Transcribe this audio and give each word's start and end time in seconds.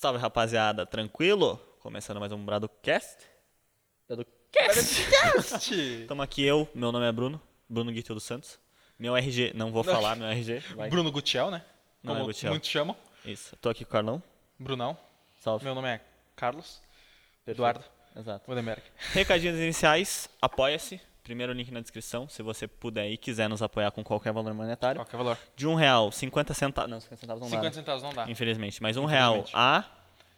Salve, 0.00 0.18
rapaziada. 0.18 0.86
Tranquilo? 0.86 1.58
Começando 1.80 2.18
mais 2.18 2.32
um 2.32 2.42
Bradocast. 2.42 3.18
Bradocast. 4.08 5.04
Estamos 6.00 6.24
aqui 6.24 6.42
eu, 6.42 6.66
meu 6.74 6.90
nome 6.90 7.06
é 7.06 7.12
Bruno, 7.12 7.38
Bruno 7.68 7.92
Guito 7.92 8.14
dos 8.14 8.24
Santos. 8.24 8.58
Meu 8.98 9.14
RG, 9.14 9.52
não 9.54 9.70
vou 9.70 9.84
falar 9.84 10.16
meu 10.16 10.26
RG. 10.26 10.60
vai. 10.74 10.88
Bruno 10.88 11.12
Gutiel, 11.12 11.50
né? 11.50 11.62
Não 12.02 12.14
é 12.14 12.16
Como 12.16 12.28
Gutiel. 12.28 12.50
muitos 12.50 12.70
chamam. 12.70 12.96
Isso. 13.26 13.54
Tô 13.56 13.68
aqui 13.68 13.84
com 13.84 13.90
o 13.90 13.92
Carlão. 13.92 14.22
Brunão. 14.58 14.96
Salve. 15.42 15.66
Meu 15.66 15.74
nome 15.74 15.88
é 15.88 16.00
Carlos. 16.34 16.80
Eduardo. 17.46 17.84
Exato. 18.16 18.50
Wodemberg. 18.50 18.80
Recadinhos 19.12 19.58
iniciais, 19.58 20.30
apoia-se. 20.40 20.98
Primeiro 21.22 21.52
link 21.52 21.70
na 21.70 21.80
descrição, 21.80 22.28
se 22.28 22.42
você 22.42 22.66
puder 22.66 23.08
e 23.10 23.16
quiser 23.16 23.48
nos 23.48 23.62
apoiar 23.62 23.90
com 23.90 24.02
qualquer 24.02 24.32
valor 24.32 24.52
monetário. 24.54 24.98
Qual 25.00 25.06
que 25.06 25.14
o 25.14 25.18
valor? 25.18 25.38
De 25.54 25.66
um 25.66 25.74
real, 25.74 26.10
50 26.10 26.54
centavos. 26.54 26.90
Não, 26.90 27.00
50 27.00 27.20
centavos 27.20 27.40
não 27.42 27.48
50 27.48 27.62
dá. 27.62 27.68
né? 27.68 27.74
centavos 27.74 28.02
não 28.02 28.12
dá. 28.14 28.30
Infelizmente. 28.30 28.82
Mas 28.82 28.96
um 28.96 29.04
real 29.04 29.44
a 29.52 29.84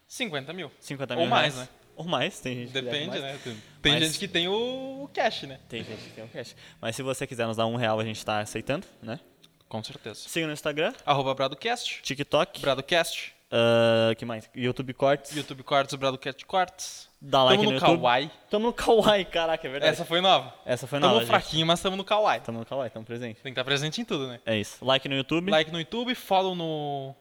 50 0.06 0.52
mil. 0.52 0.70
50 0.80 1.14
Ou 1.14 1.20
mil 1.20 1.28
mais, 1.30 1.54
reais. 1.54 1.68
né? 1.70 1.76
Ou 1.94 2.04
mais, 2.06 2.40
tem 2.40 2.54
gente 2.56 2.72
que 2.72 2.80
Depende, 2.80 3.08
mais. 3.10 3.22
né? 3.22 3.38
Tem, 3.44 3.62
tem 3.82 3.92
Mas- 3.92 4.04
gente 4.04 4.18
que 4.18 4.26
tem 4.26 4.48
o, 4.48 5.02
o 5.04 5.08
cash, 5.12 5.42
né? 5.42 5.60
Tem 5.68 5.84
gente 5.84 6.02
que 6.02 6.10
tem 6.10 6.24
um 6.24 6.28
cash. 6.28 6.56
Mas 6.80 6.96
se 6.96 7.02
você 7.02 7.26
quiser 7.26 7.46
nos 7.46 7.56
dar 7.56 7.66
um 7.66 7.76
real, 7.76 8.00
a 8.00 8.04
gente 8.04 8.24
tá 8.24 8.40
aceitando, 8.40 8.86
né? 9.02 9.20
Com 9.68 9.82
certeza. 9.84 10.20
Siga 10.28 10.46
no 10.46 10.52
Instagram, 10.52 10.92
Arroba 11.06 11.34
BradoCast. 11.34 12.00
TikTok, 12.02 12.60
BradoCast. 12.60 13.34
Ah, 13.52 14.14
que 14.14 14.24
mais? 14.24 14.48
YouTube 14.56 14.94
Cortes. 14.94 15.36
YouTube 15.36 15.62
Cortes, 15.62 15.94
BradoCast 15.94 16.46
Cortes. 16.46 17.08
Dá 17.20 17.44
like 17.44 17.58
Tamo 17.58 17.64
no, 17.64 17.78
no 17.78 17.86
YouTube. 17.86 18.00
Kawaii. 18.00 18.30
Tamo 18.50 18.66
no 18.66 18.72
Kawaii, 18.72 19.24
caraca, 19.26 19.68
é 19.68 19.70
verdade. 19.70 19.92
Essa 19.92 20.04
foi 20.06 20.20
nova. 20.22 20.54
Essa 20.64 20.86
foi 20.86 20.98
Tamo 20.98 21.12
nova, 21.12 21.20
gente. 21.20 21.30
fraquinho, 21.30 21.66
mas 21.66 21.80
tamo 21.80 21.96
no 21.96 22.02
Kawaii. 22.02 22.40
Tamo 22.40 22.60
no 22.60 22.66
Kawaii, 22.66 22.90
tamo 22.90 23.04
presente. 23.04 23.42
Tem 23.42 23.52
que 23.52 23.60
estar 23.60 23.64
presente 23.64 24.00
em 24.00 24.04
tudo, 24.04 24.26
né? 24.26 24.40
É 24.46 24.56
isso. 24.58 24.82
Like 24.82 25.06
no 25.06 25.14
YouTube, 25.14 25.50
Like 25.50 25.70
no 25.70 25.78
YouTube, 25.78 26.14
follow 26.14 26.54
no... 26.54 27.14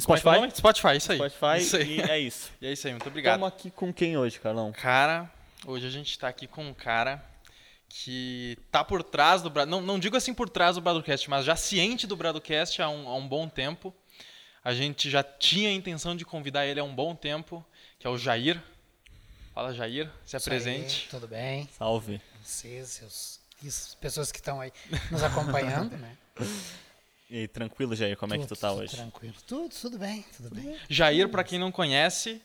Spotify, 0.00 0.28
é 0.30 0.36
é 0.36 0.40
o? 0.40 0.50
Spotify, 0.50 0.96
isso 0.96 1.12
aí. 1.12 1.18
Spotify 1.18 1.58
Isso 1.58 1.76
aí. 1.76 1.98
e 1.98 2.00
é 2.00 2.18
isso. 2.18 2.50
E 2.60 2.66
é 2.66 2.72
isso 2.72 2.86
aí, 2.88 2.92
muito 2.92 3.08
obrigado. 3.08 3.34
Tamo 3.34 3.46
aqui 3.46 3.70
com 3.70 3.92
quem 3.92 4.16
hoje, 4.16 4.40
Carlão? 4.40 4.72
Cara, 4.72 5.30
hoje 5.64 5.86
a 5.86 5.90
gente 5.90 6.18
tá 6.18 6.26
aqui 6.26 6.48
com 6.48 6.64
um 6.64 6.74
cara 6.74 7.24
que 7.88 8.58
tá 8.70 8.82
por 8.82 9.02
trás 9.04 9.42
do 9.42 9.50
Brado. 9.50 9.70
Não, 9.70 9.80
não 9.80 9.98
digo 9.98 10.16
assim 10.16 10.34
por 10.34 10.48
trás 10.48 10.74
do 10.74 10.80
Bradocast, 10.80 11.30
mas 11.30 11.44
já 11.44 11.54
ciente 11.54 12.06
do 12.06 12.16
Bradocast 12.16 12.82
há 12.82 12.88
um, 12.88 13.08
há 13.08 13.14
um 13.14 13.28
bom 13.28 13.48
tempo. 13.48 13.94
A 14.64 14.72
gente 14.74 15.10
já 15.10 15.22
tinha 15.22 15.68
a 15.68 15.72
intenção 15.72 16.14
de 16.16 16.24
convidar 16.24 16.66
ele 16.66 16.78
há 16.80 16.84
um 16.84 16.94
bom 16.94 17.14
tempo, 17.14 17.64
que 17.98 18.06
é 18.06 18.10
o 18.10 18.16
Jair. 18.16 18.62
Fala, 19.54 19.74
Jair, 19.74 20.08
se 20.24 20.36
Isso 20.36 20.36
aí, 20.36 20.40
apresente. 20.56 21.08
tudo 21.10 21.26
bem? 21.28 21.68
Salve. 21.76 22.20
Vocês, 22.42 22.88
seus, 22.88 23.40
as 23.66 23.94
pessoas 23.96 24.30
que 24.32 24.38
estão 24.38 24.60
aí 24.60 24.72
nos 25.10 25.22
acompanhando, 25.22 25.96
né? 25.96 26.16
E 27.30 27.38
aí, 27.38 27.48
tranquilo, 27.48 27.96
Jair, 27.96 28.14
como 28.18 28.34
é 28.34 28.36
que 28.38 28.44
tu 28.44 28.48
Tudo 28.48 28.58
tá 28.58 28.72
hoje? 28.72 28.94
Tranquilo. 28.94 29.34
Tudo, 29.46 29.74
tudo 29.74 29.98
bem, 29.98 30.22
tudo 30.36 30.54
bem. 30.54 30.76
Jair, 30.86 31.26
pra 31.30 31.42
quem 31.42 31.58
não 31.58 31.72
conhece, 31.72 32.42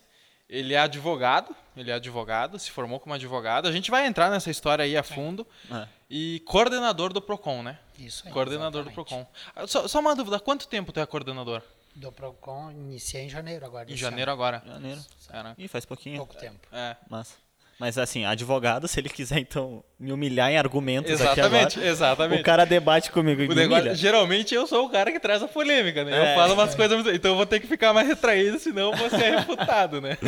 ele 0.48 0.72
é 0.72 0.78
advogado. 0.78 1.54
Ele 1.76 1.90
é 1.90 1.94
advogado, 1.94 2.58
se 2.58 2.70
formou 2.70 2.98
como 2.98 3.14
advogado. 3.14 3.68
A 3.68 3.72
gente 3.72 3.90
vai 3.90 4.06
entrar 4.06 4.30
nessa 4.30 4.50
história 4.50 4.82
aí 4.82 4.96
a 4.96 5.02
fundo. 5.02 5.46
Ah, 5.70 5.86
E 6.08 6.40
coordenador 6.46 7.12
do 7.12 7.20
PROCON, 7.20 7.62
né? 7.62 7.78
Isso 7.98 8.22
aí. 8.26 8.32
coordenador 8.32 8.82
do 8.84 8.88
exatamente. 8.90 9.10
PROCON. 9.10 9.26
Ah, 9.54 9.66
Só, 9.66 9.86
só 9.86 10.00
uma 10.00 10.16
dúvida, 10.16 10.36
há 10.36 10.40
quanto 10.40 10.66
tempo 10.66 10.90
tu 10.90 11.00
é 11.00 11.04
coordenador? 11.04 11.62
Do 11.94 12.12
Procon, 12.12 12.70
iniciei 12.70 13.24
em 13.24 13.28
janeiro 13.28 13.64
agora. 13.66 13.90
Em 13.90 13.96
janeiro 13.96 14.30
agora. 14.30 14.62
janeiro. 14.66 15.00
É, 15.32 15.42
né? 15.42 15.54
Ih, 15.58 15.68
faz 15.68 15.84
ano. 15.84 15.88
pouquinho. 15.88 16.16
Pouco 16.18 16.36
tempo. 16.36 16.66
É. 16.72 16.96
Massa. 17.10 17.34
Mas 17.80 17.96
assim, 17.96 18.24
advogado, 18.24 18.88
se 18.88 18.98
ele 18.98 19.08
quiser 19.08 19.38
então 19.38 19.84
me 20.00 20.12
humilhar 20.12 20.50
em 20.50 20.58
argumentos 20.58 21.12
aqui 21.12 21.22
Exatamente, 21.40 21.76
agora, 21.78 21.90
exatamente. 21.92 22.40
o 22.40 22.44
cara 22.44 22.64
debate 22.64 23.12
comigo 23.12 23.40
e 23.40 23.46
O 23.46 23.48
me 23.50 23.54
negócio- 23.54 23.94
geralmente 23.94 24.52
eu 24.52 24.66
sou 24.66 24.86
o 24.86 24.90
cara 24.90 25.12
que 25.12 25.20
traz 25.20 25.44
a 25.44 25.46
polêmica, 25.48 26.02
né? 26.02 26.10
É. 26.10 26.32
Eu 26.32 26.34
falo 26.36 26.54
umas 26.54 26.74
coisas, 26.74 27.06
então 27.14 27.30
eu 27.30 27.36
vou 27.36 27.46
ter 27.46 27.60
que 27.60 27.68
ficar 27.68 27.92
mais 27.92 28.08
retraído, 28.08 28.58
senão 28.58 28.90
eu 28.90 28.96
vou 28.96 29.08
ser 29.08 29.30
refutado, 29.38 30.00
né? 30.00 30.18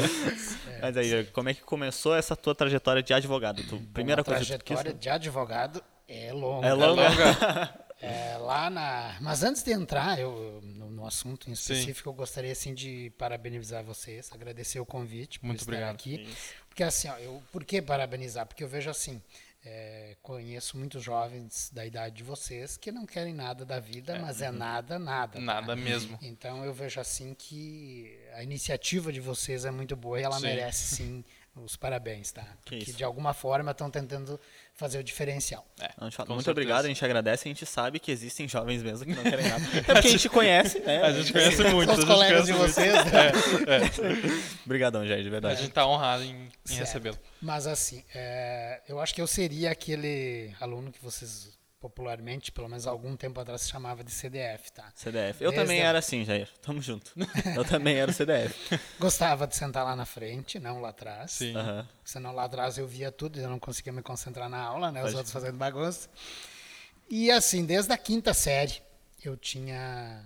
Mas 0.81 0.97
aí, 0.97 1.25
como 1.33 1.49
é 1.49 1.55
que 1.55 1.61
começou 1.63 2.15
essa 2.15 2.37
tua 2.37 2.55
trajetória 2.55 3.03
de 3.03 3.13
advogado? 3.13 3.63
Tu, 3.65 3.77
primeira 3.93 4.21
Uma 4.21 4.25
coisa 4.25 4.41
que 4.41 4.47
tu 4.47 4.65
trajetória 4.67 4.93
quis... 4.93 5.01
de 5.01 5.09
advogado 5.09 5.83
é 6.07 6.33
longa. 6.33 6.67
É 6.69 6.73
longa. 6.73 7.03
É, 7.03 7.90
lá 8.39 8.71
na. 8.71 9.17
Mas 9.21 9.43
antes 9.43 9.63
de 9.63 9.73
entrar 9.73 10.19
eu, 10.19 10.61
no, 10.63 10.91
no 10.91 11.07
assunto 11.07 11.51
em 11.51 11.53
específico, 11.53 12.09
eu 12.09 12.13
gostaria 12.13 12.53
assim 12.53 12.75
de 12.75 13.13
parabenizar 13.19 13.85
vocês, 13.85 14.31
agradecer 14.33 14.81
o 14.81 14.87
convite 14.87 15.39
por 15.39 15.47
Muito 15.47 15.61
estar 15.61 15.73
obrigado. 15.73 15.95
aqui. 15.95 16.29
Porque 16.69 16.83
assim, 16.83 17.09
ó, 17.09 17.17
eu, 17.19 17.43
por 17.53 17.65
que 17.65 17.83
parabenizar? 17.83 18.47
Porque 18.47 18.63
eu 18.65 18.69
vejo 18.69 18.89
assim, 18.89 19.21
é, 19.65 20.17
conheço 20.23 20.79
muitos 20.79 21.03
jovens 21.03 21.71
da 21.73 21.85
idade 21.85 22.17
de 22.17 22.23
vocês 22.25 22.77
que 22.77 22.91
não 22.91 23.05
querem 23.05 23.35
nada 23.35 23.65
da 23.65 23.79
vida, 23.79 24.19
mas 24.19 24.41
é 24.41 24.51
nada, 24.51 24.99
nada. 24.99 25.35
tá? 25.35 25.41
Nada 25.41 25.77
mesmo. 25.77 26.19
Então 26.23 26.65
eu 26.65 26.73
vejo 26.73 26.99
assim 27.01 27.35
que 27.35 28.19
a 28.35 28.43
iniciativa 28.43 29.13
de 29.13 29.21
vocês 29.21 29.65
é 29.65 29.71
muito 29.71 29.95
boa 29.95 30.19
e 30.19 30.23
ela 30.23 30.37
Sim. 30.37 30.47
merece 30.47 30.97
sim 30.97 31.25
os 31.57 31.77
parabéns, 31.77 32.31
tá? 32.33 32.47
Que 32.65 32.77
isso. 32.77 32.93
de 32.93 33.03
alguma 33.05 33.35
forma 33.35 33.73
estão 33.73 33.91
tentando 33.91 34.39
fazer 34.75 34.99
o 34.99 35.05
diferencial. 35.05 35.67
É, 35.81 35.91
A 35.97 36.05
Muito 36.05 36.15
certeza. 36.15 36.51
obrigado, 36.51 36.85
a 36.85 36.89
gente 36.89 37.05
agradece, 37.05 37.49
a 37.49 37.51
gente 37.51 37.67
sabe 37.67 37.99
que 37.99 38.11
existem 38.11 38.49
jovens 38.49 38.83
mesmo 38.83 39.05
que 39.05 39.15
não 39.15 39.23
querem 39.23 39.49
nada. 39.49 39.61
É 39.77 39.83
porque 39.83 40.09
a 40.09 40.11
gente 40.11 40.29
conhece, 40.29 40.79
né? 40.81 41.03
A 41.03 41.13
gente 41.13 41.33
conhece 41.33 41.63
muito, 41.65 41.91
a 41.91 41.95
os 41.95 42.01
gente 42.01 42.09
colegas 42.09 42.47
de 42.47 42.53
vocês, 42.53 42.93
né? 42.93 43.33
Obrigadão, 44.65 45.07
Jair, 45.07 45.23
de 45.23 45.29
A 45.29 45.33
verdade. 45.33 45.61
gente 45.63 45.73
tá 45.73 45.87
honrado 45.87 46.23
em, 46.23 46.49
em 46.71 46.75
recebê-lo. 46.75 47.19
Mas 47.43 47.67
assim, 47.67 48.05
é, 48.15 48.81
eu 48.89 49.01
acho 49.01 49.15
que 49.15 49.21
eu 49.21 49.27
seria 49.27 49.71
aquele 49.71 50.55
aluno 50.61 50.91
que 50.93 51.03
vocês 51.03 51.59
popularmente, 51.81 52.53
pelo 52.53 52.69
menos 52.69 52.87
algum 52.87 53.17
tempo 53.17 53.41
atrás, 53.41 53.63
se 53.63 53.71
chamava 53.71 54.05
de 54.05 54.11
CDF, 54.11 54.71
tá? 54.71 54.93
CDF. 54.95 55.43
Eu 55.43 55.51
Desde 55.51 55.67
também 55.67 55.83
a- 55.83 55.87
era 55.89 55.99
assim, 55.99 56.25
Jair. 56.25 56.49
Tamo 56.61 56.81
junto. 56.83 57.13
Eu 57.57 57.65
também 57.65 57.97
era 57.97 58.11
o 58.11 58.15
CDF. 58.15 58.55
Gostava 59.01 59.47
de 59.47 59.57
sentar 59.57 59.85
lá 59.85 59.97
na 59.97 60.05
frente, 60.05 60.59
não 60.61 60.81
lá 60.81 60.91
atrás. 60.91 61.33
Sim. 61.33 61.57
Aham. 61.57 61.89
Senão 62.05 62.33
lá 62.33 62.45
atrás 62.45 62.77
eu 62.77 62.87
via 62.87 63.11
tudo 63.11 63.39
e 63.39 63.43
eu 63.43 63.49
não 63.49 63.59
conseguia 63.59 63.93
me 63.93 64.03
concentrar 64.03 64.49
na 64.49 64.61
aula, 64.63 64.93
né? 64.93 65.01
Os 65.01 65.07
Pode- 65.07 65.17
outros 65.17 65.33
fazendo 65.33 65.57
bagunça. 65.57 66.09
E 67.09 67.31
assim, 67.31 67.65
desde 67.65 67.93
a 67.93 67.97
quinta 67.99 68.35
série, 68.35 68.81
eu 69.25 69.37
tinha 69.37 70.23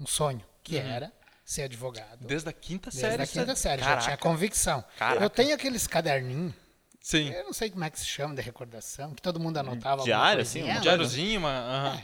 um 0.00 0.06
sonho, 0.06 0.42
que 0.62 0.78
era 0.78 1.12
ser 1.44 1.62
advogado. 1.64 2.24
Desde 2.26 2.48
a 2.48 2.52
quinta 2.52 2.88
Desde 2.90 3.00
série. 3.10 3.22
a 3.22 3.26
quinta 3.26 3.54
série, 3.56 3.82
já 3.82 3.88
Caraca. 3.88 4.04
tinha 4.04 4.16
convicção. 4.16 4.82
Caraca. 4.96 5.22
Eu 5.24 5.28
tenho 5.28 5.54
aqueles 5.54 5.86
caderninhos, 5.86 6.54
Sim. 7.04 7.28
eu 7.28 7.44
não 7.44 7.52
sei 7.52 7.68
como 7.68 7.84
é 7.84 7.90
que 7.90 8.00
se 8.00 8.06
chama, 8.06 8.34
de 8.34 8.40
recordação, 8.40 9.12
que 9.12 9.20
todo 9.20 9.38
mundo 9.38 9.58
anotava. 9.58 10.00
alguma 10.00 10.04
Diário, 10.06 10.40
assim, 10.40 10.62
um 10.62 10.70
Um 10.74 10.80
diáriozinho, 10.80 11.38
uma... 11.38 11.50
aham. 11.50 12.02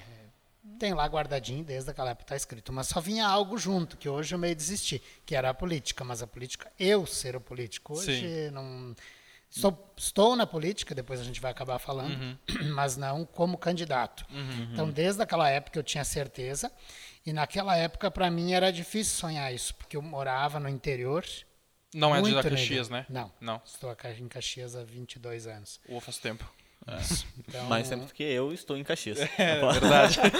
Tem 0.79 0.93
lá 0.93 1.07
guardadinho, 1.07 1.65
desde 1.65 1.91
aquela 1.91 2.11
época 2.11 2.27
tá 2.27 2.37
escrito. 2.37 2.71
Mas 2.71 2.89
só 2.89 3.01
vinha 3.01 3.27
algo 3.27 3.57
junto, 3.57 3.97
que 3.97 4.11
hoje 4.11 4.35
eu 4.35 4.39
meio 4.39 4.55
desisti, 4.55 5.03
que 5.25 5.35
era 5.35 5.49
a 5.49 5.55
política. 5.55 6.05
Mas 6.05 6.23
a 6.23 6.27
política, 6.27 6.71
eu 6.79 7.07
ser 7.07 7.35
o 7.35 7.41
político, 7.41 7.95
hoje 7.95 8.51
não. 8.53 8.95
Estou, 9.49 9.93
estou 9.97 10.37
na 10.37 10.47
política, 10.47 10.95
depois 10.95 11.19
a 11.19 11.25
gente 11.25 11.41
vai 11.41 11.51
acabar 11.51 11.79
falando, 11.79 12.13
Uhum. 12.13 12.37
mas 12.75 12.99
não 12.99 13.25
como 13.25 13.57
candidato. 13.57 14.27
Então, 14.71 14.91
desde 14.91 15.23
aquela 15.23 15.49
época 15.49 15.79
eu 15.79 15.83
tinha 15.83 16.05
certeza. 16.05 16.71
E 17.25 17.33
naquela 17.33 17.75
época, 17.75 18.11
para 18.11 18.31
mim, 18.31 18.53
era 18.53 18.71
difícil 18.71 19.17
sonhar 19.19 19.53
isso, 19.53 19.75
porque 19.77 19.97
eu 19.97 20.03
morava 20.03 20.61
no 20.61 20.69
interior. 20.69 21.25
Não 21.95 22.15
é 22.15 22.23
de 22.23 22.33
da 22.35 22.43
Caxias, 22.43 22.89
né? 22.89 23.05
Não. 23.09 23.33
Não. 23.41 23.61
Estou 23.65 23.91
aqui 23.91 24.09
em 24.09 24.29
Caxias 24.29 24.77
há 24.77 24.85
22 24.85 25.47
anos. 25.47 25.81
Ou 25.89 26.01
faz 26.01 26.19
tempo. 26.19 26.49
Então, 27.39 27.67
Mais 27.67 27.89
tempo 27.89 28.07
do 28.07 28.13
que 28.15 28.23
eu 28.23 28.53
estou 28.55 28.77
em 28.77 28.83
Caxias. 28.85 29.19
É 29.39 29.61
verdade. 29.61 30.19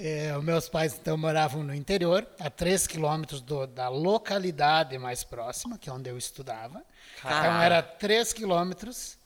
É, 0.00 0.36
os 0.36 0.44
meus 0.44 0.68
pais 0.68 0.96
então 0.96 1.16
moravam 1.16 1.64
no 1.64 1.74
interior, 1.74 2.24
a 2.38 2.48
3 2.48 2.86
quilômetros 2.86 3.40
do- 3.40 3.66
da 3.66 3.88
localidade 3.88 4.96
mais 4.96 5.24
próxima, 5.24 5.76
que 5.76 5.88
é 5.90 5.92
onde 5.92 6.08
eu 6.08 6.16
estudava. 6.16 6.84
Então 7.18 7.60
era 7.60 7.82
3 7.82 8.32
quilômetros 8.32 9.17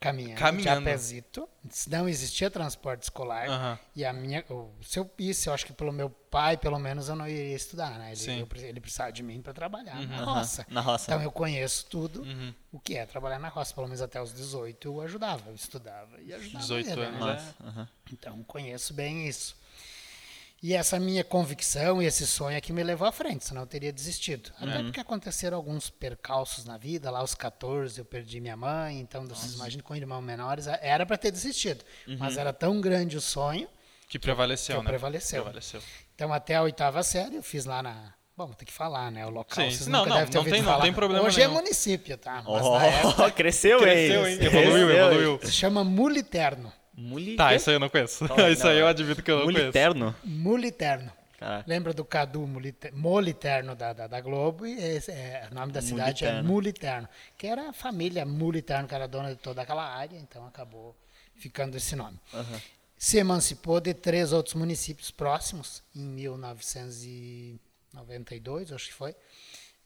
caminhando, 0.00 0.38
Caminhando. 0.38 0.80
de. 0.84 1.48
Não 1.88 2.08
existia 2.08 2.50
transporte 2.50 3.02
escolar. 3.02 3.46
Aham. 3.48 3.78
E 3.94 4.04
a 4.04 4.12
minha, 4.12 4.42
se 4.82 4.98
eu 4.98 5.08
isso, 5.18 5.48
eu 5.48 5.52
acho 5.54 5.66
que 5.66 5.72
pelo 5.74 5.92
meu 5.92 6.08
pai, 6.08 6.56
pelo 6.56 6.78
menos, 6.78 7.08
eu 7.08 7.14
não 7.14 7.28
iria 7.28 7.54
estudar, 7.54 7.90
né? 7.98 8.12
Ele, 8.12 8.40
eu 8.40 8.48
ele 8.62 8.80
precisava 8.80 9.12
de 9.12 9.22
mim 9.22 9.42
para 9.42 9.52
trabalhar 9.52 10.00
na 10.06 10.16
Aham, 10.22 10.34
roça. 10.38 10.66
na 10.70 10.80
roça. 10.80 11.04
Então 11.10 11.22
eu 11.22 11.30
conheço 11.30 11.86
tudo 11.86 12.22
Uhum. 12.22 12.54
o 12.72 12.80
que 12.80 12.96
é 12.96 13.04
trabalhar 13.04 13.38
na 13.38 13.48
roça. 13.48 13.74
Pelo 13.74 13.86
menos 13.86 14.00
até 14.00 14.20
os 14.22 14.32
18 14.32 14.88
eu 14.88 15.00
ajudava, 15.02 15.50
eu 15.50 15.54
estudava 15.54 16.18
e 16.22 16.32
ajudava 16.32 16.58
18 16.64 16.90
ele, 16.90 17.04
anos, 17.04 17.26
né? 17.26 17.54
Aham. 17.62 17.88
Então, 18.12 18.42
conheço 18.44 18.94
bem 18.94 19.28
isso. 19.28 19.54
E 20.62 20.74
essa 20.74 21.00
minha 21.00 21.24
convicção 21.24 22.02
e 22.02 22.06
esse 22.06 22.26
sonho 22.26 22.54
é 22.56 22.60
que 22.60 22.70
me 22.72 22.82
levou 22.82 23.08
à 23.08 23.12
frente, 23.12 23.46
senão 23.46 23.62
eu 23.62 23.66
teria 23.66 23.90
desistido. 23.90 24.50
Até 24.60 24.82
porque 24.82 25.00
aconteceram 25.00 25.56
alguns 25.56 25.88
percalços 25.88 26.66
na 26.66 26.76
vida. 26.76 27.10
Lá 27.10 27.20
aos 27.20 27.34
14 27.34 27.98
eu 27.98 28.04
perdi 28.04 28.40
minha 28.40 28.58
mãe, 28.58 29.00
então 29.00 29.26
vocês 29.26 29.54
imaginam 29.54 29.82
com 29.82 29.96
irmãos 29.96 30.20
menores, 30.20 30.66
era 30.66 31.06
para 31.06 31.16
ter 31.16 31.30
desistido. 31.30 31.82
Mas 32.18 32.36
era 32.36 32.52
tão 32.52 32.78
grande 32.80 33.16
o 33.16 33.20
sonho, 33.22 33.66
Que 34.06 34.18
prevaleceu, 34.18 34.76
Que 34.78 34.82
né? 34.84 34.88
prevaleceu. 34.90 35.42
Prevaleceu. 35.44 35.80
então 36.14 36.30
até 36.32 36.56
a 36.56 36.62
oitava 36.62 37.02
série 37.02 37.36
eu 37.36 37.42
fiz 37.42 37.64
lá 37.64 37.82
na... 37.82 38.12
Bom, 38.36 38.46
vou 38.46 38.54
ter 38.54 38.64
que 38.64 38.72
falar, 38.72 39.10
né? 39.10 39.24
O 39.26 39.30
local, 39.30 39.64
Sim. 39.64 39.70
vocês 39.70 39.86
Não, 39.86 40.00
nunca 40.00 40.10
não, 40.10 40.16
devem 40.16 40.30
ter 40.30 40.34
não 40.36 40.40
ouvido 40.40 40.54
tem- 40.54 40.62
não 40.62 40.70
falar. 40.72 40.82
tem 40.84 40.92
problema 40.94 41.24
Hoje 41.26 41.38
nenhum. 41.38 41.50
é 41.50 41.54
município, 41.54 42.16
tá? 42.18 42.42
Mas 42.46 42.64
Oh, 42.66 42.78
na 42.78 42.86
época 42.86 43.30
cresceu, 43.32 43.78
Cresceu, 43.80 44.26
hein? 44.26 44.38
Evoluiu, 44.42 44.90
evoluiu. 44.90 45.32
hein? 45.34 45.40
se 45.42 45.52
chama 45.52 45.84
Muliterno. 45.84 46.72
Muli... 46.94 47.36
Tá, 47.36 47.54
isso 47.54 47.70
aí 47.70 47.76
eu 47.76 47.80
não 47.80 47.88
conheço. 47.88 48.26
Isso 48.52 48.68
aí 48.68 48.78
eu 48.78 48.86
admito 48.86 49.22
que 49.22 49.30
eu 49.30 49.38
não 49.38 49.44
conheço. 49.44 49.62
Muliterno? 49.64 50.14
Muliterno. 50.24 51.10
Lembra 51.66 51.94
do 51.94 52.04
Cadu 52.04 52.46
Molite- 52.46 52.90
Moliterno 52.92 53.74
da, 53.74 53.94
da, 53.94 54.06
da 54.06 54.20
Globo? 54.20 54.66
E 54.66 54.74
esse 54.74 55.10
é, 55.10 55.48
o 55.50 55.54
nome 55.54 55.72
da 55.72 55.80
cidade 55.80 56.26
é 56.26 56.42
Muliterno. 56.42 56.48
Muliterno, 56.52 57.08
que 57.38 57.46
era 57.46 57.70
a 57.70 57.72
família 57.72 58.26
Muliterno, 58.26 58.86
que 58.86 58.94
era 58.94 59.08
dona 59.08 59.30
de 59.30 59.36
toda 59.40 59.62
aquela 59.62 59.86
área, 59.86 60.18
então 60.18 60.46
acabou 60.46 60.94
ficando 61.36 61.74
esse 61.78 61.96
nome. 61.96 62.18
Aham. 62.34 62.60
Se 62.98 63.16
emancipou 63.16 63.80
de 63.80 63.94
três 63.94 64.30
outros 64.34 64.54
municípios 64.54 65.10
próximos, 65.10 65.82
em 65.96 66.02
1992, 66.02 68.72
acho 68.72 68.88
que 68.88 68.94
foi. 68.94 69.14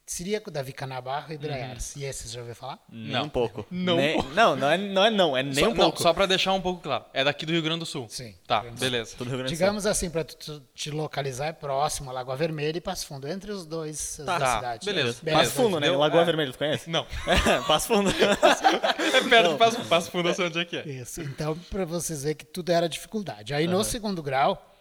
Siríaco, 0.07 0.51
Davi 0.51 0.73
Canabarro 0.75 1.33
e 1.33 1.39
Draiares. 1.39 1.97
E 1.97 2.05
esses 2.05 2.31
já 2.31 2.41
ouviu 2.41 2.55
falar? 2.55 2.79
Nem 2.91 3.11
Não. 3.13 3.25
um 3.25 3.29
pouco. 3.31 3.67
Não. 3.71 3.97
Nem- 3.97 4.23
não, 4.35 4.55
não 4.55 4.71
é 4.71 4.77
não, 4.77 5.05
é, 5.05 5.11
não, 5.11 5.37
é 5.37 5.43
nem 5.43 5.55
Só, 5.55 5.65
um 5.67 5.69
não, 5.71 5.77
pouco. 5.77 6.03
só 6.03 6.13
pra 6.13 6.27
deixar 6.27 6.53
um 6.53 6.61
pouco 6.61 6.83
claro. 6.83 7.07
É 7.15 7.25
daqui 7.25 7.47
do 7.47 7.53
Rio 7.53 7.63
Grande 7.63 7.81
do 7.81 7.87
Sul. 7.87 8.07
Sim. 8.11 8.35
Tá, 8.47 8.61
beleza. 8.79 9.15
Tudo 9.17 9.29
Rio 9.29 9.39
Grande 9.39 9.53
do 9.55 9.57
Digamos 9.57 9.87
assim, 9.87 10.11
para 10.11 10.23
tu, 10.25 10.63
te 10.75 10.91
localizar, 10.91 11.47
é 11.47 11.53
próximo 11.55 12.11
a 12.11 12.13
Lagoa 12.13 12.37
Vermelha 12.37 12.77
e 12.77 12.81
Passo 12.83 13.07
Fundo, 13.07 13.27
entre 13.27 13.51
os 13.51 13.65
dois 13.65 14.21
Tá, 14.27 14.39
da 14.39 14.55
cidade. 14.57 14.85
beleza. 14.87 15.19
Beleza. 15.23 15.43
Passo 15.43 15.53
Fundo, 15.57 15.81
né? 15.81 15.87
Deu- 15.89 15.99
Lagoa 15.99 16.21
é. 16.21 16.25
Vermelha, 16.27 16.53
tu 16.53 16.59
conhece? 16.59 16.91
Não. 16.91 17.07
Passo 17.67 17.89
Fundo. 17.89 18.11
É 19.15 19.21
perto 19.29 19.53
do 19.53 19.57
Passo, 19.59 19.85
Passo 19.87 20.11
Fundo, 20.11 20.29
eu 20.29 20.35
sei 20.35 20.47
onde 20.47 20.59
é 20.59 20.65
que 20.65 20.77
é. 20.77 20.87
Isso. 20.87 21.23
Então, 21.23 21.57
para 21.71 21.85
vocês 21.87 22.23
verem 22.25 22.37
que 22.37 22.45
tudo 22.45 22.71
era 22.73 22.89
dificuldade. 22.89 23.55
Aí 23.55 23.67
no 23.67 23.83
segundo 23.85 24.23
grau, 24.23 24.75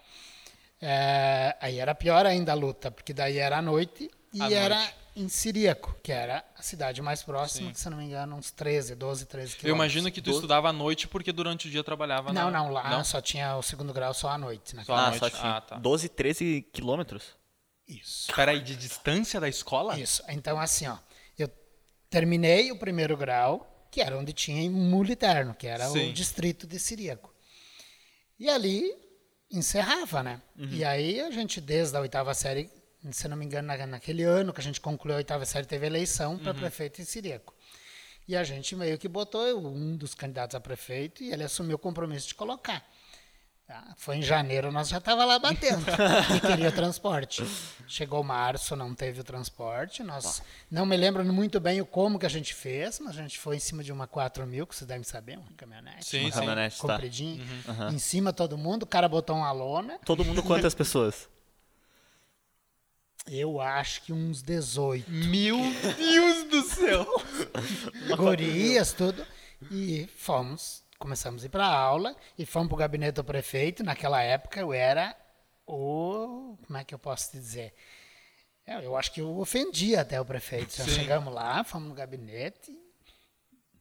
é, 0.82 1.56
aí 1.62 1.80
era 1.80 1.96
pior 1.96 2.26
ainda 2.26 2.52
a 2.52 2.56
luta, 2.56 2.92
porque 2.92 3.14
daí 3.14 3.38
era 3.38 3.58
à 3.60 3.62
noite 3.62 4.10
e 4.34 4.42
À 4.42 4.52
era 4.52 4.76
noite. 4.76 4.94
Em 5.16 5.28
Siríaco, 5.30 5.96
que 6.02 6.12
era 6.12 6.44
a 6.58 6.62
cidade 6.62 7.02
mais 7.02 7.22
próxima, 7.22 7.70
Sim. 7.70 7.74
se 7.74 7.90
não 7.90 7.98
me 7.98 8.06
engano, 8.06 8.36
uns 8.36 8.52
13, 8.52 8.96
12, 8.96 9.26
13 9.26 9.56
quilômetros. 9.56 9.70
Eu 9.70 9.76
imagino 9.76 10.12
que 10.12 10.22
tu 10.22 10.32
estudava 10.32 10.70
à 10.70 10.74
noite 10.74 11.08
porque 11.08 11.32
durante 11.32 11.68
o 11.68 11.72
dia 11.72 11.84
trabalhava 11.84 12.34
Não, 12.34 12.50
na... 12.50 12.60
não, 12.64 12.72
lá 12.72 13.04
só 13.04 13.22
tinha 13.22 13.56
o 13.56 13.62
segundo 13.62 13.94
grau 13.94 14.14
só 14.14 14.30
à 14.30 14.38
noite. 14.38 14.76
Né? 14.76 14.84
Só 14.84 14.94
à 14.96 15.06
ah, 15.06 15.10
noite. 15.10 15.20
só 15.20 15.30
tinha 15.30 15.58
Ah, 15.58 15.62
tá. 15.62 15.78
12, 15.78 16.10
13 16.10 16.68
quilômetros? 16.74 17.24
Isso. 17.88 18.34
Peraí, 18.34 18.62
de 18.62 18.76
distância 18.76 19.40
da 19.40 19.48
escola? 19.48 20.00
Isso. 20.00 20.24
Então, 20.30 20.60
assim, 20.60 20.88
ó, 20.88 20.98
eu 21.38 21.50
terminei 22.10 22.72
o 22.72 22.78
primeiro 22.78 23.16
grau, 23.16 23.88
que 23.92 24.02
era 24.02 24.18
onde 24.18 24.34
tinha 24.34 24.62
em 24.62 24.70
Muliterno, 24.70 25.54
que 25.54 25.68
era 25.68 25.88
Sim. 25.90 26.10
o 26.10 26.14
distrito 26.14 26.66
de 26.66 26.80
Siríaco. 26.80 27.32
E 28.40 28.50
ali 28.50 28.92
encerrava, 29.52 30.24
né? 30.24 30.42
E 30.58 30.84
aí 30.84 31.22
a 31.22 31.30
gente, 31.30 31.62
desde 31.62 31.96
a 31.96 32.00
oitava 32.00 32.34
série, 32.34 32.70
se 33.12 33.28
não 33.28 33.36
me 33.36 33.46
engano, 33.46 33.68
na- 33.68 33.86
naquele 33.88 34.24
ano 34.24 34.54
que 34.54 34.62
a 34.62 34.64
gente 34.64 34.80
concluiu 34.80 35.16
a 35.16 35.18
oitava 35.18 35.46
série, 35.46 35.66
teve 35.66 35.86
eleição 35.86 36.38
para 36.38 36.54
prefeito 36.54 37.02
em 37.02 37.06
Siríaco. 37.06 37.54
E 38.28 38.36
a 38.38 38.44
gente 38.44 38.76
meio 38.76 38.98
que 38.98 39.08
botou 39.08 39.68
um 39.68 39.98
dos 39.98 40.14
candidatos 40.14 40.56
a 40.56 40.60
prefeito 40.60 41.22
e 41.24 41.34
ele 41.34 41.44
assumiu 41.44 41.76
o 41.76 41.80
compromisso 41.80 42.28
de 42.28 42.36
colocar. 42.36 42.86
Tá? 43.68 43.94
Foi 43.98 44.18
em 44.18 44.22
janeiro, 44.22 44.72
nós 44.74 44.90
já 44.90 44.98
estava 44.98 45.24
lá 45.24 45.40
batendo 45.40 45.86
e 46.36 46.40
queria 46.42 46.68
o 46.68 46.72
transporte. 46.72 47.44
Chegou 47.88 48.22
março, 48.24 48.76
não 48.76 48.94
teve 48.94 49.22
o 49.22 49.24
transporte. 49.24 50.04
Nós 50.04 50.42
não 50.70 50.86
me 50.86 50.96
lembro 50.98 51.24
muito 51.26 51.60
bem 51.62 51.80
o 51.80 51.86
como 51.86 52.20
que 52.20 52.26
a 52.26 52.30
gente 52.30 52.54
fez, 52.54 53.00
mas 53.00 53.18
a 53.18 53.22
gente 53.22 53.40
foi 53.40 53.56
em 53.56 53.60
cima 53.60 53.82
de 53.84 53.92
uma 53.92 54.06
4 54.06 54.46
mil, 54.46 54.68
que 54.68 54.76
vocês 54.76 54.88
devem 54.88 55.04
saber, 55.04 55.38
uma 55.38 55.52
caminhonete. 55.56 56.06
Sim, 56.06 56.20
uma 56.22 56.28
sim. 56.32 56.34
Caminhonete, 56.36 56.76
tá. 56.76 56.82
compridinha. 56.82 57.44
Em 57.92 58.00
cima 58.00 58.34
todo 58.34 58.58
mundo, 58.58 58.84
o 58.84 58.88
cara 58.88 59.08
botou 59.08 59.36
uma 59.38 59.52
lona. 59.52 59.98
Todo 60.06 60.26
mundo 60.26 60.44
quantas 60.44 60.74
pessoas? 60.74 61.28
Eu 63.26 63.62
acho 63.62 64.02
que 64.04 64.12
uns 64.12 64.42
18. 64.42 65.10
Meu 65.10 65.58
Deus 65.98 66.44
do 66.50 66.62
céu! 66.64 67.06
gurias, 68.18 68.92
tudo. 68.94 69.26
E 69.72 70.08
fomos, 70.16 70.84
começamos 71.00 71.44
a 71.44 71.46
ir 71.46 71.50
para 71.50 71.66
aula 71.66 72.16
e 72.38 72.46
fomos 72.46 72.68
para 72.68 72.76
o 72.76 72.80
gabinete 72.80 73.16
do 73.16 73.24
prefeito. 73.24 73.84
Naquela 73.84 74.22
época 74.22 74.60
eu 74.60 74.74
era 74.74 75.16
o. 75.66 76.58
Como 76.66 76.78
é 76.78 76.84
que 76.84 76.94
eu 76.94 77.00
posso 77.00 77.32
te 77.32 77.38
dizer? 77.38 77.74
Eu, 78.68 78.80
eu 78.80 78.98
acho 78.98 79.12
que 79.12 79.22
eu 79.22 79.38
ofendia 79.38 80.02
até 80.02 80.20
o 80.20 80.26
prefeito. 80.26 80.74
Sim. 80.74 80.90
chegamos 80.90 81.34
lá, 81.34 81.64
fomos 81.64 81.90
no 81.90 81.96
gabinete. 81.96 82.78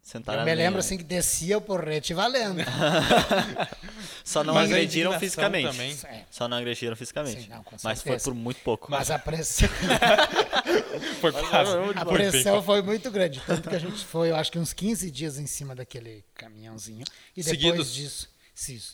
Sentaram 0.02 0.40
eu 0.40 0.44
me 0.44 0.54
lembro 0.54 0.81
assim 0.81 0.99
que 0.99 1.04
descia 1.04 1.56
o 1.56 1.60
porrete 1.60 2.12
valendo. 2.12 2.58
Só 4.25 4.43
não 4.43 4.54
Mas 4.54 4.64
a 4.64 4.75
agrediram 4.75 5.12
indignação 5.12 5.20
fisicamente. 5.20 5.70
também. 5.70 5.99
É, 6.04 6.25
Só 6.31 6.49
não 6.49 6.56
agrediram 6.56 6.96
fisicamente. 6.96 7.43
Sim, 7.43 7.49
não, 7.49 7.62
com 7.62 7.76
Mas 7.82 8.02
foi 8.02 8.10
certeza. 8.12 8.25
por 8.25 8.34
muito 8.34 8.60
pouco. 8.62 8.90
Mas 8.90 9.10
a 9.10 9.19
pressão, 9.19 9.69
Foi 11.20 11.32
quase. 11.32 11.70
a 11.96 12.04
Foi 12.04 12.19
bem 12.19 12.31
pressão 12.31 12.62
foi 12.62 12.82
muito 12.82 13.10
grande. 13.10 13.40
Tanto 13.46 13.69
que 13.70 13.76
a 13.76 13.78
gente 13.78 14.04
foi, 14.04 14.31
eu 14.31 14.37
acho 14.37 14.50
que 14.50 14.58
uns 14.58 14.72
15 14.72 15.10
dias 15.10 15.38
em 15.38 15.46
cima 15.46 15.75
daquele 15.75 16.25
caminhãozinho. 16.34 17.05
E 17.37 17.43
depois 17.43 17.60
Seguidos? 17.60 17.94
disso. 17.94 18.31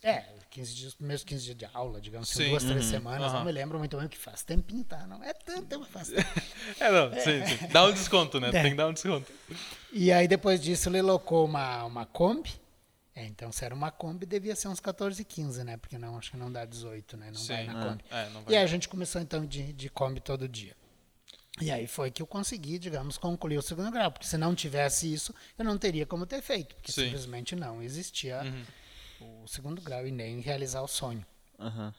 É, 0.03 0.25
15 0.51 0.75
dias, 0.75 0.95
primeiros 0.95 1.25
15 1.25 1.45
dias 1.45 1.57
de 1.57 1.65
aula, 1.75 2.01
digamos 2.01 2.31
assim, 2.31 2.45
Sim. 2.45 2.49
duas, 2.51 2.65
três 2.65 2.85
Uhum. 2.87 2.91
semanas. 2.91 3.29
Aham. 3.33 3.39
Não 3.41 3.45
me 3.47 3.53
lembro 3.53 3.79
muito 3.79 3.97
bem, 3.99 4.09
que 4.09 4.17
faz 4.19 4.43
tempinho, 4.43 4.85
tá? 4.85 5.07
Não 5.07 5.23
é 5.23 5.33
tanto, 5.33 5.79
mas 5.81 5.89
faz 5.89 6.09
tempo. 6.09 6.29
É, 6.81 6.91
não, 6.91 7.13
sim, 7.13 7.45
sim. 7.59 7.67
Dá 7.69 7.85
um 7.85 7.93
desconto, 7.93 8.39
né? 8.41 8.49
É. 8.49 8.63
Tem 8.63 8.71
que 8.71 8.77
dar 8.77 8.89
um 8.89 8.93
desconto. 8.93 9.31
E 9.93 10.13
aí 10.13 10.27
depois 10.29 10.61
disso 10.61 10.89
ele 10.89 11.03
locou 11.03 11.45
uma, 11.45 11.85
uma 11.85 12.07
Kombi. 12.07 12.53
É, 13.15 13.25
então 13.27 13.51
se 13.51 13.65
era 13.65 13.75
uma 13.75 13.91
Kombi, 13.91 14.25
devia 14.27 14.55
ser 14.55 14.69
uns 14.69 14.79
14, 14.81 15.25
15, 15.25 15.65
né? 15.65 15.77
Porque 15.77 15.99
não, 15.99 16.17
acho 16.17 16.31
que 16.31 16.37
não 16.37 16.51
dá 16.53 16.65
18, 16.65 17.17
né? 17.17 17.31
Não 17.35 17.45
vai 17.45 17.63
Sim. 17.63 17.67
na 17.67 17.83
Kombi. 17.85 18.05
É, 18.11 18.29
não 18.31 18.41
E 18.43 18.45
vai. 18.45 18.57
aí 18.57 18.63
a 18.63 18.67
gente 18.67 18.89
começou 18.89 19.21
então 19.21 19.45
de, 19.45 19.73
de 19.73 19.89
Kombi 19.89 20.21
todo 20.21 20.49
dia. 20.49 20.77
E 21.61 21.73
aí 21.73 21.89
foi 21.89 22.09
que 22.13 22.23
eu 22.23 22.27
consegui, 22.27 22.79
digamos, 22.79 23.19
concluir 23.19 23.59
o 23.59 23.63
segundo 23.63 23.91
grau. 23.91 24.13
Porque 24.13 24.27
se 24.27 24.39
não 24.39 24.55
tivesse 24.55 25.13
isso, 25.13 25.35
eu 25.59 25.65
não 25.65 25.77
teria 25.77 26.07
como 26.07 26.25
ter 26.25 26.41
feito. 26.41 26.77
Porque 26.77 26.93
Sim. 26.93 27.07
simplesmente 27.07 27.57
não 27.57 27.83
existia 27.83 28.43
Uhum. 28.45 28.65
O 29.21 29.47
segundo 29.47 29.81
grau 29.83 30.07
e 30.07 30.11
nem 30.11 30.41
realizar 30.41 30.83
o 30.83 30.89
sonho. 30.89 31.25
Aham. 31.59 31.93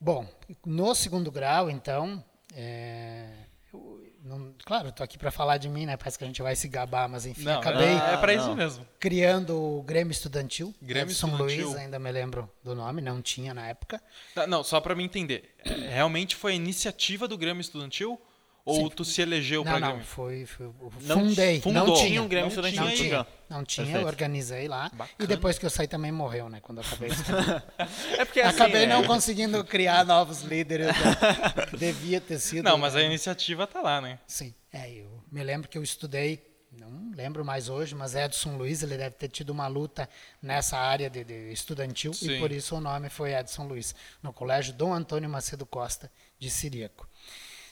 Bom, 0.00 0.26
no 0.64 0.94
segundo 0.94 1.30
grau, 1.30 1.70
então, 1.70 2.22
é, 2.54 3.30
eu 3.72 4.12
não- 4.22 4.54
claro, 4.64 4.90
estou 4.90 5.02
aqui 5.02 5.16
para 5.16 5.30
falar 5.30 5.56
de 5.56 5.68
mim, 5.70 5.86
né? 5.86 5.96
Parece 5.96 6.18
que 6.18 6.24
a 6.24 6.26
gente 6.26 6.42
vai 6.42 6.54
se 6.54 6.68
gabar, 6.68 7.08
mas 7.08 7.24
enfim, 7.24 7.44
Não, 7.44 7.58
acabei 7.60 7.88
é, 7.88 8.14
é 8.14 8.16
pra 8.18 8.34
isso 8.34 8.54
mesmo. 8.54 8.86
criando 9.00 9.56
o 9.58 9.82
Grêmio 9.82 10.10
Estudantil. 10.12 10.74
Grêmio 10.82 11.08
de 11.08 11.14
São 11.14 11.30
Estudantil. 11.30 11.68
Luís, 11.68 11.76
ainda 11.78 11.98
me 11.98 12.12
lembro 12.12 12.50
do 12.62 12.74
nome, 12.74 13.00
não 13.00 13.22
tinha 13.22 13.54
na 13.54 13.68
época. 13.68 14.02
Tá, 14.34 14.46
Não, 14.46 14.62
só 14.62 14.80
pra 14.80 14.94
me 14.94 15.02
entender. 15.02 15.54
É, 15.64 15.72
Realmente 15.94 16.36
foi 16.36 16.52
a 16.52 16.56
iniciativa 16.56 17.26
do 17.26 17.38
Grêmio 17.38 17.60
Estudantil? 17.62 18.20
Ou 18.66 18.90
tu 18.90 19.04
se 19.04 19.22
elegeu 19.22 19.62
não, 19.64 19.70
pra 19.70 19.80
não, 19.80 19.88
Grêmio? 19.90 20.04
foi, 20.04 20.44
foi 20.44 20.66
Não 21.02 21.20
fundei. 21.20 21.60
fundou. 21.60 21.86
Não 21.86 21.94
Tinha 21.94 22.20
um 22.20 22.26
Grêmio 22.26 22.46
Não 22.46 22.48
Estudantil 22.48 22.84
Não 22.84 22.90
tinha 22.92 23.26
não 23.48 23.64
tinha, 23.64 23.86
Perfeito. 23.86 24.06
organizei 24.08 24.66
lá. 24.66 24.88
Bacana. 24.92 25.10
E 25.20 25.26
depois 25.26 25.56
que 25.56 25.64
eu 25.64 25.70
saí 25.70 25.86
também 25.86 26.10
morreu, 26.10 26.48
né? 26.48 26.58
Quando 26.60 26.78
eu 26.78 26.84
acabei. 26.84 27.10
É 28.18 28.24
porque 28.24 28.40
assim, 28.40 28.56
acabei 28.56 28.82
é- 28.82 28.86
não 28.88 29.04
conseguindo 29.04 29.62
criar 29.64 30.04
novos 30.04 30.42
líderes. 30.42 30.88
né? 30.88 30.92
Devia 31.78 32.20
ter 32.20 32.40
sido. 32.40 32.64
Não, 32.64 32.76
mas 32.76 32.96
a 32.96 33.02
iniciativa 33.02 33.64
tá 33.66 33.80
lá, 33.80 34.00
né? 34.00 34.18
Sim, 34.26 34.52
é, 34.72 34.90
eu 34.90 35.22
me 35.30 35.44
lembro 35.44 35.68
que 35.68 35.78
eu 35.78 35.82
estudei, 35.82 36.42
não 36.72 37.12
lembro 37.14 37.44
mais 37.44 37.68
hoje, 37.68 37.94
mas 37.94 38.16
Edson 38.16 38.56
Luiz, 38.56 38.82
ele 38.82 38.96
deve 38.96 39.14
ter 39.14 39.28
tido 39.28 39.50
uma 39.50 39.68
luta 39.68 40.08
nessa 40.42 40.76
área 40.76 41.08
de, 41.08 41.22
de 41.22 41.52
estudantil 41.52 42.12
Sim. 42.12 42.32
e 42.32 42.38
por 42.40 42.50
isso 42.50 42.74
o 42.74 42.80
nome 42.80 43.08
foi 43.08 43.32
Edson 43.32 43.68
Luiz, 43.68 43.94
no 44.22 44.32
Colégio 44.32 44.74
Dom 44.74 44.92
Antônio 44.92 45.30
Macedo 45.30 45.64
Costa 45.64 46.10
de 46.38 46.50
Siríaco. 46.50 47.08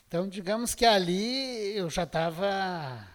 Então, 0.07 0.29
digamos 0.29 0.75
que 0.75 0.85
ali 0.85 1.77
eu 1.77 1.91
já 1.91 2.05
estava 2.05 3.07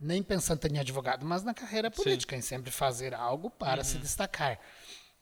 nem 0.00 0.22
pensando 0.22 0.64
em 0.66 0.78
advogado, 0.78 1.26
mas 1.26 1.42
na 1.42 1.52
carreira 1.52 1.90
política, 1.90 2.36
em 2.36 2.40
sempre 2.40 2.70
fazer 2.70 3.14
algo 3.14 3.50
para 3.50 3.82
se 3.82 3.98
destacar. 3.98 4.58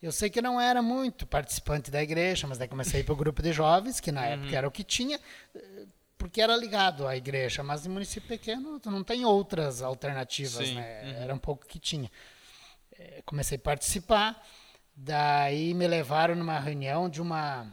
Eu 0.02 0.12
sei 0.12 0.28
que 0.28 0.42
não 0.42 0.61
era 0.61 0.83
muito 0.83 1.26
participante 1.26 1.90
da 1.90 2.02
igreja, 2.02 2.47
mas 2.47 2.59
daí 2.59 2.68
comecei 2.68 3.02
para 3.02 3.14
o 3.14 3.16
grupo 3.16 3.42
de 3.42 3.52
jovens, 3.52 3.99
que 3.99 4.12
na 4.12 4.26
época 4.26 4.54
era 4.56 4.68
o 4.68 4.71
que 4.71 4.85
tinha, 4.85 5.18
porque 6.18 6.40
era 6.40 6.54
ligado 6.56 7.06
à 7.06 7.16
igreja, 7.16 7.62
mas 7.62 7.87
em 7.87 7.88
município 7.88 8.28
pequeno 8.28 8.80
não 8.85 9.02
tem 9.02 9.25
outras 9.25 9.80
alternativas, 9.83 10.68
Sim, 10.68 10.75
né? 10.75 11.23
Era 11.23 11.35
um 11.35 11.38
pouco 11.38 11.66
que 11.66 11.78
tinha. 11.78 12.11
Eh, 12.92 13.23
Comecei 13.25 13.56
a 13.56 13.61
participar, 13.61 14.47
daí 14.95 15.73
me 15.75 15.87
levaram 15.88 16.35
numa 16.35 16.59
reunião 16.59 17.09
de 17.09 17.21
uma 17.21 17.73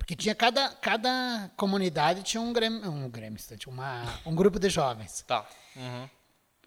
porque 0.00 0.16
tinha 0.16 0.34
cada, 0.34 0.70
cada 0.70 1.50
comunidade 1.58 2.22
tinha 2.22 2.40
um 2.40 2.54
grêmio, 2.54 2.90
um 2.90 3.08
grêmio, 3.10 3.38
tinha 3.38 3.72
uma, 3.72 4.02
um 4.24 4.34
grupo 4.34 4.58
de 4.58 4.70
jovens. 4.70 5.22
Tá. 5.26 5.46
Uhum. 5.76 6.08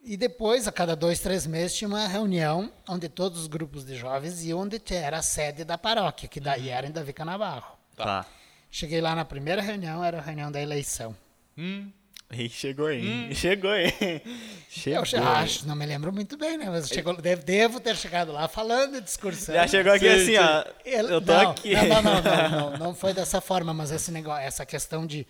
E 0.03 0.15
depois, 0.15 0.67
a 0.67 0.71
cada 0.71 0.95
dois, 0.95 1.19
três 1.19 1.47
meses, 1.47 1.75
tinha 1.75 1.87
uma 1.87 2.07
reunião 2.07 2.71
onde 2.87 3.09
todos 3.09 3.39
os 3.41 3.47
grupos 3.47 3.83
de 3.83 3.95
jovens 3.95 4.43
iam 4.43 4.59
onde 4.59 4.79
era 4.91 5.17
a 5.17 5.21
sede 5.23 5.63
da 5.63 5.79
paróquia, 5.79 6.29
que 6.29 6.39
daí 6.39 6.69
era 6.69 6.85
em 6.85 6.91
Davi 6.91 7.11
Canabarro. 7.11 7.75
Tá. 7.95 8.23
Cheguei 8.69 9.01
lá 9.01 9.15
na 9.15 9.25
primeira 9.25 9.61
reunião, 9.63 10.03
era 10.03 10.19
a 10.19 10.21
reunião 10.21 10.51
da 10.51 10.61
eleição. 10.61 11.15
Hum, 11.57 11.91
Ih, 12.31 12.49
chegou 12.49 12.87
aí. 12.87 13.33
Chegou 13.35 13.69
aí. 13.69 13.91
Chegou. 14.69 15.05
Eu 15.13 15.27
acho, 15.27 15.67
não 15.67 15.75
me 15.75 15.85
lembro 15.85 16.11
muito 16.11 16.35
bem, 16.35 16.57
né? 16.57 16.67
Mas 16.69 16.87
chegou, 16.87 17.15
devo, 17.21 17.43
devo 17.43 17.79
ter 17.79 17.95
chegado 17.95 18.31
lá 18.31 18.47
falando, 18.47 18.99
discursando. 19.01 19.57
Já 19.59 19.67
chegou 19.67 19.93
aqui 19.93 20.05
Sim, 20.09 20.15
assim, 20.15 20.25
sim. 20.25 20.37
ó. 20.37 20.65
Ele- 20.83 21.13
Eu 21.13 21.21
tô 21.21 21.31
não, 21.33 21.51
aqui. 21.51 21.73
Não, 21.75 22.01
não, 22.01 22.01
não, 22.01 22.21
não, 22.21 22.49
não, 22.71 22.77
não 22.77 22.95
foi 22.95 23.13
dessa 23.13 23.39
forma, 23.39 23.71
mas 23.73 23.91
esse 23.91 24.11
negócio, 24.11 24.43
essa 24.43 24.65
questão 24.65 25.05
de, 25.05 25.27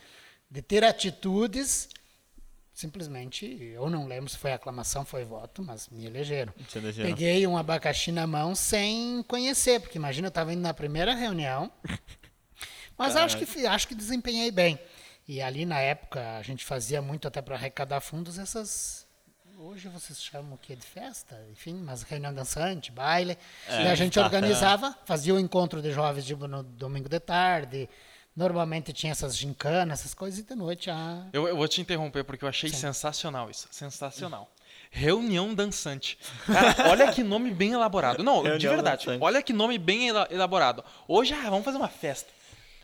de 0.50 0.62
ter 0.62 0.84
atitudes, 0.86 1.90
simplesmente, 2.74 3.46
eu 3.74 3.90
não 3.90 4.08
lembro 4.08 4.30
se 4.30 4.38
foi 4.38 4.54
aclamação, 4.54 5.04
foi 5.04 5.26
voto, 5.26 5.62
mas 5.62 5.90
me 5.90 6.06
elegeram. 6.06 6.54
Elegeram. 6.74 7.10
Peguei 7.10 7.46
um 7.46 7.58
abacaxi 7.58 8.14
na 8.14 8.26
mão 8.26 8.56
sem 8.56 9.22
conhecer, 9.28 9.82
porque 9.82 9.98
imagina, 9.98 10.28
eu 10.28 10.30
estava 10.30 10.54
indo 10.54 10.62
na 10.62 10.74
primeira 10.74 11.14
reunião, 11.14 11.70
Mas 12.98 13.16
acho 13.16 13.38
que, 13.38 13.66
acho 13.66 13.88
que 13.88 13.96
desempenhei 13.96 14.52
bem. 14.52 14.80
E 15.28 15.42
ali 15.42 15.66
na 15.66 15.80
época 15.80 16.38
a 16.38 16.42
gente 16.42 16.66
fazia 16.66 17.02
muito 17.02 17.28
até 17.28 17.42
para 17.42 17.56
arrecadar 17.56 18.02
fundos 18.02 18.38
essas. 18.38 19.08
Hoje 19.58 19.88
vocês 19.88 20.22
chamam 20.22 20.54
o 20.56 20.58
quê? 20.58 20.76
De 20.76 20.86
festa? 20.86 21.40
Enfim, 21.52 21.76
mas 21.76 22.04
reunião 22.04 22.34
dançante, 22.34 22.92
baile. 22.92 23.38
É, 23.68 23.84
e 23.84 23.88
a 23.88 23.96
gente 23.96 24.16
tá. 24.16 24.24
organizava, 24.26 24.94
fazia 25.06 25.34
o 25.34 25.40
encontro 25.40 25.82
de 25.82 25.92
jovens 25.92 26.26
tipo, 26.26 26.48
no 26.48 26.64
domingo 26.64 27.08
de 27.08 27.20
tarde. 27.20 27.90
Normalmente 28.36 28.92
tinha 28.92 29.12
essas 29.12 29.38
gincanas, 29.38 30.00
essas 30.00 30.14
coisas, 30.16 30.40
e 30.40 30.44
de 30.44 30.56
noite 30.56 30.90
a. 30.90 31.28
Eu, 31.32 31.48
eu 31.48 31.56
vou 31.56 31.68
te 31.68 31.80
interromper 31.80 32.24
porque 32.24 32.44
eu 32.44 32.50
achei 32.50 32.70
sensacional 32.70 33.50
isso. 33.50 33.68
Sensacional. 33.72 34.52
Reunião 34.90 35.54
dançante. 35.54 36.18
Cara, 36.46 36.90
olha 36.90 37.12
que 37.14 37.24
nome 37.24 37.52
bem 37.52 37.72
elaborado. 37.74 38.24
Não, 38.24 38.42
de 38.42 38.50
Reunião 38.50 38.74
verdade. 38.74 39.06
dançante. 39.06 39.24
Olha 39.24 39.42
que 39.42 39.54
nome 39.54 39.78
bem 39.78 40.10
ela- 40.10 40.28
elaborado. 40.32 40.84
Hoje, 41.08 41.34
ah, 41.34 41.50
vamos 41.50 41.64
fazer 41.64 41.78
uma 41.78 41.88
festa. 41.88 42.32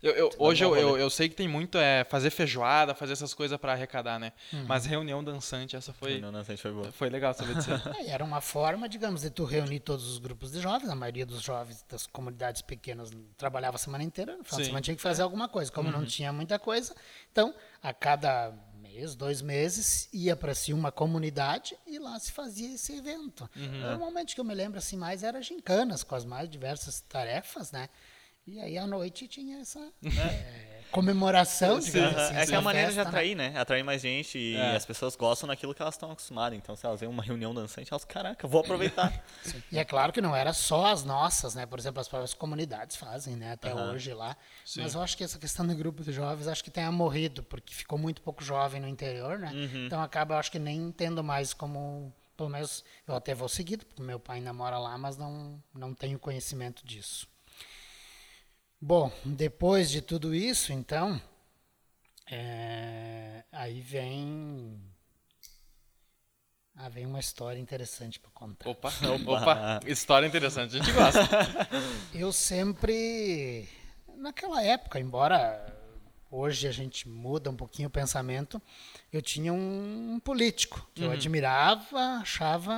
Eu- 0.02 0.12
eu- 0.14 0.30
hoje 0.38 0.64
eu, 0.64 0.74
eu, 0.76 0.96
eu 0.98 1.10
sei 1.10 1.28
que 1.28 1.34
tem 1.34 1.46
muito 1.48 1.76
é, 1.78 2.04
fazer 2.04 2.30
feijoada, 2.30 2.94
fazer 2.94 3.12
essas 3.12 3.34
coisas 3.34 3.58
pra 3.58 3.72
arrecadar, 3.72 4.18
né? 4.18 4.32
Mas 4.66 4.86
reunião 4.86 5.22
dançante, 5.22 5.76
essa 5.76 5.92
foi, 5.92 6.20
Não, 6.20 6.32
não, 6.32 6.44
foi 6.44 6.72
boa. 6.72 6.90
foi 6.92 7.10
legal 7.10 7.34
saber 7.34 7.54
disso. 7.56 7.70
É, 8.00 8.10
era 8.10 8.24
uma 8.24 8.40
forma, 8.40 8.88
digamos, 8.88 9.22
de 9.22 9.30
tu 9.30 9.44
reunir 9.44 9.80
todos 9.80 10.06
os 10.08 10.18
grupos 10.18 10.52
de 10.52 10.60
jovens. 10.60 10.88
A 10.88 10.94
maioria 10.94 11.26
dos 11.26 11.42
jovens 11.42 11.84
das 11.88 12.06
comunidades 12.06 12.62
pequenas 12.62 13.10
trabalhava 13.36 13.76
a 13.76 13.78
semana 13.78 14.02
inteira. 14.04 14.36
No 14.36 14.44
final 14.44 14.60
de 14.60 14.66
semana 14.66 14.80
tinha 14.82 14.96
que 14.96 15.02
fazer 15.02 15.22
alguma 15.22 15.48
coisa. 15.48 15.70
Como 15.70 15.90
não 15.90 16.04
tinha 16.04 16.32
muita 16.32 16.58
coisa, 16.58 16.94
então, 17.30 17.54
a 17.82 17.92
cada 17.92 18.52
mês, 18.80 19.14
dois 19.14 19.40
meses, 19.42 20.08
ia 20.12 20.34
para 20.34 20.54
si 20.54 20.72
uma 20.72 20.90
comunidade 20.90 21.76
e 21.86 21.98
lá 21.98 22.18
se 22.18 22.32
fazia 22.32 22.74
esse 22.74 22.96
evento. 22.96 23.48
Normalmente, 23.54 24.34
que 24.34 24.40
eu 24.40 24.44
me 24.44 24.54
lembro 24.54 24.78
assim 24.78 24.96
mais 24.96 25.22
era 25.22 25.40
gincanas, 25.42 26.02
com 26.02 26.14
as 26.14 26.24
mais 26.24 26.48
diversas 26.48 27.00
tarefas, 27.02 27.70
né? 27.70 27.88
E 28.52 28.60
aí, 28.60 28.76
à 28.76 28.84
noite, 28.86 29.28
tinha 29.28 29.58
essa 29.60 29.78
eh, 30.04 30.80
comemoração, 30.90 31.78
digamos 31.78 32.16
Aham, 32.16 32.22
assim. 32.24 32.34
é 32.36 32.46
que 32.46 32.52
é 32.54 32.56
a 32.56 32.60
maneira 32.60 32.88
de 32.88 32.94
festa, 32.96 33.04
né? 33.04 33.08
atrair, 33.16 33.34
né? 33.36 33.54
Atrair 33.56 33.84
mais 33.84 34.02
gente 34.02 34.36
e 34.36 34.56
É. 34.56 34.74
as 34.74 34.84
pessoas 34.84 35.14
gostam 35.14 35.46
daquilo 35.48 35.72
que 35.72 35.80
elas 35.80 35.94
estão 35.94 36.10
acostumadas. 36.10 36.58
Então, 36.58 36.74
se 36.74 36.84
elas 36.84 36.98
veem 36.98 37.08
uma 37.10 37.22
reunião 37.22 37.54
dançante, 37.54 37.92
elas, 37.92 38.04
caraca, 38.04 38.48
vou 38.48 38.60
aproveitar. 38.60 39.12
E 39.70 39.78
é 39.78 39.84
claro 39.84 40.12
que 40.12 40.20
não 40.20 40.34
era 40.34 40.52
só 40.52 40.86
as 40.86 41.04
nossas, 41.04 41.54
né? 41.54 41.64
Por 41.64 41.78
exemplo, 41.78 42.00
as 42.00 42.08
próprias 42.08 42.34
comunidades 42.34 42.96
fazem, 42.96 43.36
né? 43.36 43.52
Até 43.52 43.70
Aham. 43.70 43.92
hoje 43.92 44.12
lá. 44.12 44.36
Sim. 44.64 44.82
Mas 44.82 44.94
eu 44.94 45.00
acho 45.00 45.16
que 45.16 45.22
essa 45.22 45.38
questão 45.38 45.64
do 45.64 45.74
grupo 45.76 46.02
de 46.02 46.10
jovens, 46.12 46.48
acho 46.48 46.64
que 46.64 46.70
tenha 46.72 46.90
morrido, 46.90 47.44
porque 47.44 47.72
ficou 47.72 47.96
muito 47.98 48.20
pouco 48.20 48.42
jovem 48.42 48.80
no 48.80 48.88
interior, 48.88 49.38
né? 49.38 49.52
Então 49.86 50.02
acaba, 50.02 50.34
eu 50.34 50.38
acho 50.38 50.50
que 50.50 50.58
nem 50.58 50.90
tendo 50.90 51.22
mais 51.22 51.54
como... 51.54 52.12
Pelo 52.36 52.48
menos 52.48 52.82
eu 53.06 53.14
até 53.14 53.34
vou 53.34 53.48
seguido, 53.50 53.84
porque 53.84 54.02
meu 54.02 54.18
pai 54.18 54.38
ainda 54.38 54.52
mora 54.52 54.78
lá, 54.78 54.96
mas 54.96 55.16
não, 55.16 55.62
não 55.74 55.94
tenho 55.94 56.18
conhecimento 56.18 56.84
disso. 56.86 57.28
Bom, 58.80 59.12
depois 59.24 59.90
de 59.90 60.00
tudo 60.00 60.34
isso, 60.34 60.72
então, 60.72 61.20
é, 62.30 63.44
aí 63.52 63.80
vem... 63.80 64.80
Ah, 66.74 66.88
vem 66.88 67.04
uma 67.04 67.20
história 67.20 67.60
interessante 67.60 68.18
para 68.18 68.30
contar. 68.30 68.66
Opa, 68.70 68.90
opa, 69.26 69.80
história 69.86 70.26
interessante, 70.26 70.76
a 70.76 70.82
gente 70.82 70.92
gosta. 70.92 71.28
Eu 72.14 72.32
sempre, 72.32 73.68
naquela 74.16 74.62
época, 74.62 74.98
embora 74.98 75.76
hoje 76.30 76.66
a 76.66 76.72
gente 76.72 77.06
muda 77.06 77.50
um 77.50 77.56
pouquinho 77.56 77.88
o 77.88 77.92
pensamento, 77.92 78.62
eu 79.12 79.20
tinha 79.20 79.52
um, 79.52 80.14
um 80.14 80.20
político 80.20 80.88
que 80.94 81.02
eu 81.02 81.10
admirava, 81.10 81.98
achava 82.20 82.72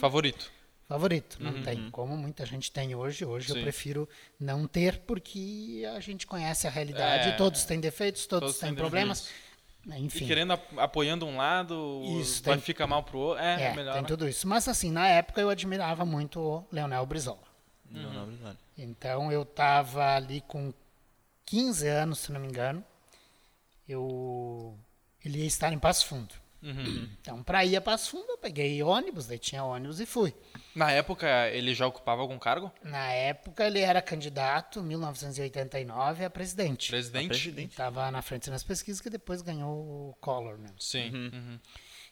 Favorito. 0.00 0.50
Favorito. 0.88 1.38
Não 1.40 1.62
tem, 1.62 1.90
como 1.90 2.16
muita 2.16 2.44
gente 2.46 2.70
tem 2.70 2.94
hoje. 2.94 3.24
Hoje 3.24 3.48
Sim. 3.52 3.56
eu 3.58 3.62
prefiro 3.62 4.08
não 4.38 4.66
ter, 4.66 4.98
porque 5.00 5.84
a 5.94 6.00
gente 6.00 6.26
conhece 6.26 6.66
a 6.66 6.70
realidade, 6.70 7.28
É. 7.30 7.32
todos 7.32 7.64
têm 7.64 7.80
defeitos, 7.80 8.26
todos, 8.26 8.48
Todos 8.50 8.60
têm 8.60 8.68
têm 8.70 8.76
problemas. 8.76 9.20
defeitos. 9.22 9.46
né, 9.86 10.00
E 10.00 10.04
Enfim. 10.04 10.26
querendo 10.26 10.52
ap- 10.52 10.78
apoiando 10.78 11.24
um 11.26 11.36
lado, 11.36 12.02
Isso, 12.20 12.42
tem- 12.42 12.58
ficar 12.60 12.86
mal 12.88 13.02
pro 13.04 13.18
outro. 13.18 13.42
É, 13.44 13.70
É, 13.70 13.74
melhor. 13.76 13.92
tem 13.92 14.02
né? 14.02 14.08
tudo 14.08 14.28
isso. 14.28 14.46
Mas 14.48 14.66
assim, 14.66 14.90
na 14.90 15.06
época 15.08 15.40
eu 15.40 15.48
admirava 15.48 16.04
muito 16.04 16.40
o 16.40 16.64
Leonel 16.72 17.06
Brizola. 17.06 17.38
Não, 17.88 18.12
não, 18.12 18.22
obrigado. 18.24 18.58
Então 18.76 19.30
eu 19.30 19.42
estava 19.42 20.16
ali 20.16 20.40
com 20.40 20.74
15 21.44 21.86
anos, 21.86 22.18
se 22.18 22.32
não 22.32 22.40
me 22.40 22.48
engano. 22.48 22.84
Eu 23.88 24.76
ele 25.24 25.38
ia 25.40 25.46
estar 25.46 25.72
em 25.72 25.78
Passo 25.78 26.06
Fundo. 26.06 26.34
Uhum. 26.62 27.08
Então, 27.20 27.42
para 27.42 27.64
ir 27.64 27.76
a 27.76 27.80
Passo 27.80 28.10
Fundo, 28.10 28.26
eu 28.30 28.38
peguei 28.38 28.82
ônibus, 28.82 29.26
daí 29.26 29.38
tinha 29.38 29.62
ônibus 29.62 30.00
e 30.00 30.06
fui. 30.06 30.34
Na 30.76 30.92
época, 30.92 31.48
ele 31.48 31.72
já 31.72 31.86
ocupava 31.86 32.20
algum 32.20 32.38
cargo? 32.38 32.70
Na 32.82 33.10
época, 33.10 33.66
ele 33.66 33.80
era 33.80 34.02
candidato, 34.02 34.82
1989, 34.82 36.22
a 36.26 36.28
presidente. 36.28 36.90
Presidente? 36.90 37.28
presidente. 37.28 37.70
Estava 37.70 38.10
na 38.10 38.20
frente 38.20 38.50
nas 38.50 38.62
pesquisas, 38.62 39.00
que 39.00 39.08
depois 39.08 39.40
ganhou 39.40 40.10
o 40.10 40.14
Collor, 40.20 40.58
né? 40.58 40.68
Sim. 40.78 41.10
uhum. 41.32 41.58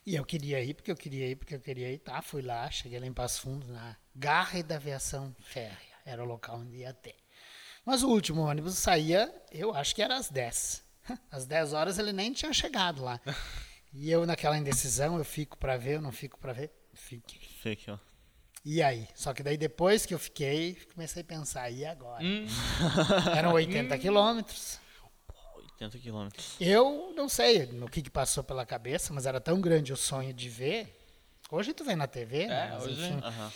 E 0.07 0.15
eu 0.15 0.25
queria 0.25 0.63
ir, 0.63 0.73
porque 0.73 0.91
eu 0.91 0.97
queria 0.97 1.29
ir, 1.29 1.37
porque 1.37 1.55
eu 1.55 1.61
queria 1.61 1.93
ir. 1.93 1.99
Tá, 1.99 2.23
fui 2.23 2.41
lá, 2.41 2.71
cheguei 2.71 2.99
lá 2.99 3.07
em 3.07 3.13
Passo 3.13 3.43
Fundo, 3.43 3.71
na 3.71 3.99
Garra 4.15 4.63
da 4.63 4.77
Aviação 4.77 5.37
Férrea. 5.41 5.77
Era 6.07 6.23
o 6.23 6.27
local 6.27 6.61
onde 6.61 6.77
ia 6.77 6.95
ter. 6.95 7.17
Mas 7.85 8.03
o 8.03 8.09
último 8.09 8.41
ônibus 8.41 8.79
saía, 8.79 9.31
eu 9.53 9.75
acho 9.75 9.95
que 9.95 10.01
era 10.01 10.17
às 10.17 10.31
10. 10.31 10.83
Às 11.31 11.45
10 11.45 11.75
horas 11.75 11.99
ele 11.99 12.15
nem 12.15 12.33
tinha 12.33 12.53
chegado 12.53 13.05
lá. 13.05 13.21
E 13.97 14.11
eu, 14.11 14.27
naquela 14.27 14.59
indecisão, 14.59 15.19
eu 15.19 15.25
fico 15.25 15.57
para 15.57 15.77
ver, 15.77 15.95
eu 15.95 16.03
não 16.03 16.11
fico 16.11 16.37
para 16.37 16.53
ver. 16.53 16.73
Fiquei. 16.93 17.39
Fique, 17.39 17.89
ó. 17.93 17.97
E 18.65 18.83
aí? 18.83 19.07
Só 19.15 19.35
que 19.35 19.43
daí 19.43 19.57
depois 19.59 20.07
que 20.07 20.15
eu 20.15 20.19
fiquei, 20.19 20.79
comecei 20.95 21.21
a 21.23 21.25
pensar, 21.25 21.71
e 21.71 21.85
agora? 21.85 22.25
Hum. 22.25 22.47
Eram 23.37 23.53
80 23.53 23.99
quilômetros. 23.99 24.79
80 25.57 25.99
quilômetros. 25.99 26.55
Eu 26.59 27.13
não 27.15 27.29
sei 27.29 27.67
no 27.67 27.89
que, 27.91 28.01
que 28.01 28.11
passou 28.11 28.43
pela 28.43 28.65
cabeça, 28.65 29.13
mas 29.13 29.27
era 29.27 29.41
tão 29.41 29.61
grande 29.61 29.93
o 29.93 29.97
sonho 29.97 30.33
de 30.33 30.49
ver. 30.49 30.99
Hoje 31.51 31.75
tu 31.75 31.85
vê 31.85 31.95
na 31.95 32.07
TV, 32.07 32.47
né? 32.47 32.69
É, 32.69 32.71
Mas, 32.75 32.85
hoje- 32.85 33.05
enfim. 33.05 33.21
Aham. 33.23 33.53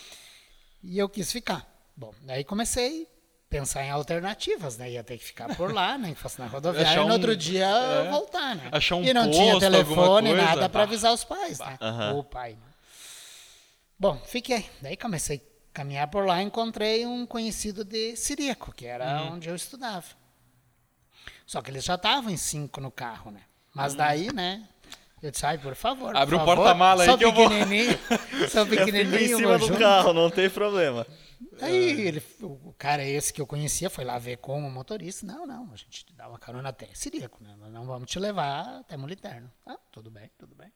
E 0.82 0.98
eu 0.98 1.08
quis 1.08 1.32
ficar. 1.32 1.66
Bom, 1.96 2.12
daí 2.22 2.44
comecei 2.44 3.04
a 3.04 3.48
pensar 3.50 3.84
em 3.84 3.90
alternativas, 3.90 4.76
né? 4.76 4.90
Ia 4.90 5.02
ter 5.02 5.16
que 5.16 5.24
ficar 5.24 5.56
por 5.56 5.72
lá, 5.72 5.96
né? 5.96 6.14
Fosse 6.14 6.38
na 6.38 6.46
rodoviária 6.48 6.90
Achar 6.90 7.00
e 7.00 7.04
no 7.04 7.10
um- 7.10 7.12
outro 7.14 7.34
dia 7.36 7.66
é, 7.66 8.10
voltar, 8.10 8.54
né? 8.56 8.68
achar 8.70 8.96
um 8.96 9.02
e 9.04 9.12
não 9.14 9.30
tinha 9.30 9.52
posto, 9.54 9.64
alguma 9.64 9.84
telefone, 9.96 10.34
nada 10.34 10.68
para 10.68 10.82
avisar 10.82 11.12
os 11.14 11.24
pais, 11.24 11.58
né? 11.58 11.78
O 12.14 12.22
pai, 12.22 12.52
né? 12.52 12.67
Bom, 13.98 14.16
fiquei. 14.24 14.68
Daí 14.80 14.96
comecei 14.96 15.38
a 15.38 15.74
caminhar 15.74 16.08
por 16.08 16.24
lá 16.26 16.40
e 16.42 16.46
encontrei 16.46 17.04
um 17.06 17.26
conhecido 17.26 17.84
de 17.84 18.16
Siríaco, 18.16 18.72
que 18.72 18.86
era 18.86 19.22
Uhum. 19.22 19.32
onde 19.34 19.48
eu 19.48 19.54
estudava. 19.56 20.06
Só 21.46 21.60
que 21.62 21.70
eles 21.70 21.84
já 21.84 21.94
estavam 21.96 22.30
em 22.30 22.36
cinco 22.36 22.80
no 22.80 22.90
carro, 22.90 23.30
né? 23.30 23.42
Mas 23.74 23.92
Uhum. 23.92 23.98
daí, 23.98 24.32
né? 24.32 24.68
Eu 25.20 25.32
disse, 25.32 25.44
ai, 25.44 25.58
por 25.58 25.74
favor. 25.74 26.16
Abre 26.16 26.36
por 26.36 26.42
o 26.42 26.44
porta-mala 26.44 27.02
aí 27.02 27.16
que 27.18 27.24
eu 27.24 27.32
vou." 27.32 27.48
pequenininho, 27.48 27.98
Sou 28.50 28.60
Eu 28.62 28.66
pequenininho, 28.68 29.16
em 29.20 29.36
cima 29.36 29.58
do 29.58 29.66
junto. 29.66 29.78
carro, 29.80 30.12
não 30.12 30.30
tem 30.30 30.48
problema. 30.48 31.04
Aí 31.60 32.06
ele, 32.06 32.22
o 32.40 32.72
cara 32.78 33.04
esse 33.04 33.32
que 33.32 33.40
eu 33.40 33.46
conhecia 33.46 33.90
foi 33.90 34.04
lá 34.04 34.16
ver 34.18 34.36
com 34.38 34.58
o 34.64 34.70
motorista. 34.70 35.26
Não, 35.26 35.44
não, 35.44 35.72
a 35.72 35.76
gente 35.76 36.04
te 36.04 36.12
dá 36.14 36.28
uma 36.28 36.38
carona 36.38 36.68
até 36.68 36.86
Siríaco, 36.94 37.42
né? 37.42 37.52
Não 37.70 37.84
vamos 37.84 38.08
te 38.08 38.18
levar 38.20 38.78
até 38.80 38.96
Moliterno. 38.96 39.50
Ah, 39.66 39.76
tudo 39.90 40.08
bem, 40.10 40.30
tudo 40.38 40.54
bem. 40.54 40.72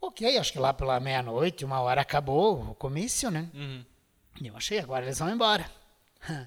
Ok, 0.00 0.38
acho 0.38 0.52
que 0.52 0.58
lá 0.58 0.72
pela 0.72 0.98
meia-noite, 1.00 1.64
uma 1.64 1.80
hora 1.80 2.00
acabou 2.00 2.60
o 2.70 2.74
comício, 2.74 3.30
né? 3.30 3.48
Uhum. 3.54 3.84
E 4.40 4.46
eu 4.46 4.56
achei, 4.56 4.78
agora 4.78 5.04
eles 5.04 5.18
vão 5.18 5.30
embora. 5.30 5.68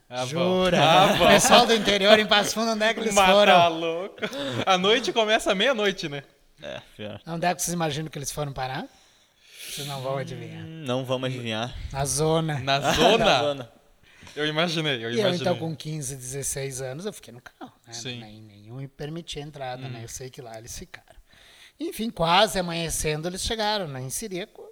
Ah, 0.09 0.25
Jura? 0.25 0.77
Ah. 0.81 1.27
Pessoal 1.27 1.65
do 1.65 1.73
interior 1.73 2.17
em 2.19 2.25
Passo 2.25 2.53
Fundo, 2.53 2.71
onde 2.71 2.83
é 2.83 2.93
que 2.93 2.99
eles 2.99 3.13
Mata 3.13 3.31
foram? 3.31 3.69
louco. 3.79 4.15
A 4.65 4.77
noite 4.77 5.11
começa 5.13 5.53
meia-noite, 5.55 6.07
né? 6.09 6.23
É, 6.61 6.81
pior. 6.95 7.21
Onde 7.27 7.45
é 7.45 7.55
que 7.55 7.61
vocês 7.61 7.73
imaginam 7.73 8.09
que 8.09 8.17
eles 8.17 8.31
foram 8.31 8.53
parar? 8.53 8.85
Vocês 9.69 9.87
não 9.87 10.01
vão 10.01 10.17
adivinhar. 10.17 10.63
Hum, 10.63 10.83
Não 10.85 11.05
vamos 11.05 11.27
adivinhar. 11.29 11.73
Na 11.91 12.03
zona. 12.05 12.59
Na 12.59 12.79
Na 12.79 12.91
zona? 12.93 13.39
zona. 13.39 13.71
Eu 14.35 14.45
imaginei, 14.45 14.95
eu 15.03 15.11
E 15.11 15.13
eu, 15.15 15.19
imaginei. 15.19 15.41
então, 15.41 15.57
com 15.57 15.75
15, 15.75 16.15
16 16.15 16.81
anos, 16.81 17.05
eu 17.05 17.13
fiquei 17.13 17.33
no 17.33 17.41
carro. 17.41 17.73
Né? 17.87 17.93
Sim. 17.93 18.17
Hum. 18.17 18.21
Nem, 18.21 18.41
nenhum 18.41 18.75
me 18.75 18.87
permitia 18.87 19.41
a 19.43 19.45
entrada, 19.47 19.87
né? 19.89 20.03
Eu 20.03 20.07
sei 20.09 20.29
que 20.29 20.41
lá 20.41 20.57
eles 20.57 20.77
ficaram. 20.77 21.19
Enfim, 21.89 22.09
quase 22.09 22.59
amanhecendo, 22.59 23.27
eles 23.27 23.41
chegaram 23.41 23.87
né? 23.87 24.01
em 24.01 24.09
Siríaco. 24.09 24.63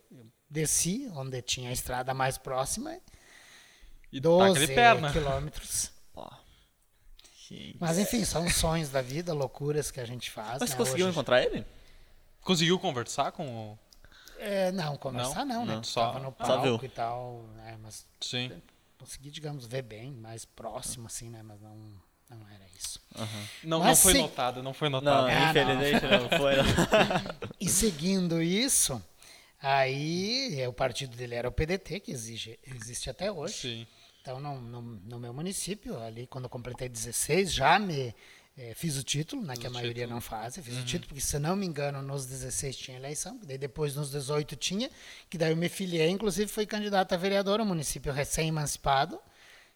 Desci, 0.50 1.08
onde 1.16 1.42
tinha 1.42 1.70
a 1.70 1.74
estrada 1.74 2.14
mais 2.14 2.38
próxima, 2.38 2.98
E 4.12 4.20
12 4.20 4.54
taca 4.56 4.68
de 4.68 4.74
perna. 4.74 5.12
quilômetros. 5.12 5.92
Mas 7.80 7.98
enfim, 7.98 8.24
são 8.26 8.48
sonhos 8.48 8.90
da 8.90 9.02
vida, 9.02 9.34
loucuras 9.34 9.90
que 9.90 10.00
a 10.00 10.06
gente 10.06 10.30
faz. 10.30 10.60
Mas 10.60 10.70
né? 10.70 10.76
conseguiu 10.76 11.06
Hoje- 11.08 11.14
encontrar 11.14 11.42
ele? 11.44 11.66
Conseguiu 12.42 12.78
conversar 12.80 13.32
com 13.32 13.72
o... 13.74 13.80
É, 14.38 14.72
não, 14.72 14.96
conversar 14.98 15.46
não, 15.46 15.66
né? 15.66 15.76
Não, 15.76 15.84
só- 15.84 16.08
tava 16.08 16.20
no 16.20 16.32
palco 16.32 16.86
e 16.86 16.90
tal, 16.90 17.44
né? 17.56 17.78
Mas 17.82 18.06
Sim. 18.22 18.62
consegui, 19.00 19.32
digamos, 19.32 19.66
ver 19.66 19.82
bem, 19.82 20.12
mais 20.14 20.46
próximo, 20.46 21.08
assim, 21.08 21.30
né? 21.30 21.42
Mas 21.44 21.60
não, 21.60 21.92
não 22.30 22.48
era 22.48 22.66
isso. 22.78 23.00
Não, 23.64 23.80
não 23.80 23.86
Mas 23.86 24.02
foi 24.02 24.14
sim. 24.14 24.22
notado, 24.22 24.64
não 24.64 24.74
foi 24.74 24.90
Não, 24.90 25.02
notado. 25.02 25.28
Ah, 25.28 25.50
infelizmente 25.50 26.06
não, 26.06 26.30
foi. 26.38 26.56
não. 26.56 27.50
E 27.60 27.68
seguindo 27.68 28.42
isso, 28.42 29.02
aí 29.62 30.60
é, 30.62 30.68
o 30.68 30.74
partido 30.74 31.16
dele 31.18 31.36
era 31.36 31.48
o 31.50 31.52
PDT, 31.52 32.00
que 32.00 32.12
exige, 32.12 32.60
existe 32.66 33.10
até 33.10 33.32
hoje. 33.32 33.54
Sim. 33.54 33.88
Então, 34.22 34.40
no, 34.40 34.60
no, 34.62 34.82
no 34.82 35.20
meu 35.20 35.34
município, 35.34 36.00
ali 36.02 36.28
quando 36.28 36.46
eu 36.46 36.50
completei 36.50 36.88
16, 36.88 37.52
já 37.52 37.80
me 37.80 38.14
eh, 38.58 38.74
fiz 38.76 38.98
o 38.98 39.04
título, 39.04 39.42
né, 39.42 39.56
que 39.56 39.66
a 39.66 39.70
maioria 39.70 40.06
não 40.06 40.20
faz. 40.20 40.58
Eu 40.58 40.64
fiz 40.64 40.78
o 40.78 40.84
título, 40.84 41.08
porque 41.08 41.22
se 41.22 41.40
não 41.40 41.56
me 41.56 41.66
engano, 41.66 42.02
nos 42.02 42.26
16 42.26 42.76
tinha 42.76 42.98
eleição, 42.98 43.40
daí 43.44 43.58
depois 43.58 43.96
nos 43.96 44.12
18 44.12 44.56
tinha, 44.58 44.90
que 45.30 45.38
daí 45.38 45.52
eu 45.52 45.58
me 45.58 45.70
filiei, 45.70 46.10
inclusive 46.10 46.52
fui 46.52 46.66
candidato 46.66 47.14
a 47.14 47.18
vereador, 47.18 47.62
um 47.62 47.66
município 47.66 48.12
recém-emancipado, 48.12 49.20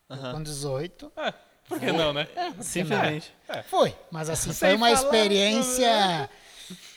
eu 0.10 0.18
com 0.18 0.44
18. 0.44 1.12
É, 1.16 1.34
por 1.68 1.80
que 1.80 1.92
não, 1.92 2.14
né? 2.14 2.28
Simplesmente. 2.62 3.34
Foi, 3.68 3.96
mas 4.12 4.30
assim, 4.30 4.52
Sem 4.52 4.70
foi 4.70 4.76
uma 4.76 4.88
falar, 4.96 5.02
experiência, 5.04 6.30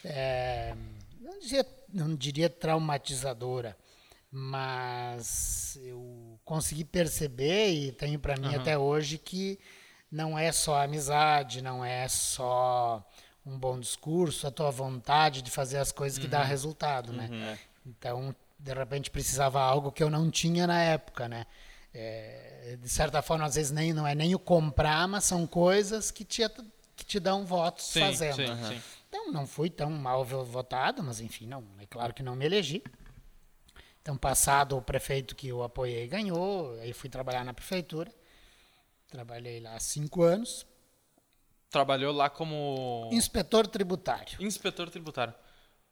é, 0.05 0.75
não, 1.21 1.39
diria, 1.39 1.67
não 1.93 2.15
diria 2.15 2.51
traumatizadora, 2.51 3.77
mas 4.31 5.79
eu 5.83 6.39
consegui 6.45 6.85
perceber 6.85 7.71
e 7.71 7.93
tenho 7.93 8.19
para 8.19 8.37
mim 8.37 8.55
até 8.55 8.77
hoje 8.77 9.19
que 9.19 9.59
não 10.11 10.39
é 10.39 10.53
só 10.53 10.83
amizade, 10.83 11.63
não 11.63 11.85
é 11.85 12.09
só 12.09 13.05
um 13.45 13.59
bom 13.59 13.79
discurso, 13.79 14.47
a 14.47 14.51
tua 14.51 14.71
vontade 14.71 15.43
de 15.43 15.51
fazer 15.51 15.79
as 15.79 15.93
coisas 15.93 16.19
que 16.19 16.27
dá 16.27 16.43
resultado, 16.43 17.13
né? 17.13 17.59
Então, 17.85 18.35
de 18.59 18.75
repente 18.75 19.11
precisava 19.11 19.61
algo 19.61 19.93
que 19.93 20.03
eu 20.03 20.11
não 20.11 20.31
tinha 20.31 20.67
na 20.67 20.83
época, 20.83 21.29
né? 21.29 21.47
É, 21.95 22.56
de 22.77 22.89
certa 22.89 23.23
forma, 23.23 23.45
às 23.45 23.55
vezes 23.55 23.71
nem 23.71 23.93
não 23.93 24.07
é 24.07 24.15
nem 24.15 24.35
o 24.35 24.39
comprar, 24.39 25.07
mas 25.07 25.25
são 25.25 25.47
coisas 25.47 26.11
que 26.11 26.25
te 26.25 26.43
que 26.97 27.05
te 27.05 27.21
dão 27.21 27.45
votos 27.45 27.85
Sim, 27.85 28.01
fazendo. 28.01 28.37
sim, 28.37 28.47
sim. 28.69 28.83
Então, 29.09 29.31
não 29.31 29.47
fui 29.47 29.69
tão 29.69 29.91
mal 29.91 30.25
votado, 30.25 31.03
mas 31.03 31.21
enfim, 31.21 31.47
não, 31.47 31.63
é 31.79 31.87
claro 31.87 32.15
que 32.15 32.23
não 32.23 32.35
me 32.35 32.47
elegi. 32.47 32.83
Então, 34.01 34.17
passado 34.17 34.77
o 34.77 34.83
prefeito 34.83 35.37
que 35.37 35.49
eu 35.49 35.63
apoiei 35.63 36.07
ganhou, 36.09 36.73
aí 36.81 36.93
fui 36.93 37.11
trabalhar 37.11 37.45
na 37.45 37.53
prefeitura. 37.53 38.11
Trabalhei 39.09 39.61
lá 39.61 39.79
cinco 39.79 40.23
anos. 40.23 40.67
Trabalhou 41.71 42.13
lá 42.15 42.31
como 42.31 43.11
Inspetor 43.13 43.67
tributário. 43.67 44.41
inspetor 44.41 44.89
tributário. 44.91 45.35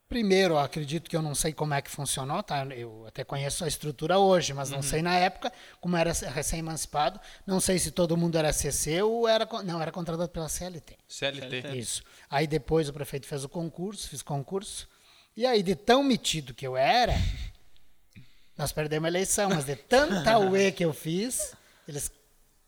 Primeiro, 0.07 0.55
acredito 0.57 1.09
que 1.09 1.17
eu 1.17 1.21
não 1.21 1.33
sei 1.33 1.51
como 1.51 1.73
é 1.73 1.81
que 1.81 1.89
funcionou, 1.89 2.43
tá? 2.43 2.63
Eu 2.67 3.05
até 3.07 3.23
conheço 3.23 3.65
a 3.65 3.67
estrutura 3.67 4.19
hoje, 4.19 4.53
mas 4.53 4.69
não 4.69 4.83
sei 4.83 5.01
na 5.01 5.15
época, 5.15 5.51
como 5.81 5.97
era 5.97 6.11
recém-emancipado. 6.13 7.19
Não 7.45 7.59
sei 7.59 7.79
se 7.79 7.89
todo 7.89 8.15
mundo 8.15 8.37
era 8.37 8.53
CC 8.53 9.01
ou 9.01 9.27
era. 9.27 9.47
Não, 9.63 9.81
era 9.81 9.91
contratado 9.91 10.29
pela 10.29 10.47
CLT. 10.47 10.95
CLT. 11.09 11.75
Isso. 11.75 12.03
Aí 12.29 12.45
depois 12.45 12.87
o 12.87 12.93
prefeito 12.93 13.25
fez 13.25 13.43
o 13.43 13.49
concurso, 13.49 14.07
fiz 14.07 14.21
concurso. 14.21 14.87
E 15.35 15.43
aí, 15.45 15.63
de 15.63 15.75
tão 15.75 16.03
metido 16.03 16.53
que 16.53 16.65
eu 16.67 16.77
era, 16.77 17.13
nós 18.55 18.71
perdemos 18.71 19.05
a 19.05 19.09
eleição, 19.09 19.49
mas 19.49 19.65
de 19.65 19.75
tanta 19.75 20.37
UE 20.39 20.71
que 20.71 20.85
eu 20.85 20.93
fiz, 20.93 21.53
eles 21.87 22.11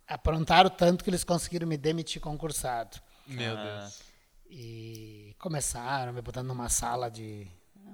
aprontaram 0.07 0.71
tanto 0.71 1.03
que 1.03 1.09
eles 1.09 1.23
conseguiram 1.23 1.67
me 1.67 1.77
demitir 1.77 2.19
concursado. 2.19 2.97
Meu 3.27 3.55
Ah. 3.55 3.79
Deus. 3.81 4.06
E 4.49 5.35
começaram 5.39 6.13
me 6.13 6.21
botando 6.21 6.47
numa 6.47 6.69
sala 6.69 7.09
de 7.11 7.47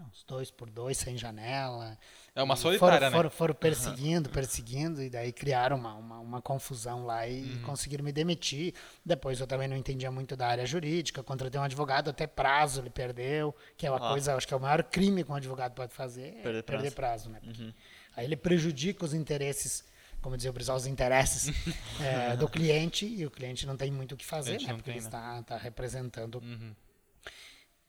uns 0.10 0.24
dois 0.27 0.50
por 0.50 0.69
dois, 0.69 0.98
sem 0.98 1.17
janela. 1.17 1.98
É 2.36 2.41
uma 2.41 2.55
solitária, 2.55 2.98
foram, 2.98 3.10
né? 3.12 3.15
foram, 3.15 3.29
foram 3.29 3.53
perseguindo, 3.55 4.29
perseguindo, 4.29 5.01
e 5.03 5.10
daí 5.10 5.31
criaram 5.31 5.75
uma, 5.77 5.93
uma, 5.93 6.19
uma 6.19 6.41
confusão 6.41 7.05
lá 7.05 7.27
e 7.27 7.43
Uhum. 7.43 7.62
conseguiram 7.62 8.03
me 8.03 8.12
demitir. 8.12 8.74
Depois 9.05 9.39
eu 9.39 9.45
também 9.48 9.67
não 9.67 9.77
entendia 9.77 10.12
muito 10.12 10.36
da 10.36 10.48
área 10.48 10.65
jurídica, 10.65 11.22
contratei 11.24 11.60
um 11.60 11.63
advogado, 11.63 12.10
até 12.10 12.25
prazo 12.25 12.81
ele 12.81 12.89
perdeu, 12.89 13.55
que 13.77 13.86
é 13.86 13.91
uma 13.91 13.98
Ah. 14.03 14.10
coisa, 14.12 14.36
acho 14.36 14.48
que 14.48 14.53
é 14.53 14.57
o 14.57 14.60
maior 14.60 14.83
crime 14.83 15.24
que 15.24 15.31
um 15.31 15.36
advogado 15.36 15.74
pode 15.74 15.93
fazer, 15.93 16.38
é 16.39 16.41
Perder 16.41 16.63
perder, 16.63 16.91
prazo. 16.91 17.29
prazo. 17.29 17.29
né? 17.29 17.39
Porque 17.43 17.74
Aí 18.15 18.25
ele 18.25 18.36
prejudica 18.36 19.03
os 19.05 19.13
interesses, 19.13 19.83
como 20.23 20.35
dizia 20.35 20.49
o 20.49 20.53
Brizal, 20.53 20.77
os 20.77 20.87
interesses 20.87 21.53
eh, 22.01 22.35
do 22.37 22.47
cliente, 22.47 23.05
e 23.05 23.25
o 23.25 23.29
cliente 23.29 23.67
não 23.67 23.77
tem 23.77 23.91
muito 23.91 24.13
o 24.13 24.17
que 24.17 24.25
fazer, 24.25 24.59
né? 24.62 24.73
Porque 24.73 24.83
tem, 24.83 24.93
ele 24.95 25.01
né? 25.01 25.07
está, 25.07 25.39
está 25.39 25.57
representando 25.57 26.36
Uhum. 26.41 26.73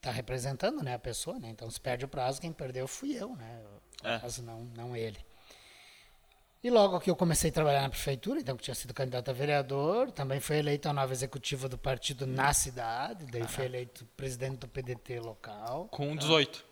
tá 0.00 0.10
representando 0.10 0.82
né, 0.82 0.94
a 0.94 0.98
pessoa, 0.98 1.38
né? 1.38 1.48
Então 1.48 1.70
se 1.70 1.80
perde 1.80 2.04
o 2.04 2.08
prazo, 2.08 2.40
quem 2.40 2.52
perdeu 2.52 2.86
fui 2.86 3.14
eu, 3.14 3.34
né? 3.36 3.62
É. 4.02 4.42
não, 4.42 4.64
não 4.76 4.96
ele. 4.96 5.18
E 6.62 6.70
logo 6.70 6.98
que 6.98 7.10
eu 7.10 7.16
comecei 7.16 7.50
a 7.50 7.52
trabalhar 7.52 7.82
na 7.82 7.90
prefeitura, 7.90 8.40
então 8.40 8.56
que 8.56 8.62
tinha 8.62 8.74
sido 8.74 8.94
candidato 8.94 9.30
a 9.30 9.34
vereador, 9.34 10.10
também 10.10 10.40
fui 10.40 10.56
eleito 10.56 10.88
a 10.88 10.94
nova 10.94 11.12
executiva 11.12 11.68
do 11.68 11.76
partido 11.76 12.26
na 12.26 12.54
cidade, 12.54 13.26
daí 13.26 13.46
fui 13.46 13.66
eleito 13.66 14.06
presidente 14.16 14.60
do 14.60 14.68
PDT 14.68 15.20
local, 15.20 15.88
Com 15.88 16.16
18. 16.16 16.64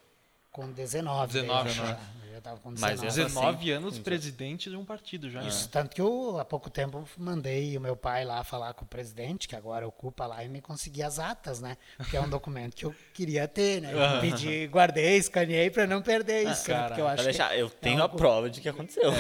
Com 0.53 0.71
19. 0.71 1.33
19, 1.33 1.65
daí 1.65 1.75
já, 1.75 1.85
né? 1.85 2.01
eu 2.27 2.33
já 2.35 2.41
tava 2.43 2.61
com 2.61 2.69
Mas 2.71 3.01
19. 3.01 3.07
Mesmo 3.07 3.25
19 3.25 3.57
assim, 3.57 3.71
anos 3.71 3.99
presidente 3.99 4.69
de 4.71 4.77
um 4.77 4.85
partido 4.85 5.31
já. 5.31 5.43
Isso, 5.43 5.67
tanto 5.71 5.95
que 5.95 6.01
eu, 6.01 6.39
há 6.39 6.45
pouco 6.45 6.69
tempo, 6.69 7.03
mandei 7.17 7.77
o 7.77 7.81
meu 7.81 7.97
pai 7.97 8.25
lá 8.25 8.45
falar 8.45 8.75
com 8.75 8.85
o 8.85 8.89
presidente, 8.89 9.49
que 9.49 9.57
agora 9.57 9.89
ocupa 9.89 10.27
lá, 10.27 10.45
e 10.45 10.49
me 10.51 10.61
consegui 10.61 11.03
as 11.03 11.19
atas, 11.19 11.61
né? 11.61 11.77
Que 12.11 12.17
é 12.17 12.21
um 12.21 12.29
documento 12.29 12.77
que 12.77 12.85
eu 12.85 12.95
queria 13.15 13.49
ter, 13.49 13.81
né? 13.81 13.93
Eu 13.93 14.21
pedi, 14.21 14.67
guardei, 14.67 15.17
escaneei 15.17 15.71
para 15.71 15.87
não 15.87 16.03
perder 16.03 16.43
isso, 16.51 16.69
né? 16.69 16.75
cara, 16.77 16.89
Porque 16.89 17.01
eu 17.01 17.09
acho 17.09 17.25
deixar, 17.25 17.51
que 17.55 17.59
eu 17.59 17.71
tenho 17.71 17.99
a 18.01 18.03
algo- 18.03 18.17
prova 18.19 18.51
de 18.51 18.61
que 18.61 18.69
aconteceu. 18.69 19.11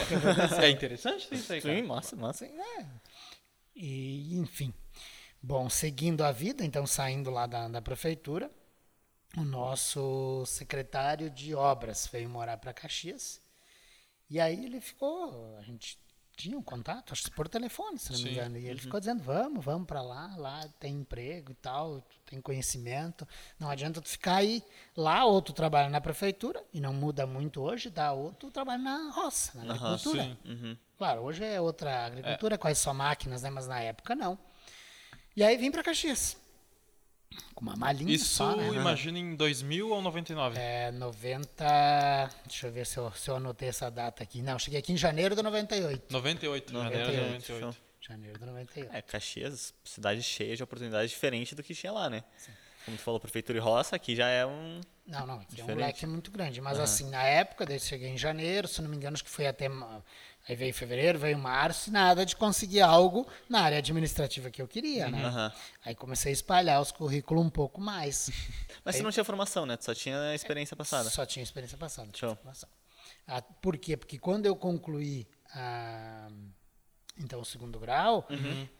É 0.62 0.68
interessante 0.68 1.28
isso 1.34 1.52
aí, 1.52 1.62
cara. 1.62 1.74
Sim, 1.74 1.82
massa, 1.82 2.14
massa. 2.14 2.46
E, 3.74 4.36
enfim. 4.38 4.72
Bom, 5.42 5.68
seguindo 5.68 6.22
a 6.22 6.30
vida, 6.30 6.64
então 6.64 6.86
saindo 6.86 7.30
lá 7.30 7.46
da, 7.46 7.66
da 7.68 7.82
prefeitura, 7.82 8.50
o 9.36 9.44
nosso 9.44 10.44
secretário 10.46 11.30
de 11.30 11.54
obras 11.54 12.08
veio 12.10 12.28
morar 12.28 12.56
para 12.58 12.72
Caxias. 12.72 13.40
E 14.28 14.40
aí 14.40 14.64
ele 14.64 14.80
ficou, 14.80 15.56
a 15.58 15.62
gente 15.62 15.98
tinha 16.36 16.56
um 16.56 16.62
contato, 16.62 17.12
acho 17.12 17.24
que 17.24 17.30
por 17.30 17.48
telefone, 17.48 17.98
se 17.98 18.10
não 18.12 18.18
me 18.18 18.24
Sim. 18.24 18.32
engano. 18.32 18.58
E 18.58 18.66
ele 18.66 18.80
ficou 18.80 18.98
dizendo: 18.98 19.22
vamos, 19.22 19.64
vamos 19.64 19.86
para 19.86 20.02
lá, 20.02 20.34
lá 20.36 20.66
tem 20.80 20.94
emprego 20.94 21.52
e 21.52 21.54
tal, 21.54 22.02
tem 22.26 22.40
conhecimento. 22.40 23.26
Não 23.58 23.68
adianta 23.70 24.00
tu 24.00 24.08
ficar 24.08 24.36
aí. 24.36 24.62
Lá, 24.96 25.24
ou 25.24 25.40
tu 25.40 25.52
trabalha 25.52 25.88
na 25.88 26.00
prefeitura, 26.00 26.62
e 26.72 26.80
não 26.80 26.92
muda 26.92 27.26
muito 27.26 27.60
hoje, 27.60 27.90
dá, 27.90 28.12
ou 28.12 28.32
tu 28.32 28.50
trabalha 28.50 28.82
na 28.82 29.10
roça, 29.10 29.62
na 29.62 29.74
agricultura. 29.74 30.22
sim. 30.22 30.36
Uhum. 30.44 30.76
Claro, 30.96 31.22
hoje 31.22 31.44
é 31.44 31.60
outra 31.60 32.06
agricultura, 32.06 32.56
quase 32.56 32.80
só 32.80 32.94
máquinas, 32.94 33.42
né? 33.42 33.50
Mas 33.50 33.66
na 33.66 33.80
época 33.80 34.14
não. 34.14 34.38
E 35.36 35.42
aí 35.42 35.56
vim 35.56 35.70
para 35.70 35.82
Caxias. 35.82 36.36
Com 37.54 37.64
uma 37.64 37.76
malinha 37.76 38.14
Isso, 38.14 38.34
só, 38.34 38.56
né? 38.56 38.68
imagina 38.68 39.18
em 39.18 39.34
2000 39.34 39.90
ou 39.90 40.02
99? 40.02 40.58
É 40.58 40.90
90. 40.90 42.30
Deixa 42.46 42.66
eu 42.66 42.72
ver 42.72 42.86
se 42.86 42.98
eu, 42.98 43.12
se 43.12 43.30
eu 43.30 43.36
anotei 43.36 43.68
essa 43.68 43.90
data 43.90 44.22
aqui. 44.22 44.42
Não, 44.42 44.58
cheguei 44.58 44.78
aqui 44.80 44.92
em 44.92 44.96
janeiro 44.96 45.34
de 45.34 45.42
98. 45.42 46.12
98, 46.12 46.72
janeiro 46.72 47.10
de 47.10 47.16
98, 47.16 47.52
98. 47.52 47.82
Janeiro 48.00 48.38
de 48.38 48.46
98. 48.46 48.94
É, 48.94 49.02
Caxias, 49.02 49.72
cidade 49.84 50.22
cheia 50.22 50.56
de 50.56 50.62
oportunidades 50.62 51.10
diferentes 51.10 51.54
do 51.54 51.62
que 51.62 51.74
tinha 51.74 51.92
lá, 51.92 52.10
né? 52.10 52.24
Como 52.84 52.96
tu 52.96 53.02
falou, 53.02 53.20
prefeitura 53.20 53.58
e 53.58 53.60
roça, 53.60 53.94
aqui 53.94 54.16
já 54.16 54.28
é 54.28 54.44
um. 54.44 54.80
Não, 55.06 55.26
não, 55.26 55.34
aqui 55.40 55.60
é 55.60 55.64
um 55.64 55.76
leque 55.76 56.04
muito 56.04 56.30
grande. 56.32 56.60
Mas 56.60 56.80
assim, 56.80 57.08
na 57.10 57.22
época, 57.22 57.64
daí 57.64 57.76
eu 57.76 57.80
cheguei 57.80 58.08
em 58.08 58.18
janeiro, 58.18 58.66
se 58.66 58.82
não 58.82 58.90
me 58.90 58.96
engano, 58.96 59.14
acho 59.14 59.24
que 59.24 59.30
foi 59.30 59.46
até. 59.46 59.68
Aí 60.48 60.56
veio 60.56 60.74
fevereiro, 60.74 61.18
veio 61.18 61.38
março, 61.38 61.90
nada 61.92 62.26
de 62.26 62.34
conseguir 62.34 62.80
algo 62.80 63.26
na 63.48 63.60
área 63.60 63.78
administrativa 63.78 64.50
que 64.50 64.60
eu 64.60 64.66
queria, 64.66 65.08
né? 65.08 65.24
Aham. 65.24 65.52
Aí 65.84 65.94
comecei 65.94 66.30
a 66.30 66.32
espalhar 66.32 66.80
os 66.80 66.90
currículos 66.90 67.44
um 67.44 67.50
pouco 67.50 67.80
mais. 67.80 68.28
Mas 68.84 68.96
você 68.96 69.02
não 69.02 69.12
tinha 69.12 69.24
formação, 69.24 69.64
né? 69.64 69.76
Tu 69.76 69.84
só 69.84 69.94
tinha 69.94 70.18
a 70.18 70.34
experiência 70.34 70.76
passada. 70.76 71.08
Só 71.10 71.24
tinha 71.24 71.42
experiência 71.42 71.78
passada. 71.78 72.10
Show. 72.14 72.34
formação. 72.34 72.68
Ah, 73.26 73.40
por 73.40 73.78
quê? 73.78 73.96
Porque 73.96 74.18
quando 74.18 74.46
eu 74.46 74.56
concluí 74.56 75.28
a, 75.54 76.28
então, 77.18 77.40
o 77.40 77.44
segundo 77.44 77.78
grau, 77.78 78.26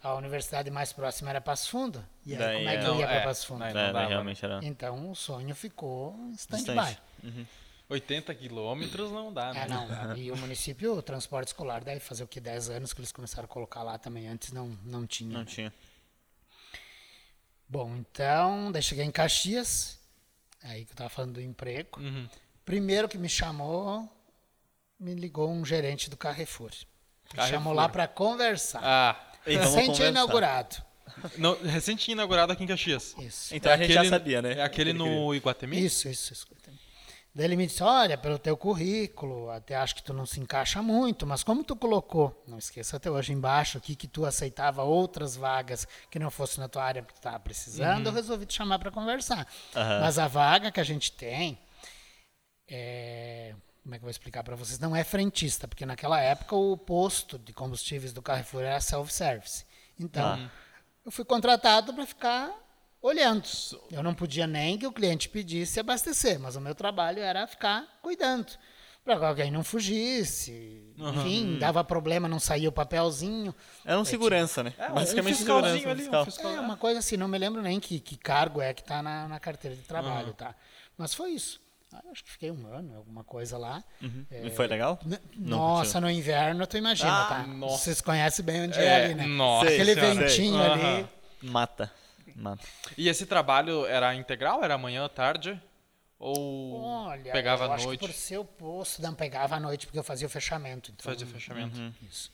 a 0.03 0.15
universidade 0.15 0.71
mais 0.71 0.93
próxima 0.93 1.31
era 1.31 1.41
Passo 1.41 1.71
Fundo. 1.71 2.05
E 2.25 2.33
aí, 2.33 2.39
Daí 2.39 2.57
como 2.57 2.69
é 2.69 2.77
que 2.79 2.85
é- 2.85 2.89
eu 2.89 2.95
ia 2.95 3.01
Não, 3.01 3.07
para 3.07 3.15
é, 3.15 3.25
Passo 3.25 3.47
Fundo? 3.47 3.65
É, 3.65 3.73
daí 3.73 3.93
né? 3.93 4.61
Então, 4.63 5.11
o 5.11 5.15
sonho 5.15 5.55
ficou 5.55 6.17
em 6.29 6.33
stand-by. 6.33 6.97
Uhum. 7.23 7.47
80 7.93 8.35
quilômetros 8.35 9.11
não 9.13 9.33
dá, 9.33 9.53
né? 9.53 9.65
É, 9.65 9.69
não. 9.69 10.17
E 10.17 10.31
o 10.33 10.37
município, 10.37 10.95
o 10.95 11.03
transporte 11.03 11.49
escolar, 11.49 11.85
deve 11.85 12.01
fazer 12.01 12.25
o 12.25 12.27
que? 12.27 12.41
10 12.41 12.71
anos 12.71 12.93
que 12.93 13.01
eles 13.01 13.13
começaram 13.13 13.45
a 13.45 13.49
colocar 13.49 13.83
lá 13.83 13.99
também. 13.99 14.27
Antes 14.29 14.53
não, 14.53 14.69
não 14.85 15.07
tinha. 15.07 15.33
Não 15.33 15.41
né? 15.41 15.47
tinha. 15.47 15.73
Bom, 17.69 17.97
então, 17.97 18.71
daí 18.71 18.83
cheguei 18.83 19.05
em 19.05 19.11
Caxias, 19.11 19.99
aí 20.63 20.85
que 20.85 20.93
eu 20.93 20.97
tava 20.97 21.09
falando 21.11 21.35
do 21.35 21.41
emprego. 21.41 22.01
Uhum. 22.01 22.29
Primeiro 22.65 23.09
que 23.09 23.17
me 23.19 23.29
chamou, 23.29 24.09
me 25.01 25.15
ligou 25.15 25.51
um 25.51 25.65
gerente 25.65 26.11
do 26.11 26.17
Carrefour. 26.17 26.71
Me 26.71 27.37
Carrefour. 27.37 27.59
chamou 27.59 27.73
lá 27.73 27.89
para 27.89 28.07
conversar. 28.07 28.81
Ah, 28.85 29.33
Então, 29.47 29.63
Recente 29.65 29.87
conversar. 29.87 30.09
inaugurado. 30.09 30.77
não, 31.37 31.61
recente 31.63 32.11
inaugurado 32.13 32.53
aqui 32.53 32.63
em 32.63 32.67
Caxias. 32.67 33.15
Isso. 33.19 33.55
Então 33.55 33.73
a 33.73 33.77
gente 33.77 33.93
já 33.93 34.01
Aquele- 34.01 34.11
sabia, 34.11 34.43
né? 34.43 34.53
É 34.59 34.63
aquele 34.63 34.93
no 34.93 35.35
Iguatemi? 35.35 35.83
Isso, 35.85 36.09
isso, 36.09 36.33
isso. 36.33 36.47
Daí 37.35 37.47
ele 37.47 37.57
me 37.57 37.67
disse, 37.67 37.83
olha, 37.83 38.19
pelo 38.19 38.39
teu 38.39 38.55
currículo, 38.59 39.49
até 39.51 39.75
acho 39.75 39.95
que 39.95 40.03
tu 40.03 40.13
não 40.13 40.27
se 40.27 40.39
encaixa 40.39 40.83
muito, 40.83 41.27
mas 41.27 41.43
como 41.43 41.65
tu 41.65 41.75
colocou, 41.75 42.45
não 42.47 42.59
esqueça 42.59 42.99
até 42.99 43.11
hoje 43.11 43.33
embaixo 43.33 43.79
aqui, 43.79 43.97
que 43.97 44.07
tu 44.07 44.27
aceitava 44.27 44.83
outras 44.83 45.35
vagas 45.35 45.89
que 46.11 46.19
não 46.19 46.31
fosse 46.31 46.61
na 46.61 46.69
tua 46.69 46.85
área 46.85 47.01
que 47.03 47.15
tu 47.15 47.17
estava 47.17 47.41
precisando, 47.41 48.07
eu 48.07 48.13
resolvi 48.13 48.45
te 48.45 48.53
chamar 48.55 48.79
para 48.79 48.91
conversar. 48.91 49.47
Aham. 49.75 50.01
Mas 50.01 50.19
a 50.19 50.29
vaga 50.29 50.71
que 50.71 50.79
a 50.79 50.85
gente 50.85 51.11
tem, 51.13 51.59
é, 52.69 53.55
como 53.83 53.95
é 53.95 53.99
que 53.99 54.03
eu 54.03 54.07
vou 54.07 54.11
explicar 54.11 54.43
para 54.45 54.55
vocês? 54.55 54.79
Não 54.79 54.95
é 54.95 55.03
frentista, 55.03 55.67
porque 55.67 55.87
naquela 55.87 56.21
época 56.21 56.55
o 56.55 56.77
posto 56.77 57.39
de 57.39 57.53
combustíveis 57.55 58.13
do 58.13 58.21
Carrefour 58.23 58.63
era 58.63 58.81
self-service. 58.81 59.65
Então, 59.99 60.27
Ah. 60.35 60.51
eu 61.05 61.11
fui 61.11 61.25
contratado 61.25 61.93
para 61.95 62.05
ficar 62.07 62.53
olhando. 63.03 63.43
Eu 63.91 64.03
não 64.03 64.15
podia 64.15 64.47
nem 64.47 64.79
que 64.79 64.87
o 64.87 64.93
cliente 64.93 65.29
pedisse 65.29 65.79
abastecer, 65.81 66.39
mas 66.39 66.57
o 66.57 66.61
meu 66.61 66.75
trabalho 66.75 67.19
era 67.21 67.47
ficar 67.47 67.85
cuidando. 68.01 68.53
Para 69.05 69.19
que 69.19 69.25
alguém 69.25 69.51
não 69.51 69.65
fugisse. 69.65 70.81
Enfim, 70.97 71.59
dava 71.59 71.83
problema, 71.83 72.29
não 72.29 72.39
saía 72.39 72.69
o 72.69 72.73
papelzinho. 72.73 73.53
Era 73.85 73.99
um 73.99 74.05
segurança, 74.05 74.63
né? 74.63 74.73
É, 74.79 74.89
um 74.91 74.95
Basicamente 74.95 75.37
fiscalzinho 75.39 75.73
segurança. 75.75 75.91
ali, 75.91 76.01
um 76.03 76.05
fiscal. 76.05 76.25
fiscal. 76.25 76.53
É 76.53 76.61
uma 76.61 76.77
coisa 76.77 77.01
assim, 77.01 77.17
não 77.17 77.27
me 77.27 77.37
lembro 77.37 77.61
nem 77.61 77.81
que, 77.81 77.99
que 77.99 78.17
cargo 78.17 78.61
é 78.63 78.73
que 78.73 78.81
está 78.81 79.03
na, 79.03 79.27
na 79.27 79.41
carteira 79.41 79.75
de 79.77 79.83
trabalho, 79.83 80.29
Uhum. 80.29 80.33
tá? 80.35 80.55
Mas 80.97 81.13
foi 81.15 81.31
isso. 81.33 81.61
Ah, 81.93 82.01
Acho 82.13 82.23
que 82.25 82.31
fiquei 82.31 82.51
um 82.53 82.65
ano, 82.73 82.97
alguma 82.97 83.25
coisa 83.25 83.59
lá. 83.59 83.83
E 84.45 84.51
foi 84.51 84.69
legal? 84.69 84.99
Não 85.37 85.59
Nossa, 85.59 86.01
no 86.01 86.09
inverno 86.09 86.65
tu 86.67 86.77
imagina, 86.77 87.23
Ah, 87.23 87.25
tá? 87.29 87.43
nossa. 87.47 87.79
Vocês 87.79 88.01
conhecem 88.01 88.45
bem 88.45 88.63
onde 88.63 88.79
é, 88.79 88.85
É, 88.85 89.05
ali, 89.07 89.15
né? 89.15 89.27
nossa 89.27 89.67
Aquele 89.69 89.95
senhora. 89.95 90.15
ventinho 90.15 90.59
Sei. 90.63 90.71
ali. 90.71 90.83
Aham. 90.83 91.09
Mata. 92.37 92.63
E 92.97 93.09
esse 93.09 93.27
trabalho 93.27 93.87
era 93.87 94.15
integral? 94.15 94.63
Era 94.63 94.77
manhã, 94.79 95.09
tarde? 95.09 95.61
Ou 96.19 96.81
Olha, 96.81 97.33
pegava 97.33 97.65
eu 97.65 97.73
à 97.73 97.75
acho 97.75 97.87
noite? 97.87 98.01
que 98.01 98.07
por 98.07 98.13
ser 98.15 98.39
o 98.39 98.45
posto, 98.45 99.03
não 99.03 99.13
pegava 99.15 99.57
à 99.57 99.61
noite, 99.61 99.87
porque 99.87 99.99
eu 99.99 100.05
fazia 100.05 100.27
o 100.27 100.31
fechamento. 100.31 100.93
Então, 100.93 101.05
Fazia 101.13 101.27
fechamento. 101.27 101.81
Isso. 102.03 102.31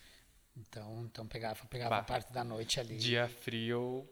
Então, 0.57 1.05
então 1.05 1.27
pegava, 1.27 1.65
pegava 1.67 1.91
Bah. 1.91 1.99
a 2.01 2.03
parte 2.03 2.33
da 2.33 2.45
noite 2.45 2.79
ali. 2.81 2.97
Dia 2.99 3.29
frio. 3.29 4.07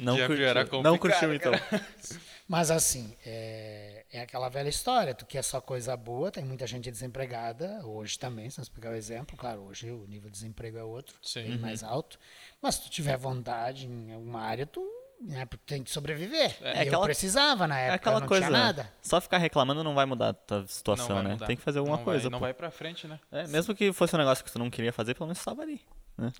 Não 0.00 0.16
curtiu. 0.16 0.44
era 0.46 0.64
não 0.64 0.68
complicado, 0.70 0.98
curtiu, 0.98 1.34
então. 1.34 1.52
Mas 2.48 2.68
assim, 2.70 3.16
é, 3.24 4.04
é 4.12 4.20
aquela 4.22 4.48
velha 4.48 4.68
história, 4.68 5.14
tu 5.14 5.24
quer 5.24 5.42
só 5.42 5.60
coisa 5.60 5.96
boa, 5.96 6.32
tem 6.32 6.44
muita 6.44 6.66
gente 6.66 6.90
desempregada, 6.90 7.80
hoje 7.86 8.18
também, 8.18 8.50
se 8.50 8.58
nós 8.58 8.68
pegar 8.68 8.90
o 8.90 8.94
exemplo, 8.94 9.36
claro, 9.36 9.62
hoje 9.62 9.88
o 9.90 10.04
nível 10.08 10.28
de 10.28 10.32
desemprego 10.36 10.76
é 10.76 10.82
outro, 10.82 11.14
Sim. 11.22 11.44
bem 11.44 11.58
mais 11.58 11.84
alto, 11.84 12.18
mas 12.60 12.74
se 12.74 12.82
tu 12.82 12.90
tiver 12.90 13.16
vontade 13.16 13.86
em 13.86 14.12
alguma 14.12 14.40
área, 14.40 14.66
tu 14.66 14.84
né, 15.20 15.46
tem 15.66 15.84
que 15.84 15.90
sobreviver. 15.92 16.56
É 16.60 16.70
E 16.72 16.76
eu 16.78 16.82
aquela- 16.88 17.04
precisava 17.04 17.68
na 17.68 17.78
É 17.78 17.82
época, 17.88 17.94
aquela 17.96 18.20
não 18.20 18.26
coisa. 18.26 18.46
tinha 18.46 18.58
nada. 18.58 18.92
Só 19.02 19.20
ficar 19.20 19.38
reclamando 19.38 19.84
não 19.84 19.94
vai 19.94 20.06
mudar 20.06 20.30
a 20.30 20.32
tua 20.32 20.60
Não 20.60 20.66
situação, 20.66 21.14
vai 21.16 21.22
né? 21.24 21.30
mudar. 21.34 21.46
Tem 21.46 21.56
que 21.56 21.62
fazer 21.62 21.78
alguma 21.78 21.98
Não 21.98 22.04
vai- 22.04 22.14
coisa. 22.14 22.30
não 22.30 22.38
pô. 22.38 22.44
vai 22.46 22.54
pra 22.54 22.70
frente, 22.70 23.06
né? 23.06 23.20
É, 23.30 23.46
mesmo 23.46 23.74
que 23.74 23.92
fosse 23.92 24.14
um 24.16 24.18
negócio 24.18 24.42
que 24.44 24.50
tu 24.50 24.58
não 24.58 24.70
queria 24.70 24.92
fazer, 24.92 25.14
pelo 25.14 25.26
menos 25.26 25.38
estava 25.38 25.60
ali. 25.62 25.80
Né? 26.18 26.32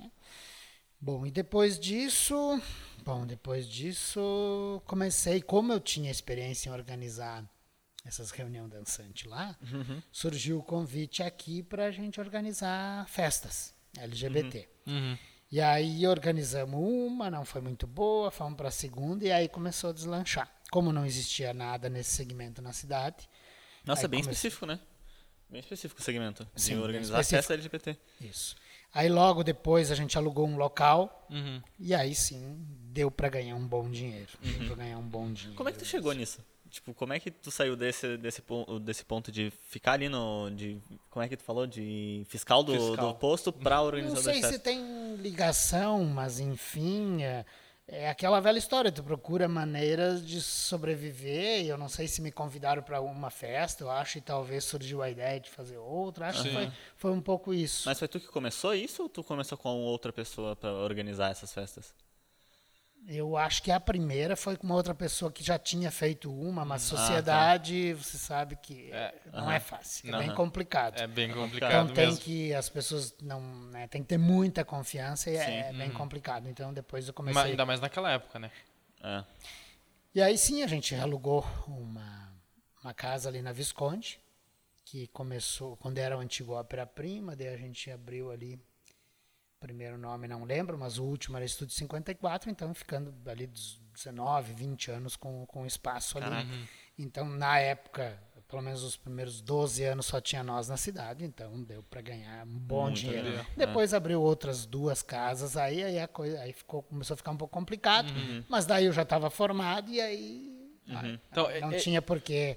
Bom, 1.00 1.26
e 1.26 1.30
depois 1.30 1.78
disso, 1.78 2.60
bom, 3.04 3.26
depois 3.26 3.66
disso, 3.66 4.82
comecei, 4.86 5.40
como 5.40 5.72
eu 5.72 5.80
tinha 5.80 6.10
experiência 6.10 6.68
em 6.68 6.72
organizar 6.72 7.48
essas 8.04 8.30
reuniões 8.30 8.70
dançantes 8.70 9.28
lá, 9.28 9.56
surgiu 10.12 10.58
o 10.58 10.62
convite 10.62 11.22
aqui 11.22 11.62
para 11.62 11.86
a 11.86 11.90
gente 11.90 12.20
organizar 12.20 13.08
festas 13.08 13.74
LGBT. 13.96 14.68
Uhum. 14.86 15.18
E 15.50 15.60
aí 15.60 16.06
organizamos 16.06 16.78
uma, 16.80 17.30
não 17.30 17.44
foi 17.44 17.60
muito 17.60 17.86
boa, 17.86 18.30
fomos 18.30 18.56
para 18.56 18.68
a 18.68 18.72
segunda 18.72 19.24
e 19.24 19.32
aí 19.32 19.48
começou 19.48 19.90
a 19.90 19.92
deslanchar. 19.92 20.50
Como 20.70 20.92
não 20.92 21.04
existia 21.04 21.52
nada 21.52 21.88
nesse 21.88 22.10
segmento 22.10 22.62
na 22.62 22.72
cidade, 22.72 23.28
Nossa, 23.84 24.04
é 24.04 24.08
bem 24.08 24.20
específico, 24.20 24.64
né? 24.64 24.78
Bem 25.48 25.60
específico 25.60 26.00
o 26.00 26.04
segmento. 26.04 26.46
De 26.54 26.62
Sim, 26.62 26.74
bem 26.74 26.82
organizar 26.82 27.24
festa 27.24 27.54
LGBT. 27.54 27.96
isso. 28.20 28.54
Aí 28.92 29.08
logo 29.08 29.44
depois 29.44 29.90
a 29.90 29.94
gente 29.94 30.16
alugou 30.18 30.46
um 30.46 30.56
local 30.56 31.26
Uhum. 31.30 31.62
e 31.78 31.94
aí 31.94 32.14
sim 32.14 32.56
deu 32.92 33.10
para 33.10 33.28
ganhar 33.28 33.54
um 33.54 33.66
bom 33.66 33.88
dinheiro. 33.88 34.30
Deu 34.42 34.66
para 34.66 34.76
ganhar 34.76 34.98
um 34.98 35.08
bom 35.08 35.32
dinheiro. 35.32 35.56
Como 35.56 35.68
é 35.68 35.72
que 35.72 35.78
tu 35.78 35.84
chegou 35.84 36.12
nisso? 36.12 36.38
Tipo, 36.68 36.94
como 36.94 37.12
é 37.12 37.18
que 37.18 37.30
tu 37.32 37.50
saiu 37.50 37.74
desse, 37.76 38.16
desse, 38.16 38.42
desse 38.82 39.04
ponto 39.04 39.32
de 39.32 39.50
ficar 39.68 39.92
ali 39.92 40.08
no. 40.08 40.48
De, 40.50 40.78
como 41.08 41.24
é 41.24 41.28
que 41.28 41.36
tu 41.36 41.42
falou? 41.42 41.66
De 41.66 42.24
fiscal 42.28 42.62
do, 42.62 42.72
Fiscal. 42.72 43.08
do 43.08 43.14
posto 43.18 43.52
pra 43.52 43.76
Não 43.76 43.84
organizador 43.86 44.22
sei 44.22 44.40
de 44.40 44.46
se 44.46 44.58
tem 44.60 45.16
ligação, 45.16 46.04
mas 46.04 46.38
enfim, 46.38 47.22
é, 47.24 47.44
é 47.92 48.08
aquela 48.08 48.40
velha 48.40 48.58
história. 48.58 48.92
Tu 48.92 49.02
procura 49.02 49.48
maneiras 49.48 50.24
de 50.24 50.40
sobreviver. 50.40 51.64
E 51.64 51.68
eu 51.68 51.76
não 51.76 51.88
sei 51.88 52.06
se 52.06 52.22
me 52.22 52.30
convidaram 52.30 52.82
para 52.82 53.00
uma 53.00 53.30
festa, 53.30 53.84
eu 53.84 53.90
acho, 53.90 54.18
e 54.18 54.20
talvez 54.20 54.64
surgiu 54.64 55.02
a 55.02 55.10
ideia 55.10 55.40
de 55.40 55.50
fazer 55.50 55.76
outra. 55.76 56.28
Acho 56.28 56.42
que 56.42 56.48
Sim. 56.48 56.54
foi, 56.54 56.72
foi 56.96 57.10
um 57.10 57.20
pouco 57.20 57.52
isso. 57.52 57.82
Mas 57.86 57.98
foi 57.98 58.06
tu 58.06 58.20
que 58.20 58.28
começou 58.28 58.74
isso 58.74 59.02
ou 59.02 59.08
tu 59.08 59.24
começou 59.24 59.58
com 59.58 59.70
outra 59.70 60.12
pessoa 60.12 60.54
pra 60.54 60.72
organizar 60.72 61.30
essas 61.30 61.52
festas? 61.52 61.92
Eu 63.08 63.36
acho 63.36 63.62
que 63.62 63.72
a 63.72 63.80
primeira 63.80 64.36
foi 64.36 64.56
com 64.56 64.66
uma 64.66 64.74
outra 64.76 64.94
pessoa 64.94 65.32
que 65.32 65.42
já 65.42 65.58
tinha 65.58 65.90
feito 65.90 66.30
uma, 66.32 66.64
mas 66.64 66.82
Ah, 66.82 66.84
tá. 66.90 66.96
sociedade, 66.98 67.94
você 67.94 68.16
sabe 68.18 68.56
que 68.56 68.90
É, 68.92 69.14
não 69.32 69.40
aham. 69.40 69.52
é 69.52 69.58
fácil, 69.60 70.08
é 70.08 70.12
Não. 70.12 70.18
bem 70.18 70.34
complicado. 70.34 70.98
É 70.98 71.06
bem 71.06 71.28
Então 71.28 71.42
complicado 71.42 71.94
tem 71.94 72.06
mesmo. 72.06 72.20
que 72.20 72.54
as 72.54 72.68
pessoas 72.68 73.14
não, 73.20 73.40
né, 73.70 73.88
tem 73.88 74.02
que 74.02 74.08
ter 74.08 74.18
muita 74.18 74.64
confiança 74.64 75.30
e 75.30 75.36
é, 75.36 75.44
Sim. 75.44 75.50
é 75.52 75.72
Uhum. 75.72 75.78
bem 75.78 75.92
complicado. 75.92 76.48
Então 76.48 76.72
depois 76.72 77.08
eu 77.08 77.14
comecei. 77.14 77.42
Ainda 77.50 77.66
mais 77.66 77.80
naquela 77.80 78.10
época, 78.12 78.38
né? 78.38 78.50
É. 79.02 79.24
E 80.14 80.20
aí 80.22 80.36
sim 80.36 80.62
a 80.62 80.66
gente 80.66 80.94
alugou 80.94 81.44
uma, 81.66 82.32
uma 82.82 82.92
casa 82.94 83.28
ali 83.28 83.40
na 83.42 83.52
Visconde, 83.52 84.20
que 84.84 85.06
começou 85.08 85.76
quando 85.76 85.98
era 85.98 86.16
o 86.16 86.20
antigo 86.20 86.52
Ópera 86.52 86.86
Prima, 86.86 87.34
daí 87.34 87.48
a 87.48 87.56
gente 87.56 87.90
abriu 87.90 88.30
ali, 88.30 88.60
primeiro 89.60 89.98
nome 89.98 90.26
não 90.26 90.42
lembro, 90.44 90.76
mas 90.78 90.98
o 90.98 91.04
último 91.04 91.36
era 91.36 91.44
Estúdio 91.44 91.74
54, 91.74 92.50
então 92.50 92.72
ficando 92.74 93.14
ali 93.30 93.46
dos 93.46 93.78
19, 93.94 94.54
20 94.54 94.90
anos 94.90 95.16
com, 95.16 95.44
com 95.46 95.66
espaço 95.66 96.18
ali. 96.18 96.66
Então 96.98 97.26
na 97.28 97.58
época, 97.58 98.18
pelo 98.48 98.62
menos 98.62 98.82
os 98.82 98.96
primeiros 98.96 99.40
12 99.42 99.84
anos 99.84 100.06
só 100.06 100.20
tinha 100.20 100.42
nós 100.42 100.68
na 100.68 100.76
cidade, 100.76 101.24
então 101.24 101.62
deu 101.62 101.82
para 101.82 102.00
ganhar 102.00 102.44
um 102.46 102.58
bom 102.58 102.84
Muito 102.84 102.96
dinheiro. 103.00 103.46
Depois 103.56 103.92
abriu 103.94 104.20
outras 104.22 104.64
duas 104.66 105.02
casas, 105.02 105.56
aí, 105.56 105.82
aí 105.84 105.98
a 106.00 106.08
coisa 106.08 106.40
aí 106.40 106.52
ficou, 106.52 106.82
começou 106.82 107.14
a 107.14 107.16
ficar 107.18 107.30
um 107.30 107.36
pouco 107.36 107.52
complicado, 107.52 108.10
Uhum. 108.10 108.42
mas 108.48 108.64
daí 108.66 108.86
eu 108.86 108.92
já 108.92 109.02
estava 109.02 109.28
formado 109.30 109.90
e 109.90 110.00
aí 110.00 110.56
Então, 111.30 111.44
não 111.60 111.70
é- 111.72 111.76
é 111.76 111.78
tinha 111.78 112.00
porquê. 112.02 112.56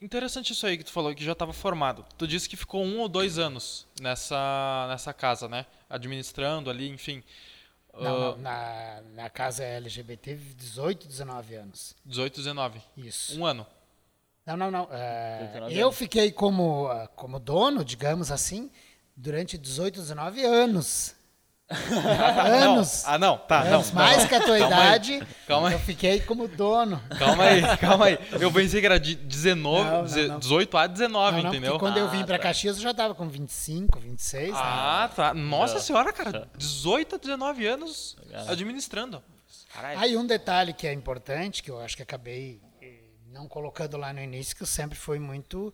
Interessante 0.00 0.52
isso 0.52 0.66
aí 0.66 0.78
que 0.78 0.84
tu 0.84 0.92
falou, 0.92 1.14
que 1.14 1.24
já 1.24 1.32
estava 1.32 1.52
formado. 1.52 2.04
Tu 2.16 2.26
disse 2.26 2.48
que 2.48 2.56
ficou 2.56 2.84
um 2.84 3.00
ou 3.00 3.08
dois 3.08 3.38
anos 3.38 3.86
nessa, 4.00 4.86
nessa 4.88 5.12
casa, 5.12 5.48
né? 5.48 5.66
Administrando 5.88 6.70
ali, 6.70 6.88
enfim. 6.88 7.22
Não, 7.92 8.00
Ah, 8.00 8.18
não, 8.20 8.36
na, 8.38 9.02
na 9.14 9.30
casa 9.30 9.64
LGBT, 9.64 10.34
18, 10.34 11.06
19 11.08 11.54
anos. 11.54 11.94
18, 12.04 12.36
19. 12.36 12.80
Isso. 12.96 13.38
Um 13.38 13.44
ano. 13.44 13.66
Não, 14.46 14.56
não, 14.56 14.70
não. 14.70 14.88
é, 14.90 15.46
19 15.52 15.78
eu 15.78 15.92
fiquei 15.92 16.32
como, 16.32 16.86
ah, 16.88 17.06
como 17.08 17.38
dono, 17.38 17.84
digamos 17.84 18.30
assim, 18.30 18.70
durante 19.16 19.58
18, 19.58 20.00
19 20.00 20.44
anos. 20.44 21.14
Anos. 21.70 23.04
Ah, 23.06 23.18
não. 23.18 23.38
Tá, 23.38 23.60
anos. 23.60 23.92
não. 23.92 24.02
Mais 24.04 24.18
não. 24.18 24.26
que 24.28 24.34
a 24.34 24.40
tua 24.40 24.58
Calma 24.58 24.76
aí, 24.76 24.82
idade, 24.86 25.22
calma 25.46 25.68
aí. 25.68 25.74
eu 25.74 25.78
fiquei 25.80 26.20
como 26.20 26.48
dono. 26.48 27.00
Calma 27.18 27.44
aí, 27.44 27.62
calma 27.78 28.06
aí. 28.06 28.18
Eu 28.40 28.52
pensei 28.52 28.80
que 28.80 28.86
era 28.86 28.98
de 28.98 29.14
19, 29.14 29.84
Não, 29.84 29.96
não, 29.98 30.02
deze- 30.04 30.28
não. 30.28 30.38
18 30.38 30.76
a 30.76 30.86
19, 30.86 31.36
não, 31.36 31.42
não, 31.44 31.50
entendeu? 31.50 31.78
quando 31.78 31.96
eu 31.98 32.08
vim 32.08 32.22
Ah, 32.22 32.26
para 32.26 32.38
tá. 32.38 32.42
Caxias, 32.44 32.76
eu 32.76 32.82
já 32.82 32.90
estava 32.90 33.14
com 33.14 33.28
25, 33.28 33.98
26. 34.00 34.52
né? 34.52 34.58
Ah, 34.60 35.10
tá. 35.14 35.32
Nossa 35.34 35.74
Já. 35.74 35.80
senhora, 35.80 36.12
cara. 36.12 36.48
18 36.56 37.14
a 37.14 37.18
19 37.18 37.66
anos 37.66 38.16
administrando. 38.48 39.22
Caralho. 39.72 39.98
Aí 40.00 40.16
um 40.16 40.26
detalhe 40.26 40.72
que 40.72 40.86
é 40.86 40.92
importante, 40.92 41.62
que 41.62 41.70
eu 41.70 41.80
acho 41.80 41.96
que 41.96 42.02
acabei 42.02 42.60
eh, 42.82 43.04
não 43.32 43.46
colocando 43.46 43.96
lá 43.96 44.12
no 44.12 44.20
início, 44.20 44.56
que 44.56 44.62
eu 44.62 44.66
sempre 44.66 44.98
fui 44.98 45.18
muito. 45.20 45.72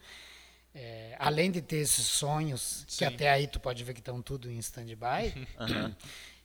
Eh, 0.79 1.17
além 1.19 1.51
de 1.51 1.63
ter 1.63 1.79
esses 1.79 2.07
sonhos, 2.07 2.85
que 2.87 2.97
Sim. 2.97 3.05
até 3.07 3.31
aí 3.31 3.47
tu 3.47 3.59
pode 3.59 3.83
ver 3.83 3.95
que 3.95 4.01
estão 4.01 4.21
tudo 4.21 4.51
em 4.51 4.59
stand-by, 4.59 5.33
Aham. 5.59 5.97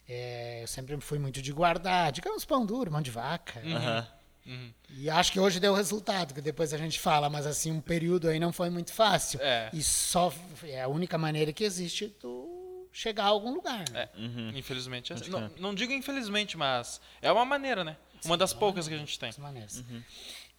eh, 0.08 0.60
eu 0.64 0.68
sempre 0.68 1.00
fui 1.02 1.20
muito 1.20 1.42
de 1.42 1.52
guardar, 1.52 2.12
digamos, 2.14 2.46
pão 2.46 2.66
duro, 2.66 2.90
mão 2.92 3.02
de 3.02 3.12
vaca. 3.12 3.60
Aham. 3.66 4.08
Uhum. 4.44 4.74
E 4.90 5.08
acho 5.10 5.32
que 5.32 5.40
hoje 5.40 5.60
deu 5.60 5.74
resultado, 5.76 6.34
que 6.34 6.42
depois 6.42 6.74
a 6.74 6.78
gente 6.78 7.00
fala, 7.00 7.30
mas 7.30 7.46
assim, 7.46 7.72
um 7.72 7.80
período 7.82 8.28
aí 8.28 8.40
não 8.40 8.52
foi 8.52 8.70
muito 8.72 8.92
fácil. 8.92 9.40
É. 9.42 9.70
E 9.72 9.84
só 9.84 10.34
é 10.64 10.82
a 10.82 10.88
única 10.88 11.16
maneira 11.18 11.54
que 11.54 11.64
existe 11.64 12.08
tu 12.08 12.88
chegar 12.92 13.26
a 13.26 13.28
algum 13.28 13.54
lugar. 13.54 13.88
né? 13.92 14.10
É, 14.16 14.18
Uhum. 14.20 14.50
infelizmente. 14.56 15.12
é 15.14 15.16
assim. 15.16 15.30
Não, 15.30 15.48
crer. 15.48 15.62
não 15.62 15.76
digo 15.76 15.94
infelizmente, 15.94 16.58
mas 16.58 17.00
é 17.22 17.32
uma 17.32 17.46
maneira, 17.46 17.84
né? 17.84 17.98
Uma 18.26 18.36
das 18.38 18.52
poucas 18.54 18.88
que 18.88 18.94
a 18.94 18.98
gente 18.98 19.18
tem. 19.20 19.32
maneiras. 19.38 19.78
Uhum. 19.88 20.02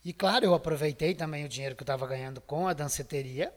E 0.05 0.13
claro, 0.13 0.45
eu 0.45 0.55
aproveitei 0.55 1.15
também 1.15 1.45
o 1.45 1.49
dinheiro 1.49 1.75
que 1.77 1.83
eu 1.83 1.85
estava 1.85 2.07
ganhando 2.07 2.41
com 2.41 2.67
a 2.69 2.73
danceteria 2.73 3.53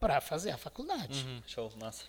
para 0.00 0.20
fazer 0.20 0.50
a 0.50 0.56
faculdade. 0.58 1.22
Uhum. 1.24 1.42
Show, 1.46 1.72
massa. 1.78 2.04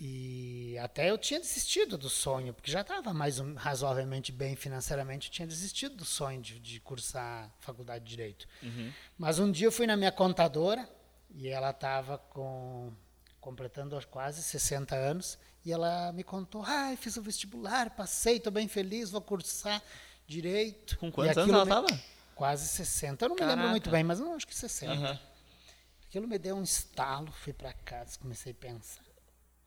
E 0.00 0.76
até 0.78 1.10
eu 1.10 1.18
tinha 1.18 1.40
desistido 1.40 1.98
do 1.98 2.08
sonho, 2.08 2.54
porque 2.54 2.70
já 2.70 2.82
estava 2.82 3.12
mais 3.12 3.40
um- 3.40 3.54
razoavelmente 3.54 4.30
bem 4.30 4.54
financeiramente, 4.54 5.28
eu 5.28 5.32
tinha 5.32 5.46
desistido 5.48 5.96
do 5.96 6.04
sonho 6.04 6.40
de, 6.40 6.60
de 6.60 6.78
cursar 6.80 7.50
faculdade 7.58 8.04
de 8.04 8.10
Direito. 8.10 8.46
Uhum. 8.62 8.92
Mas 9.16 9.38
um 9.40 9.50
dia 9.50 9.66
eu 9.66 9.72
fui 9.72 9.86
na 9.88 9.96
minha 9.96 10.12
contadora 10.12 10.88
e 11.34 11.48
ela 11.48 11.70
estava 11.70 12.18
com 12.18 12.92
completando 13.40 13.98
quase 14.08 14.42
60 14.42 14.94
anos 14.94 15.38
e 15.64 15.72
ela 15.72 16.12
me 16.12 16.22
contou, 16.22 16.62
ai, 16.64 16.96
fiz 16.96 17.16
o 17.16 17.22
vestibular, 17.22 17.90
passei, 17.90 18.36
estou 18.36 18.52
bem 18.52 18.68
feliz, 18.68 19.10
vou 19.10 19.20
cursar 19.20 19.82
Direito. 20.26 20.98
Com 20.98 21.10
quantos 21.10 21.38
anos 21.38 21.54
ela 21.54 21.64
me- 21.64 21.70
tava? 21.70 21.86
Quase 22.34 22.68
60. 22.68 23.24
Eu 23.24 23.30
não 23.30 23.34
me 23.34 23.40
Caraca. 23.40 23.56
lembro 23.56 23.70
muito 23.70 23.90
bem, 23.90 24.04
mas 24.04 24.20
não, 24.20 24.34
acho 24.36 24.46
que 24.46 24.54
60. 24.54 24.92
Aham. 24.92 25.18
Aquilo 26.08 26.26
me 26.26 26.38
deu 26.38 26.56
um 26.56 26.62
estalo, 26.62 27.30
fui 27.30 27.52
para 27.52 27.72
casa, 27.72 28.18
comecei 28.18 28.52
a 28.52 28.54
pensar. 28.54 29.04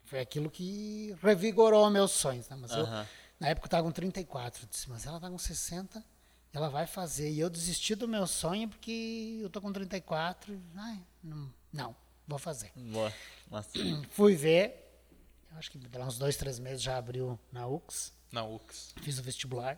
Foi 0.05 0.19
aquilo 0.19 0.49
que 0.49 1.15
revigorou 1.21 1.89
meus 1.89 2.11
sonhos. 2.11 2.49
Né? 2.49 2.57
Mas 2.59 2.71
eu, 2.71 2.79
Aham. 2.83 3.07
na 3.39 3.47
época 3.49 3.65
eu 3.65 3.67
estava 3.67 3.83
com 3.83 3.91
34, 3.91 4.63
eu 4.63 4.67
disse, 4.67 4.89
mas 4.89 5.05
ela 5.05 5.17
está 5.17 5.29
com 5.29 5.37
60, 5.37 6.03
ela 6.51 6.67
vai 6.69 6.87
fazer. 6.87 7.29
E 7.31 7.39
eu 7.39 7.49
desisti 7.49 7.93
do 7.93 8.07
meu 8.07 8.25
sonho 8.25 8.67
porque 8.67 9.39
eu 9.41 9.49
tô 9.49 9.61
com 9.61 9.71
34, 9.71 10.59
ai, 10.75 10.99
não, 11.23 11.53
não, 11.71 11.95
vou 12.27 12.39
fazer. 12.39 12.71
Boa. 12.75 13.13
Fui 14.11 14.35
ver, 14.35 15.03
eu 15.51 15.57
acho 15.57 15.69
que 15.71 15.79
há 15.93 15.99
uns 16.05 16.17
dois, 16.17 16.35
três 16.37 16.57
meses 16.57 16.81
já 16.81 16.97
abriu 16.97 17.39
na 17.51 17.67
UX, 17.67 18.11
Na 18.31 18.43
UX. 18.43 18.95
fiz 19.01 19.19
o 19.19 19.23
vestibular, 19.23 19.77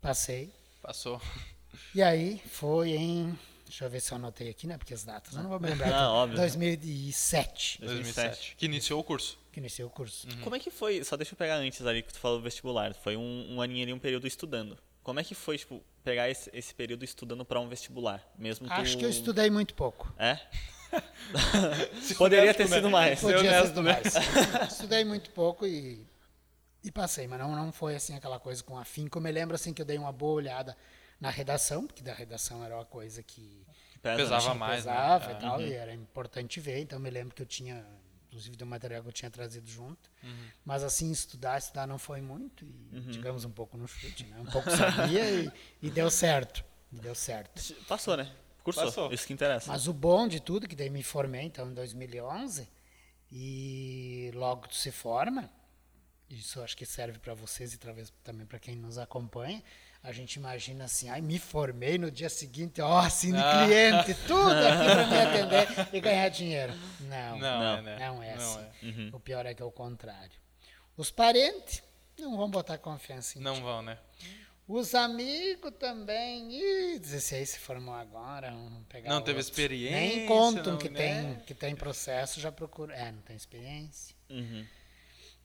passei. 0.00 0.54
Passou. 0.80 1.20
E 1.94 2.00
aí 2.00 2.38
foi 2.48 2.90
em. 2.92 3.38
Deixa 3.66 3.84
eu 3.84 3.90
ver 3.90 4.00
se 4.00 4.12
eu 4.12 4.16
anotei 4.16 4.48
aqui, 4.48 4.66
né? 4.66 4.78
Porque 4.78 4.94
as 4.94 5.04
datas. 5.04 5.34
Eu 5.34 5.42
não 5.42 5.50
vou 5.50 5.60
me 5.60 5.68
lembrar. 5.70 5.92
Ah, 5.92 6.12
óbvio. 6.12 6.38
2007, 6.38 7.80
2007. 7.80 8.54
Que 8.56 8.66
iniciou 8.66 9.00
o 9.00 9.04
curso. 9.04 9.38
que 9.52 9.58
iniciei 9.58 9.84
o 9.84 9.90
curso. 9.90 10.26
Como 10.42 10.54
é 10.54 10.58
que 10.58 10.70
foi? 10.70 11.02
Só 11.04 11.16
deixa 11.16 11.34
eu 11.34 11.36
pegar 11.36 11.56
antes 11.56 11.84
ali 11.84 12.02
que 12.02 12.12
tu 12.12 12.18
falou 12.18 12.38
do 12.38 12.44
vestibular. 12.44 12.94
Foi 12.94 13.16
um, 13.16 13.56
um 13.56 13.60
aninho 13.60 13.82
ali, 13.82 13.92
um 13.92 13.98
período 13.98 14.26
estudando. 14.26 14.78
Como 15.02 15.20
é 15.20 15.24
que 15.24 15.34
foi, 15.34 15.58
tipo, 15.58 15.82
pegar 16.02 16.28
esse, 16.30 16.50
esse 16.52 16.74
período 16.74 17.04
estudando 17.04 17.44
pra 17.44 17.60
um 17.60 17.68
vestibular? 17.68 18.24
Mesmo 18.38 18.66
Acho 18.70 18.92
tu... 18.92 18.98
que 18.98 19.04
eu 19.04 19.10
estudei 19.10 19.50
muito 19.50 19.74
pouco. 19.74 20.12
É? 20.18 20.38
Poderia 22.16 22.54
ter 22.54 22.68
sido 22.68 22.88
mais. 22.88 23.20
Podia 23.20 23.38
honesto, 23.38 23.74
ser 23.74 23.82
né? 23.82 23.92
mais. 23.92 24.72
estudei 24.72 25.04
muito 25.04 25.30
pouco 25.30 25.66
e, 25.66 26.06
e 26.82 26.90
passei, 26.90 27.26
mas 27.26 27.38
não, 27.38 27.54
não 27.54 27.72
foi 27.72 27.94
assim 27.96 28.14
aquela 28.14 28.38
coisa 28.38 28.62
com 28.62 28.78
afinco. 28.78 29.18
Eu 29.18 29.22
me 29.22 29.30
lembro 29.30 29.54
assim 29.54 29.72
que 29.72 29.82
eu 29.82 29.86
dei 29.86 29.98
uma 29.98 30.12
boa 30.12 30.34
olhada 30.34 30.76
na 31.20 31.30
redação, 31.30 31.86
porque 31.86 32.02
da 32.02 32.12
redação 32.14 32.64
era 32.64 32.74
uma 32.74 32.84
coisa 32.84 33.22
que 33.22 33.66
Pesa, 34.02 34.16
Pesava 34.18 34.48
né? 34.50 34.60
mais, 34.60 34.84
né? 34.84 34.92
pesava 34.92 35.30
É. 35.30 35.34
e 35.34 35.40
tal, 35.40 35.60
e 35.60 35.72
era 35.72 35.92
importante 35.92 36.60
ver. 36.60 36.78
Então 36.80 36.98
me 37.00 37.10
lembro 37.10 37.34
que 37.34 37.42
eu 37.42 37.46
tinha, 37.46 37.84
inclusive 38.26 38.54
do 38.56 38.64
material 38.64 39.02
que 39.02 39.08
eu 39.08 39.12
tinha 39.12 39.30
trazido 39.30 39.68
junto. 39.68 40.08
Mas 40.64 40.84
assim, 40.84 41.10
estudar, 41.10 41.58
estudar 41.58 41.86
não 41.88 41.98
foi 41.98 42.20
muito, 42.20 42.64
e 42.64 43.00
digamos 43.10 43.44
um 43.44 43.50
pouco 43.50 43.76
no 43.76 43.88
chute, 43.88 44.24
né? 44.26 44.38
Um 44.38 44.46
pouco 44.46 44.70
sabia 44.70 45.28
e, 45.28 45.50
e 45.82 45.90
deu 45.90 46.08
certo. 46.10 46.64
E 46.92 47.00
deu 47.00 47.14
certo. 47.16 47.60
Passou, 47.88 48.16
né? 48.16 48.30
Cursou. 48.62 48.84
Passou. 48.84 49.12
Isso 49.12 49.26
que 49.26 49.32
interessa. 49.32 49.70
Mas 49.72 49.88
o 49.88 49.92
bom 49.92 50.28
de 50.28 50.38
tudo, 50.40 50.68
que 50.68 50.76
daí 50.76 50.90
me 50.90 51.02
formei 51.02 51.42
então 51.42 51.68
em 51.70 51.74
2011, 51.74 52.68
e 53.32 54.30
logo 54.34 54.68
tu 54.68 54.74
se 54.76 54.92
forma, 54.92 55.50
isso 56.30 56.62
acho 56.62 56.76
que 56.76 56.86
serve 56.86 57.18
para 57.18 57.34
vocês 57.34 57.74
e 57.74 57.78
talvez 57.78 58.12
também 58.22 58.46
para 58.46 58.58
quem 58.58 58.76
nos 58.76 58.98
acompanha. 58.98 59.62
A 60.08 60.12
gente 60.12 60.34
imagina 60.36 60.84
assim, 60.84 61.08
ai, 61.08 61.20
me 61.20 61.36
formei 61.38 61.98
no 61.98 62.10
dia 62.12 62.28
seguinte, 62.28 62.80
ó, 62.80 62.98
assim, 63.00 63.32
Ah. 63.36 63.64
cliente, 63.66 64.14
tudo 64.26 64.52
aqui 64.52 64.84
para 64.84 65.06
me 65.06 65.16
atender 65.18 65.88
e 65.92 66.00
ganhar 66.00 66.28
dinheiro. 66.28 66.72
Não, 67.00 67.38
Não, 67.38 67.58
Não. 67.60 67.76
é, 67.78 67.82
né? 67.82 67.98
não 67.98 68.22
é 68.22 68.32
assim. 68.34 68.66
é. 69.10 69.16
O 69.16 69.18
pior 69.18 69.44
é 69.46 69.52
que 69.52 69.60
é 69.62 69.64
o 69.64 69.70
contrário. 69.72 70.30
Os 70.96 71.10
parentes 71.10 71.82
não 72.18 72.36
vão 72.36 72.48
botar 72.48 72.78
confiança 72.78 73.36
em 73.36 73.42
Não 73.42 73.56
ti. 73.56 73.60
vão, 73.62 73.82
né? 73.82 73.98
Os 74.68 74.94
amigos 74.94 75.72
também. 75.78 76.50
Ih, 76.52 76.98
16 77.00 77.50
se 77.50 77.58
formou 77.58 77.94
agora. 77.94 78.54
Pegar 78.88 79.10
Não 79.10 79.20
teve 79.20 79.38
outros. 79.38 79.46
experiência, 79.48 79.96
Nem 80.00 80.26
contam 80.26 80.72
não, 80.72 80.78
que, 80.78 80.88
né? 80.88 80.98
tem, 80.98 81.34
que 81.46 81.54
tem 81.54 81.74
processo, 81.76 82.40
já 82.40 82.50
procura. 82.52 82.94
É, 82.94 83.10
não 83.12 83.20
tem 83.22 83.36
experiência. 83.36 84.14
Uhum. 84.30 84.64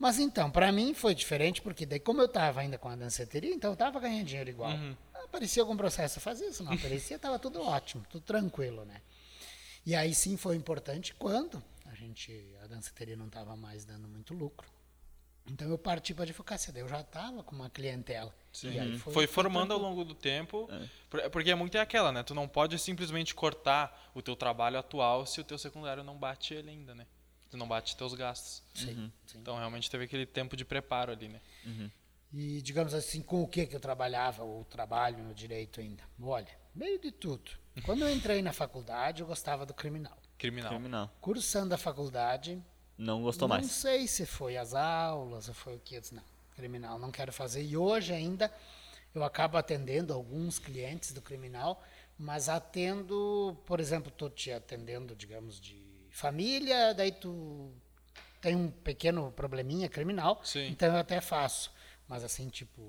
Mas 0.02 0.18
então, 0.18 0.50
para 0.50 0.72
mim 0.72 0.96
foi 0.96 1.14
diferente, 1.14 1.62
porque 1.62 1.86
daí, 1.86 2.00
como 2.00 2.20
eu 2.22 2.26
estava 2.26 2.62
ainda 2.62 2.76
com 2.76 2.90
a 2.90 2.96
danceteria, 2.96 3.54
então 3.54 3.70
eu 3.70 3.74
estava 3.74 4.00
ganhando 4.00 4.26
dinheiro 4.26 4.50
igual. 4.50 4.72
Uhum. 4.72 4.98
Aparecia 5.14 5.62
algum 5.62 5.78
processo, 5.78 6.18
eu 6.18 6.24
fazia 6.24 6.50
isso, 6.50 6.64
não 6.64 6.74
aparecia, 6.74 7.18
estava 7.18 7.38
tudo 7.38 7.62
ótimo, 7.62 8.04
tudo 8.10 8.24
tranquilo, 8.24 8.84
né? 8.84 9.00
E 9.86 9.94
aí 9.94 10.16
sim 10.16 10.38
foi 10.38 10.56
importante 10.56 11.14
quando 11.14 11.62
a 11.86 11.94
gente, 11.94 12.34
a 12.64 12.66
danceteria 12.66 13.16
não 13.16 13.28
estava 13.28 13.56
mais 13.56 13.86
dando 13.86 14.08
muito 14.08 14.34
lucro. 14.34 14.68
Então 15.46 15.70
eu 15.70 15.78
parti 15.78 16.16
para 16.16 16.24
advocacia, 16.24 16.74
daí 16.74 16.82
eu 16.82 16.88
já 16.90 17.02
estava 17.02 17.44
com 17.44 17.56
uma 17.56 17.70
clientela. 17.70 18.34
Sim. 18.52 18.72
E 18.72 18.80
aí 18.80 18.98
Foi, 18.98 19.28
formando 19.28 19.72
ao 19.72 19.80
longo 19.80 20.04
do 20.04 20.16
tempo. 20.16 20.68
por- 21.12 21.30
Porque 21.30 21.52
é 21.52 21.56
muito 21.56 21.78
é 21.78 21.80
aquela, 21.80 22.12
né? 22.12 22.24
Tu 22.24 22.34
não 22.34 22.48
pode 22.48 22.78
simplesmente 22.80 23.36
cortar 23.36 24.10
o 24.16 24.22
teu 24.24 24.36
trabalho 24.36 24.80
atual 24.80 25.28
se 25.28 25.40
o 25.40 25.44
teu 25.44 25.60
secundário 25.60 26.04
não 26.04 26.18
bate 26.18 26.56
ele 26.56 26.72
ainda, 26.72 26.96
né? 26.96 27.06
Tu 27.52 27.58
não 27.58 27.68
bate 27.68 27.96
teus 27.98 28.14
gastos. 28.14 28.64
Sim, 28.74 29.12
sim. 29.28 29.38
Então 29.40 29.58
realmente 29.58 29.92
teve 29.92 30.06
aquele 30.06 30.26
tempo 30.26 30.56
de 30.56 30.64
preparo 30.66 31.12
ali, 31.12 31.28
né? 31.28 31.42
E, 32.34 32.62
digamos 32.62 32.94
assim, 32.94 33.22
com 33.22 33.44
o 33.44 33.48
que, 33.48 33.66
que 33.68 33.76
eu 33.76 33.80
trabalhava, 33.80 34.42
ou 34.44 34.64
trabalho 34.64 35.22
no 35.22 35.34
direito 35.34 35.82
ainda? 35.82 36.02
Olha, 36.22 36.48
meio 36.74 36.98
de 36.98 37.12
tudo. 37.12 37.52
Quando 37.84 38.04
eu 38.04 38.10
entrei 38.10 38.42
na 38.42 38.54
faculdade, 38.54 39.22
eu 39.22 39.28
gostava 39.28 39.66
do 39.66 39.74
criminal. 39.74 40.18
Criminal. 40.38 40.70
Criminal. 40.72 41.12
Cursando 41.20 41.76
a 41.76 41.78
faculdade, 41.78 42.64
Não 42.98 43.22
gostou 43.22 43.50
não 43.50 43.58
mais. 43.58 43.70
sei 43.70 44.08
se 44.08 44.26
foi 44.26 44.56
as 44.56 44.74
aulas 44.74 45.50
ou 45.50 45.54
foi 45.54 45.76
o 45.76 45.80
que. 45.80 45.96
Eu 45.96 46.02
disse, 46.02 46.16
não, 46.16 46.24
criminal 46.56 46.98
não 46.98 47.12
quero 47.12 47.34
fazer. 47.34 47.64
E 47.64 47.76
hoje 47.76 48.14
ainda 48.14 48.50
eu 49.14 49.26
acabo 49.26 49.58
atendendo 49.58 50.14
alguns 50.14 50.58
clientes 50.58 51.12
do 51.12 51.22
criminal, 51.22 51.84
mas 52.18 52.48
atendo, 52.48 53.58
por 53.66 53.82
exemplo, 53.82 54.08
estou 54.10 54.30
te 54.30 54.52
atendendo, 54.54 55.14
digamos, 55.16 55.60
de 55.60 55.76
família, 56.12 56.94
daí 56.94 57.12
tu 57.12 57.72
tem 58.42 58.56
um 58.56 58.70
pequeno 58.70 59.32
probleminha 59.32 59.88
criminal, 59.90 60.42
Sim. 60.44 60.68
então 60.68 60.90
eu 60.94 60.98
até 61.00 61.22
faço. 61.22 61.72
Mas 62.08 62.24
assim, 62.24 62.50
tipo, 62.50 62.82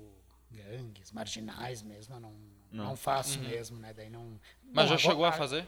gangues, 0.51 1.11
marginais 1.11 1.81
mesmo, 1.81 2.15
eu 2.15 2.19
não, 2.19 2.33
não. 2.71 2.85
Não. 2.85 2.95
faço 2.95 3.39
mesmo, 3.39 3.77
né? 3.77 3.93
Daí 3.93 4.09
não. 4.09 4.21
Uhum. 4.21 4.39
Mas 4.63 4.85
Bom, 4.85 4.89
já 4.89 4.95
agora- 4.95 4.97
chegou 4.99 5.25
a 5.25 5.31
fazer? 5.31 5.67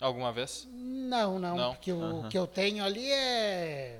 Alguma 0.00 0.30
vez? 0.32 0.68
não, 0.72 1.38
não, 1.38 1.56
Não? 1.56 1.74
porque 1.74 1.90
o 1.92 2.28
que 2.28 2.36
eu 2.36 2.46
tenho 2.46 2.84
ali 2.84 3.10
é 3.10 3.98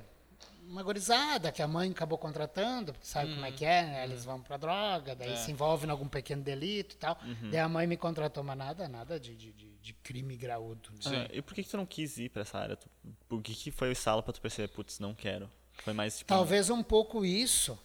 uma 0.69 0.83
gorizada 0.83 1.51
que 1.51 1.61
a 1.61 1.67
mãe 1.67 1.89
acabou 1.89 2.17
contratando, 2.19 2.93
porque 2.93 3.07
sabe 3.07 3.33
como 3.33 3.45
é 3.45 3.51
que 3.51 3.65
é, 3.65 3.81
né? 3.83 4.03
Eles 4.03 4.23
vão 4.23 4.39
pra 4.41 4.57
droga, 4.57 5.15
daí 5.15 5.29
Uhum. 5.29 5.33
É. 5.33 5.37
se 5.37 5.51
envolvem 5.51 5.87
em 5.87 5.91
algum 5.91 6.07
pequeno 6.07 6.43
delito 6.43 6.93
e 6.95 6.97
tal. 6.99 7.17
Uhum. 7.23 7.49
Daí 7.49 7.59
a 7.59 7.67
mãe 7.69 7.87
me 7.87 7.97
contratou, 7.97 8.43
mas 8.43 8.57
nada, 8.57 8.87
nada 8.87 9.19
de, 9.19 9.35
de, 9.35 9.51
de, 9.53 9.69
de 9.87 9.93
crime 9.93 10.35
graúdo. 10.35 10.89
né? 11.09 11.27
Ah, 11.29 11.33
e 11.33 11.41
por 11.41 11.53
que, 11.55 11.63
que 11.63 11.69
tu 11.69 11.77
não 11.77 11.85
quis 11.85 12.17
ir 12.17 12.29
pra 12.29 12.41
essa 12.41 12.57
área? 12.59 12.75
Tu- 12.75 12.89
Por 13.29 13.41
que, 13.41 13.55
que 13.55 13.71
foi 13.71 13.89
o 13.89 13.91
estalo 13.91 14.21
pra 14.21 14.33
tu 14.33 14.41
perceber, 14.41 14.67
putz, 14.67 14.99
não 14.99 15.15
quero? 15.15 15.49
Foi 15.83 15.93
mais 15.93 16.17
tipo. 16.17 16.27
Talvez 16.27 16.69
um 16.69 16.83
pouco 16.83 17.23
isso 17.23 17.77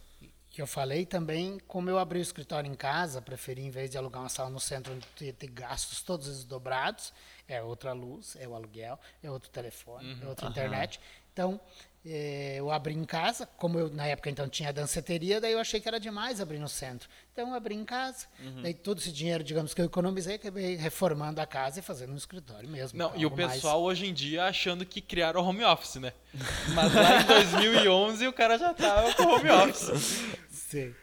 que 0.51 0.61
eu 0.61 0.67
falei 0.67 1.07
também, 1.07 1.59
como 1.67 1.89
eu 1.89 1.99
abri 1.99 2.19
o 2.19 2.23
escritório 2.23 2.71
em 2.71 2.75
casa, 2.75 3.23
preferi 3.23 3.63
em 3.63 3.71
vez 3.71 3.91
de 3.91 3.97
alugar 3.97 4.21
uma 4.23 4.29
sala 4.29 4.51
no 4.51 4.61
centro 4.61 4.93
onde 4.93 5.07
tu 5.17 5.25
ia 5.25 5.33
ter 5.33 5.47
gastos 5.49 6.03
todos 6.03 6.27
esses 6.29 6.45
dobrados, 6.45 7.13
é 7.49 7.63
outra 7.63 7.93
luz, 7.95 8.37
é 8.37 8.47
o 8.47 8.55
aluguel, 8.55 8.99
é 9.23 9.31
outro 9.31 9.49
telefone, 9.49 10.13
é 10.23 10.27
outra 10.27 10.47
internet. 10.51 11.01
Então, 11.33 11.61
eh, 12.05 12.57
eu 12.59 12.71
abri 12.71 12.95
em 12.95 13.05
casa, 13.05 13.47
como 13.57 13.79
eu 13.79 13.89
na 13.89 14.07
época 14.07 14.29
então 14.29 14.49
tinha 14.49 14.73
danceteria, 14.73 15.41
daí 15.41 15.53
eu 15.53 15.59
achei 15.61 15.81
que 15.81 15.89
era 15.89 15.99
demais 15.99 16.41
abrir 16.41 16.59
no 16.59 16.69
centro. 16.69 17.09
Então 17.33 17.49
eu 17.49 17.55
abri 17.55 17.75
em 17.75 17.85
casa, 17.85 18.27
daí 18.63 18.75
todo 18.75 18.99
esse 18.99 19.11
dinheiro, 19.13 19.43
digamos 19.43 19.73
que 19.73 19.81
eu 19.81 19.87
economizei, 19.87 20.35
acabei 20.35 20.77
reformando 20.77 21.41
a 21.41 21.47
casa 21.47 21.79
e 21.79 21.83
fazendo 21.83 22.13
um 22.13 22.17
escritório 22.17 22.69
mesmo. 22.69 22.99
Não, 22.99 23.13
e 23.17 23.25
o 23.25 23.29
algo 23.31 23.41
mais- 23.41 23.55
pessoal 23.55 23.83
hoje 23.83 24.07
em 24.07 24.13
dia 24.13 24.45
achando 24.45 24.85
que 24.85 25.01
criaram 25.01 25.41
home 25.43 25.65
office, 25.65 25.97
né? 25.97 26.13
Mas 26.75 26.93
lá 26.95 27.23
em 27.23 27.25
2011 27.27 28.27
o 28.27 28.33
cara 28.33 28.59
já 28.59 28.75
tava 28.75 29.15
com 29.15 29.23
home 29.23 29.49
office. 29.51 30.21
Sim. 30.51 30.95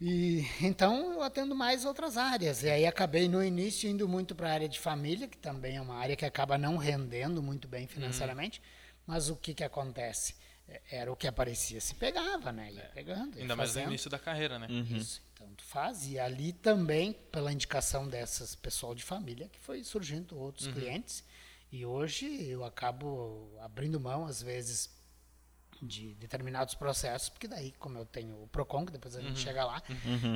E 0.00 0.46
então 0.62 1.12
eu 1.12 1.22
atendo 1.22 1.54
mais 1.54 1.84
outras 1.84 2.16
áreas. 2.16 2.62
E 2.62 2.70
aí 2.70 2.86
acabei 2.86 3.28
no 3.28 3.42
início 3.44 3.88
indo 3.88 4.08
muito 4.08 4.34
para 4.34 4.48
a 4.48 4.52
área 4.52 4.68
de 4.68 4.78
família, 4.78 5.28
que 5.28 5.36
também 5.36 5.76
é 5.76 5.80
uma 5.80 5.96
área 5.96 6.16
que 6.16 6.24
acaba 6.24 6.56
não 6.56 6.76
rendendo 6.78 7.42
muito 7.42 7.68
bem 7.68 7.86
financeiramente. 7.86 8.62
Mas 9.10 9.28
o 9.28 9.34
que 9.36 9.52
que 9.54 9.64
acontece? 9.64 10.36
É, 10.68 10.80
Era 10.90 11.12
o 11.12 11.16
que 11.16 11.26
aparecia, 11.26 11.80
se 11.80 11.94
pegava, 11.96 12.52
né? 12.52 12.70
Ia 12.72 12.90
pegando. 12.94 13.36
ia 13.36 13.42
Ainda 13.42 13.56
mais 13.56 13.70
no 13.70 13.74
fazendo. 13.74 13.88
início 13.90 14.08
da 14.08 14.18
carreira, 14.18 14.58
né? 14.58 14.68
Isso. 14.70 15.20
Então 15.34 15.48
tu 15.56 15.64
faz. 15.64 16.06
E 16.06 16.18
ali 16.18 16.52
também, 16.52 17.12
pela 17.12 17.52
indicação 17.52 18.06
dessas 18.08 18.54
pessoal 18.54 18.94
de 18.94 19.02
família, 19.02 19.48
que 19.48 19.58
foi 19.58 19.82
surgindo 19.82 20.38
outros 20.38 20.68
clientes. 20.68 21.24
E 21.72 21.84
hoje 21.84 22.26
eu 22.48 22.64
acabo 22.64 23.50
abrindo 23.60 23.98
mão, 23.98 24.26
às 24.26 24.40
vezes, 24.42 24.90
de 25.82 26.14
determinados 26.14 26.74
processos, 26.74 27.28
porque 27.30 27.48
daí, 27.48 27.72
como 27.72 27.98
eu 27.98 28.04
tenho 28.04 28.42
o 28.42 28.46
PROCON, 28.48 28.84
que 28.86 28.92
depois 28.92 29.16
a 29.16 29.20
gente 29.20 29.38
chega 29.40 29.64
lá, 29.64 29.82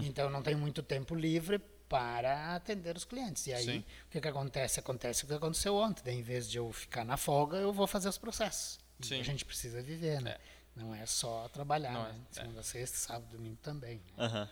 então 0.05 0.25
eu 0.25 0.31
não 0.31 0.43
tenho 0.43 0.59
muito 0.59 0.83
tempo 0.83 1.15
livre 1.15 1.61
para 1.89 2.55
atender 2.55 2.97
os 2.97 3.05
clientes. 3.05 3.47
E 3.47 3.53
aí, 3.53 3.65
Sim. 3.65 3.85
o 4.07 4.11
que, 4.11 4.21
que 4.21 4.29
acontece? 4.29 4.81
Acontece 4.81 5.25
o 5.25 5.27
que 5.27 5.35
aconteceu 5.35 5.75
ontem. 5.77 6.03
Daí, 6.05 6.17
em 6.17 6.23
vez 6.23 6.49
de 6.51 6.59
eu 6.59 6.73
ficar 6.73 7.05
na 7.05 7.17
folga, 7.17 7.57
eu 7.59 7.73
vou 7.73 7.87
fazer 7.87 8.09
os 8.09 8.19
processos. 8.19 8.79
E 9.01 9.07
Sim. 9.07 9.21
a 9.21 9.23
gente 9.25 9.45
precisa 9.45 9.83
viver, 9.83 10.21
né? 10.21 10.37
Não 10.75 10.95
é 10.95 11.07
só 11.07 11.49
trabalhar, 11.49 11.93
Não 11.93 12.03
né? 12.05 12.11
é, 12.11 12.41
é. 12.41 12.43
Segunda, 12.43 12.63
sexta, 12.63 12.97
sábado, 12.97 13.31
domingo 13.31 13.59
também. 13.63 13.97
né? 14.17 14.25
Aham. 14.25 14.49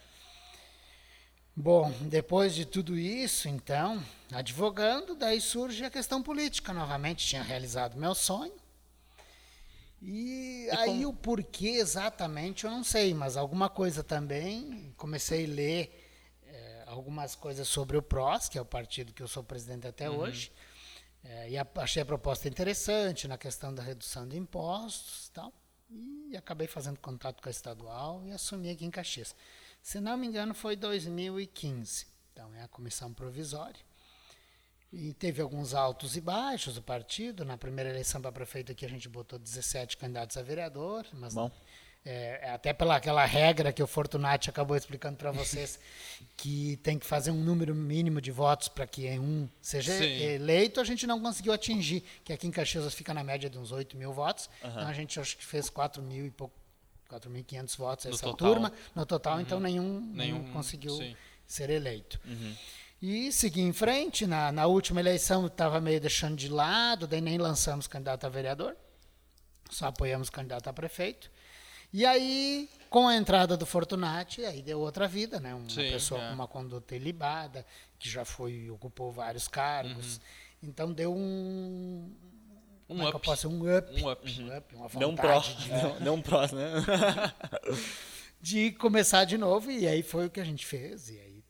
Bom, 1.54 1.90
depois 2.02 2.54
de 2.54 2.64
tudo 2.64 2.96
isso, 2.98 3.46
então, 3.46 4.02
advogando, 4.32 5.14
daí 5.14 5.38
surge 5.38 5.84
a 5.84 5.90
questão 5.90 6.22
política 6.22 6.72
novamente. 6.72 7.26
Tinha 7.26 7.42
realizado 7.42 7.96
meu 7.98 8.14
sonho. 8.14 8.54
E, 10.00 10.66
aí 10.72 11.04
o 11.06 11.12
porquê 11.12 11.68
exatamente 11.68 12.64
eu 12.64 12.70
não 12.70 12.82
sei, 12.82 13.12
mas 13.14 13.36
alguma 13.36 13.68
coisa 13.68 14.02
também. 14.02 14.92
Comecei 14.96 15.44
a 15.44 15.48
ler 15.48 16.01
algumas 16.92 17.34
coisas 17.34 17.66
sobre 17.66 17.96
o 17.96 18.02
PROS, 18.02 18.48
que 18.48 18.58
é 18.58 18.60
o 18.60 18.64
partido 18.64 19.12
que 19.12 19.22
eu 19.22 19.28
sou 19.28 19.42
presidente 19.42 19.86
até 19.86 20.10
hoje. 20.10 20.52
É, 21.24 21.50
e 21.50 21.58
a, 21.58 21.66
achei 21.76 22.02
a 22.02 22.06
proposta 22.06 22.48
interessante 22.48 23.26
na 23.26 23.38
questão 23.38 23.74
da 23.74 23.82
redução 23.82 24.26
de 24.28 24.36
impostos 24.36 25.28
e 25.28 25.32
tal. 25.32 25.52
E 26.30 26.36
acabei 26.36 26.66
fazendo 26.66 26.98
contato 26.98 27.42
com 27.42 27.48
a 27.48 27.50
estadual 27.50 28.22
e 28.24 28.32
assumi 28.32 28.70
aqui 28.70 28.84
em 28.84 28.90
Caxias. 28.90 29.34
Se 29.82 30.00
não 30.00 30.16
me 30.16 30.26
engano, 30.26 30.54
foi 30.54 30.76
2015. 30.76 32.06
Então, 32.32 32.54
é 32.54 32.62
a 32.62 32.68
comissão 32.68 33.12
provisória. 33.12 33.80
E 34.92 35.14
teve 35.14 35.40
alguns 35.40 35.74
altos 35.74 36.16
e 36.16 36.20
baixos 36.20 36.74
do 36.74 36.82
partido. 36.82 37.44
Na 37.44 37.56
primeira 37.56 37.90
eleição 37.90 38.20
para 38.20 38.32
prefeito 38.32 38.72
aqui 38.72 38.84
a 38.84 38.88
gente 38.88 39.08
botou 39.08 39.38
17 39.38 39.96
candidatos 39.96 40.36
a 40.36 40.42
vereador, 40.42 41.06
mas 41.14 41.34
Bom. 41.34 41.50
É, 42.04 42.40
é 42.42 42.50
até 42.50 42.72
pela 42.72 42.96
aquela 42.96 43.24
regra 43.24 43.72
que 43.72 43.82
o 43.82 43.86
Fortunati 43.86 44.50
acabou 44.50 44.76
explicando 44.76 45.16
para 45.16 45.30
vocês, 45.30 45.78
que 46.36 46.76
tem 46.82 46.98
que 46.98 47.06
fazer 47.06 47.30
um 47.30 47.42
número 47.42 47.74
mínimo 47.74 48.20
de 48.20 48.30
votos 48.32 48.68
para 48.68 48.86
que 48.86 49.08
um 49.18 49.48
seja 49.60 49.96
Sim. 49.96 50.04
eleito, 50.22 50.80
a 50.80 50.84
gente 50.84 51.06
não 51.06 51.20
conseguiu 51.20 51.52
atingir, 51.52 52.02
que 52.24 52.32
aqui 52.32 52.46
em 52.46 52.50
Caxias 52.50 52.92
fica 52.94 53.14
na 53.14 53.22
média 53.22 53.48
de 53.48 53.58
uns 53.58 53.70
8 53.72 53.96
mil 53.96 54.12
votos, 54.12 54.50
Aham. 54.62 54.72
então 54.72 54.88
a 54.88 54.92
gente 54.92 55.18
acho 55.20 55.36
que 55.36 55.44
fez 55.44 55.70
4 55.70 56.02
mil 56.02 56.26
e 56.26 56.30
pouco, 56.30 56.54
4.500 57.08 57.76
votos 57.76 58.04
No 58.06 58.10
essa 58.12 58.22
total. 58.24 58.36
turma, 58.48 58.72
no 58.94 59.06
total, 59.06 59.40
então 59.40 59.60
nenhum, 59.60 60.00
nenhum 60.00 60.38
Nenhum- 60.40 60.52
conseguiu 60.52 60.96
sim. 60.96 61.14
ser 61.46 61.70
eleito. 61.70 62.18
Uhum. 62.24 62.56
E 63.00 63.32
segui 63.32 63.60
em 63.60 63.72
frente. 63.72 64.26
Na, 64.28 64.52
na 64.52 64.66
última 64.66 65.00
eleição 65.00 65.46
estava 65.48 65.80
meio 65.80 66.00
deixando 66.00 66.36
de 66.36 66.48
lado, 66.48 67.06
daí 67.06 67.20
nem 67.20 67.36
lançamos 67.36 67.86
candidato 67.88 68.24
a 68.24 68.28
vereador, 68.28 68.76
só 69.70 69.86
apoiamos 69.86 70.30
candidato 70.30 70.68
a 70.68 70.72
prefeito. 70.72 71.30
E 71.92 72.06
aí, 72.06 72.68
com 72.88 73.06
a 73.06 73.16
entrada 73.16 73.56
do 73.56 73.66
Fortunati, 73.66 74.44
aí 74.44 74.62
deu 74.62 74.80
outra 74.80 75.06
vida, 75.06 75.38
né? 75.38 75.54
Uma 75.54 75.68
Sim, 75.68 75.90
pessoa 75.90 76.22
é. 76.22 76.28
com 76.28 76.34
uma 76.34 76.48
conduta 76.48 76.96
ilibada, 76.96 77.66
que 77.98 78.08
já 78.08 78.24
foi 78.24 78.70
ocupou 78.70 79.12
vários 79.12 79.46
cargos. 79.48 80.16
Uhum. 80.16 80.22
Então 80.70 80.92
deu 80.92 81.14
um. 81.14 82.10
Um 82.88 83.02
é 83.02 83.08
up. 83.08 83.20
posso- 83.24 83.48
um 83.48 83.76
up. 83.76 83.90
Um 84.02 84.10
up. 84.10 84.40
Um 84.42 84.56
up, 84.56 84.74
uma 84.74 84.88
Deu 84.88 85.08
um 85.08 85.16
pró. 85.16 85.40
vontade 85.40 85.56
de, 85.64 85.70
deu 86.04 86.14
um 86.14 86.22
pró, 86.22 86.40
né? 86.42 86.72
de 88.40 88.72
começar 88.72 89.24
de 89.24 89.36
novo. 89.38 89.70
E 89.70 89.86
aí 89.86 90.02
foi 90.02 90.26
o 90.26 90.30
que 90.30 90.40
a 90.40 90.44
gente 90.44 90.64
fez. 90.66 91.08
E 91.10 91.18
aí 91.18 91.44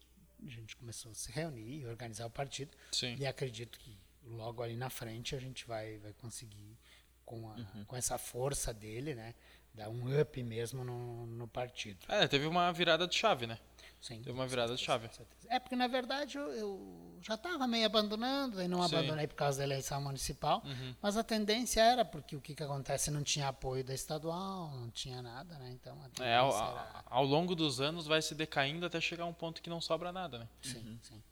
a 0.45 0.49
gente 0.49 0.75
começou 0.75 1.11
a 1.11 1.15
se 1.15 1.31
reunir, 1.31 1.85
organizar 1.87 2.25
o 2.25 2.29
partido. 2.29 2.71
Sim. 2.91 3.15
E 3.19 3.25
acredito 3.25 3.79
que 3.79 3.97
logo 4.25 4.61
ali 4.63 4.75
na 4.75 4.89
frente 4.89 5.35
a 5.35 5.39
gente 5.39 5.65
vai, 5.67 5.97
vai 5.99 6.13
conseguir, 6.13 6.77
com, 7.25 7.49
a- 7.49 7.55
Uhum. 7.55 7.85
com 7.85 7.95
essa 7.95 8.17
força 8.17 8.73
dele, 8.73 9.13
né? 9.15 9.33
Dar 9.73 9.89
um 9.89 10.19
up 10.21 10.43
mesmo 10.43 10.83
no, 10.83 11.25
no 11.25 11.47
partido. 11.47 12.05
É, 12.07 12.27
teve 12.27 12.45
uma 12.45 12.71
virada 12.71 13.07
de 13.07 13.15
chave, 13.15 13.47
né? 13.47 13.57
Sim, 13.99 14.17
Teve 14.21 14.31
uma 14.33 14.45
virada 14.45 14.75
de 14.75 14.83
chave. 14.83 15.09
É 15.47 15.59
porque, 15.59 15.77
na 15.77 15.87
verdade, 15.87 16.37
eu, 16.37 16.51
eu 16.51 17.17
já 17.21 17.35
estava 17.35 17.65
meio 17.65 17.85
abandonando, 17.85 18.61
e 18.61 18.67
não 18.67 18.79
Sim. 18.79 18.95
Uhum. 18.95 18.99
abandonei 18.99 19.27
por 19.27 19.35
causa 19.35 19.59
da 19.59 19.63
eleição 19.63 20.01
municipal, 20.01 20.61
mas 21.01 21.15
a 21.15 21.23
tendência 21.23 21.79
era, 21.81 22.03
porque 22.03 22.35
o 22.35 22.41
que, 22.41 22.53
que 22.53 22.61
acontece? 22.61 23.09
Não 23.09 23.23
tinha 23.23 23.47
apoio 23.47 23.81
da 23.81 23.93
estadual, 23.93 24.71
não 24.75 24.91
tinha 24.91 25.21
nada, 25.21 25.57
né? 25.57 25.71
Então 25.71 25.93
a 26.01 26.09
tendência 26.09 26.25
É, 26.25 26.35
ao, 26.35 26.49
era. 26.53 27.03
ao 27.05 27.23
longo 27.23 27.55
dos 27.55 27.79
anos 27.79 28.05
vai 28.05 28.21
se 28.21 28.35
decaindo 28.35 28.85
até 28.85 28.99
chegar 28.99 29.23
a 29.23 29.27
um 29.27 29.33
ponto 29.33 29.61
que 29.61 29.69
não 29.69 29.79
sobra 29.79 30.11
nada, 30.11 30.37
né? 30.39 30.49
Sim, 30.61 30.99
sim. 31.01 31.23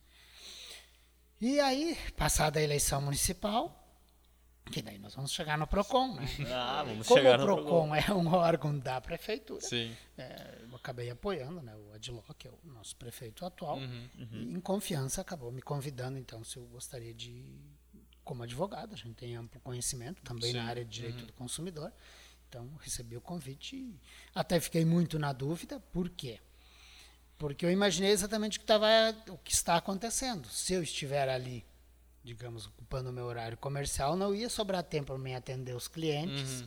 E 1.42 1.60
aí, 1.60 1.98
passada 2.16 2.60
a 2.60 2.64
eleição 2.64 3.02
municipal, 3.02 3.81
que 4.70 4.82
daí 4.82 4.98
nós 5.00 5.16
vamos 5.16 5.32
chegar 5.32 5.58
no 5.58 5.66
PROCON, 5.68 6.16
né? 6.16 6.26
Ah, 6.54 6.84
vamos 6.86 7.08
Como 7.08 7.20
chegar 7.20 7.40
o 7.40 7.46
no 7.46 7.56
PROCON 7.56 7.96
é 7.96 8.12
um 8.14 8.28
órgão 8.34 8.78
da 8.78 9.02
prefeitura, 9.02 9.62
Sim. 9.62 9.96
é, 10.18 10.60
eu 10.70 10.76
acabei 10.76 11.10
apoiando 11.10 11.62
né, 11.62 11.76
o 11.76 11.94
Adiló, 11.94 12.22
que 12.38 12.48
é 12.48 12.52
o 12.52 12.60
nosso 12.70 12.96
prefeito 12.96 13.46
atual, 13.46 13.78
Uhum. 13.78 14.10
e 14.32 14.54
em 14.54 14.60
confiança 14.62 15.20
acabou 15.22 15.52
me 15.52 15.62
convidando, 15.62 16.18
então, 16.18 16.44
se 16.44 16.58
eu 16.58 16.64
gostaria 16.68 17.14
de, 17.14 17.44
como 18.24 18.44
advogado, 18.44 18.94
a 18.94 18.98
gente 18.98 19.16
tem 19.16 19.36
amplo 19.36 19.60
conhecimento 19.62 20.22
também 20.22 20.52
Sim. 20.52 20.58
Uhum. 20.58 20.64
na 20.64 20.70
área 20.70 20.86
de 20.86 20.92
direito 20.92 21.26
do 21.26 21.34
consumidor, 21.34 21.92
então 22.48 22.70
recebi 22.82 23.18
o 23.18 23.22
convite 23.22 23.76
e 23.76 24.00
até 24.36 24.60
fiquei 24.60 24.86
muito 24.86 25.18
na 25.20 25.34
dúvida, 25.34 25.80
por 25.92 26.10
quê? 26.10 26.40
Porque 27.38 27.66
eu 27.66 27.72
imaginei 27.72 28.12
exatamente 28.12 28.58
o 28.58 28.62
que, 28.62 28.68
tava, 28.68 28.88
o 29.30 29.38
que 29.40 29.52
está 29.52 29.76
acontecendo. 29.76 30.48
Se 30.48 30.74
eu 30.74 30.84
estiver 30.84 31.28
ali, 31.28 31.66
digamos, 32.24 32.68
ocupando 32.68 33.10
o 33.10 33.14
meu 33.14 33.26
horário 33.26 33.58
comercial, 33.58 34.16
não 34.16 34.34
ia 34.34 34.50
sobrar 34.50 34.84
tempo 34.84 35.08
para 35.08 35.18
mim 35.18 35.34
atender 35.34 35.76
os 35.76 35.88
clientes. 35.88 36.64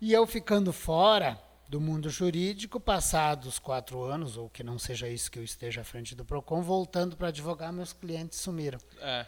E 0.00 0.12
eu 0.12 0.26
ficando 0.26 0.72
fora 0.72 1.40
do 1.68 1.80
mundo 1.80 2.10
jurídico, 2.10 2.78
passados 2.78 3.58
quatro 3.58 4.02
anos, 4.02 4.36
ou 4.36 4.50
que 4.50 4.62
não 4.62 4.78
seja 4.78 5.08
isso 5.08 5.30
que 5.30 5.38
eu 5.38 5.44
esteja 5.44 5.80
à 5.80 5.84
frente 5.84 6.14
do 6.14 6.24
PROCON, 6.24 6.60
voltando 6.60 7.16
para 7.16 7.28
advogar, 7.28 7.72
meus 7.72 7.92
clientes 7.92 8.38
sumiram. 8.40 8.78
É. 9.00 9.24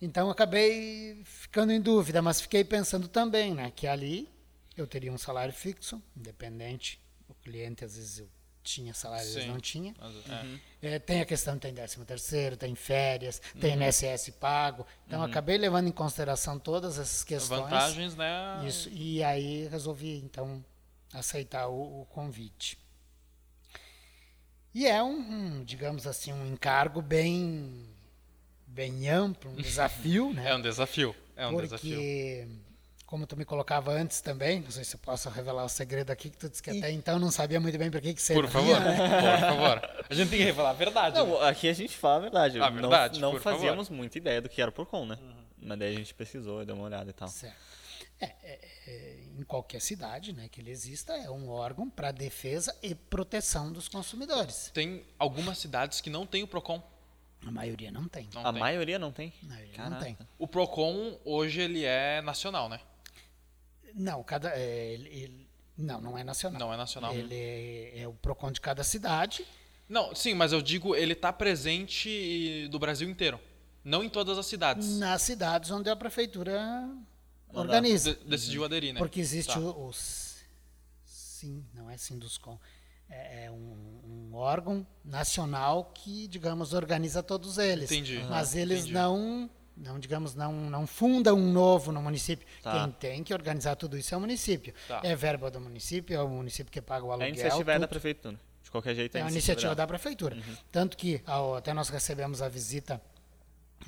Então 0.00 0.28
acabei 0.28 1.22
ficando 1.24 1.72
em 1.72 1.80
dúvida, 1.80 2.20
mas 2.20 2.40
fiquei 2.40 2.64
pensando 2.64 3.06
também, 3.06 3.54
né, 3.54 3.70
que 3.70 3.86
ali 3.86 4.28
eu 4.76 4.86
teria 4.86 5.12
um 5.12 5.18
salário 5.18 5.54
fixo, 5.54 6.02
independente. 6.16 6.98
O 7.28 7.34
cliente 7.34 7.84
às 7.84 7.94
vezes 7.94 8.18
eu 8.18 8.28
tinha 8.62 8.94
salário, 8.94 9.26
Sim. 9.26 9.46
não 9.46 9.58
tinha. 9.60 9.94
Mas, 9.98 10.14
Uhum. 10.14 10.58
é. 10.82 10.94
É, 10.94 10.98
tem 10.98 11.20
a 11.20 11.24
questão 11.24 11.58
tem 11.58 11.74
13 11.74 12.04
terceiro, 12.04 12.56
tem 12.56 12.74
férias, 12.74 13.40
tem 13.60 13.74
INSS 13.74 14.30
pago. 14.40 14.86
Então 15.06 15.20
eu 15.20 15.26
acabei 15.26 15.58
levando 15.58 15.88
em 15.88 15.92
consideração 15.92 16.58
todas 16.58 16.98
essas 16.98 17.24
questões. 17.24 17.62
Vantagens, 17.62 18.16
né? 18.16 18.64
Isso, 18.66 18.88
e 18.90 19.22
aí 19.22 19.66
resolvi 19.68 20.18
então 20.18 20.64
aceitar 21.12 21.68
o, 21.68 22.02
o 22.02 22.06
convite. 22.06 22.78
E 24.74 24.86
é 24.86 25.02
um, 25.02 25.18
um, 25.18 25.64
digamos 25.64 26.06
assim, 26.06 26.32
um 26.32 26.46
encargo 26.46 27.02
bem 27.02 27.88
bem 28.66 29.08
amplo, 29.08 29.50
um 29.50 29.56
desafio, 29.60 30.32
né? 30.32 30.48
É 30.50 30.54
um 30.54 30.60
desafio. 30.62 31.14
É 31.36 31.46
um 31.46 31.60
desafio. 31.60 31.94
Porque, 31.96 32.48
como 33.12 33.26
tu 33.26 33.36
me 33.36 33.44
colocava 33.44 33.92
antes 33.92 34.22
também, 34.22 34.62
não 34.62 34.70
sei 34.70 34.84
se 34.84 34.94
eu 34.96 34.98
posso 34.98 35.28
revelar 35.28 35.66
o 35.66 35.68
segredo 35.68 36.10
aqui, 36.10 36.30
que 36.30 36.36
tu 36.38 36.48
disse 36.48 36.62
que 36.62 36.70
até 36.70 36.90
então 36.90 37.18
não 37.18 37.30
sabia 37.30 37.60
muito 37.60 37.76
bem 37.76 37.90
para 37.90 38.00
que, 38.00 38.14
que 38.14 38.22
servia. 38.22 38.44
Por 38.44 38.50
favor, 38.50 38.80
né? 38.80 38.96
por 38.96 39.38
favor. 39.38 40.04
A 40.08 40.14
gente 40.14 40.30
tem 40.30 40.38
que 40.38 40.44
revelar 40.46 40.70
a 40.70 40.72
verdade. 40.72 41.16
né? 41.18 41.22
Não, 41.22 41.38
aqui 41.42 41.68
a 41.68 41.74
gente 41.74 41.94
fala 41.94 42.16
a 42.16 42.20
verdade. 42.20 42.58
A 42.58 42.70
verdade, 42.70 43.20
não 43.20 43.32
por 43.32 43.36
não 43.36 43.42
fazíamos 43.42 43.90
muita 43.90 44.16
ideia 44.16 44.40
do 44.40 44.48
que 44.48 44.62
era 44.62 44.70
o 44.70 44.72
Procon, 44.72 45.04
né? 45.04 45.18
Mas 45.60 45.78
daí 45.78 45.94
a 45.94 45.98
gente 45.98 46.14
pesquisou, 46.14 46.64
deu 46.64 46.74
uma 46.74 46.86
olhada 46.86 47.10
e 47.10 47.12
tal. 47.12 47.28
Certo. 47.28 47.54
É, 48.18 48.24
é, 48.44 48.60
é, 48.86 49.18
em 49.38 49.42
qualquer 49.42 49.82
cidade 49.82 50.32
né, 50.32 50.48
que 50.50 50.62
ele 50.62 50.70
exista, 50.70 51.12
é 51.12 51.28
um 51.28 51.50
órgão 51.50 51.90
para 51.90 52.12
defesa 52.12 52.74
e 52.82 52.94
proteção 52.94 53.70
dos 53.70 53.88
consumidores. 53.88 54.70
Tem 54.72 55.04
algumas 55.18 55.58
cidades 55.58 56.00
que 56.00 56.08
não 56.08 56.24
tem 56.26 56.42
o 56.42 56.46
Procon. 56.46 56.82
A 57.46 57.50
maioria 57.50 57.90
não 57.90 58.08
tem. 58.08 58.26
Não 58.32 58.46
A 58.46 58.52
tem. 58.52 58.60
maioria 58.60 58.98
não 58.98 59.12
tem? 59.12 59.34
A 59.42 59.46
maioria 59.46 59.74
Caraca. 59.74 59.94
não 59.96 60.00
tem. 60.02 60.18
O 60.38 60.48
Procon 60.48 61.18
hoje 61.26 61.60
ele 61.60 61.84
é 61.84 62.22
nacional, 62.22 62.70
né? 62.70 62.80
Não, 63.94 64.22
cada, 64.22 64.50
é, 64.50 64.92
ele- 64.94 65.48
não, 65.76 66.00
não 66.00 66.18
é 66.18 66.24
nacional. 66.24 66.58
Não 66.60 66.72
é 66.72 66.76
nacional. 66.76 67.14
Ele 67.14 67.34
é, 67.34 68.00
é 68.02 68.08
o 68.08 68.12
PROCON 68.14 68.50
de 68.52 68.60
cada 68.60 68.84
cidade. 68.84 69.44
Não, 69.88 70.14
sim, 70.14 70.34
mas 70.34 70.52
eu 70.52 70.62
digo 70.62 70.94
ele 70.94 71.14
tá 71.14 71.32
presente 71.32 72.68
do 72.70 72.78
Brasil 72.78 73.08
inteiro, 73.10 73.38
não 73.84 74.02
em 74.02 74.08
todas 74.08 74.38
as 74.38 74.46
cidades. 74.46 74.98
nas 74.98 75.20
cidades 75.22 75.70
onde 75.70 75.90
a 75.90 75.96
prefeitura 75.96 76.88
organiza. 77.52 78.14
De- 78.14 78.24
decidiu 78.24 78.64
aderir, 78.64 78.94
né? 78.94 78.98
Porque 78.98 79.20
existe 79.20 79.52
Tá. 79.52 79.58
o, 79.60 79.88
o 79.88 79.92
sim, 81.04 81.64
não 81.74 81.90
é 81.90 81.96
Sinduscom, 81.96 82.58
é, 83.10 83.46
é 83.46 83.50
um, 83.50 84.30
um 84.30 84.34
órgão 84.34 84.86
nacional 85.04 85.92
que, 85.94 86.26
digamos, 86.28 86.72
organiza 86.72 87.22
todos 87.22 87.58
eles. 87.58 87.90
Entendi. 87.90 88.24
Mas 88.30 88.54
eles 88.54 88.80
Entendi. 88.80 88.94
não, 88.94 89.50
não, 89.76 89.98
digamos, 89.98 90.34
não, 90.34 90.52
não 90.52 90.86
fundam 90.86 91.36
um 91.36 91.52
novo 91.52 91.90
no 91.92 92.02
município. 92.02 92.46
Tá. 92.62 92.72
Quem 92.84 92.92
tem 92.92 93.24
que 93.24 93.32
organizar 93.32 93.74
tudo 93.76 93.96
isso 93.98 94.14
é 94.14 94.16
o 94.16 94.20
município. 94.20 94.74
Tá. 94.86 95.00
É 95.02 95.14
verba 95.16 95.50
do 95.50 95.60
município, 95.60 96.14
é 96.16 96.22
o 96.22 96.28
município 96.28 96.70
que 96.72 96.80
paga 96.80 97.04
o 97.04 97.10
A 97.10 97.14
aluguel. 97.14 97.28
iniciativa 97.30 97.72
é 97.72 97.78
da 97.78 97.88
prefeitura. 97.88 98.38
De 98.62 98.70
qualquer 98.70 98.94
jeito, 98.94 99.16
É 99.16 99.22
uma 99.22 99.30
iniciativa 99.30 99.74
da 99.74 99.86
prefeitura. 99.86 100.36
Tanto 100.70 100.96
que 100.96 101.20
ao- 101.26 101.56
até 101.56 101.72
nós 101.74 101.88
recebemos 101.88 102.40
a 102.40 102.48
visita 102.48 103.00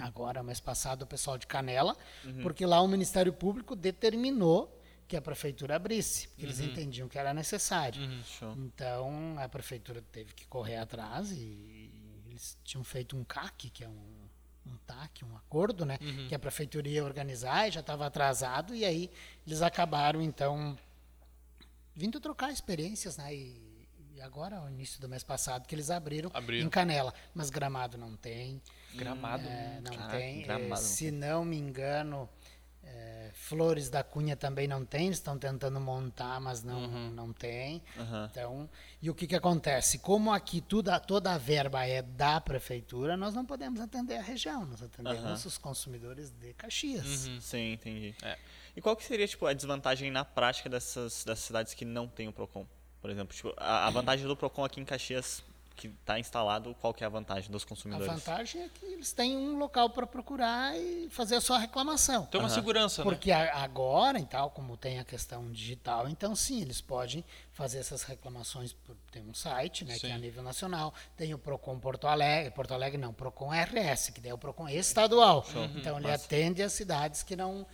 agora, 0.01 0.43
mês 0.43 0.61
passado, 0.61 1.03
o 1.03 1.07
pessoal 1.07 1.39
de 1.39 1.47
Canela, 1.47 1.97
porque 2.43 2.66
lá 2.66 2.80
o 2.80 2.89
Ministério 2.89 3.32
Público 3.32 3.76
determinou 3.76 4.80
que 5.07 5.16
a 5.16 5.22
prefeitura 5.22 5.76
abrisse, 5.76 6.28
porque 6.28 6.45
eles 6.47 6.61
entendiam 6.61 7.09
que 7.09 7.18
era 7.18 7.32
necessário. 7.35 8.01
Show. 8.24 8.53
Então 8.57 9.37
a 9.39 9.49
prefeitura 9.49 10.03
teve 10.11 10.32
que 10.32 10.47
correr 10.47 10.76
atrás 10.76 11.30
e 11.30 11.91
eles 12.26 12.59
tinham 12.64 12.82
feito 12.82 13.16
um 13.16 13.22
CAC, 13.22 13.70
que 13.70 13.85
é 13.85 13.89
um, 13.89 14.24
um 14.67 14.77
TAC, 14.87 15.25
um 15.25 15.37
acordo, 15.37 15.85
né? 15.85 15.99
Que 16.29 16.35
a 16.35 16.39
prefeitura 16.39 16.89
ia 16.89 17.05
organizar 17.05 17.69
e 17.69 17.71
já 17.71 17.81
estava 17.81 18.07
atrasado, 18.07 18.75
e 18.75 18.85
aí 18.85 19.11
eles 19.47 19.62
acabaram 19.62 20.21
então 20.23 20.77
vindo 21.95 22.21
trocar 22.21 22.51
experiências, 22.53 23.17
né? 23.17 23.35
E, 23.35 23.89
e 24.15 24.21
agora, 24.21 24.59
ao 24.59 24.69
início 24.69 25.01
do 25.01 25.09
mês 25.09 25.23
passado, 25.23 25.67
que 25.67 25.75
eles 25.75 25.91
abriram, 25.91 26.31
Abriram. 26.33 26.67
em 26.67 26.71
Canela. 26.71 27.12
Mas 27.35 27.51
Gramado 27.51 27.97
não 27.99 28.17
tem. 28.17 28.61
Gramado. 28.95 29.47
é, 29.47 29.81
não 29.83 29.93
Caraca, 29.93 30.17
tem. 30.17 30.43
Gramado 30.43 30.73
é, 30.73 30.77
se 30.77 31.11
não 31.11 31.45
me 31.45 31.57
engano, 31.57 32.29
É, 33.25 33.31
Flores 33.33 33.89
da 33.89 34.03
Cunha 34.03 34.37
também 34.37 34.66
não 34.68 34.85
tem, 34.85 35.07
eles 35.07 35.18
estão 35.18 35.39
tentando 35.39 35.81
montar, 35.81 36.41
mas 36.41 36.62
não, 36.62 36.81
Uhum. 36.85 37.11
não 37.11 37.33
tem. 37.33 37.83
Aham. 37.99 38.29
Então, 38.31 38.70
e 39.01 39.09
o 39.09 39.14
que, 39.14 39.27
que 39.27 39.35
acontece? 39.35 39.99
Como 39.99 40.33
aqui 40.33 40.61
tudo, 40.61 40.91
toda 41.01 41.33
a 41.33 41.39
verba 41.39 41.87
é 41.87 42.03
da 42.03 42.41
prefeitura, 42.41 43.16
nós 43.16 43.35
não 43.35 43.45
podemos 43.45 43.81
atender 43.81 44.16
a 44.18 44.22
região, 44.22 44.64
nós 44.66 44.83
atendemos 44.83 45.22
Aham. 45.25 45.35
os 45.35 45.59
consumidores 45.59 46.31
de 46.31 46.53
Caxias. 46.55 47.27
Uhum. 47.27 47.41
Sim, 47.41 47.72
entendi. 47.72 48.14
É. 48.22 48.37
E 48.77 48.81
qual 48.81 48.97
que 48.97 49.05
seria, 49.05 49.27
tipo, 49.27 49.47
a 49.47 49.53
desvantagem 49.53 50.11
na 50.11 50.25
prática 50.25 50.68
dessas, 50.68 51.25
dessas 51.25 51.45
cidades 51.45 51.75
que 51.75 51.85
não 51.85 52.07
tem 52.09 52.29
o 52.29 52.33
PROCON? 52.33 52.66
Por 53.01 53.11
exemplo, 53.11 53.35
tipo, 53.35 53.55
a, 53.57 53.87
a 53.87 53.91
vantagem 53.93 54.27
do 54.27 54.37
PROCON 54.37 54.64
aqui 54.64 54.81
em 54.81 54.85
Caxias, 54.85 55.43
que 55.77 55.89
está 55.89 56.18
instalado, 56.18 56.75
qual 56.81 56.95
que 56.95 57.03
é 57.03 57.07
a 57.07 57.11
vantagem 57.11 57.51
dos 57.51 57.64
A 57.64 57.66
consumidores? 57.66 58.07
vantagem 58.07 58.62
é 58.62 58.68
que 58.68 58.87
eles 58.87 59.12
têm 59.12 59.37
um 59.37 59.59
local 59.59 59.91
para 59.91 60.07
procurar 60.07 60.77
e 60.79 61.09
fazer 61.11 61.35
a 61.37 61.41
sua 61.41 61.59
reclamação. 61.59 62.27
Tem 62.27 62.41
uma 62.41 62.47
Aham. 62.47 62.55
segurança, 62.55 63.03
né? 63.05 63.11
Porque 63.11 63.33
a- 63.33 63.57
agora, 63.62 64.18
e 64.18 64.25
tal, 64.25 64.51
como 64.51 64.77
tem 64.77 64.99
a 65.01 65.05
questão 65.05 65.51
digital, 65.51 66.09
então 66.09 66.35
sim, 66.37 66.61
eles 66.62 66.81
podem 66.81 67.25
fazer 67.53 67.79
essas 67.79 68.03
reclamações. 68.05 68.72
Por, 68.72 68.97
tem 69.11 69.22
um 69.29 69.35
site, 69.35 69.85
né, 69.85 69.99
que 69.99 70.07
é 70.07 70.12
a 70.12 70.14
Sim. 70.14 70.20
nível 70.20 70.43
nacional, 70.43 70.95
tem 71.16 71.35
o 71.35 71.39
Procon 71.39 71.79
Porto 71.79 72.07
Alegre, 72.07 72.51
Porto 72.53 72.72
Alegre 72.72 72.97
não, 72.99 73.12
Procon 73.12 73.51
RS, 73.53 74.11
que 74.12 74.20
daí 74.20 74.31
é 74.31 74.35
o 74.35 74.39
Procon 74.39 74.68
estadual. 74.68 75.45
Então 75.77 75.99
ele 75.99 76.07
Massa. 76.07 76.25
atende 76.25 76.62
as 76.62 76.72
cidades 76.72 77.22
que 77.22 77.35
não 77.37 77.66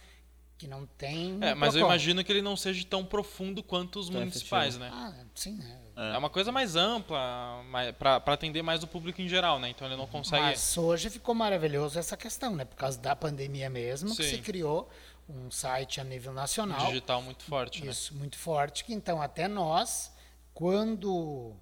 que 0.56 0.66
não 0.68 0.84
tem 0.84 1.38
É, 1.40 1.54
mas 1.54 1.74
eu 1.74 1.80
Procon. 1.80 1.86
imagino 1.94 2.22
que 2.22 2.30
ele 2.30 2.42
não 2.42 2.54
seja 2.54 2.84
tão 2.84 3.02
profundo 3.02 3.62
quanto 3.62 3.98
os 3.98 4.10
Tão 4.10 4.20
municipais, 4.20 4.74
efetivo. 4.76 4.94
né? 4.94 5.14
Ah, 5.18 5.24
sim, 5.34 5.54
né? 5.56 5.79
É. 6.00 6.16
uma 6.16 6.30
coisa 6.30 6.50
mais 6.50 6.76
ampla, 6.76 7.62
pra 7.98 8.16
atender 8.32 8.62
mais 8.62 8.82
o 8.82 8.86
público 8.86 9.20
em 9.20 9.28
geral, 9.28 9.58
né? 9.60 9.68
Então 9.68 9.86
ele 9.86 9.96
não 9.96 10.06
consegue. 10.06 10.42
Mas 10.42 10.76
hoje 10.78 11.10
ficou 11.10 11.34
maravilhoso 11.34 11.98
essa 11.98 12.16
questão, 12.16 12.56
né? 12.56 12.64
Por 12.64 12.76
causa 12.76 12.98
da 12.98 13.14
pandemia 13.14 13.68
mesmo, 13.68 14.08
que 14.16 14.22
Sim. 14.22 14.36
se 14.36 14.38
criou 14.38 14.88
um 15.28 15.50
site 15.50 16.00
a 16.00 16.04
nível 16.04 16.32
um 16.32 16.34
nacional. 16.34 16.86
digital 16.86 17.20
muito 17.22 17.44
forte, 17.44 17.84
né? 17.84 17.90
Isso, 17.90 18.14
muito 18.14 18.38
forte. 18.38 18.84
Que 18.84 18.92
então, 18.94 19.20
até 19.20 19.46
nós, 19.46 20.10
quando 20.54 21.54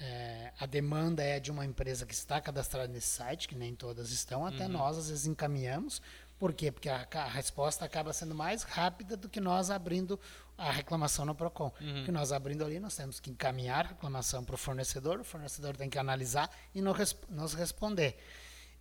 é, 0.00 0.52
a 0.60 0.66
demanda 0.66 1.22
é 1.22 1.40
de 1.40 1.50
uma 1.50 1.64
empresa 1.64 2.04
que 2.04 2.14
está 2.14 2.40
cadastrada 2.40 2.88
nesse 2.88 3.08
site, 3.08 3.48
que 3.48 3.54
nem 3.54 3.74
todas 3.74 4.10
estão, 4.10 4.42
Uhum. 4.42 4.46
até 4.48 4.68
nós 4.68 4.98
às 4.98 5.08
vezes 5.08 5.26
encaminhamos. 5.26 6.02
Por 6.38 6.52
quê? 6.52 6.70
Porque 6.70 6.88
a, 6.90 7.06
a 7.10 7.28
resposta 7.28 7.84
acaba 7.84 8.12
sendo 8.12 8.34
mais 8.34 8.62
rápida 8.62 9.16
do 9.16 9.28
que 9.28 9.40
nós 9.40 9.70
abrindo 9.70 10.20
a 10.58 10.70
reclamação 10.70 11.24
no 11.24 11.34
PROCON. 11.34 11.72
Uhum. 11.80 11.94
Porque 11.94 12.12
nós 12.12 12.32
abrindo 12.32 12.64
ali, 12.64 12.80
nós 12.80 12.96
temos 12.96 13.20
que 13.20 13.30
encaminhar 13.30 13.84
a 13.84 13.88
reclamação 13.88 14.44
para 14.44 14.54
o 14.54 14.58
fornecedor, 14.58 15.20
o 15.20 15.24
fornecedor 15.24 15.76
tem 15.76 15.88
que 15.90 15.98
analisar 15.98 16.50
e 16.74 16.80
nos, 16.80 16.96
res- 16.96 17.16
nos 17.28 17.52
responder. 17.54 18.16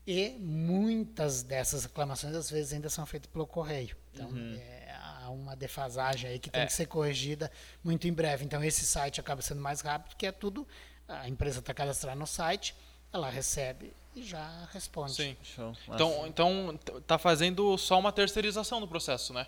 E 0.07 0.29
muitas 0.39 1.41
dessas 1.43 1.83
reclamações, 1.85 2.35
às 2.35 2.49
vezes, 2.49 2.73
ainda 2.73 2.89
são 2.89 3.05
feitas 3.05 3.29
pelo 3.31 3.47
correio. 3.47 3.95
Então, 4.13 4.29
é, 4.57 4.95
há 5.23 5.29
uma 5.31 5.55
defasagem 5.55 6.29
aí 6.29 6.39
que 6.39 6.49
tem 6.49 6.61
É. 6.61 6.65
que 6.65 6.73
ser 6.73 6.85
corrigida 6.85 7.51
muito 7.83 8.07
em 8.07 8.13
breve. 8.13 8.45
Então, 8.45 8.63
esse 8.63 8.85
site 8.85 9.19
acaba 9.19 9.41
sendo 9.41 9.61
mais 9.61 9.81
rápido, 9.81 10.09
porque 10.09 10.27
é 10.27 10.31
tudo. 10.31 10.67
A 11.07 11.27
empresa 11.27 11.59
está 11.59 11.73
cadastrada 11.73 12.15
no 12.17 12.27
site, 12.27 12.75
ela 13.11 13.29
recebe 13.29 13.93
e 14.15 14.23
já 14.23 14.67
responde. 14.71 15.13
Sim. 15.13 15.35
Show. 15.43 15.75
Então, 15.89 16.27
então 16.27 16.79
tá 17.07 17.17
fazendo 17.17 17.77
só 17.77 17.97
uma 17.99 18.11
terceirização 18.11 18.79
do 18.79 18.87
processo, 18.87 19.33
né? 19.33 19.45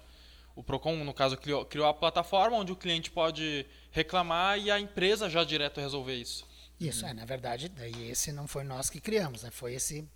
O 0.58 0.64
Procon, 0.64 0.96
no 1.04 1.14
caso, 1.14 1.38
criou, 1.38 1.64
criou 1.66 1.86
a 1.88 1.94
plataforma 1.94 2.58
onde 2.58 2.72
o 2.72 2.76
cliente 2.76 3.12
pode 3.12 3.66
reclamar 3.92 4.58
e 4.58 4.72
a 4.72 4.80
empresa 4.80 5.30
já 5.30 5.44
direto 5.44 5.80
resolver 5.80 6.16
isso. 6.16 6.46
Isso, 6.80 7.06
é, 7.06 7.14
na 7.14 7.26
verdade, 7.26 7.70
daí 7.70 8.10
esse 8.10 8.32
não 8.32 8.48
foi 8.48 8.64
nós 8.64 8.90
que 8.90 9.00
criamos, 9.00 9.44
né? 9.44 9.52
Foi 9.52 9.74
esse 9.76 10.08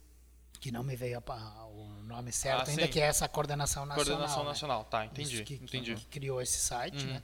que 0.60 0.72
não 0.72 0.84
me 0.84 0.96
veio 0.96 1.20
a 1.20 1.22
pa- 1.22 1.66
o 1.66 1.86
nome 2.04 2.32
certo 2.32 2.68
Ah, 2.68 2.72
ainda, 2.72 2.84
sim. 2.86 2.88
que 2.92 3.00
é 3.00 3.06
essa 3.06 3.28
coordenação 3.30 3.86
nacional. 3.86 4.06
Coordenação 4.06 4.44
né? 4.44 4.50
nacional, 4.50 4.84
tá, 4.86 5.06
entendi. 5.06 5.44
Que, 5.44 5.58
que- 5.58 5.64
entendi. 5.64 5.96
que 5.96 6.06
criou 6.08 6.42
esse 6.42 6.58
site, 6.60 7.06
Uhum. 7.06 7.14
né? 7.14 7.24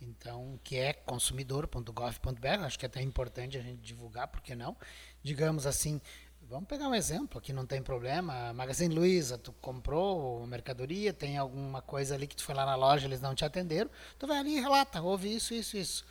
Então, 0.00 0.58
que 0.64 0.76
é 0.76 0.92
consumidor.gov.br, 0.92 2.64
acho 2.64 2.78
que 2.78 2.84
é 2.84 2.88
até 2.88 3.00
importante 3.02 3.56
a 3.56 3.62
gente 3.62 3.80
divulgar, 3.80 4.28
por 4.28 4.40
que 4.40 4.54
não? 4.54 4.76
Digamos 5.22 5.66
assim, 5.66 6.00
vamos 6.48 6.68
pegar 6.68 6.88
um 6.88 6.94
exemplo, 6.94 7.38
aqui 7.38 7.52
não 7.52 7.66
tem 7.66 7.82
problema, 7.82 8.52
Magazine 8.52 8.94
Luiza, 8.94 9.38
tu 9.38 9.52
comprou 9.54 10.46
mercadoria, 10.46 11.12
tem 11.12 11.36
alguma 11.38 11.80
coisa 11.80 12.14
ali 12.14 12.26
que 12.26 12.36
tu 12.36 12.44
foi 12.44 12.54
lá 12.54 12.66
na 12.66 12.74
loja, 12.74 13.06
eles 13.06 13.20
não 13.20 13.34
te 13.34 13.44
atenderam, 13.44 13.90
tu 14.18 14.26
vai 14.26 14.38
ali 14.38 14.56
e 14.56 14.60
relata, 14.60 15.00
houve 15.00 15.34
isso, 15.34 15.54
isso, 15.54 15.76
isso. 15.76 16.04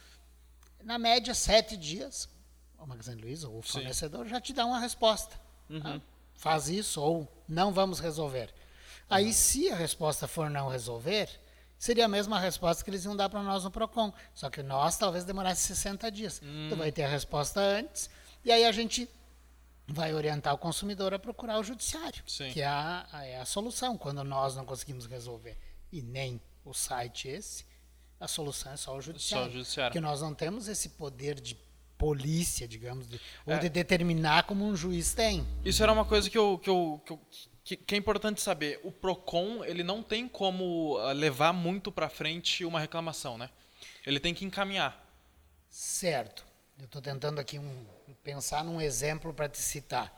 Na 0.83 0.97
média, 0.97 1.33
sete 1.33 1.77
dias, 1.77 2.29
o 2.77 2.85
Magazine 2.85 3.21
Luiza 3.21 3.47
ou 3.47 3.59
o 3.59 3.63
Sim. 3.63 3.73
fornecedor 3.73 4.27
já 4.27 4.41
te 4.41 4.53
dá 4.53 4.65
uma 4.65 4.79
resposta. 4.79 5.39
Ah, 5.83 5.99
faz 6.35 6.67
isso 6.67 7.01
ou 7.01 7.27
não 7.47 7.71
vamos 7.71 7.99
resolver. 7.99 8.53
Aí, 9.09 9.31
se 9.31 9.69
a 9.69 9.75
resposta 9.75 10.27
for 10.27 10.49
não 10.49 10.67
resolver, 10.67 11.29
seria 11.77 12.05
a 12.05 12.07
mesma 12.07 12.39
resposta 12.39 12.83
que 12.83 12.89
eles 12.89 13.05
iam 13.05 13.15
dar 13.15 13.29
para 13.29 13.41
nós 13.41 13.63
no 13.63 13.71
PROCON. 13.71 14.11
Só 14.33 14.49
que 14.49 14.61
nós 14.61 14.97
talvez 14.97 15.23
demorasse 15.23 15.61
60 15.67 16.11
dias. 16.11 16.41
Tu 16.69 16.75
vai 16.75 16.91
ter 16.91 17.03
a 17.03 17.07
resposta 17.07 17.59
antes, 17.59 18.09
e 18.43 18.51
aí 18.51 18.65
a 18.65 18.71
gente 18.71 19.09
vai 19.87 20.13
orientar 20.13 20.53
o 20.53 20.57
consumidor 20.57 21.13
a 21.13 21.19
procurar 21.19 21.59
o 21.59 21.63
judiciário, 21.63 22.23
Sim. 22.27 22.51
que 22.51 22.61
é 22.61 22.65
a, 22.67 23.05
é 23.23 23.37
a 23.39 23.45
solução. 23.45 23.97
Quando 23.97 24.23
nós 24.23 24.55
não 24.55 24.65
conseguimos 24.65 25.05
resolver 25.05 25.57
e 25.91 26.01
nem 26.01 26.39
o 26.65 26.73
site 26.73 27.27
esse, 27.27 27.65
a 28.19 28.27
solução 28.27 28.71
é 28.71 28.77
só 28.77 28.95
o 28.95 29.01
judiciário. 29.01 29.45
Só 29.45 29.49
o 29.49 29.53
judiciário. 29.53 29.91
Porque 29.91 29.99
nós 29.99 30.21
não 30.21 30.33
temos 30.33 30.67
esse 30.67 30.89
poder 30.89 31.39
de 31.39 31.57
polícia, 31.97 32.67
digamos, 32.67 33.07
de- 33.07 33.19
ou 33.45 33.53
É. 33.53 33.59
de 33.59 33.69
determinar 33.69 34.43
como 34.43 34.65
um 34.65 34.75
juiz 34.75 35.13
tem. 35.13 35.45
Isso 35.63 35.81
era 35.83 35.91
uma 35.91 36.05
coisa 36.05 36.29
que, 36.29 36.37
eu, 36.37 36.57
que, 36.57 36.69
eu, 36.69 37.01
que, 37.05 37.11
eu- 37.13 37.19
que- 37.63 37.77
que 37.77 37.95
é 37.95 37.97
importante 37.97 38.41
saber. 38.41 38.79
O 38.83 38.91
Procon, 38.91 39.63
ele 39.63 39.83
não 39.83 40.01
tem 40.03 40.27
como 40.27 40.97
ah, 40.99 41.11
levar 41.11 41.53
muito 41.53 41.91
pra 41.91 42.09
frente 42.09 42.65
uma 42.65 42.79
reclamação, 42.79 43.37
né? 43.37 43.49
Ele 44.05 44.19
tem 44.19 44.33
que 44.33 44.43
encaminhar. 44.43 45.01
Certo. 45.69 46.45
Eu 46.79 46.85
estou 46.85 47.01
tentando 47.01 47.39
aqui 47.39 47.57
um, 47.59 47.85
pensar 48.23 48.63
num 48.63 48.79
exemplo 48.79 49.33
para 49.33 49.49
te 49.49 49.57
citar. 49.59 50.11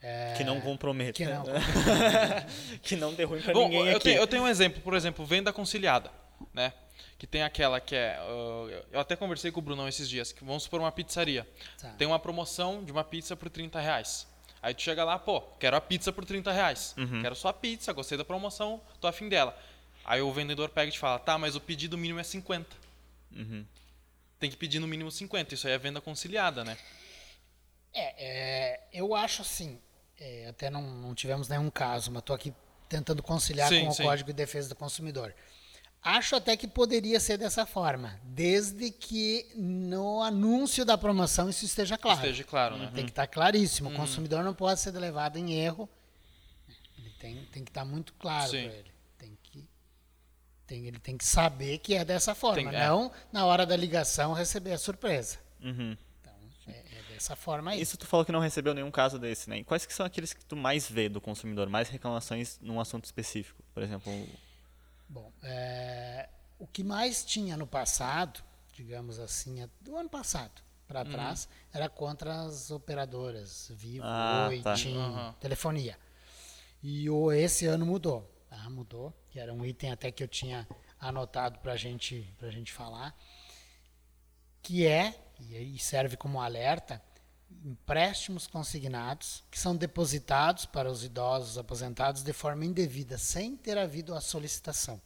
É, 0.00 0.34
Que 0.36 0.42
não 0.42 0.60
comprometa. 0.60 1.12
que 1.12 1.24
não 1.26 1.44
que 2.82 2.96
não 2.96 3.14
dê 3.14 3.22
ruim 3.24 3.40
pra 3.40 3.52
Bom, 3.52 3.68
ninguém 3.68 3.86
eu 3.88 3.96
aqui. 3.96 4.04
tenho, 4.04 4.18
eu 4.20 4.26
tenho 4.26 4.42
um 4.42 4.48
exemplo, 4.48 4.80
por 4.82 4.94
exemplo, 4.94 5.24
venda 5.24 5.52
conciliada, 5.52 6.10
né? 6.52 6.72
Que 7.18 7.26
tem 7.26 7.42
aquela 7.44 7.78
que 7.80 7.94
é. 7.94 8.16
ah, 8.18 8.82
eu 8.90 8.98
até 8.98 9.14
conversei 9.14 9.52
com 9.52 9.60
o 9.60 9.62
Brunão 9.62 9.86
esses 9.86 10.08
dias, 10.08 10.32
que 10.32 10.42
vamos 10.42 10.64
supor 10.64 10.80
uma 10.80 10.90
pizzaria. 10.90 11.46
Tá. 11.80 11.90
Tem 11.90 12.08
uma 12.08 12.18
promoção 12.18 12.82
de 12.82 12.90
uma 12.90 13.04
pizza 13.04 13.36
por 13.36 13.48
30 13.48 13.78
reais. 13.78 14.26
Aí 14.60 14.74
tu 14.74 14.82
chega 14.82 15.04
lá, 15.04 15.18
pô, 15.18 15.40
quero 15.60 15.76
a 15.76 15.80
pizza 15.80 16.12
por 16.12 16.24
30 16.24 16.50
reais. 16.50 16.94
Quero 17.20 17.34
só 17.36 17.48
a 17.48 17.52
pizza, 17.52 17.92
gostei 17.92 18.16
da 18.18 18.24
promoção, 18.24 18.80
tô 19.00 19.06
afim 19.06 19.28
dela. 19.28 19.56
Aí 20.04 20.20
o 20.20 20.32
vendedor 20.32 20.68
pega 20.68 20.88
e 20.88 20.92
te 20.92 20.98
fala, 20.98 21.18
tá, 21.18 21.38
mas 21.38 21.54
o 21.54 21.60
pedido 21.60 21.96
mínimo 21.96 22.18
é 22.18 22.24
50. 22.24 22.68
Uhum. 23.36 23.64
Tem 24.40 24.50
que 24.50 24.56
pedir 24.56 24.80
no 24.80 24.88
mínimo 24.88 25.10
50. 25.12 25.54
Isso 25.54 25.66
aí 25.68 25.72
é 25.74 25.78
venda 25.78 26.00
conciliada, 26.00 26.64
né? 26.64 26.76
É, 27.94 28.24
é, 28.24 28.80
eu 28.92 29.14
acho 29.14 29.42
assim, 29.42 29.78
é, 30.18 30.46
até 30.48 30.70
não, 30.70 30.82
não 30.82 31.14
tivemos 31.14 31.48
nenhum 31.48 31.70
caso, 31.70 32.10
mas 32.10 32.20
estou 32.20 32.34
aqui 32.34 32.52
tentando 32.88 33.22
conciliar 33.22 33.68
Sim, 33.68 33.84
com 33.84 33.88
o 33.88 33.92
sim. 33.92 34.02
Código 34.02 34.28
de 34.28 34.34
Defesa 34.34 34.68
do 34.68 34.74
Consumidor. 34.74 35.34
Acho 36.02 36.34
até 36.34 36.56
que 36.56 36.66
poderia 36.66 37.20
ser 37.20 37.38
dessa 37.38 37.64
forma, 37.64 38.20
desde 38.24 38.90
que 38.90 39.46
no 39.54 40.20
anúncio 40.20 40.84
da 40.84 40.98
promoção 40.98 41.48
isso 41.48 41.64
esteja 41.64 41.96
claro. 41.96 42.18
Esteja 42.18 42.42
claro, 42.42 42.76
né? 42.76 42.90
Tem 42.92 43.04
que 43.04 43.12
estar 43.12 43.26
claríssimo. 43.28 43.88
O 43.88 43.94
consumidor 43.94 44.42
não 44.42 44.52
pode 44.52 44.80
ser 44.80 44.90
levado 44.90 45.38
em 45.38 45.52
erro. 45.52 45.88
Ele 46.98 47.10
tem, 47.20 47.44
tem 47.52 47.64
que 47.64 47.70
estar 47.70 47.84
muito 47.84 48.12
claro 48.14 48.50
para 48.50 48.58
ele. 48.58 48.90
Tem 49.16 49.38
que, 49.44 49.68
tem, 50.66 50.86
ele 50.88 50.98
tem 50.98 51.16
que 51.16 51.24
saber 51.24 51.78
que 51.78 51.94
é 51.94 52.04
dessa 52.04 52.34
forma, 52.34 52.70
Tem- 52.70 52.80
é. 52.80 52.86
não 52.86 53.12
na 53.32 53.46
hora 53.46 53.64
da 53.64 53.76
ligação 53.76 54.32
receber 54.32 54.72
a 54.72 54.78
surpresa. 54.78 55.38
Uhum. 55.62 55.96
Dessa 57.22 57.36
forma 57.36 57.70
aí. 57.70 57.80
Isso 57.80 57.96
tu 57.96 58.04
falou 58.04 58.26
que 58.26 58.32
não 58.32 58.40
recebeu 58.40 58.74
nenhum 58.74 58.90
caso 58.90 59.16
desse, 59.16 59.48
né? 59.48 59.58
E 59.58 59.64
quais 59.64 59.86
que 59.86 59.94
são 59.94 60.04
aqueles 60.04 60.32
que 60.32 60.44
tu 60.44 60.56
mais 60.56 60.90
vê 60.90 61.08
do 61.08 61.20
consumidor? 61.20 61.68
Mais 61.68 61.88
reclamações 61.88 62.58
num 62.60 62.80
assunto 62.80 63.04
específico? 63.04 63.62
Por 63.72 63.80
exemplo, 63.80 64.12
Bom, 65.08 65.32
é, 65.40 66.28
o 66.58 66.66
que 66.66 66.82
mais 66.82 67.24
tinha 67.24 67.56
no 67.56 67.64
passado, 67.64 68.42
digamos 68.72 69.20
assim, 69.20 69.62
é 69.62 69.68
do 69.80 69.96
ano 69.96 70.08
passado 70.08 70.60
para 70.88 71.04
trás, 71.04 71.48
era 71.72 71.88
contra 71.88 72.42
as 72.42 72.72
operadoras, 72.72 73.70
Vivo, 73.72 74.04
Ah, 74.04 74.48
Oi, 74.48 74.60
tá. 74.60 74.74
TIM, 74.74 74.98
Aham. 74.98 75.32
telefonia. 75.38 75.96
E 76.82 77.08
o, 77.08 77.30
esse 77.30 77.66
ano 77.66 77.86
mudou, 77.86 78.28
tá? 78.50 78.68
Mudou, 78.68 79.14
que 79.30 79.38
era 79.38 79.54
um 79.54 79.64
item 79.64 79.92
até 79.92 80.10
que 80.10 80.24
eu 80.24 80.28
tinha 80.28 80.66
anotado 80.98 81.60
para 81.60 81.76
gente, 81.76 82.34
a 82.42 82.50
gente 82.50 82.72
falar, 82.72 83.16
que 84.60 84.84
é, 84.84 85.14
e 85.38 85.56
aí 85.56 85.78
serve 85.78 86.16
como 86.16 86.40
alerta, 86.40 87.00
empréstimos 87.64 88.46
consignados 88.46 89.42
que 89.50 89.58
são 89.58 89.74
depositados 89.76 90.64
para 90.66 90.90
os 90.90 91.04
idosos 91.04 91.58
aposentados 91.58 92.22
de 92.22 92.32
forma 92.32 92.64
indevida, 92.64 93.18
sem 93.18 93.56
ter 93.56 93.76
havido 93.78 94.14
a 94.14 94.20
solicitação. 94.20 95.00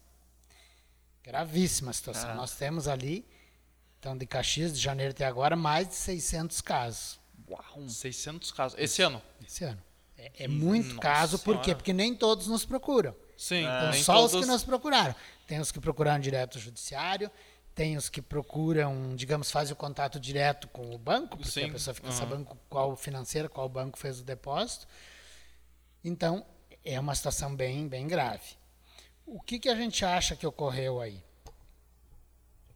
Gravíssima 1.22 1.92
situação. 1.92 2.22
Caraca. 2.22 2.40
Nós 2.40 2.52
temos 2.52 2.86
ali, 2.86 3.26
então 3.98 4.16
de 4.16 4.26
Caxias, 4.26 4.72
de 4.72 4.80
janeiro 4.80 5.10
até 5.12 5.24
agora, 5.26 5.56
mais 5.56 5.88
de 5.88 5.94
600 5.94 6.60
casos 6.60 7.18
600 7.88 8.50
casos. 8.52 8.78
Esse 8.78 9.02
ano. 9.02 9.22
esse 9.46 9.62
ano. 9.64 9.80
É, 10.18 10.44
é 10.44 10.48
muito 10.48 10.88
Nossa 10.94 11.00
caso, 11.00 11.38
por 11.40 11.60
quê? 11.60 11.74
Porque 11.74 11.92
nem 11.92 12.14
todos 12.14 12.46
nos 12.48 12.64
procuram. 12.64 13.14
Sim, 13.36 13.60
Então, 13.62 13.90
nem 13.90 14.02
só 14.02 14.24
os 14.24 14.32
todos- 14.32 14.46
que 14.46 14.50
nos 14.50 14.64
procuraram. 14.64 15.14
Tem 15.46 15.60
os 15.60 15.70
que 15.70 15.78
procuraram 15.78 16.18
direto 16.20 16.56
o 16.56 16.58
judiciário, 16.58 17.30
tem 17.76 17.94
os 17.96 18.08
que 18.08 18.22
procuram, 18.22 19.14
digamos, 19.14 19.50
fazem 19.50 19.74
o 19.74 19.76
contato 19.76 20.18
direto 20.18 20.66
com 20.68 20.94
o 20.94 20.98
banco, 20.98 21.36
porque 21.36 21.50
Sim, 21.50 21.64
a 21.68 21.72
pessoa 21.72 21.92
fica 21.94 22.08
aham. 22.08 22.16
sabendo 22.16 22.48
qual 22.70 22.96
financeira, 22.96 23.50
qual 23.50 23.68
banco 23.68 23.98
fez 23.98 24.18
o 24.18 24.24
depósito. 24.24 24.88
Então, 26.02 26.44
é 26.82 26.98
uma 26.98 27.14
situação 27.14 27.54
bem, 27.54 27.86
bem 27.86 28.08
grave. 28.08 28.56
O 29.26 29.38
que, 29.42 29.58
que 29.58 29.68
a 29.68 29.74
gente 29.74 30.04
acha 30.06 30.34
que 30.34 30.46
ocorreu 30.46 31.00
aí? 31.02 31.22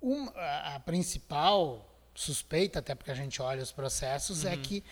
Um- 0.02 0.28
a, 0.34 0.74
a 0.76 0.80
principal 0.80 1.86
suspeita, 2.14 2.80
até 2.80 2.94
porque 2.94 3.10
a 3.10 3.14
gente 3.14 3.40
olha 3.40 3.62
os 3.62 3.72
processos, 3.72 4.44
é 4.44 4.54
que 4.54 4.84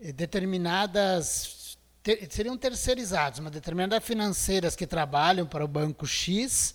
eh, 0.00 0.12
determinadas 0.12 1.78
ter- 2.02 2.26
seriam 2.28 2.58
terceirizados, 2.58 3.38
mas 3.38 3.52
determinadas 3.52 4.02
financeiras 4.02 4.74
que 4.74 4.86
trabalham 4.86 5.46
para 5.46 5.64
o 5.64 5.68
banco 5.68 6.06
X 6.08 6.74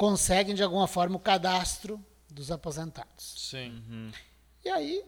conseguem 0.00 0.54
de 0.54 0.62
alguma 0.62 0.86
forma 0.86 1.16
o 1.16 1.20
cadastro 1.20 2.02
dos 2.30 2.50
aposentados. 2.50 3.34
Sim. 3.50 4.10
E 4.64 4.70
aí, 4.70 5.04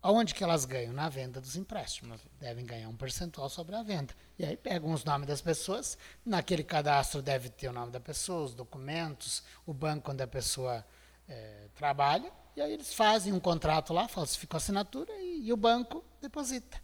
aonde 0.00 0.36
que 0.36 0.44
elas 0.44 0.64
ganham? 0.64 0.92
Na 0.92 1.08
venda 1.08 1.40
dos 1.40 1.56
empréstimos. 1.56 2.20
Devem 2.38 2.64
ganhar 2.64 2.88
um 2.88 2.96
percentual 2.96 3.48
sobre 3.48 3.74
a 3.74 3.82
venda. 3.82 4.14
E 4.38 4.44
aí 4.44 4.56
pegam 4.56 4.92
os 4.92 5.02
nomes 5.02 5.26
das 5.26 5.40
pessoas, 5.40 5.98
naquele 6.24 6.62
cadastro 6.62 7.20
deve 7.20 7.48
ter 7.48 7.66
o 7.66 7.72
nome 7.72 7.90
da 7.90 7.98
pessoa, 7.98 8.44
os 8.44 8.54
documentos, 8.54 9.42
o 9.66 9.74
banco 9.74 10.12
onde 10.12 10.22
a 10.22 10.28
pessoa 10.28 10.86
eh, 11.28 11.66
trabalha, 11.74 12.32
e 12.54 12.60
aí 12.60 12.72
eles 12.72 12.94
fazem 12.94 13.32
um 13.32 13.40
contrato 13.40 13.92
lá, 13.92 14.06
falsificam 14.06 14.58
a 14.58 14.58
assinatura 14.58 15.12
e, 15.18 15.48
e 15.48 15.52
o 15.52 15.56
banco 15.56 16.04
deposita. 16.22 16.80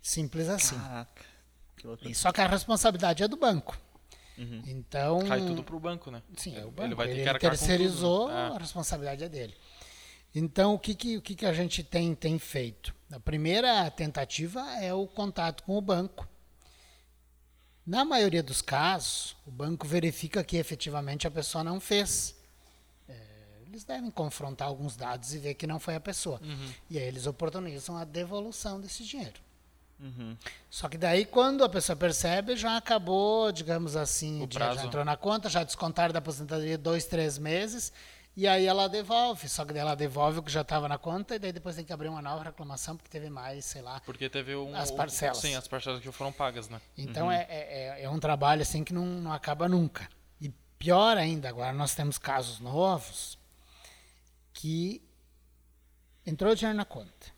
Simples 0.00 0.48
assim. 0.48 0.78
Caraca. 0.78 1.24
Que 1.76 1.86
loucura. 1.86 2.10
E 2.10 2.14
só 2.14 2.32
que 2.32 2.40
a 2.40 2.46
responsabilidade 2.46 3.22
é 3.22 3.28
do 3.28 3.36
banco. 3.36 3.76
Uhum. 4.38 4.62
Então, 4.66 5.20
Cai 5.26 5.40
tudo 5.40 5.62
pro 5.62 5.80
banco, 5.80 6.10
né? 6.10 6.22
Sim, 6.36 6.54
é 6.56 6.60
o 6.60 6.66
Ele 6.66 6.70
banco. 6.70 6.96
vai 6.96 7.08
ter 7.08 7.20
Ele, 7.20 7.32
que 7.32 7.38
terceirizou, 7.38 8.26
tudo, 8.26 8.34
né? 8.34 8.52
a 8.54 8.58
responsabilidade 8.58 9.24
é 9.24 9.28
dele. 9.28 9.54
Então, 10.34 10.74
o 10.74 10.78
que, 10.78 10.94
que, 10.94 11.16
o 11.16 11.22
que, 11.22 11.34
que 11.34 11.46
a 11.46 11.52
gente 11.52 11.82
tem, 11.82 12.14
tem 12.14 12.38
feito? 12.38 12.94
A 13.10 13.18
primeira 13.18 13.90
tentativa 13.90 14.60
é 14.82 14.92
o 14.92 15.06
contato 15.06 15.62
com 15.62 15.78
o 15.78 15.80
banco. 15.80 16.28
Na 17.86 18.04
maioria 18.04 18.42
dos 18.42 18.60
casos, 18.60 19.36
o 19.46 19.50
banco 19.50 19.86
verifica 19.86 20.42
que 20.44 20.56
efetivamente 20.56 21.26
a 21.26 21.30
pessoa 21.30 21.62
não 21.64 21.80
fez. 21.80 22.36
É, 23.08 23.14
eles 23.66 23.84
devem 23.84 24.10
confrontar 24.10 24.68
alguns 24.68 24.96
dados 24.96 25.32
e 25.32 25.38
ver 25.38 25.54
que 25.54 25.66
não 25.66 25.78
foi 25.78 25.94
a 25.94 26.00
pessoa. 26.00 26.40
Uhum. 26.42 26.72
E 26.90 26.98
aí 26.98 27.04
eles 27.04 27.26
oportunizam 27.26 27.96
a 27.96 28.04
devolução 28.04 28.80
desse 28.80 29.04
dinheiro. 29.04 29.40
Uhum. 29.98 30.36
Só 30.68 30.88
que 30.88 30.98
daí, 30.98 31.24
quando 31.24 31.64
a 31.64 31.68
pessoa 31.68 31.96
percebe, 31.96 32.54
já 32.56 32.76
acabou, 32.76 33.50
digamos 33.50 33.96
assim, 33.96 34.42
dinheiro 34.46 34.74
já 34.74 34.86
entrou 34.88 35.04
na 35.04 35.16
conta, 35.16 35.48
já 35.48 35.64
descontaram 35.64 36.12
da 36.12 36.18
aposentadoria 36.18 36.76
dois, 36.76 37.06
três 37.06 37.38
meses, 37.38 37.92
e 38.36 38.46
aí 38.46 38.66
ela 38.66 38.88
devolve. 38.88 39.48
Só 39.48 39.64
que 39.64 39.72
daí 39.72 39.80
ela 39.80 39.94
devolve 39.94 40.38
o 40.40 40.42
que 40.42 40.50
já 40.52 40.60
estava 40.60 40.86
na 40.86 40.98
conta, 40.98 41.34
e 41.36 41.38
daí 41.38 41.50
depois 41.52 41.76
tem 41.76 41.84
que 41.84 41.92
abrir 41.94 42.08
uma 42.08 42.20
nova 42.20 42.42
reclamação, 42.44 42.94
porque 42.94 43.08
teve 43.10 43.30
mais, 43.30 43.64
sei 43.64 43.80
lá. 43.80 43.98
Porque 44.04 44.28
teve 44.28 44.54
um. 44.54 44.76
As 44.76 44.90
parcelas. 44.90 45.38
Sim, 45.38 45.54
as 45.54 45.66
parcelas 45.66 46.00
que 46.02 46.12
foram 46.12 46.30
pagas, 46.32 46.68
né? 46.68 46.78
Então 46.98 47.32
é, 47.32 47.46
é, 47.48 47.98
é- 48.00 48.02
é 48.04 48.10
um 48.10 48.18
trabalho 48.20 48.60
assim 48.60 48.84
que 48.84 48.92
não, 48.92 49.06
não 49.06 49.32
acaba 49.32 49.66
nunca. 49.66 50.06
E 50.38 50.50
pior 50.78 51.16
ainda, 51.16 51.48
agora 51.48 51.72
nós 51.72 51.94
temos 51.94 52.18
casos 52.18 52.60
novos 52.60 53.38
que 54.52 55.02
entrou 56.26 56.54
dinheiro 56.54 56.76
na 56.76 56.84
conta. 56.84 57.34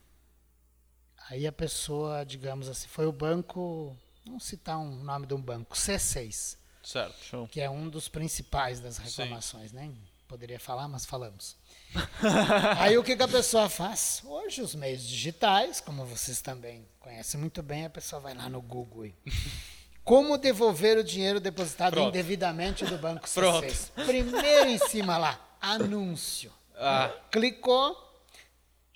Aí 1.31 1.47
a 1.47 1.53
pessoa, 1.53 2.25
digamos 2.25 2.69
assim, 2.69 2.89
foi 2.89 3.07
o 3.07 3.13
banco, 3.13 3.95
vamos 4.25 4.45
citar 4.45 4.79
um 4.79 5.03
nome 5.05 5.27
de 5.27 5.35
um 5.35 5.41
banco, 5.41 5.77
C6, 5.77 6.57
Certo. 6.83 7.23
Show. 7.23 7.49
que 7.49 7.61
é 7.61 7.69
um 7.69 7.89
dos 7.89 8.09
principais 8.09 8.81
das 8.81 8.97
reclamações, 8.99 9.73
né? 9.73 9.91
Poderia 10.27 10.61
falar, 10.61 10.89
mas 10.89 11.05
falamos. 11.07 11.57
Aí 12.79 12.97
o 12.99 13.05
que, 13.05 13.17
que 13.17 13.23
a 13.23 13.29
pessoa 13.29 13.69
faz? 13.69 14.23
Hoje 14.25 14.61
os 14.63 14.75
meios 14.75 15.03
digitais, 15.03 15.81
como 15.81 16.05
vocês 16.05 16.41
também 16.43 16.87
conhecem 17.01 17.39
muito 17.41 17.63
bem, 17.63 17.87
a 17.87 17.91
pessoa 17.91 18.21
vai 18.21 18.35
lá 18.35 18.49
no 18.49 18.61
Google 18.61 19.07
e 19.07 19.15
como 20.05 20.39
devolver 20.39 20.97
o 20.99 21.05
dinheiro 21.05 21.41
depositado 21.41 21.93
Pronto. 21.93 22.09
indevidamente 22.09 22.85
do 22.87 22.97
banco 22.99 23.27
C6? 23.27 23.35
Pronto. 23.35 24.07
Primeiro 24.07 24.69
em 24.71 24.79
cima 24.79 25.17
lá, 25.19 25.39
anúncio. 25.61 26.53
Ah, 26.75 27.11
Clicou, 27.31 28.08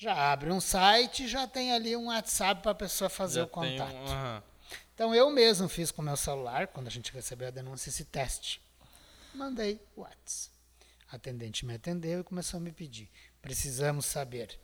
já 0.03 0.33
abre 0.33 0.51
um 0.51 0.61
site, 0.61 1.29
já 1.29 1.47
tem 1.47 1.73
ali 1.73 1.97
um 1.97 2.07
WhatsApp 2.07 2.61
para 2.61 2.73
a 2.73 2.75
pessoa 2.75 3.09
fazer 3.09 3.41
já 3.41 3.45
o 3.45 3.49
contato. 3.49 3.95
um. 3.95 4.07
aham. 4.07 4.43
Então 4.95 5.15
eu 5.15 5.31
mesmo 5.31 5.69
fiz 5.69 5.91
com 5.91 6.03
o 6.03 6.05
meu 6.05 6.17
celular, 6.17 6.67
quando 6.67 6.89
a 6.89 6.91
gente 6.91 7.13
recebeu 7.13 7.49
a 7.49 7.51
denúncia, 7.51 7.89
esse 7.89 8.05
teste. 8.05 8.61
Mandei 9.33 9.81
o 9.97 10.03
WhatsApp. 10.03 10.53
A 11.11 11.17
atendente 11.17 11.65
me 11.65 11.75
atendeu 11.75 12.21
e 12.21 12.25
começou 12.25 12.59
a 12.59 12.61
me 12.61 12.73
pedir. 12.73 13.09
Precisamos 13.41 14.05
saber 14.05 14.59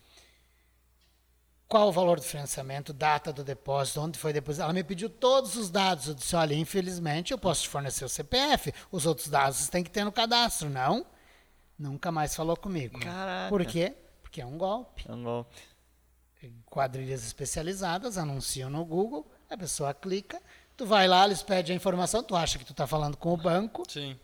qual 1.69 1.89
o 1.89 1.93
valor 1.93 2.19
do 2.19 2.25
financiamento, 2.25 2.93
data 2.93 3.33
do 3.33 3.45
depósito, 3.45 4.01
onde 4.01 4.19
foi 4.19 4.33
depositado. 4.33 4.67
Ela 4.67 4.73
me 4.73 4.83
pediu 4.83 5.09
todos 5.09 5.55
os 5.57 5.71
dados. 5.71 6.09
Eu 6.09 6.15
disse, 6.15 6.35
olha, 6.35 6.55
infelizmente 6.55 7.33
eu 7.33 7.39
posso 7.39 7.63
te 7.63 7.69
fornecer 7.69 8.05
o 8.05 8.09
CPF. 8.09 8.73
Os 8.91 9.07
outros 9.07 9.29
dados 9.29 9.59
você 9.59 9.71
tem 9.71 9.85
que 9.85 9.91
ter 9.91 10.05
no 10.05 10.13
cadastro. 10.13 10.69
Não, 10.69 11.07
nunca 11.79 12.11
mais 12.11 12.35
falou 12.35 12.57
comigo. 12.57 12.99
Caraca. 12.99 13.49
Por 13.51 13.65
quê? 13.65 13.95
Porque 14.29 14.43
é 14.43 14.47
um 14.47 14.59
golpe 14.59 15.05
É 15.09 15.13
um 15.13 15.23
golpe. 15.23 15.57
quadrilhas 16.67 17.25
especializadas 17.25 18.19
anunciam 18.19 18.69
no 18.69 18.85
Google, 18.85 19.27
a 19.49 19.57
pessoa 19.57 19.95
clica, 19.95 20.39
tu 20.77 20.85
vai 20.85 21.09
lá, 21.09 21.25
eles 21.25 21.43
pedem 21.43 21.73
a 21.73 21.77
informação, 21.77 22.23
tu 22.23 22.37
acha 22.37 22.59
que 22.59 22.65
tu 22.65 22.73
está 22.73 22.87
falando 22.87 23.17
com 23.17 23.33
o 23.33 23.37
banco, 23.39 23.85
Sim. 23.89 24.17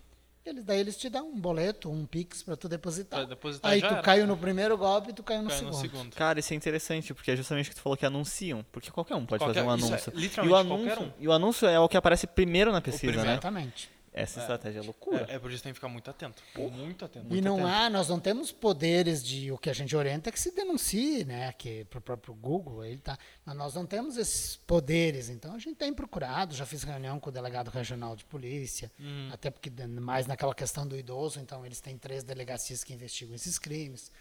eles 0.44 0.62
daí 0.62 0.78
eles 0.78 0.98
te 0.98 1.08
dão 1.08 1.26
um 1.30 1.40
boleto, 1.40 1.90
um 1.90 2.04
pix 2.04 2.42
para 2.42 2.54
tu 2.54 2.68
depositar. 2.68 3.20
Pra 3.20 3.28
depositar 3.30 3.70
Aí 3.72 3.80
tu 3.80 3.86
era. 3.86 4.02
caiu 4.02 4.26
no 4.26 4.36
primeiro 4.36 4.76
golpe, 4.76 5.12
tu 5.14 5.22
caiu 5.22 5.42
no, 5.42 5.48
Cai 5.48 5.58
segundo. 5.58 5.74
no 5.74 5.80
segundo. 5.80 6.14
Cara, 6.14 6.38
isso 6.38 6.52
é 6.52 6.56
interessante, 6.56 7.14
porque 7.14 7.30
é 7.30 7.36
justamente 7.36 7.66
o 7.66 7.70
que 7.70 7.76
tu 7.76 7.82
falou 7.82 7.96
que 7.96 8.04
anunciam. 8.04 8.62
Porque 8.70 8.90
qualquer 8.90 9.14
um 9.14 9.24
pode 9.24 9.42
Qualquer- 9.42 9.64
fazer 9.64 9.66
um 9.66 9.70
é 9.70 9.74
anúncio. 9.74 10.12
e, 10.12 10.16
o 10.16 10.20
literalmente 10.20 10.54
anúncio 10.60 10.86
qualquer 10.96 11.02
um. 11.02 11.12
e 11.22 11.28
o 11.28 11.32
anúncio 11.32 11.66
é 11.66 11.80
o 11.80 11.88
que 11.88 11.96
aparece 11.96 12.26
primeiro 12.26 12.70
na 12.70 12.82
pesquisa, 12.82 13.06
primeiro. 13.14 13.26
né? 13.26 13.32
Exatamente. 13.34 13.90
Essa 14.14 14.38
estratégia 14.40 14.78
é 14.78 14.82
loucura. 14.82 15.26
É, 15.28 15.34
é 15.34 15.38
por 15.40 15.50
isso 15.50 15.58
que 15.58 15.64
tem 15.64 15.72
que 15.72 15.78
ficar 15.78 15.88
muito 15.88 16.08
atento. 16.08 16.40
Muito 16.56 17.04
atento. 17.04 17.34
E 17.34 17.40
não 17.40 17.56
atento. 17.56 17.68
há, 17.68 17.90
nós 17.90 18.08
não 18.08 18.20
temos 18.20 18.52
poderes 18.52 19.22
de 19.24 19.50
o 19.50 19.58
que 19.58 19.68
a 19.68 19.72
gente 19.72 19.94
orienta 19.96 20.28
é 20.28 20.32
que 20.32 20.38
se 20.38 20.52
denuncie, 20.52 21.24
né? 21.24 21.52
Que 21.52 21.84
pro 21.86 22.00
próprio 22.00 22.32
Google 22.32 22.84
ele 22.84 22.98
tá, 22.98 23.18
mas 23.44 23.56
nós 23.56 23.74
não 23.74 23.84
temos 23.84 24.16
esses 24.16 24.54
poderes. 24.54 25.28
Então 25.28 25.52
a 25.52 25.58
gente 25.58 25.74
tem 25.74 25.92
procurado, 25.92 26.54
já 26.54 26.64
fiz 26.64 26.84
reunião 26.84 27.18
com 27.18 27.28
o 27.28 27.32
delegado 27.32 27.70
regional 27.70 28.14
de 28.14 28.24
polícia, 28.24 28.90
Hum. 29.00 29.30
até 29.32 29.50
porque 29.50 29.68
mais 29.86 30.26
naquela 30.28 30.54
questão 30.54 30.86
do 30.86 30.96
idoso, 30.96 31.40
então 31.40 31.66
eles 31.66 31.80
têm 31.80 31.98
três 31.98 32.22
delegacias 32.22 32.84
que 32.84 32.94
investigam 32.94 33.34
esses 33.34 33.58
crimes. 33.58 34.12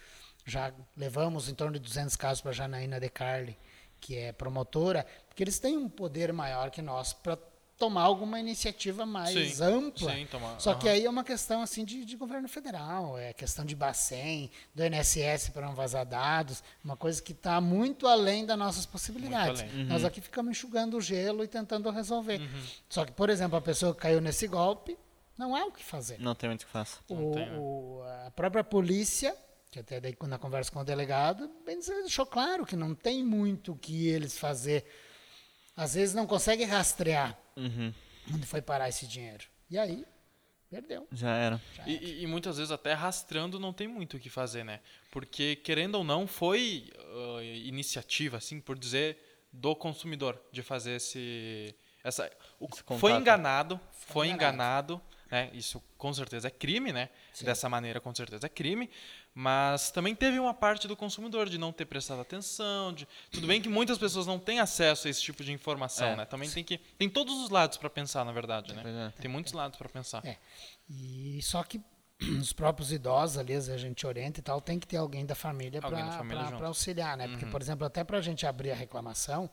Já 0.44 0.74
levamos 0.96 1.48
em 1.48 1.54
torno 1.54 1.74
de 1.74 1.78
200 1.78 2.16
casos 2.16 2.40
para 2.40 2.50
a 2.50 2.54
Janaína 2.54 2.98
De 2.98 3.08
Carli, 3.08 3.56
que 4.00 4.16
é 4.16 4.32
promotora, 4.32 5.06
porque 5.28 5.42
eles 5.42 5.58
têm 5.60 5.76
um 5.76 5.88
poder 5.88 6.32
maior 6.32 6.70
que 6.70 6.82
nós 6.82 7.12
para 7.12 7.38
tomar 7.78 8.02
alguma 8.02 8.38
iniciativa 8.38 9.04
mais 9.04 9.56
Sim, 9.56 9.64
ampla. 9.64 10.14
sim, 10.14 10.26
tomar- 10.26 10.60
Só 10.60 10.74
que 10.74 10.86
aham. 10.86 10.94
aí 10.96 11.04
é 11.04 11.10
uma 11.10 11.24
questão 11.24 11.60
assim 11.60 11.84
de, 11.84 12.04
de 12.04 12.16
governo 12.16 12.48
federal, 12.48 13.18
é 13.18 13.32
questão 13.32 13.64
de 13.64 13.74
Bacen, 13.74 14.50
do 14.74 14.84
INSS 14.84 15.48
para 15.50 15.66
não 15.66 15.74
vazar 15.74 16.06
dados, 16.06 16.62
uma 16.84 16.96
coisa 16.96 17.20
que 17.20 17.32
está 17.32 17.60
muito 17.60 18.06
além 18.06 18.46
das 18.46 18.56
nossas 18.56 18.86
possibilidades. 18.86 19.62
Além. 19.62 19.84
Nós 19.86 20.04
aqui 20.04 20.20
ficamos 20.20 20.52
enxugando 20.52 20.96
o 20.96 21.00
gelo 21.00 21.42
e 21.42 21.48
tentando 21.48 21.90
resolver. 21.90 22.40
Uhum. 22.40 22.62
Só 22.88 23.04
que, 23.04 23.12
por 23.12 23.28
exemplo, 23.28 23.56
a 23.58 23.60
pessoa 23.62 23.92
que 23.94 24.00
caiu 24.00 24.20
nesse 24.20 24.46
golpe, 24.46 24.96
não 25.36 25.56
há 25.56 25.64
o 25.66 25.72
que 25.72 25.82
fazer. 25.84 26.18
Não 26.20 26.34
tem 26.34 26.48
muito 26.48 26.62
o 26.62 26.66
que 27.16 27.34
tem, 27.34 27.50
né? 27.50 27.58
o- 27.58 28.02
a 28.26 28.30
própria 28.30 28.62
polícia, 28.62 29.36
que 29.70 29.80
até 29.80 30.00
daí 30.00 30.16
na 30.28 30.38
conversa 30.38 30.70
com 30.70 30.78
o 30.78 30.84
delegado, 30.84 31.50
bem 31.66 31.76
dizer, 31.80 32.00
deixou 32.02 32.24
claro 32.24 32.64
que 32.64 32.76
não 32.76 32.94
tem 32.94 33.24
muito 33.24 33.72
o 33.72 33.76
que 33.76 34.06
eles 34.06 34.38
fazer. 34.38 34.86
Às 35.76 35.94
vezes 35.94 36.14
não 36.14 36.24
consegue 36.24 36.62
rastrear 36.62 37.36
Uhum. 37.56 37.92
onde 38.32 38.46
foi 38.46 38.60
parar 38.62 38.88
esse 38.88 39.06
dinheiro. 39.06 39.44
E 39.70 39.78
aí, 39.78 40.04
perdeu. 40.70 41.06
Já 41.12 41.34
era. 41.36 41.60
E, 41.86 41.92
e- 41.92 42.22
e 42.22 42.26
muitas 42.26 42.56
vezes 42.56 42.70
até 42.72 42.92
rastreando 42.92 43.58
não 43.60 43.72
tem 43.72 43.86
muito 43.88 44.16
o 44.16 44.20
que 44.20 44.28
fazer, 44.30 44.64
né? 44.64 44.80
Porque, 45.10 45.56
querendo 45.56 45.96
ou 45.96 46.04
não, 46.04 46.26
foi 46.26 46.90
ah, 46.98 47.42
iniciativa, 47.42 48.36
assim, 48.38 48.60
por 48.60 48.78
dizer, 48.78 49.18
do 49.52 49.74
consumidor 49.76 50.40
de 50.52 50.62
fazer 50.62 50.92
esse. 50.96 51.74
Essa, 52.02 52.30
o- 52.60 52.68
Esse 52.72 52.82
foi 52.98 53.12
enganado, 53.12 53.80
foi 53.92 54.28
enganado. 54.28 54.94
enganado, 54.94 55.02
né? 55.30 55.50
Isso 55.52 55.82
com 55.98 56.12
certeza 56.12 56.48
é 56.48 56.50
crime, 56.50 56.92
né? 56.92 57.08
Dessa 57.42 57.68
maneira, 57.68 58.00
com 58.00 58.14
certeza 58.14 58.46
é 58.46 58.48
crime. 58.48 58.88
Mas 59.34 59.90
também 59.90 60.14
teve 60.14 60.38
uma 60.38 60.54
parte 60.54 60.86
do 60.86 60.96
consumidor 60.96 61.48
de 61.48 61.58
não 61.58 61.72
ter 61.72 61.86
prestado 61.86 62.20
atenção. 62.20 62.92
De, 62.92 63.06
tudo 63.32 63.46
bem 63.46 63.60
que 63.60 63.68
muitas 63.68 63.98
pessoas 63.98 64.26
não 64.26 64.38
têm 64.38 64.60
acesso 64.60 65.08
a 65.08 65.10
esse 65.10 65.20
tipo 65.20 65.42
de 65.42 65.52
informação, 65.52 66.08
É. 66.08 66.16
né? 66.16 66.24
Também 66.24 66.48
tem 66.48 66.62
que. 66.62 66.78
Tem 66.78 67.08
todos 67.08 67.34
os 67.42 67.50
lados 67.50 67.76
para 67.76 67.90
pensar, 67.90 68.24
na 68.24 68.32
verdade, 68.32 68.72
né? 68.74 68.82
Pois 68.82 68.94
é. 68.94 69.12
Tem 69.20 69.30
muitos 69.30 69.52
lados 69.52 69.76
para 69.76 69.88
pensar. 69.88 70.24
É. 70.24 70.36
E 70.88 71.40
só 71.42 71.62
que 71.64 71.80
os 72.40 72.52
próprios 72.52 72.92
idosos 72.92 73.36
ali, 73.38 73.54
a 73.54 73.76
gente 73.76 74.06
orienta 74.06 74.38
e 74.38 74.42
tal, 74.42 74.60
tem 74.60 74.78
que 74.78 74.86
ter 74.86 74.98
alguém 74.98 75.26
da 75.26 75.34
família 75.34 75.80
para 75.80 76.66
auxiliar, 76.68 77.16
né? 77.16 77.26
Porque, 77.26 77.46
por 77.46 77.60
exemplo, 77.60 77.84
até 77.86 78.04
para 78.04 78.18
a 78.18 78.22
gente 78.22 78.46
abrir 78.46 78.70
a 78.70 78.74
reclamação, 78.76 79.50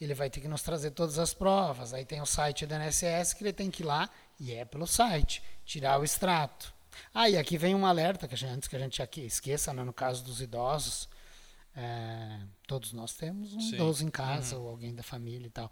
ele 0.00 0.14
vai 0.14 0.30
ter 0.30 0.40
que 0.40 0.46
nos 0.48 0.62
trazer 0.62 0.92
todas 0.92 1.18
as 1.18 1.34
provas. 1.34 1.92
Aí 1.92 2.04
tem 2.04 2.20
o 2.20 2.26
site 2.26 2.66
do 2.66 2.74
INSS 2.74 3.34
que 3.34 3.42
ele 3.42 3.52
tem 3.52 3.68
que 3.68 3.82
ir 3.82 3.86
lá, 3.86 4.08
e 4.38 4.54
é 4.54 4.64
pelo 4.64 4.86
site, 4.86 5.42
tirar 5.64 6.00
o 6.00 6.04
extrato. 6.04 6.72
Ah, 7.12 7.28
e 7.28 7.36
aqui 7.36 7.56
vem 7.56 7.74
um 7.74 7.86
alerta, 7.86 8.26
que 8.26 8.36
gente, 8.36 8.52
antes 8.52 8.68
que 8.68 8.76
a 8.76 8.78
gente 8.78 9.02
aqui 9.02 9.22
esqueça, 9.22 9.72
né, 9.72 9.82
no 9.84 9.92
caso 9.92 10.24
dos 10.24 10.40
idosos, 10.40 11.08
é, 11.74 12.40
todos 12.66 12.92
nós 12.92 13.14
temos 13.14 13.54
um 13.54 13.60
Sim. 13.60 13.74
idoso 13.74 14.04
em 14.04 14.10
casa, 14.10 14.56
ou 14.56 14.68
alguém 14.68 14.94
da 14.94 15.02
família 15.02 15.46
e 15.46 15.50
tal, 15.50 15.70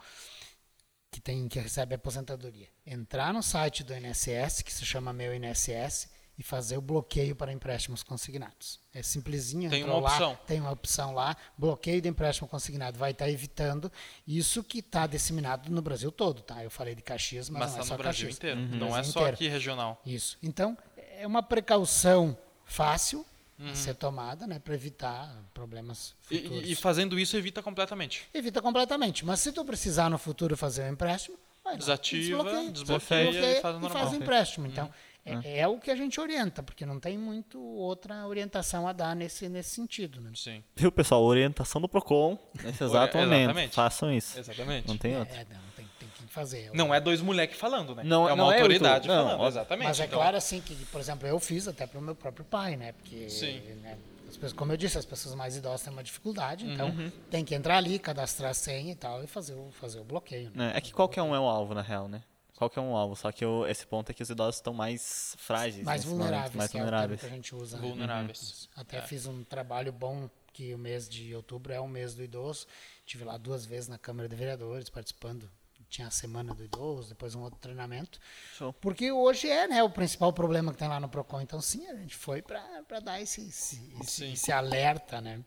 que, 1.11 1.21
tem, 1.21 1.49
que 1.49 1.59
recebe 1.59 1.95
aposentadoria. 1.95 2.69
Entrar 2.85 3.33
no 3.33 3.43
site 3.43 3.83
do 3.83 3.95
INSS, 3.95 4.63
que 4.63 4.73
se 4.73 4.85
chama 4.85 5.13
Meu 5.13 5.35
INSS, 5.35 6.09
e 6.39 6.43
fazer 6.43 6.77
o 6.77 6.81
bloqueio 6.81 7.35
para 7.35 7.53
empréstimos 7.53 8.03
consignados. 8.03 8.79
É 8.93 9.03
simplesinho. 9.03 9.71
Tem 9.71 9.83
uma 9.85 9.97
opção. 9.97 10.31
Lá, 10.31 10.37
tem 10.47 10.61
uma 10.61 10.71
opção 10.71 11.15
lá, 11.15 11.37
bloqueio 11.57 12.01
de 12.03 12.09
empréstimo 12.09 12.47
consignado. 12.49 12.99
Vai 12.99 13.13
estar 13.13 13.29
evitando 13.31 13.91
isso 14.27 14.63
que 14.63 14.81
está 14.81 15.07
disseminado 15.07 15.71
no 15.71 15.81
Brasil 15.81 16.13
todo, 16.13 16.43
tá? 16.43 16.63
Eu 16.63 16.71
falei 16.71 16.95
de 16.95 17.03
Caxias, 17.03 17.49
mas, 17.49 17.61
Mas 17.61 17.71
não 17.73 17.79
é 17.79 17.81
está 17.83 17.89
só 17.89 17.95
no 17.95 18.03
Brasil 18.03 18.27
Caxias. 18.29 18.37
inteiro. 18.37 18.61
No 18.61 18.77
Não 18.77 18.87
é 18.89 18.91
Brasil 18.93 19.13
só 19.13 19.21
inteiro. 19.21 19.35
aqui 19.37 19.49
regional. 19.49 20.01
Isso. 20.05 20.37
Então, 20.43 20.77
é 21.19 21.27
uma 21.27 21.43
precaução 21.43 22.37
fácil 22.65 23.25
Uhum. 23.59 23.71
a 23.71 23.75
ser 23.75 23.95
tomada, 23.95 24.47
né, 24.47 24.59
para 24.59 24.75
evitar 24.75 25.35
problemas 25.55 26.15
E, 26.31 26.39
futuros. 26.41 26.65
e- 26.69 26.73
e 26.73 26.75
fazendo 26.75 27.19
isso 27.19 27.35
evita 27.39 27.63
completamente. 27.63 28.29
Evita 28.35 28.61
completamente. 28.61 29.25
Mas 29.25 29.41
se 29.41 29.51
tu 29.51 29.65
precisar 29.65 30.11
no 30.11 30.19
futuro 30.19 30.55
fazer 30.59 30.83
um 30.83 30.93
empréstimo, 30.93 31.39
vai 31.65 31.73
lá, 31.73 31.79
Desativa, 31.79 32.45
desbloqueia, 32.45 32.71
desbloqueia 32.71 33.59
e 33.59 33.61
faz 33.63 33.77
o 33.77 33.81
normal. 33.81 34.03
faz 34.03 34.13
o 34.13 34.17
empréstimo. 34.23 34.67
Então, 34.67 34.85
Uhum. 34.85 34.93
É, 35.27 35.59
é 35.61 35.69
o 35.69 35.79
que 35.79 35.91
a 35.91 35.97
gente 35.97 36.21
orienta, 36.21 36.63
porque 36.63 36.87
não 36.87 37.01
tem 37.01 37.19
muito 37.19 37.61
outra 37.61 38.27
orientação 38.27 38.87
a 38.87 38.93
dar 38.93 39.15
nesse, 39.17 39.49
nesse 39.49 39.71
sentido. 39.71 40.21
Né? 40.21 40.31
Sim, 40.35 40.63
Viu, 40.77 40.93
pessoal? 40.93 41.23
Orientação 41.23 41.81
do 41.81 41.89
Procon 41.89 42.39
nesse 42.63 42.83
exato 42.85 43.17
momento. 43.19 43.41
exatamente. 43.43 43.75
Façam 43.75 44.13
isso. 44.13 44.39
exatamente. 44.39 44.87
Não 44.89 44.97
tem 44.97 45.17
outro. 45.19 45.35
É, 45.35 45.39
não, 45.45 45.61
tem, 45.77 45.87
tem 45.99 46.09
que 46.09 46.33
fazer. 46.33 46.71
Não 46.73 46.95
é 46.95 47.01
dois 47.01 47.21
moleques 47.21 47.59
falando, 47.59 47.95
né? 47.95 48.03
Não- 48.05 48.29
é 48.29 48.33
uma 48.33 48.45
não 48.45 48.53
é 48.53 48.57
autoridade. 48.57 49.09
Não, 49.09 49.15
falando, 49.17 49.33
óbvio. 49.35 49.49
exatamente. 49.49 49.89
Mas 49.89 50.01
é 50.01 50.05
Então, 50.05 50.19
claro 50.19 50.37
assim 50.37 50.61
que, 50.61 50.75
por 50.87 51.01
exemplo, 51.01 51.27
eu 51.27 51.39
fiz 51.41 51.67
até 51.69 51.87
para 51.87 51.99
o 51.99 52.03
meu 52.03 52.15
próprio 52.15 52.45
pai, 52.45 52.77
né? 52.77 52.93
Porque, 52.93 53.29
Sim. 53.29 53.61
né, 53.83 53.97
as 54.29 54.35
pessoas, 54.35 54.53
como 54.53 54.73
eu 54.73 54.77
disse, 54.77 54.99
as 54.99 55.05
pessoas 55.05 55.35
mais 55.35 55.57
idosas 55.57 55.83
têm 55.83 55.93
uma 55.93 56.03
dificuldade, 56.03 56.67
então 56.67 56.89
Uhum. 56.89 57.11
tem 57.31 57.45
que 57.45 57.55
entrar 57.55 57.77
ali, 57.79 57.99
cadastrar 57.99 58.51
a 58.51 58.55
senha 58.55 58.93
e 58.93 58.97
tal 58.97 59.23
e 59.23 59.27
fazer 59.27 59.55
o, 59.55 59.71
fazer 59.73 60.01
o 60.01 60.05
bloqueio. 60.05 60.51
Né? 60.55 60.73
É, 60.75 60.79
é 60.79 60.81
que 60.81 60.93
qualquer 60.93 61.23
um 61.23 61.35
é 61.35 61.41
o 61.41 61.45
alvo, 61.45 61.75
na 61.75 61.83
real, 61.83 62.07
né? 62.09 62.23
Qualquer 62.57 62.81
um 62.81 62.89
é 62.89 62.93
o 62.93 62.97
alvo. 62.97 63.15
Só 63.17 63.31
que 63.31 63.45
o- 63.45 63.67
esse 63.67 63.87
ponto 63.87 64.11
é 64.11 64.15
que 64.15 64.23
os 64.23 64.31
idosos 64.31 64.57
estão 64.57 64.73
mais 64.73 65.35
frágeis. 65.39 65.85
Mais 65.85 66.01
nesse 66.03 66.09
momento, 66.09 66.25
vulneráveis, 66.27 66.55
mais 66.57 66.71
que 66.71 66.77
é 66.77 66.81
o 66.81 66.85
vulneráveis. 66.85 67.21
termo 67.21 67.31
que 67.31 67.35
a 67.35 67.37
gente 67.37 67.55
usa. 67.55 67.77
né? 67.79 67.89
vulneráveis. 67.89 68.69
Até 68.75 69.03
fiz 69.03 69.27
um 69.27 69.45
trabalho 69.45 69.93
bom 69.93 70.29
que 70.53 70.75
o 70.75 70.79
mês 70.79 71.07
de 71.09 71.35
outubro 71.35 71.73
é 71.73 71.79
o 71.81 71.87
mês 71.87 72.15
do 72.15 72.23
idoso. 72.25 72.67
Tive 73.05 73.25
lá 73.25 73.37
duas 73.37 73.67
vezes 73.67 73.89
na 73.89 73.99
Câmara 73.99 74.29
de 74.29 74.35
Vereadores 74.35 74.89
participando. 74.89 75.51
Tinha 75.89 76.09
a 76.09 76.11
semana 76.11 76.53
do 76.53 76.65
idoso, 76.65 77.11
depois 77.11 77.35
um 77.37 77.43
outro 77.43 77.61
treinamento. 77.61 78.19
Show. 78.57 78.73
Porque 78.73 79.13
hoje 79.13 79.49
é 79.49 79.69
né, 79.69 79.83
o 79.85 79.91
principal 79.91 80.33
problema 80.33 80.73
que 80.73 80.79
tem 80.79 80.89
lá 80.89 80.99
no 80.99 81.09
PROCON. 81.09 81.41
Então, 81.43 81.61
sim, 81.61 81.87
a 81.87 81.95
gente 81.95 82.17
foi 82.17 82.43
para 82.43 82.99
dar 83.01 83.21
esse, 83.21 83.47
esse, 83.47 83.81
esse, 84.03 84.25
esse 84.33 84.51
alerta. 84.51 85.21
Né? 85.21 85.45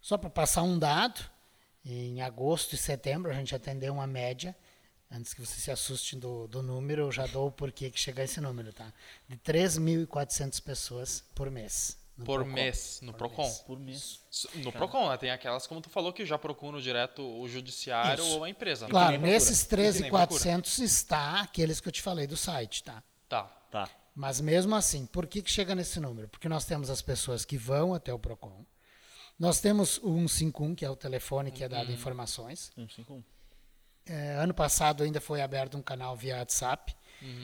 Só 0.00 0.16
para 0.18 0.30
passar 0.30 0.62
um 0.62 0.78
dado, 0.78 1.20
em 1.84 2.20
agosto 2.22 2.74
e 2.74 2.78
setembro 2.78 3.30
a 3.30 3.34
gente 3.34 3.54
atendeu 3.54 3.92
uma 3.92 4.06
média. 4.06 4.56
Antes 5.10 5.32
que 5.32 5.40
você 5.44 5.58
se 5.58 5.70
assuste 5.70 6.16
do, 6.16 6.46
do 6.48 6.62
número, 6.62 7.02
eu 7.02 7.12
já 7.12 7.26
dou 7.26 7.48
o 7.48 7.52
porquê 7.52 7.90
que 7.90 7.98
chega 7.98 8.20
a 8.20 8.24
esse 8.26 8.40
número, 8.40 8.72
tá? 8.72 8.92
De 9.26 9.36
3.400 9.38 10.60
pessoas 10.62 11.24
por 11.34 11.50
mês. 11.50 11.96
no 12.16 12.24
Por 12.26 12.40
Procon. 12.40 12.52
mês, 12.54 12.98
no 13.00 13.12
Por 13.12 13.18
Procon. 13.18 13.42
mês. 13.44 13.58
Por 13.60 13.78
mês. 13.80 14.20
No 14.56 14.70
Procon, 14.72 15.08
né? 15.08 15.16
Tem 15.16 15.30
aquelas, 15.30 15.66
como 15.66 15.80
tu 15.80 15.88
falou, 15.88 16.12
que 16.12 16.26
já 16.26 16.36
procuram 16.38 16.78
direto 16.80 17.22
o 17.22 17.48
judiciário 17.48 18.22
Isso. 18.22 18.34
ou 18.36 18.44
a 18.44 18.50
empresa. 18.50 18.84
né? 18.86 18.90
Claro, 18.90 19.18
nesses 19.18 19.62
E 19.62 19.68
que 19.68 19.76
nem 19.76 19.92
13.400 20.10 20.78
está 20.82 21.40
aqueles 21.40 21.80
que 21.80 21.88
eu 21.88 21.92
te 21.92 22.02
falei 22.02 22.26
do 22.26 22.36
site, 22.36 22.82
tá? 22.84 23.02
Tá. 23.28 23.44
Tá. 23.70 23.88
Mas 24.14 24.40
mesmo 24.40 24.74
assim, 24.74 25.06
por 25.06 25.26
que, 25.26 25.40
que 25.40 25.50
chega 25.50 25.74
nesse 25.74 26.00
número? 26.00 26.28
Porque 26.28 26.48
nós 26.48 26.64
temos 26.64 26.90
as 26.90 27.00
pessoas 27.00 27.44
que 27.44 27.56
vão 27.56 27.94
até 27.94 28.12
o 28.12 28.18
PROCON. 28.18 28.64
Nós 29.38 29.60
temos 29.60 29.98
o 30.02 30.08
151, 30.28 30.74
que 30.74 30.84
é 30.84 30.90
o 30.90 30.96
telefone 30.96 31.50
que 31.52 31.62
é 31.62 31.68
dado 31.68 31.92
informações. 31.92 32.72
151. 32.74 33.22
É, 34.08 34.34
ano 34.36 34.54
passado 34.54 35.02
ainda 35.02 35.20
foi 35.20 35.40
aberto 35.42 35.76
um 35.76 35.82
canal 35.82 36.16
via 36.16 36.36
WhatsApp. 36.38 36.94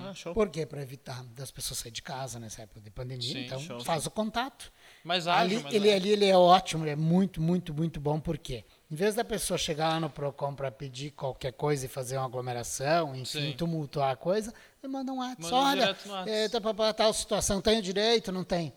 Ah, 0.01 0.15
show. 0.15 0.33
Por 0.33 0.49
quê? 0.51 0.65
Para 0.65 0.81
evitar 0.83 1.25
das 1.35 1.51
pessoas 1.51 1.79
saírem 1.79 1.95
de 1.95 2.01
casa 2.03 2.39
nessa 2.39 2.63
época 2.63 2.81
de 2.81 2.91
pandemia. 2.93 3.33
Sim, 3.33 3.45
então, 3.45 3.59
show. 3.59 3.81
faz 3.81 4.07
o 4.07 4.11
contato. 4.11 4.71
Mas 5.03 5.27
Ali, 5.27 5.57
ágil, 5.57 5.63
mas 5.65 5.75
ele, 5.75 5.89
ágil. 5.89 5.97
ali 5.97 6.09
ele 6.11 6.27
é 6.27 6.37
ótimo, 6.37 6.85
ele 6.85 6.93
é 6.93 6.97
muito, 6.97 7.43
muito, 7.43 7.75
muito 7.75 7.99
bom. 8.01 8.21
Por 8.21 8.39
quê? 8.39 8.65
Em 8.89 8.95
vez 8.95 9.17
da 9.17 9.25
pessoa 9.25 9.59
chegar 9.59 9.89
lá 9.89 9.99
no 9.99 10.09
PROCON 10.09 10.55
para 10.55 10.71
pedir 10.71 11.11
qualquer 11.11 11.53
coisa 11.55 11.87
e 11.87 11.89
fazer 11.89 12.17
uma 12.17 12.25
aglomeração, 12.27 13.17
enfim, 13.17 13.25
Sim. 13.51 13.53
tumultuar 13.59 14.13
a 14.13 14.17
coisa, 14.17 14.55
ele 14.81 14.93
manda 14.93 15.13
um 15.13 15.19
WhatsApp. 15.19 15.43
Manda 15.43 15.57
Olha, 15.57 15.81
direto 15.87 16.07
no 16.07 16.13
WhatsApp. 16.15 16.31
é, 16.31 16.49
tá, 16.49 16.61
pra- 16.61 16.75
pra 16.75 16.93
tal 16.95 17.13
situação, 17.13 17.61
tenho 17.61 17.83
direito, 17.83 18.31
não 18.31 18.45
tem? 18.45 18.73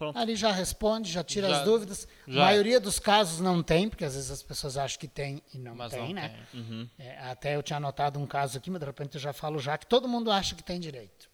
Pronto. 0.00 0.18
Ali 0.18 0.34
já 0.34 0.50
responde, 0.50 1.12
já 1.12 1.22
tira 1.22 1.46
Já- 1.50 1.58
as 1.58 1.64
dúvidas. 1.66 2.08
já. 2.26 2.40
A 2.40 2.44
maioria 2.46 2.80
dos 2.80 2.98
casos 2.98 3.38
não 3.38 3.62
tem, 3.62 3.86
porque 3.86 4.02
às 4.02 4.14
vezes 4.14 4.30
as 4.30 4.42
pessoas 4.42 4.78
acham 4.78 4.98
que 4.98 5.06
tem 5.06 5.42
e 5.52 5.58
não 5.58 5.74
Mas 5.74 5.90
tem, 5.92 6.00
não 6.00 6.12
né? 6.14 6.46
tem. 6.50 6.90
É, 6.98 7.18
até 7.18 7.54
eu 7.54 7.62
tinha 7.62 7.76
anotado 7.76 8.18
um 8.18 8.26
caso 8.26 8.56
aqui, 8.56 8.70
mas 8.70 8.80
de 8.80 8.86
repente 8.86 9.16
eu 9.16 9.20
já 9.20 9.34
falo 9.34 9.58
já 9.58 9.76
que 9.76 9.84
todo 9.86 10.08
mundo 10.08 10.30
acha 10.30 10.54
que 10.54 10.62
tem 10.62 10.80
direito. 10.80 11.28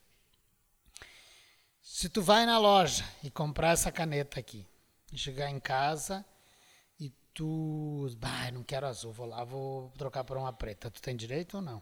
Se 1.81 2.09
tu 2.09 2.21
vai 2.21 2.45
na 2.45 2.59
loja 2.59 3.05
e 3.23 3.31
comprar 3.31 3.71
essa 3.71 3.93
caneta 3.93 4.41
aqui, 4.41 4.67
e 5.13 5.17
chegar 5.17 5.49
em 5.49 5.61
casa 5.61 6.25
e 6.99 7.11
tu, 7.33 8.09
bah, 8.19 8.51
não 8.51 8.65
quero 8.65 8.85
azul, 8.89 9.13
vou 9.13 9.27
lá, 9.27 9.45
vou 9.45 9.91
trocar 9.97 10.25
por 10.25 10.37
uma 10.37 10.53
preta. 10.53 10.91
Tu 10.91 11.01
tem 11.01 11.15
direito 11.15 11.59
ou 11.59 11.63
não? 11.63 11.81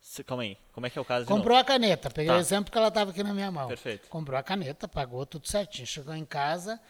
Se- 0.00 0.24
Calma 0.24 0.42
aí. 0.42 0.56
Como 0.72 0.86
é 0.86 0.90
que 0.90 0.98
é 0.98 1.02
o 1.02 1.04
caso 1.04 1.26
de 1.26 1.28
Comprou 1.32 1.56
a 1.56 1.64
caneta, 1.64 2.10
peguei 2.10 2.30
Tá. 2.30 2.36
o 2.36 2.40
exemplo 2.40 2.72
que 2.72 2.78
ela 2.78 2.88
estava 2.88 3.10
aqui 3.10 3.22
na 3.22 3.34
minha 3.34 3.50
mão. 3.50 3.68
Perfeito. 3.68 4.08
Comprou 4.08 4.38
a 4.38 4.42
caneta, 4.42 4.88
pagou 4.88 5.24
tudo 5.26 5.46
certinho. 5.46 5.86
Chegou 5.86 6.14
em 6.14 6.24
casa, 6.24 6.80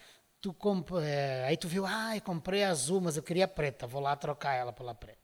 tu 0.41 0.53
comp... 0.55 0.91
é, 1.03 1.45
aí 1.47 1.57
tu 1.57 1.67
viu, 1.69 1.85
ah, 1.87 2.17
eu 2.17 2.23
comprei 2.23 2.63
azul, 2.65 3.01
mas 3.01 3.17
eu 3.17 3.23
queria 3.23 3.49
preta, 3.49 3.87
vou 3.87 4.01
lá 4.01 4.15
trocar 4.17 4.55
ela 4.55 4.73
pela 4.73 4.95
preta. 4.95 5.19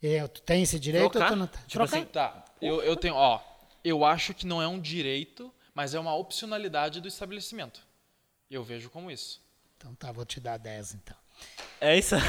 E 0.00 0.06
aí, 0.18 0.28
tu 0.28 0.40
tem 0.42 0.62
esse 0.62 0.78
direito 0.78 1.10
Trocar? 1.10 1.26
ou 1.30 1.32
tu 1.32 1.38
não 1.40 1.46
tem? 1.48 1.60
Tipo 1.62 1.72
Trocar? 1.72 1.96
assim, 1.96 2.04
Tá, 2.06 2.44
eu, 2.60 2.80
eu 2.82 2.94
tenho, 2.94 3.14
ó, 3.14 3.40
eu 3.82 4.04
acho 4.04 4.32
que 4.34 4.46
não 4.46 4.62
é 4.62 4.68
um 4.68 4.78
direito, 4.80 5.52
mas 5.74 5.92
é 5.94 5.98
uma 5.98 6.14
opcionalidade 6.14 7.00
do 7.00 7.08
estabelecimento. 7.08 7.80
Eu 8.50 8.62
vejo 8.62 8.90
como 8.90 9.10
isso. 9.10 9.42
Então 9.76 9.94
tá, 9.94 10.12
vou 10.12 10.24
te 10.24 10.38
dar 10.40 10.56
10 10.56 10.94
então. 10.94 11.16
É 11.80 11.96
isso? 11.96 12.14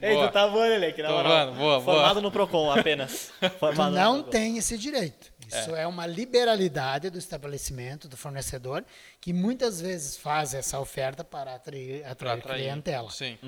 Ei, 0.00 0.14
Boa. 0.14 0.28
tu 0.28 0.32
tá 0.32 0.46
voando, 0.48 0.70
Leleque, 0.70 1.00
na 1.00 1.08
Tô 1.08 1.14
moral. 1.14 1.52
boa, 1.52 1.80
boa. 1.80 1.80
Formado 1.80 2.20
no 2.20 2.30
Procon 2.32 2.72
apenas. 2.72 3.32
Tu 3.40 3.50
Formado 3.60 3.90
no 3.92 4.00
não 4.00 4.22
tem 4.22 4.58
esse 4.58 4.76
direito. 4.76 5.30
Isso 5.46 5.76
é. 5.76 5.86
uma 5.86 6.06
liberalidade 6.06 7.10
do 7.10 7.18
estabelecimento, 7.18 8.08
do 8.08 8.16
fornecedor, 8.16 8.84
que 9.20 9.32
muitas 9.34 9.80
vezes 9.82 10.16
faz 10.16 10.54
essa 10.54 10.80
oferta 10.80 11.22
para 11.22 11.54
atrair, 11.54 12.04
atrair 12.06 12.38
atrair. 12.38 12.60
clientela. 12.62 13.10
Sim. 13.10 13.38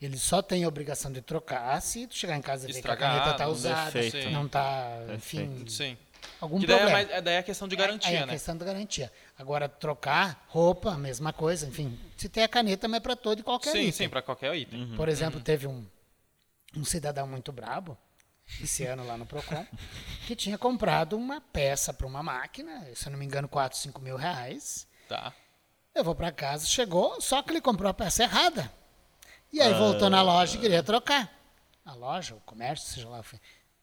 Ele 0.00 0.16
só 0.16 0.40
tem 0.40 0.64
a 0.64 0.68
obrigação 0.68 1.12
de 1.12 1.20
trocar 1.20 1.80
se 1.82 2.06
tu 2.06 2.16
chegar 2.16 2.36
em 2.36 2.40
casa 2.40 2.68
e 2.68 2.72
ver 2.72 2.80
que 2.82 2.90
a 2.90 2.96
caneta 2.96 3.30
está 3.32 3.46
usada, 3.48 3.90
defeito. 3.90 4.30
não 4.30 4.46
está, 4.46 4.90
enfim. 5.14 5.64
Sim. 5.68 5.96
Algum 6.40 6.58
Que 6.60 6.66
daí 6.66 6.76
é, 6.76 6.78
problema. 6.78 6.98
mais, 7.04 7.10
é, 7.10 7.20
daí 7.22 7.34
é 7.36 7.42
questão 7.42 7.66
de 7.68 7.74
Aí 7.74 7.80
garantia, 7.80 8.10
é 8.18 8.22
a 8.22 8.26
né? 8.26 8.32
questão 8.32 8.56
da 8.56 8.64
garantia. 8.64 9.12
Agora, 9.38 9.68
trocar 9.68 10.44
roupa, 10.48 10.96
mesma 10.96 11.32
coisa, 11.32 11.66
enfim. 11.66 11.98
Se 12.16 12.28
tem 12.28 12.42
a 12.42 12.48
caneta, 12.48 12.86
mas 12.88 12.98
é 12.98 13.00
para 13.00 13.16
todo 13.16 13.40
e 13.40 13.42
qualquer 13.42 13.72
Sim, 13.72 13.78
item. 13.80 13.92
sim, 13.92 14.08
para 14.08 14.22
qualquer 14.22 14.54
item. 14.56 14.94
Por 14.96 15.08
exemplo, 15.08 15.40
teve 15.40 15.66
um, 15.66 15.86
um 16.76 16.84
cidadão 16.84 17.26
muito 17.26 17.52
brabo, 17.52 17.96
esse 18.62 18.84
ano 18.84 19.06
lá 19.06 19.16
no 19.16 19.24
Procon, 19.26 19.64
que 20.26 20.34
tinha 20.36 20.58
comprado 20.58 21.16
uma 21.16 21.40
peça 21.40 21.92
para 21.92 22.06
uma 22.06 22.22
máquina, 22.22 22.86
se 22.94 23.06
eu 23.06 23.12
não 23.12 23.18
me 23.18 23.24
engano, 23.24 23.48
4, 23.48 23.78
5 23.78 24.00
mil 24.00 24.16
reais. 24.16 24.86
Tá. 25.08 25.32
Levou 25.94 26.14
para 26.14 26.30
casa, 26.32 26.66
chegou, 26.66 27.20
só 27.20 27.42
que 27.42 27.50
ele 27.52 27.60
comprou 27.60 27.90
a 27.90 27.94
peça 27.94 28.22
errada. 28.22 28.72
E 29.52 29.60
aí 29.60 29.74
voltou 29.74 30.08
na 30.08 30.22
loja 30.22 30.56
e 30.56 30.60
queria 30.60 30.82
trocar. 30.82 31.28
A 31.84 31.92
loja, 31.92 32.36
o 32.36 32.40
comércio, 32.42 32.88
seja 32.92 33.08
lá. 33.08 33.20
foi- 33.22 33.40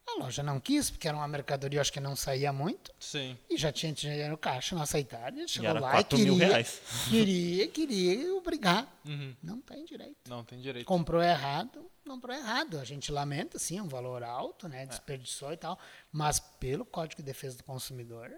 A 0.09 0.19
loja 0.19 0.41
não 0.41 0.59
quis, 0.59 0.89
porque 0.89 1.07
era 1.07 1.17
uma 1.17 1.27
mercadoria, 1.27 1.81
acho 1.81 1.91
que 1.91 1.99
não 1.99 2.15
saía 2.15 2.53
muito. 2.53 2.91
Sim. 2.99 3.37
E 3.49 3.57
já 3.57 3.71
tinha 3.73 3.91
dinheiro 3.91 4.31
no 4.31 4.37
caixa, 4.37 4.73
não 4.73 4.81
aceitaram. 4.81 5.37
Ele 5.37 5.47
chegou 5.47 5.69
era 5.69 5.79
lá 5.79 5.89
e 5.89 5.91
4 5.91 6.17
mil 6.19 6.33
queria, 6.35 6.47
reais. 6.47 6.81
queria, 7.09 7.67
queria 7.67 8.35
obrigar. 8.35 8.99
Uhum. 9.05 9.35
Não 9.43 9.59
tem 9.61 9.83
direito. 9.85 10.15
Não 10.29 10.43
tem 10.45 10.59
direito. 10.61 10.85
Comprou 10.85 11.21
errado, 11.21 11.91
comprou 12.07 12.33
errado. 12.35 12.79
A 12.79 12.85
gente 12.85 13.11
lamenta, 13.11 13.59
sim, 13.59 13.77
é 13.79 13.83
um 13.83 13.87
valor 13.89 14.23
alto, 14.23 14.67
né? 14.69 14.85
Desperdiçou 14.85 15.51
e 15.51 15.57
tal. 15.57 15.77
Mas 16.11 16.39
pelo 16.39 16.85
Código 16.85 17.21
de 17.21 17.25
Defesa 17.25 17.57
do 17.57 17.63
Consumidor, 17.65 18.31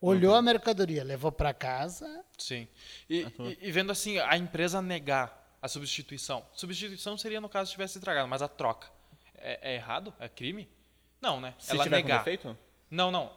olhou 0.00 0.34
a 0.34 0.40
mercadoria, 0.40 1.04
levou 1.04 1.30
para 1.30 1.52
casa. 1.52 2.24
Sim. 2.38 2.66
E, 3.08 3.20
e- 3.20 3.58
e 3.60 3.70
vendo 3.70 3.92
assim, 3.92 4.18
a 4.18 4.36
empresa 4.38 4.80
negar 4.80 5.56
a 5.60 5.68
substituição. 5.68 6.44
Substituição 6.54 7.18
seria 7.18 7.40
no 7.40 7.50
caso 7.50 7.66
se 7.68 7.72
tivesse 7.72 7.98
estragado, 7.98 8.26
mas 8.28 8.40
a 8.40 8.48
troca. 8.48 8.88
É, 9.34 9.72
é 9.72 9.74
errado? 9.74 10.12
É 10.18 10.28
crime? 10.28 10.68
Não, 11.22 11.40
né? 11.40 11.54
Se 11.58 11.70
Ela 11.72 11.84
tiver 11.84 12.02
com 12.02 12.08
negar. 12.08 12.18
defeito? 12.18 12.58
Não, 12.90 13.10
não. 13.10 13.30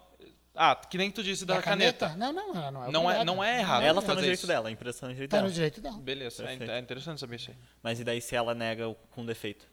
Ah, 0.57 0.73
que 0.75 0.97
nem 0.97 1.11
tu 1.11 1.21
disse 1.21 1.45
da, 1.45 1.55
Da 1.55 1.61
caneta. 1.61 2.09
Não, 2.15 2.31
não, 2.33 2.55
ela 2.55 2.71
não 2.71 2.83
é 2.86 2.91
Não 2.91 3.01
é, 3.01 3.03
obrigada. 3.03 3.25
não 3.25 3.43
é 3.43 3.59
errado. 3.59 3.83
Ela 3.83 4.01
tá 4.01 4.13
no 4.15 4.21
direito 4.21 4.39
isso. 4.39 4.47
dela, 4.47 4.69
a 4.69 4.71
impressão 4.71 5.07
é 5.07 5.09
no 5.09 5.13
direito 5.15 5.31
Tá 5.31 5.38
dela. 5.38 5.47
no 5.49 5.53
direito 5.53 5.81
dela. 5.81 5.97
Beleza, 5.99 6.43
é, 6.43 6.47
Perfeito. 6.47 6.71
é 6.71 6.79
interessante 6.79 7.19
saber 7.19 7.36
isso 7.36 7.51
aí. 7.51 7.57
Mas 7.83 7.99
e 7.99 8.03
daí 8.03 8.21
se 8.21 8.36
ela 8.36 8.55
nega 8.55 8.95
com 9.11 9.25
defeito? 9.25 9.67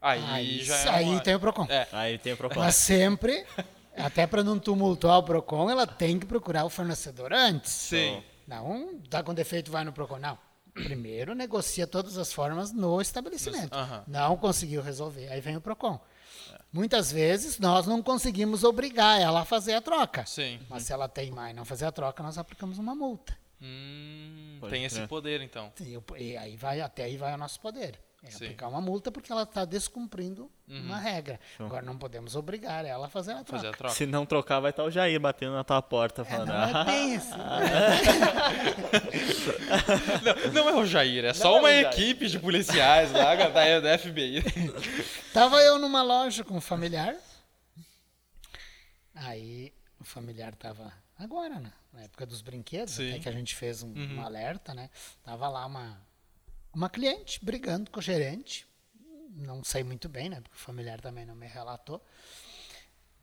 Aí, 0.00 0.22
Aí, 0.28 0.62
já 0.64 0.76
é 0.76 0.88
aí 0.90 1.04
uma... 1.06 1.20
tem 1.20 1.34
o 1.34 1.40
PROCON. 1.40 1.66
É, 1.68 1.88
Aí 1.92 2.18
tem 2.18 2.32
o 2.32 2.36
Procon. 2.36 2.60
Mas 2.60 2.76
sempre, 2.76 3.44
até 3.96 4.26
para 4.28 4.44
não 4.44 4.56
tumultuar 4.58 5.18
o 5.18 5.22
PROCON, 5.24 5.68
ela 5.70 5.86
tem 5.88 6.18
que 6.20 6.26
procurar 6.26 6.64
o 6.64 6.70
fornecedor 6.70 7.32
antes. 7.32 7.72
sim. 7.72 8.22
Não, 8.46 8.98
tá 9.10 9.22
com 9.22 9.34
defeito, 9.34 9.70
vai 9.70 9.82
no 9.84 9.92
PROCON. 9.92 10.18
Não. 10.18 10.38
Primeiro 10.72 11.34
negocia 11.34 11.86
todas 11.86 12.16
as 12.16 12.32
formas 12.32 12.72
no 12.72 13.00
estabelecimento. 13.00 13.74
Aham. 13.74 14.04
Não 14.06 14.36
conseguiu 14.36 14.80
resolver. 14.80 15.28
Aí 15.32 15.40
vem 15.40 15.56
o 15.56 15.60
PROCON. 15.60 15.98
Muitas 16.72 17.10
vezes 17.10 17.58
nós 17.58 17.86
não 17.86 18.02
conseguimos 18.02 18.62
obrigar 18.62 19.20
ela 19.20 19.40
a 19.40 19.44
fazer 19.44 19.74
a 19.74 19.80
troca. 19.80 20.26
Sim. 20.26 20.60
Mas 20.68 20.82
se 20.82 20.92
ela 20.92 21.08
teimar 21.08 21.50
e 21.50 21.54
não 21.54 21.64
fazer 21.64 21.86
a 21.86 21.92
troca, 21.92 22.22
nós 22.22 22.36
aplicamos 22.36 22.78
uma 22.78 22.94
multa. 22.94 23.36
Hum, 23.60 24.60
tem 24.68 24.84
esse 24.84 25.06
poder, 25.06 25.40
então. 25.40 25.72
E 26.16 26.36
aí 26.36 26.56
vai, 26.56 26.80
até 26.80 27.04
aí 27.04 27.16
vai 27.16 27.34
o 27.34 27.38
nosso 27.38 27.58
poder. 27.60 27.98
É 28.20 28.30
Sim. 28.30 28.46
aplicar 28.46 28.66
uma 28.68 28.80
multa 28.80 29.12
porque 29.12 29.30
ela 29.30 29.44
está 29.44 29.64
descumprindo 29.64 30.50
uma 30.66 30.98
regra. 30.98 31.38
Agora 31.58 31.82
não 31.86 31.96
podemos 31.96 32.34
obrigar 32.34 32.84
ela 32.84 33.06
a 33.06 33.08
fazer 33.08 33.30
a 33.30 33.44
troca. 33.44 33.52
Fazer 33.52 33.68
a 33.68 33.72
troca. 33.72 33.94
Se 33.94 34.06
não 34.06 34.26
trocar, 34.26 34.58
vai 34.58 34.70
estar 34.70 34.82
o 34.82 34.90
Jair 34.90 35.20
batendo 35.20 35.52
na 35.54 35.62
tua 35.62 35.80
porta 35.80 36.22
É, 36.22 36.24
falando. 36.24 36.48
não 36.48 36.54
é 36.54 36.72
"Ah, 36.74 36.84
bem 36.84 37.16
assim. 37.16 37.38
Não, 40.52 40.52
não 40.52 40.68
é 40.70 40.74
o 40.74 40.84
Jair, 40.84 41.24
é 41.24 41.32
só 41.32 41.48
Não 41.60 41.68
é 41.68 41.82
uma 41.82 41.90
equipe 41.90 42.26
de 42.28 42.38
policiais 42.38 43.12
lá 43.12 43.34
da, 43.34 43.80
da 43.80 43.98
FBI. 43.98 44.42
Tava 45.32 45.60
eu 45.62 45.78
numa 45.78 46.02
loja 46.02 46.42
com 46.44 46.54
um 46.56 46.60
familiar. 46.60 47.14
Aí 49.14 49.72
o 50.00 50.04
familiar 50.04 50.54
tava 50.54 50.92
agora, 51.18 51.58
né? 51.58 51.72
Na 51.92 52.02
época 52.02 52.24
dos 52.26 52.40
brinquedos, 52.40 52.94
Sim. 52.94 53.10
até 53.10 53.18
que 53.20 53.28
a 53.28 53.32
gente 53.32 53.54
fez 53.54 53.82
um, 53.82 53.92
um 54.16 54.22
alerta, 54.22 54.74
né? 54.74 54.88
Tava 55.24 55.48
lá 55.48 55.66
uma, 55.66 56.00
uma 56.78 56.88
cliente 56.88 57.44
brigando 57.44 57.90
com 57.90 57.98
o 57.98 58.02
gerente. 58.02 58.66
Não 59.34 59.62
sei 59.64 59.82
muito 59.84 60.08
bem, 60.08 60.28
né? 60.28 60.40
Porque 60.40 60.56
o 60.56 60.60
familiar 60.60 61.00
também 61.00 61.26
não 61.26 61.34
me 61.34 61.46
relatou. 61.46 62.00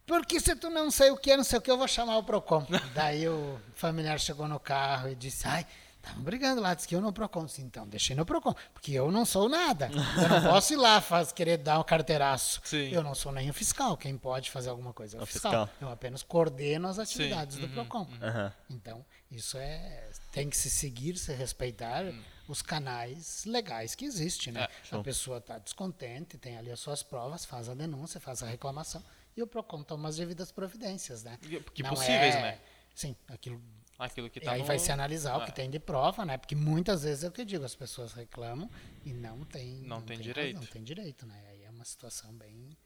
Porque 0.06 0.40
se 0.40 0.56
tu 0.56 0.70
não 0.70 0.92
sei 0.92 1.10
o 1.10 1.18
que, 1.18 1.36
não 1.36 1.44
sei 1.44 1.58
o 1.58 1.62
que, 1.62 1.72
eu 1.72 1.78
vou 1.78 1.88
chamar 1.88 2.18
o 2.18 2.24
Procon. 2.24 2.66
Daí 2.94 3.28
o 3.28 3.60
familiar 3.74 4.20
chegou 4.20 4.48
no 4.48 4.60
carro 4.60 5.10
e 5.10 5.16
disse, 5.16 5.48
ai, 5.48 5.66
estavam 5.98 6.22
brigando 6.22 6.62
lá, 6.62 6.74
disse 6.76 6.88
que 6.88 6.96
eu 6.96 7.02
no 7.02 7.12
Procon. 7.12 7.46
Disse, 7.46 7.62
então, 7.62 7.88
deixei 7.88 8.16
no 8.16 8.24
Procon, 8.26 8.54
porque 8.74 8.92
eu 8.92 9.10
não 9.12 9.26
sou 9.26 9.50
nada. 9.50 9.90
Eu 10.22 10.30
não 10.30 10.44
posso 10.44 10.74
ir 10.74 10.76
lá 10.76 11.02
faz, 11.02 11.32
querer 11.32 11.58
dar 11.58 11.80
um 11.80 11.84
carteiraço. 11.84 12.62
Sim. 12.66 12.90
Eu 12.92 13.02
não 13.02 13.16
sou 13.16 13.32
nem 13.32 13.50
o 13.50 13.54
fiscal, 13.54 13.98
quem 13.98 14.16
pode 14.18 14.52
fazer 14.52 14.70
alguma 14.70 14.94
coisa 14.94 15.18
é 15.18 15.20
o 15.20 15.22
É 15.22 15.24
o 15.24 15.26
fiscal. 15.26 15.66
fiscal. 15.68 15.70
Eu 15.88 15.90
apenas 15.92 16.22
coordeno 16.22 16.88
as 16.88 17.00
atividades 17.00 17.58
do 17.58 17.66
Uhum, 17.66 17.74
Procon. 17.74 18.08
Aham. 18.22 18.54
Então, 18.70 19.04
isso 19.32 19.58
é. 19.58 20.10
Tem 20.32 20.50
que 20.50 20.58
se 20.58 20.70
seguir, 20.70 21.18
se 21.18 21.34
respeitar 21.34 22.04
os 22.48 22.62
canais 22.62 23.44
legais 23.46 23.96
que 23.96 24.06
existem. 24.06 24.54
Né? 24.54 24.68
É, 24.92 24.96
a 24.96 25.00
pessoa 25.02 25.38
está 25.40 25.58
descontente, 25.58 26.38
tem 26.38 26.58
ali 26.58 26.72
as 26.72 26.80
suas 26.80 27.02
provas, 27.04 27.46
faz 27.46 27.70
a 27.70 27.74
denúncia, 27.74 28.20
faz 28.20 28.44
a 28.44 28.48
reclamação 28.48 29.04
e 29.36 29.42
o 29.42 29.48
PROCON 29.48 29.84
toma 29.84 30.10
as 30.10 30.18
devidas 30.18 30.52
providências. 30.52 31.24
Né? 31.24 31.38
Que 31.74 31.84
Não 31.84 31.90
possíveis, 31.92 32.36
é- 32.36 32.42
né? 32.42 32.60
Sim, 32.94 33.16
aquilo. 33.28 33.62
Aquilo 33.98 34.30
que 34.30 34.40
E 34.40 34.42
tá 34.42 34.52
aí 34.52 34.60
no... 34.60 34.66
vai 34.68 34.78
se 34.78 34.92
analisar 34.92 35.38
o 35.38 35.44
É. 35.44 35.46
que 35.46 35.54
tem 35.54 35.70
de 35.70 35.80
prova, 35.80 36.26
né? 36.26 36.38
Porque 36.38 36.54
muitas 36.54 37.04
vezes 37.04 37.24
é 37.24 37.28
o 37.30 37.32
que 37.32 37.42
eu 37.42 37.46
digo, 37.46 37.64
as 37.64 37.76
pessoas 37.76 38.12
reclamam 38.12 38.70
e 39.06 39.14
não 39.14 39.46
tem, 39.46 39.76
Não 39.84 40.02
tem 40.02 40.18
razão, 40.18 40.34
direito. 40.34 40.60
Não 40.60 40.68
tem 40.68 40.84
direito, 40.84 41.26
né? 41.26 41.42
Aí 41.50 41.64
é 41.64 41.70
uma 41.70 41.86
situação 41.86 42.34
bem, 42.34 42.78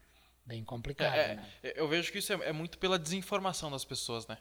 bem 0.45 0.61
É, 0.61 0.65
complicada. 0.65 1.15
é, 1.17 1.35
né? 1.35 1.49
eu 1.63 1.87
vejo 1.87 2.11
que 2.11 2.19
isso 2.19 2.31
é, 2.33 2.49
é 2.49 2.53
muito 2.53 2.77
pela 2.77 2.99
desinformação 2.99 3.71
das 3.71 3.83
pessoas, 3.83 4.27
né? 4.27 4.37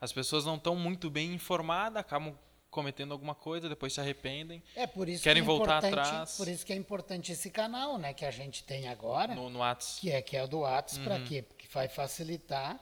As 0.00 0.12
pessoas 0.12 0.44
não 0.44 0.56
estão 0.56 0.74
muito 0.74 1.08
bem 1.08 1.32
informadas, 1.34 2.00
acabam 2.00 2.36
cometendo 2.78 3.10
alguma 3.12 3.34
coisa, 3.34 3.68
depois 3.68 3.92
se 3.92 4.00
arrependem 4.00 4.62
É 4.76 4.86
por 4.86 5.08
isso 5.08 5.22
Querem 5.24 5.42
que 5.42 5.48
é 5.50 5.52
voltar 5.52 5.78
importante, 5.78 5.98
atrás. 6.08 6.36
Por 6.36 6.46
isso 6.46 6.64
que 6.64 6.72
é 6.72 6.76
importante 6.76 7.32
esse 7.32 7.50
canal, 7.50 7.98
né, 7.98 8.14
que 8.14 8.24
a 8.24 8.30
gente 8.30 8.62
tem 8.62 8.86
agora, 8.88 9.34
no, 9.34 9.50
no 9.50 9.58
Whats. 9.58 9.98
que 10.00 10.10
é 10.12 10.22
que 10.22 10.36
é 10.36 10.44
o 10.44 10.46
do 10.46 10.60
Whats, 10.60 10.96
Uhum. 10.98 11.04
para 11.04 11.20
quê? 11.20 11.42
Porque 11.42 11.66
vai 11.72 11.88
facilitar 11.88 12.78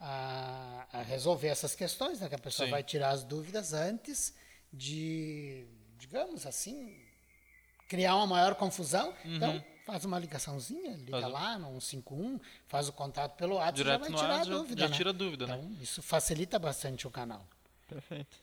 a, 0.00 0.86
a 0.92 1.02
resolver 1.02 1.46
essas 1.48 1.74
questões, 1.76 2.18
né, 2.20 2.28
que 2.28 2.34
a 2.34 2.38
pessoa 2.38 2.66
Sim. 2.66 2.70
vai 2.72 2.82
tirar 2.82 3.10
as 3.10 3.22
dúvidas 3.22 3.72
antes 3.72 4.34
de, 4.72 5.64
digamos 5.96 6.44
assim, 6.44 6.96
criar 7.88 8.16
uma 8.16 8.26
maior 8.26 8.54
confusão. 8.56 9.14
Então, 9.24 9.62
faz 9.86 10.04
uma 10.04 10.18
ligaçãozinha, 10.18 10.96
liga 10.96 11.14
Uhum. 11.16 11.22
Faz 11.22 11.32
lá 11.32 11.58
no 11.58 11.80
151, 11.80 12.40
faz 12.66 12.88
o 12.88 12.92
contato 12.92 13.36
pelo 13.36 13.54
WhatsApp 13.54 13.80
e 13.80 13.84
já 13.84 13.96
vai 13.98 14.08
tirar 14.12 14.40
a 14.40 14.44
já- 14.44 14.50
dúvida, 14.50 14.80
já 14.82 14.88
né? 14.88 14.96
tira 14.96 15.10
a 15.10 15.12
dúvida, 15.12 15.46
né? 15.46 15.54
Então, 15.62 15.76
isso 15.80 16.02
facilita 16.02 16.58
bastante 16.58 17.06
o 17.06 17.10
canal. 17.10 17.46
Perfeito. 17.88 18.36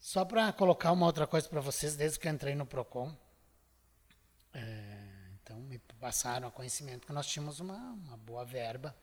Só 0.00 0.24
para 0.24 0.52
colocar 0.52 0.92
uma 0.92 1.06
outra 1.06 1.26
coisa 1.26 1.48
para 1.48 1.60
vocês, 1.60 1.96
desde 1.96 2.18
que 2.18 2.28
eu 2.28 2.32
entrei 2.32 2.54
no 2.54 2.64
Procon, 2.64 3.12
é, 4.54 4.98
então 5.42 5.56
me 5.58 5.78
passaram 6.00 6.48
a 6.48 6.50
conhecimento 6.50 7.06
que 7.06 7.12
nós 7.12 7.26
tínhamos 7.26 7.60
uma, 7.60 7.74
uma 7.76 8.16
boa 8.16 8.44
verba 8.44 8.94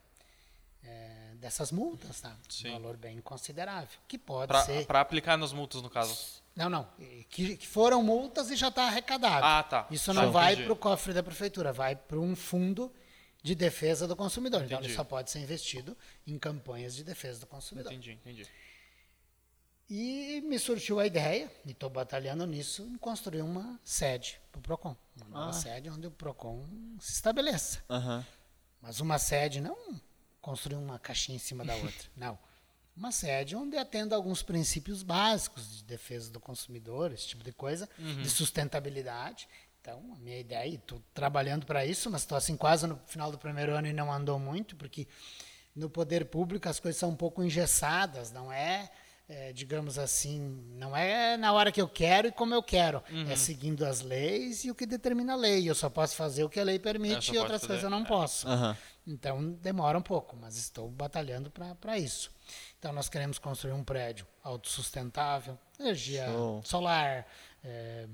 é, 0.83 1.33
dessas 1.35 1.71
multas, 1.71 2.21
tá? 2.21 2.35
Sim. 2.49 2.69
Um 2.69 2.73
valor 2.73 2.97
bem 2.97 3.19
considerável, 3.21 3.89
que 4.07 4.17
pode 4.17 4.47
Pra, 4.47 4.63
ser... 4.63 4.85
pra 4.85 5.01
aplicar 5.01 5.37
nas 5.37 5.51
multas, 5.51 5.81
no 5.81 5.89
caso. 5.89 6.43
Não, 6.55 6.69
não, 6.69 6.87
que, 7.29 7.57
que 7.57 7.67
foram 7.67 8.01
multas 8.01 8.49
e 8.49 8.55
já 8.55 8.69
está 8.69 8.83
arrecadado. 8.87 9.45
Ah, 9.45 9.63
tá. 9.63 9.87
Isso 9.91 10.13
Tá, 10.13 10.21
não 10.21 10.31
vai 10.31 10.53
entendi. 10.53 10.63
para 10.65 10.73
o 10.73 10.77
cofre 10.77 11.13
da 11.13 11.21
prefeitura, 11.21 11.73
vai 11.73 11.95
para 11.95 12.17
um 12.17 12.35
fundo 12.35 12.91
de 13.43 13.53
defesa 13.53 14.07
do 14.07 14.15
consumidor. 14.15 14.63
Então 14.63 14.77
Entendi. 14.77 14.91
ele 14.91 14.95
só 14.95 15.03
pode 15.03 15.29
ser 15.29 15.39
investido 15.39 15.95
em 16.25 16.39
campanhas 16.39 16.95
de 16.95 17.03
defesa 17.03 17.41
do 17.41 17.45
consumidor. 17.47 17.91
Entendi, 17.91 18.13
entendi. 18.13 18.47
E 19.89 20.41
me 20.45 20.57
surgiu 20.57 20.99
a 20.99 21.05
ideia, 21.05 21.51
e 21.63 21.71
estou 21.71 21.89
batalhando 21.89 22.45
nisso, 22.47 22.83
em 22.83 22.97
construir 22.97 23.41
uma 23.43 23.79
sede 23.83 24.39
para 24.51 24.59
o 24.59 24.61
PROCON. 24.61 24.95
Uma 25.17 25.27
nova 25.29 25.49
Ah. 25.49 25.53
sede 25.53 25.89
onde 25.91 26.07
o 26.07 26.11
PROCON 26.11 26.65
se 26.99 27.11
estabeleça. 27.13 27.83
Mas 28.81 28.99
uma 28.99 29.19
sede, 29.19 29.61
não 29.61 29.77
construir 30.41 30.75
uma 30.75 30.97
caixinha 30.99 31.35
em 31.35 31.39
cima 31.39 31.63
da 31.63 31.75
outra. 31.77 32.09
não. 32.15 32.37
Uma 32.97 33.11
sede 33.11 33.55
onde 33.57 33.75
atenda 33.77 34.15
alguns 34.15 34.41
princípios 34.41 35.03
básicos 35.03 35.77
de 35.79 35.83
defesa 35.83 36.31
do 36.31 36.39
consumidor, 36.39 37.11
esse 37.11 37.27
tipo 37.27 37.43
de 37.43 37.51
coisa, 37.51 37.89
de 37.97 38.29
sustentabilidade. 38.29 39.47
Então, 39.81 40.13
a 40.13 40.17
minha 40.19 40.39
ideia, 40.39 40.65
e 40.69 40.75
estou 40.75 41.03
trabalhando 41.13 41.65
para 41.65 41.85
isso, 41.85 42.09
mas 42.09 42.21
estou 42.21 42.37
assim 42.37 42.55
quase 42.55 42.87
no 42.87 42.97
final 43.05 43.29
do 43.31 43.37
primeiro 43.37 43.75
ano 43.75 43.87
e 43.87 43.93
não 43.93 44.11
andou 44.11 44.39
muito, 44.39 44.75
porque 44.77 45.07
no 45.75 45.89
poder 45.89 46.25
público 46.25 46.67
as 46.69 46.79
coisas 46.79 46.97
são 46.97 47.09
um 47.09 47.15
pouco 47.15 47.43
engessadas, 47.43 48.31
não 48.31 48.51
é, 48.51 48.89
é, 49.27 49.51
digamos 49.51 49.97
assim, 49.97 50.39
não 50.77 50.95
é 50.95 51.35
na 51.35 51.51
hora 51.51 51.71
que 51.71 51.81
eu 51.81 51.87
quero 51.87 52.27
e 52.27 52.31
como 52.31 52.53
eu 52.53 52.61
quero, 52.61 53.03
é 53.29 53.35
seguindo 53.35 53.83
as 53.85 54.01
leis 54.01 54.63
e 54.65 54.69
o 54.71 54.75
que 54.75 54.85
determina 54.85 55.33
a 55.33 55.35
lei. 55.35 55.67
Eu 55.67 55.73
só 55.75 55.89
posso 55.89 56.15
fazer 56.15 56.43
o 56.43 56.49
que 56.49 56.59
a 56.59 56.63
lei 56.63 56.75
É, 56.75 56.79
permite 56.79 57.25
só 57.27 57.33
e 57.33 57.37
outras 57.39 57.65
coisas 57.65 57.83
eu 57.83 57.89
não 57.89 58.01
é. 58.01 58.05
posso. 58.05 58.47
Aham. 58.47 58.77
Então 59.07 59.51
demora 59.61 59.97
um 59.97 60.01
pouco, 60.01 60.35
mas 60.35 60.57
estou 60.57 60.89
batalhando 60.89 61.51
para 61.79 61.97
isso. 61.97 62.31
Então 62.79 62.91
nós 62.93 63.09
queremos 63.09 63.39
construir 63.39 63.73
um 63.73 63.83
prédio 63.83 64.27
autossustentável, 64.43 65.57
energia 65.79 66.25
Show. 66.27 66.61
solar, 66.63 67.25
é, 67.63 68.07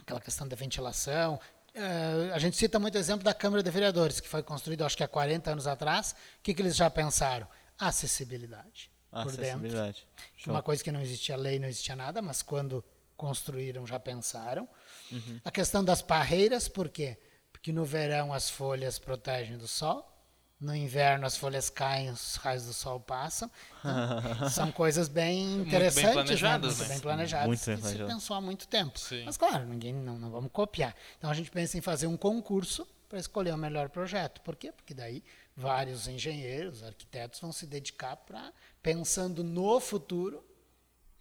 aquela 0.00 0.20
questão 0.20 0.46
da 0.48 0.56
ventilação. 0.56 1.38
É, 1.74 2.32
a 2.32 2.38
gente 2.38 2.56
cita 2.56 2.78
muito 2.78 2.94
o 2.94 2.98
exemplo 2.98 3.22
da 3.24 3.34
Câmara 3.34 3.62
de 3.62 3.70
Vereadores, 3.70 4.18
que 4.18 4.28
foi 4.28 4.42
construída 4.42 4.86
acho 4.86 4.96
que 4.96 5.04
há 5.04 5.08
40 5.08 5.50
anos 5.52 5.66
atrás. 5.66 6.12
O 6.12 6.42
que, 6.42 6.54
que 6.54 6.62
eles 6.62 6.74
já 6.74 6.88
pensaram? 6.90 7.46
Acessibilidade. 7.78 8.90
Por 9.24 9.36
dentro. 9.36 9.94
Show. 10.36 10.52
Uma 10.52 10.62
coisa 10.62 10.82
que 10.82 10.92
não 10.92 11.00
existia 11.00 11.36
lei, 11.36 11.58
não 11.58 11.68
existia 11.68 11.96
nada, 11.96 12.20
mas 12.20 12.42
quando 12.42 12.84
construíram 13.16 13.86
já 13.86 13.98
pensaram. 13.98 14.68
Uhum. 15.10 15.40
A 15.44 15.50
questão 15.50 15.84
das 15.84 16.02
parreiras, 16.02 16.68
por 16.68 16.88
quê? 16.88 17.18
Porque 17.52 17.72
no 17.72 17.84
verão 17.84 18.32
as 18.32 18.50
folhas 18.50 18.98
protegem 18.98 19.56
do 19.56 19.66
sol, 19.66 20.12
no 20.60 20.74
inverno 20.74 21.26
as 21.26 21.36
folhas 21.36 21.68
caem, 21.68 22.10
os 22.10 22.36
raios 22.36 22.64
do 22.64 22.72
sol 22.72 23.00
passam. 23.00 23.50
Então, 23.80 24.48
são 24.50 24.72
coisas 24.72 25.08
bem 25.08 25.58
bem 25.58 25.66
interessantes, 25.66 26.12
planejadas, 26.12 26.78
né? 26.78 26.84
né? 26.84 26.88
muito 26.88 26.88
bem 26.88 27.00
planejadas, 27.00 27.46
Muito 27.46 27.66
bem 27.66 27.76
se 27.76 27.82
planejadas. 27.82 28.14
pensou 28.14 28.36
há 28.36 28.40
muito 28.40 28.68
tempo. 28.68 28.98
Sim. 28.98 29.24
Mas 29.24 29.36
claro, 29.36 29.64
ninguém 29.66 29.92
não, 29.92 30.18
não 30.18 30.30
vamos 30.30 30.50
copiar. 30.52 30.94
Então 31.18 31.30
a 31.30 31.34
gente 31.34 31.50
pensa 31.50 31.76
em 31.76 31.80
fazer 31.80 32.06
um 32.06 32.16
concurso 32.16 32.86
para 33.08 33.18
escolher 33.18 33.52
o 33.52 33.58
melhor 33.58 33.88
projeto. 33.88 34.40
Por 34.40 34.56
quê? 34.56 34.72
Porque 34.72 34.94
daí 34.94 35.22
vários 35.56 36.06
engenheiros, 36.06 36.82
arquitetos 36.82 37.40
vão 37.40 37.50
se 37.52 37.66
dedicar 37.66 38.16
para 38.16 38.52
pensando 38.82 39.42
no 39.42 39.80
futuro, 39.80 40.44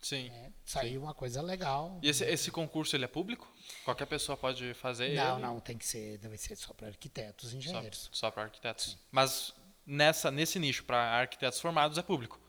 Sim. 0.02 0.30
né, 0.30 0.52
sair 0.66 0.98
uma 0.98 1.14
coisa 1.14 1.42
legal. 1.42 1.98
E 2.04 2.10
esse, 2.10 2.24
esse 2.26 2.52
concurso, 2.52 2.96
ele 2.96 3.06
é 3.06 3.08
público? 3.08 3.48
Qualquer 3.84 4.06
pessoa 4.06 4.38
pode 4.38 4.74
fazer 4.76 5.16
Não, 5.16 5.34
ele? 5.38 5.42
não, 5.42 5.60
tem 5.60 5.78
que 5.78 5.86
ser, 5.86 6.18
deve 6.18 6.38
ser 6.38 6.56
só 6.58 6.74
para 6.74 6.88
arquitetos 6.88 7.50
e 7.50 7.52
Só, 7.54 7.58
engenheiros. 7.58 8.10
só 8.12 8.30
para 8.30 8.44
arquitetos. 8.44 8.98
Mas 9.12 9.54
nessa, 9.86 10.30
nesse 10.30 10.60
nicho, 10.60 10.84
para 10.84 10.98
arquitetos 10.98 11.60
formados, 11.60 11.98
é 11.98 12.04
público. 12.04 12.40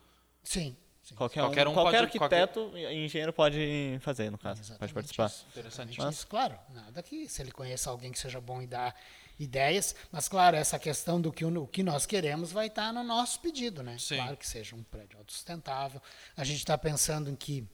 Sim. 0.42 0.76
sim. 1.02 1.14
Qualquer, 1.14 1.40
Qualquer 1.40 1.66
um, 1.68 1.70
um 1.70 1.74
qualquer 1.74 1.98
pode- 2.08 2.18
arquiteto 2.18 2.76
e 2.76 3.04
engenheiro 3.04 3.32
pode 3.32 3.98
fazer, 4.00 4.30
no 4.30 4.36
caso. 4.38 4.60
Pode 4.60 4.66
Exatamente 4.72 4.94
participar. 4.94 5.26
isso. 5.26 5.46
Interessante. 5.50 5.90
Exatamente 5.92 6.14
isso, 6.14 6.26
claro. 6.26 6.58
Nada 6.70 7.02
que 7.02 7.28
se 7.28 7.40
ele 7.42 7.52
conheça 7.52 7.88
alguém 7.90 8.12
que 8.12 8.18
seja 8.18 8.40
bom 8.40 8.60
em 8.60 8.66
dar 8.66 8.94
ideias, 9.38 9.94
mas 10.10 10.28
claro, 10.28 10.56
essa 10.56 10.78
questão 10.78 11.20
do 11.20 11.32
que 11.32 11.44
o, 11.44 11.66
que 11.66 11.82
nós 11.82 12.06
queremos 12.06 12.52
vai 12.52 12.68
estar 12.68 12.92
no 12.92 13.02
nosso 13.04 13.40
pedido, 13.40 13.82
né? 13.82 13.96
Sim. 13.98 14.16
Claro 14.16 14.36
que 14.36 14.46
seja 14.46 14.74
um 14.74 14.82
prédio 14.82 15.18
autossustentável. 15.18 16.00
A 16.36 16.44
gente 16.44 16.58
está 16.58 16.76
pensando 16.78 17.30
em 17.30 17.36
que 17.36 17.66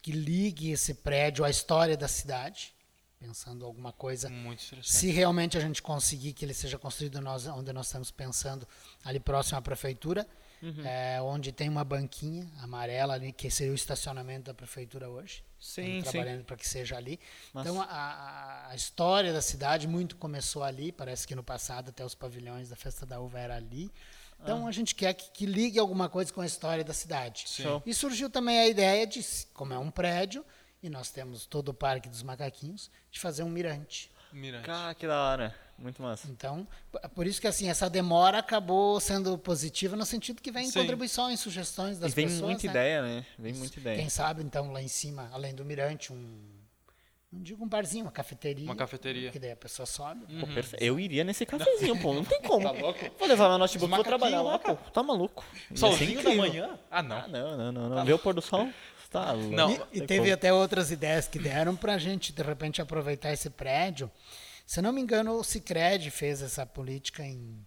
que 0.00 0.12
ligue 0.12 0.70
esse 0.70 0.94
prédio 0.94 1.44
à 1.44 1.50
história 1.50 1.96
da 1.96 2.06
cidade, 2.06 2.72
pensando 3.18 3.64
alguma 3.66 3.92
coisa. 3.92 4.28
Muito 4.28 4.64
interessante. 4.64 4.96
Se 4.96 5.10
realmente 5.10 5.58
a 5.58 5.60
gente 5.60 5.82
conseguir 5.82 6.32
que 6.32 6.44
ele 6.44 6.54
seja 6.54 6.78
construído 6.78 7.20
nós, 7.20 7.46
onde 7.46 7.72
nós 7.72 7.86
estamos 7.86 8.10
pensando, 8.10 8.66
ali 9.04 9.18
próximo 9.20 9.58
à 9.58 9.62
prefeitura, 9.62 10.26
Uhum. 10.60 10.84
é, 10.84 11.22
onde 11.22 11.52
tem 11.52 11.68
uma 11.68 11.84
banquinha 11.84 12.50
amarela 12.58 13.14
ali, 13.14 13.32
que 13.32 13.48
seria 13.48 13.70
o 13.70 13.76
estacionamento 13.76 14.46
da 14.46 14.54
prefeitura 14.54 15.08
hoje. 15.08 15.44
Sim, 15.58 16.02
sim. 16.04 16.10
trabalhando 16.10 16.44
para 16.44 16.56
que 16.56 16.68
seja 16.68 16.96
ali. 16.96 17.18
Então, 17.54 17.80
a- 17.82 18.68
a, 18.70 18.74
história 18.76 19.32
da 19.32 19.42
cidade 19.42 19.88
muito 19.88 20.16
começou 20.16 20.62
ali. 20.62 20.92
Parece 20.92 21.26
que 21.26 21.34
no 21.34 21.42
passado 21.42 21.88
até 21.90 22.04
os 22.04 22.14
pavilhões 22.14 22.68
da 22.68 22.76
Festa 22.76 23.04
da 23.04 23.18
Uva 23.20 23.38
era 23.40 23.56
ali. 23.56 23.90
Então, 24.40 24.66
Ah. 24.66 24.68
a 24.68 24.72
gente 24.72 24.94
quer 24.94 25.12
que, 25.14 25.30
que 25.32 25.46
ligue 25.46 25.78
alguma 25.80 26.08
coisa 26.08 26.32
com 26.32 26.40
a 26.40 26.46
história 26.46 26.84
da 26.84 26.94
cidade. 26.94 27.44
Show. 27.48 27.82
E 27.84 27.92
surgiu 27.92 28.30
também 28.30 28.58
a 28.60 28.68
ideia 28.68 29.04
de, 29.06 29.20
como 29.52 29.72
é 29.74 29.78
um 29.78 29.90
prédio, 29.90 30.44
e 30.80 30.88
nós 30.88 31.10
temos 31.10 31.44
todo 31.44 31.70
o 31.70 31.74
Parque 31.74 32.08
dos 32.08 32.22
Macaquinhos, 32.22 32.88
de 33.10 33.18
fazer 33.18 33.42
um 33.42 33.48
mirante. 33.50 34.10
Mirante. 34.32 34.64
Cara, 34.66 34.94
que 34.94 35.06
da 35.08 35.20
hora. 35.20 35.56
Muito 35.78 36.02
massa. 36.02 36.26
Então, 36.28 36.66
por 37.14 37.26
isso 37.26 37.40
que 37.40 37.46
assim, 37.46 37.68
essa 37.68 37.88
demora 37.88 38.38
acabou 38.38 38.98
sendo 38.98 39.38
positiva 39.38 39.94
no 39.94 40.04
sentido 40.04 40.42
que 40.42 40.50
vem 40.50 40.66
Sim. 40.66 40.80
contribuições, 40.80 41.38
sugestões 41.38 41.98
das 41.98 42.12
e 42.12 42.14
vem 42.16 42.26
pessoas. 42.26 42.42
muita 42.50 42.66
né? 42.66 42.70
ideia, 42.70 43.02
né? 43.02 43.26
Vem 43.38 43.54
muita 43.54 43.78
ideia. 43.78 43.96
Quem 43.96 44.08
sabe, 44.08 44.42
então, 44.42 44.72
lá 44.72 44.82
em 44.82 44.88
cima, 44.88 45.28
além 45.32 45.54
do 45.54 45.64
mirante, 45.64 46.12
um. 46.12 46.58
Não 47.30 47.42
digo 47.42 47.62
um 47.62 47.68
barzinho, 47.68 48.06
uma 48.06 48.10
cafeteria. 48.10 48.64
Uma 48.64 48.74
cafeteria. 48.74 49.30
Que 49.30 49.38
daí 49.38 49.52
a 49.52 49.56
pessoa 49.56 49.84
sobe. 49.84 50.24
Pô, 50.40 50.46
perfe- 50.46 50.78
Eu 50.80 50.98
iria 50.98 51.22
nesse 51.22 51.44
cafezinho, 51.44 52.00
pô. 52.00 52.14
Não 52.14 52.24
tem 52.24 52.40
como. 52.42 52.64
Tá 52.64 52.72
louco? 52.72 52.98
Vou 53.18 53.28
levar 53.28 53.50
meu 53.50 53.58
notebook 53.58 53.92
e 53.92 53.94
vou 53.96 54.04
trabalhar 54.04 54.40
lá, 54.40 54.58
pô. 54.58 54.74
Tá 54.74 55.02
maluco. 55.02 55.44
Ser 55.68 55.76
Solzinho 55.76 56.22
da 56.22 56.34
manhã? 56.34 56.78
Ah, 56.90 57.02
não. 57.02 57.16
Ah, 57.18 57.28
não, 57.28 57.56
não, 57.56 57.72
não, 57.72 57.88
não. 57.90 58.04
Ver 58.04 58.14
o 58.14 58.18
pôr 58.18 58.32
do 58.34 58.40
sol? 58.40 58.68
Tá 59.10 59.32
louco. 59.32 59.54
Não. 59.54 59.72
E, 59.92 59.98
e 59.98 60.06
teve 60.06 60.32
até 60.32 60.52
outras 60.52 60.90
ideias 60.90 61.28
que 61.28 61.38
deram 61.38 61.76
para 61.76 61.94
a 61.94 61.98
gente, 61.98 62.32
de 62.32 62.42
repente, 62.42 62.80
aproveitar 62.80 63.30
esse 63.30 63.50
prédio. 63.50 64.10
Se 64.68 64.82
não 64.82 64.92
me 64.92 65.00
engano, 65.00 65.32
o 65.32 65.42
Cicred 65.42 66.10
fez 66.10 66.42
essa 66.42 66.66
política 66.66 67.24
em 67.24 67.64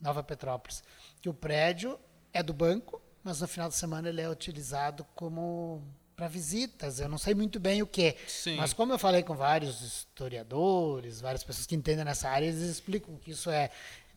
Nova 0.00 0.22
Petrópolis, 0.22 0.80
que 1.20 1.28
o 1.28 1.34
prédio 1.34 1.98
é 2.32 2.44
do 2.44 2.54
banco, 2.54 3.02
mas 3.24 3.40
no 3.40 3.48
final 3.48 3.68
de 3.68 3.74
semana 3.74 4.08
ele 4.08 4.20
é 4.20 4.30
utilizado 4.30 5.04
como 5.16 5.82
para 6.14 6.28
visitas. 6.28 7.00
Eu 7.00 7.08
não 7.08 7.18
sei 7.18 7.34
muito 7.34 7.58
bem 7.58 7.82
o 7.82 7.88
que, 7.88 8.14
mas 8.56 8.72
como 8.72 8.92
eu 8.92 9.00
falei 9.00 9.24
com 9.24 9.34
vários 9.34 9.80
historiadores, 9.80 11.20
várias 11.20 11.42
pessoas 11.42 11.66
que 11.66 11.74
entendem 11.74 12.04
nessa 12.04 12.28
área, 12.28 12.46
eles 12.46 12.60
explicam 12.60 13.16
que 13.16 13.32
isso 13.32 13.50
é 13.50 13.68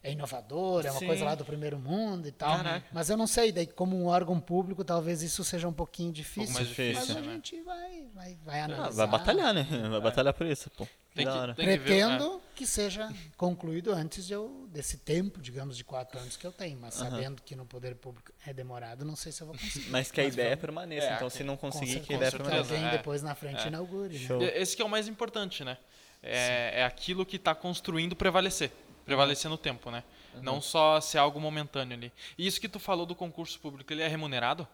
é 0.08 0.12
inovador, 0.12 0.86
é 0.86 0.92
uma 0.92 1.00
Sim. 1.00 1.08
coisa 1.08 1.26
lá 1.26 1.36
do 1.36 1.44
primeiro 1.46 1.78
mundo 1.80 2.28
e 2.28 2.32
tal. 2.32 2.58
Caraca. 2.58 2.86
Mas 2.92 3.10
eu 3.10 3.18
não 3.18 3.28
sei, 3.28 3.52
daí 3.52 3.66
como 3.68 3.96
um 3.98 4.06
órgão 4.08 4.40
público, 4.40 4.84
talvez 4.84 5.22
isso 5.22 5.44
seja 5.44 5.68
um 5.68 5.74
pouquinho 5.74 6.12
difícil. 6.12 6.54
mais 6.54 6.68
difícil, 6.68 6.94
Mas 7.00 7.10
a 7.18 7.22
né? 7.22 7.34
gente 7.34 7.62
vai, 7.62 8.08
vai, 8.14 8.38
vai 8.46 8.60
Ah, 8.62 8.66
analisar. 8.66 8.92
vai 8.92 9.08
batalhar, 9.08 9.54
né? 9.54 9.68
Vai 9.90 10.02
batalhar 10.02 10.34
por 10.34 10.46
isso, 10.48 10.70
pô. 10.72 10.88
Tem 11.16 11.26
que- 11.26 11.32
tem- 11.32 11.54
que 11.56 11.64
ver, 11.66 11.72
é. 11.72 11.78
Pretendo 11.78 12.42
que 12.54 12.68
seja 12.68 13.10
concluído 13.38 13.94
antes 13.94 14.28
de 14.28 14.34
eu, 14.34 14.68
desse 14.70 14.98
tempo, 14.98 15.42
digamos, 15.42 15.78
de 15.78 15.84
quatro 15.86 16.20
anos 16.20 16.36
que 16.36 16.46
eu 16.46 16.52
tenho. 16.52 16.78
Mas 16.80 16.94
sabendo 16.96 17.42
que 17.42 17.56
no 17.56 17.66
poder 17.66 17.96
público 17.96 18.34
é 18.46 18.54
demorado, 18.54 19.06
não 19.06 19.16
sei 19.16 19.32
se 19.32 19.42
eu 19.42 19.48
vou 19.48 19.56
conseguir. 19.58 19.90
Mas 19.92 20.12
que 20.12 20.20
a 20.20 20.26
ideia 20.26 20.50
vamos- 20.50 20.62
permaneça. 20.62 21.08
É, 21.08 21.16
então, 21.16 21.30
se 21.30 21.42
não 21.44 21.56
conseguir, 21.56 22.02
que 22.02 22.14
a 22.14 22.18
ideia 22.18 22.32
permaneça. 22.32 22.74
alguém 22.74 22.86
É. 22.86 22.92
depois 22.92 23.22
na 23.24 23.34
frente 23.34 23.66
inaugure. 23.68 24.20
né? 24.20 24.26
Show. 24.28 24.42
E- 24.42 24.46
Esse 24.62 24.76
que 24.76 24.82
é 24.82 24.86
o 24.86 24.90
mais 24.90 25.08
importante, 25.08 25.64
né? 25.64 25.78
É, 26.22 26.82
é 26.82 26.84
aquilo 26.84 27.26
que 27.26 27.36
está 27.38 27.54
construindo 27.56 28.16
prevalecer. 28.16 28.72
Prevalecer 29.06 29.50
no 29.50 29.58
tempo, 29.58 29.92
né? 29.92 30.04
Não 30.42 30.60
só 30.60 31.00
ser 31.00 31.18
algo 31.20 31.40
momentâneo 31.40 31.96
ali. 31.96 32.12
E 32.38 32.46
isso 32.48 32.60
que 32.60 32.68
tu 32.68 32.80
falou 32.80 33.06
do 33.06 33.16
concurso 33.16 33.60
público, 33.60 33.94
ele 33.94 34.02
é 34.02 34.08
remunerado? 34.08 34.68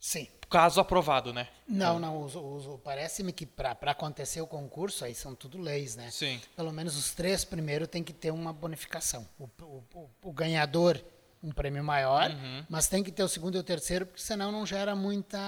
Sim. 0.00 0.28
Caso 0.48 0.80
aprovado, 0.80 1.32
né? 1.32 1.48
Não, 1.66 1.98
não. 1.98 2.22
Uso, 2.22 2.40
uso- 2.40 2.78
Parece-me 2.78 3.32
que 3.32 3.44
para 3.44 3.72
acontecer 3.90 4.40
o 4.40 4.46
concurso, 4.46 5.04
aí 5.04 5.14
são 5.14 5.34
tudo 5.34 5.58
leis, 5.60 5.96
né? 5.96 6.08
Sim. 6.10 6.40
Pelo 6.56 6.72
menos 6.72 6.96
os 6.96 7.12
três 7.12 7.44
primeiros 7.44 7.88
tem 7.88 8.02
que 8.04 8.12
ter 8.12 8.30
uma 8.30 8.52
bonificação. 8.52 9.28
O, 9.38 9.44
o- 9.62 9.84
o- 9.94 10.10
o 10.22 10.32
ganhador, 10.32 11.04
um 11.42 11.50
prêmio 11.50 11.82
maior, 11.84 12.30
Uhum. 12.30 12.64
mas 12.70 12.86
tem 12.88 13.02
que 13.02 13.10
ter 13.12 13.22
o 13.24 13.28
segundo 13.28 13.56
e 13.56 13.58
o 13.58 13.62
terceiro, 13.62 14.06
porque 14.06 14.22
senão 14.22 14.50
não 14.52 14.64
gera 14.64 14.94
muita 14.94 15.38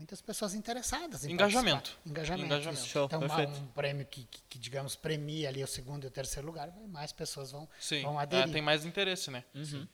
muitas 0.00 0.20
pessoas 0.22 0.54
interessadas 0.54 1.24
em 1.24 1.32
Engajamento. 1.32 1.96
Engajamento. 2.06 2.46
Engajamento. 2.46 2.84
Show, 2.86 3.04
então, 3.06 3.20
perfeito. 3.20 3.52
um 3.60 3.66
prêmio 3.66 4.06
que, 4.06 4.24
que- 4.24 4.40
que, 4.48 4.58
digamos, 4.58 4.96
premia 4.96 5.48
ali 5.48 5.62
o 5.62 5.66
segundo 5.66 6.04
e 6.04 6.06
o 6.06 6.10
terceiro 6.10 6.46
lugar, 6.46 6.72
mais 6.88 7.12
pessoas 7.12 7.52
vão, 7.52 7.68
Sim. 7.78 8.02
vão 8.02 8.18
É, 8.18 8.22
aderir. 8.22 8.52
tem 8.52 8.62
mais 8.62 8.84
interesse, 8.84 9.30
né? 9.30 9.44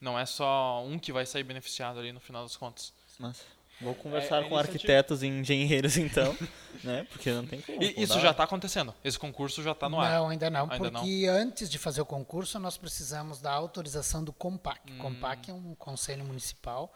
Não 0.01 0.19
é 0.19 0.25
só 0.25 0.83
um 0.85 0.99
que 0.99 1.13
vai 1.13 1.27
sair 1.27 1.43
beneficiado 1.43 1.99
ali 1.99 2.13
no 2.13 2.21
final 2.21 2.43
das 2.45 2.57
contas. 2.57 2.93
Massa. 3.19 3.43
Vou 3.79 3.95
conversar 3.95 4.37
é 4.37 4.49
com 4.49 4.55
iniciativa. 4.55 4.61
arquitetos 4.73 5.23
e 5.23 5.27
engenheiros, 5.27 5.99
então. 5.99 6.35
né? 6.83 7.07
Porque 7.11 7.31
não 7.31 7.47
tem 7.47 7.61
como. 7.61 7.83
E 7.83 7.95
isso 8.03 8.19
já 8.21 8.31
está 8.31 8.45
acontecendo. 8.45 8.95
Esse 9.05 9.19
concurso 9.19 9.63
já 9.63 9.73
está 9.73 9.87
no 9.87 10.01
ar. 10.01 10.13
Não, 10.13 10.29
ainda 10.31 10.49
não, 10.49 10.71
Ainda 10.71 10.91
não? 10.91 11.01
porque 11.03 11.27
antes 11.29 11.69
de 11.69 11.77
fazer 11.77 12.01
o 12.01 12.07
concurso 12.07 12.59
nós 12.59 12.79
precisamos 12.79 13.39
da 13.39 13.53
autorização 13.53 14.25
do 14.25 14.33
COMPAC. 14.33 14.93
Hum. 14.93 14.99
COMPAC 14.99 15.51
é 15.51 15.53
um 15.55 15.75
conselho 15.75 16.25
municipal 16.25 16.91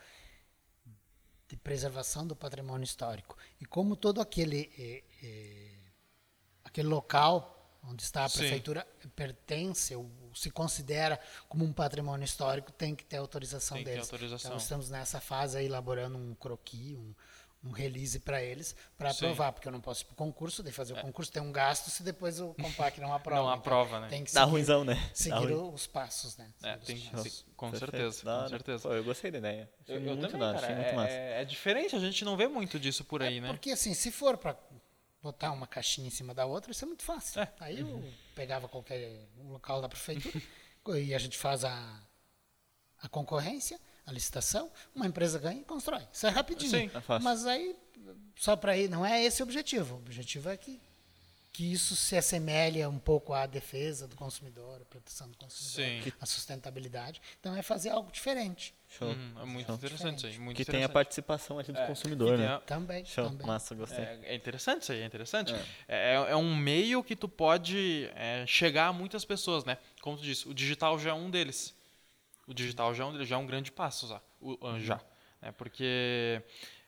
de 1.50 1.56
preservação 1.56 2.24
do 2.24 2.36
patrimônio 2.36 2.84
histórico. 2.84 3.36
E 3.60 3.66
como 3.66 3.96
todo 3.96 4.20
aquele 4.20 4.70
eh, 4.78 5.02
eh, 5.20 5.78
aquele 6.64 6.86
local 6.86 7.56
onde 7.82 8.02
está 8.02 8.24
a 8.24 8.28
Sim. 8.28 8.38
prefeitura 8.38 8.86
pertence 9.16 9.96
ou 9.96 10.08
se 10.32 10.48
considera 10.48 11.18
como 11.48 11.64
um 11.64 11.72
patrimônio 11.72 12.24
histórico, 12.24 12.70
tem 12.70 12.94
que 12.94 13.04
ter 13.04 13.16
autorização 13.16 13.78
Tem 13.78 13.84
deles. 13.84 14.02
autorização. 14.02 14.50
Então 14.50 14.58
estamos 14.58 14.90
nessa 14.90 15.20
fase 15.20 15.60
elaborando 15.64 16.16
um 16.16 16.34
croquis, 16.34 16.96
um 16.96 17.12
um 17.62 17.72
release 17.72 18.18
para 18.20 18.42
eles, 18.42 18.74
para 18.96 19.12
Sim. 19.12 19.26
É. 19.26 19.28
aprovar, 19.28 19.52
porque 19.52 19.68
eu 19.68 19.72
não 19.72 19.82
posso 19.82 20.02
ir 20.02 20.06
para 20.06 20.12
o 20.14 20.16
concurso, 20.16 20.62
de 20.62 20.72
fazer 20.72 20.94
o 20.94 21.00
concurso 21.00 21.30
tem 21.30 21.42
um 21.42 21.52
gasto 21.52 21.90
se 21.90 22.02
depois 22.02 22.40
o 22.40 22.54
Compac 22.54 22.98
não 22.98 23.12
aprova. 23.12 23.42
Não 23.42 23.48
Então, 23.48 23.58
aprova, 23.60 24.00
né? 24.00 24.08
Tem 24.08 24.24
que 24.24 24.32
Dá 24.32 24.40
seguir, 24.40 24.50
ruimzão, 24.52 24.82
né? 24.84 24.94
Dá 24.94 25.14
seguir 25.14 25.52
ruim. 25.52 25.74
os 25.74 25.86
passos, 25.86 26.36
né? 26.38 26.50
É, 26.62 26.76
tem 26.78 26.96
que- 26.98 27.10
passos. 27.10 27.44
com 27.56 27.74
certeza, 27.74 28.22
com 28.24 28.48
certeza. 28.48 28.88
Pô, 28.88 28.94
eu 28.94 29.04
gostei 29.04 29.30
da 29.30 29.38
ideia. 29.38 29.70
Achei 29.82 29.94
Eu, 29.96 30.00
eu 30.00 30.06
muito 30.16 30.30
também, 30.30 30.52
cara. 30.54 30.56
achei 30.66 30.74
muito 30.74 30.94
massa. 30.94 31.12
É, 31.12 31.42
é 31.42 31.44
diferente, 31.44 31.94
a 31.94 31.98
gente 32.00 32.24
não 32.24 32.34
vê 32.36 32.48
muito 32.48 32.80
disso 32.80 33.04
por 33.04 33.22
aí, 33.22 33.40
né? 33.42 33.48
Porque 33.48 33.70
assim, 33.72 33.92
se 33.92 34.10
for 34.10 34.38
para 34.38 34.56
botar 35.22 35.52
uma 35.52 35.66
caixinha 35.66 36.06
em 36.06 36.10
cima 36.10 36.32
da 36.32 36.46
outra, 36.46 36.72
isso 36.72 36.82
é 36.82 36.88
muito 36.88 37.02
fácil. 37.04 37.42
É. 37.42 37.52
Aí 37.60 37.80
eu 37.80 38.02
pegava 38.34 38.68
qualquer 38.68 39.28
local 39.36 39.82
da 39.82 39.88
prefeitura 39.88 40.42
e 40.98 41.14
a 41.14 41.18
gente 41.18 41.36
faz 41.36 41.62
a, 41.62 42.00
a 43.02 43.06
concorrência, 43.08 43.78
a 44.06 44.12
licitação, 44.12 44.70
uma 44.94 45.06
empresa 45.06 45.38
ganha 45.38 45.60
e 45.60 45.64
constrói. 45.64 46.02
Isso 46.12 46.26
é 46.26 46.30
rapidinho. 46.30 46.70
Sim, 46.70 46.90
é 46.94 47.00
fácil. 47.00 47.24
Mas 47.24 47.46
aí, 47.46 47.76
só 48.36 48.56
para 48.56 48.76
ir, 48.76 48.88
não 48.88 49.04
é 49.04 49.22
esse 49.22 49.42
o 49.42 49.44
objetivo. 49.44 49.94
O 49.96 49.98
objetivo 49.98 50.48
é 50.48 50.56
que, 50.56 50.80
que 51.52 51.72
isso 51.72 51.94
se 51.94 52.16
assemelhe 52.16 52.84
um 52.86 52.98
pouco 52.98 53.32
à 53.32 53.46
defesa 53.46 54.06
do 54.08 54.16
consumidor, 54.16 54.80
à 54.80 54.84
proteção 54.84 55.28
do 55.28 55.36
consumidor, 55.36 56.02
Sim. 56.04 56.12
à 56.20 56.26
sustentabilidade. 56.26 57.20
Então 57.38 57.54
é 57.54 57.62
fazer 57.62 57.90
algo 57.90 58.10
diferente. 58.10 58.74
Show. 58.88 59.08
Hum, 59.08 59.34
é 59.40 59.44
muito 59.44 59.70
interessante 59.72 60.18
isso 60.18 60.26
aí. 60.26 60.38
Muito 60.38 60.56
que 60.56 60.64
tenha 60.64 60.86
a 60.86 60.88
participação 60.88 61.58
ali 61.60 61.72
do 61.72 61.78
É, 61.78 61.86
consumidor, 61.86 62.36
né? 62.36 62.60
Também. 62.66 63.04
Show, 63.04 63.28
também. 63.28 63.46
massa, 63.46 63.74
gostei. 63.74 64.04
É, 64.04 64.20
é 64.24 64.34
interessante 64.34 64.82
isso 64.82 64.92
aí, 64.92 65.00
é 65.02 65.06
interessante. 65.06 65.54
É, 65.86 66.14
é 66.14 66.36
um 66.36 66.56
meio 66.56 67.04
que 67.04 67.14
tu 67.14 67.28
pode 67.28 68.10
é, 68.16 68.44
chegar 68.48 68.88
a 68.88 68.92
muitas 68.92 69.24
pessoas, 69.24 69.64
né? 69.64 69.78
Como 70.00 70.16
tu 70.16 70.22
disse, 70.24 70.48
o 70.48 70.54
digital 70.54 70.98
já 70.98 71.10
é 71.10 71.14
um 71.14 71.30
deles. 71.30 71.72
O 72.50 72.54
digital 72.54 72.92
já 72.92 73.04
é 73.04 73.06
um, 73.06 73.24
já 73.24 73.36
é 73.36 73.38
um 73.38 73.46
grande 73.46 73.70
passo, 73.70 74.08
já. 74.08 74.20
Ah, 74.60 74.78
já 74.80 75.00
né? 75.40 75.52
Porque 75.52 76.42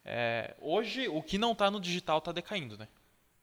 é, 0.04 0.56
hoje 0.60 1.08
o 1.08 1.22
que 1.22 1.38
não 1.38 1.52
está 1.52 1.70
no 1.70 1.80
digital 1.80 2.18
está 2.18 2.32
decaindo, 2.32 2.76
né? 2.76 2.88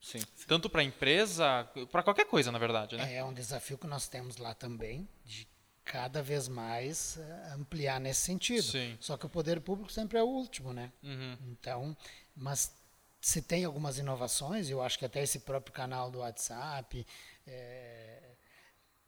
Sim. 0.02 0.20
Tanto 0.46 0.70
para 0.70 0.84
empresa, 0.84 1.66
para 1.90 2.04
qualquer 2.04 2.26
coisa, 2.26 2.52
na 2.52 2.60
verdade, 2.60 2.98
né? 2.98 3.16
É 3.16 3.24
um 3.24 3.34
desafio 3.34 3.78
que 3.78 3.88
nós 3.88 4.08
temos 4.08 4.36
lá 4.36 4.54
também, 4.54 5.08
de 5.26 5.48
cada 5.84 6.22
vez 6.22 6.50
mais 6.50 7.18
eh, 7.18 7.54
ampliar 7.54 8.00
nesse 8.00 8.22
sentido. 8.22 8.64
Sim. 8.64 8.98
Só 9.00 9.18
que 9.18 9.26
o 9.26 9.30
poder 9.30 9.62
público 9.62 9.92
sempre 9.92 10.18
é 10.18 10.24
o 10.24 10.28
último, 10.28 10.74
né? 10.74 10.92
Uhum. 11.02 11.38
Então, 11.48 11.98
mas 12.36 12.78
se 13.20 13.42
tem 13.42 13.66
algumas 13.66 13.98
inovações, 13.98 14.70
eu 14.70 14.82
acho 14.82 15.00
que 15.00 15.06
até 15.06 15.24
esse 15.24 15.40
próprio 15.40 15.74
canal 15.74 16.12
do 16.12 16.20
WhatsApp, 16.20 17.06
eh, 17.48 18.29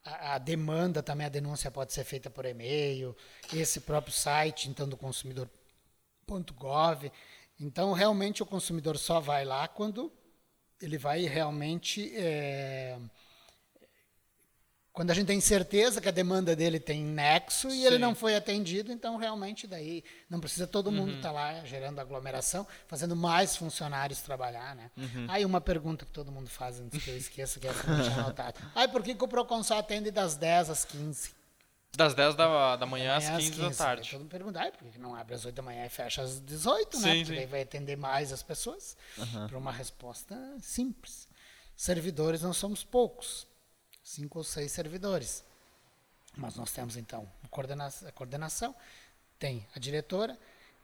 a, 0.03 0.37
demanda 0.37 1.03
também, 1.03 1.25
a 1.25 1.29
denúncia 1.29 1.69
pode 1.69 1.93
ser 1.93 2.03
feita 2.03 2.29
por 2.29 2.45
e-mail, 2.45 3.15
esse 3.53 3.81
próprio 3.81 4.13
site, 4.13 4.69
então, 4.69 4.87
do 4.87 4.97
consumidor.gov. 4.97 7.11
Então, 7.59 7.93
realmente, 7.93 8.41
o 8.41 8.45
consumidor 8.45 8.97
só 8.97 9.19
vai 9.19 9.45
lá 9.45 9.67
quando 9.67 10.11
ele 10.81 10.97
vai 10.97 11.25
realmente 11.25 12.11
eh, 12.15 12.97
quando 15.01 15.09
a 15.09 15.15
gente 15.15 15.25
tem 15.25 15.41
certeza 15.41 15.99
que 15.99 16.07
a 16.07 16.11
demanda 16.11 16.55
dele 16.55 16.79
tem 16.79 17.03
nexo 17.03 17.67
e 17.69 17.87
ele 17.87 17.95
Sim. 17.95 18.01
não 18.01 18.13
foi 18.13 18.35
atendido, 18.35 18.91
então 18.91 19.17
realmente 19.17 19.65
daí 19.65 20.03
não 20.29 20.39
precisa 20.39 20.67
todo 20.67 20.91
Uhum. 20.91 20.93
mundo 20.97 21.15
estar 21.15 21.31
lá 21.31 21.65
gerando 21.65 21.97
aglomeração, 21.99 22.67
fazendo 22.87 23.15
mais 23.15 23.55
funcionários 23.55 24.21
trabalhar, 24.21 24.75
né? 24.75 24.91
Uhum. 24.95 25.25
Aí 25.27 25.43
uma 25.43 25.59
pergunta 25.59 26.05
que 26.05 26.11
todo 26.11 26.31
mundo 26.31 26.51
faz 26.51 26.79
antes 26.79 27.03
que 27.03 27.09
eu 27.09 27.17
esqueça, 27.17 27.59
que 27.59 27.65
é 27.67 27.71
anotado. 28.19 28.59
Aí 28.75 28.87
por 28.87 29.01
que, 29.01 29.15
que 29.15 29.23
o 29.23 29.27
Procon 29.27 29.63
só 29.63 29.79
atende 29.79 30.11
das 30.11 30.35
10 30.35 30.69
às 30.69 30.85
15? 30.85 31.31
Das 31.97 32.13
10 32.13 32.35
da, 32.35 32.75
da 32.75 32.85
manhã 32.85 33.15
às 33.15 33.25
Amanhã 33.25 33.49
15, 33.49 33.59
da 33.59 33.71
tarde. 33.71 34.07
todo 34.11 34.19
mundo 34.19 34.29
pergunta, 34.29 34.59
"Ai, 34.59 34.71
por 34.71 34.87
que 34.87 34.99
não 34.99 35.15
abre 35.15 35.33
às 35.33 35.43
8 35.43 35.55
da 35.55 35.63
manhã 35.63 35.83
e 35.83 35.89
fecha 35.89 36.21
às 36.21 36.39
18, 36.39 36.99
né? 36.99 37.11
Sim, 37.11 37.17
Porque 37.21 37.25
sim. 37.25 37.35
daí 37.37 37.47
vai 37.47 37.63
atender 37.63 37.97
mais 37.97 38.31
as 38.31 38.43
pessoas. 38.43 38.95
Para 39.49 39.57
uma 39.57 39.71
resposta 39.71 40.37
simples. 40.61 41.27
Servidores 41.75 42.43
nós 42.43 42.55
somos 42.57 42.83
poucos. 42.83 43.49
Cinco 44.03 44.39
ou 44.39 44.43
seis 44.43 44.71
servidores. 44.71 45.43
Mas 46.35 46.55
nós 46.55 46.71
temos, 46.71 46.95
então, 46.95 47.29
a 47.43 47.47
coordena- 47.47 47.87
a 48.07 48.11
coordenação, 48.11 48.75
tem 49.37 49.65
a 49.75 49.79
diretora, 49.79 50.37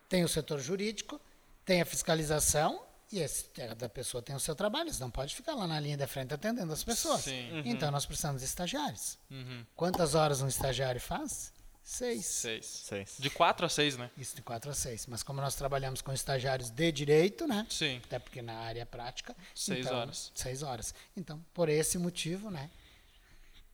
tem 0.10 0.24
o 0.24 0.28
setor 0.28 0.60
jurídico, 0.60 1.20
tem 1.66 1.82
a 1.82 1.86
fiscalização 1.86 2.82
e 3.12 3.20
esse, 3.20 3.46
cada 3.46 3.88
pessoa 3.88 4.22
tem 4.22 4.36
o 4.36 4.40
seu 4.40 4.56
trabalho. 4.56 4.92
Você 4.92 5.02
não 5.02 5.12
pode 5.12 5.34
ficar 5.36 5.56
lá 5.56 5.66
na 5.66 5.80
linha 5.80 5.98
da 5.98 6.08
frente 6.08 6.34
atendendo 6.34 6.74
as 6.74 6.84
pessoas. 6.84 7.22
Sim. 7.22 7.62
Então, 7.66 7.90
nós 7.92 8.06
precisamos 8.06 8.42
de 8.42 8.48
estagiários. 8.48 9.18
Uhum. 9.32 9.66
Quantas 9.76 10.14
horas 10.16 10.42
um 10.42 10.48
estagiário 10.48 11.00
faz? 11.00 11.54
Seis. 11.82 12.26
Seis. 12.26 12.66
Seis. 12.66 13.16
De 13.18 13.30
4 13.30 13.66
a 13.66 13.70
6, 13.70 13.96
né? 13.96 14.12
Isso 14.18 14.36
de 14.36 14.42
4 14.42 14.70
a 14.70 14.74
6. 14.74 15.06
Mas 15.06 15.24
como 15.24 15.40
nós 15.40 15.56
trabalhamos 15.56 16.02
com 16.02 16.12
estagiários 16.12 16.70
de 16.70 16.92
direito, 16.92 17.48
né? 17.48 17.66
Sim. 17.70 18.02
Até 18.04 18.20
porque 18.20 18.42
na 18.42 18.56
área 18.56 18.86
prática. 18.86 19.34
Seis 19.56 19.86
então, 19.86 19.98
horas. 19.98 20.32
Seis 20.36 20.64
horas. 20.64 20.94
Então, 21.16 21.44
por 21.54 21.70
esse 21.70 21.98
motivo, 21.98 22.50
né? 22.52 22.70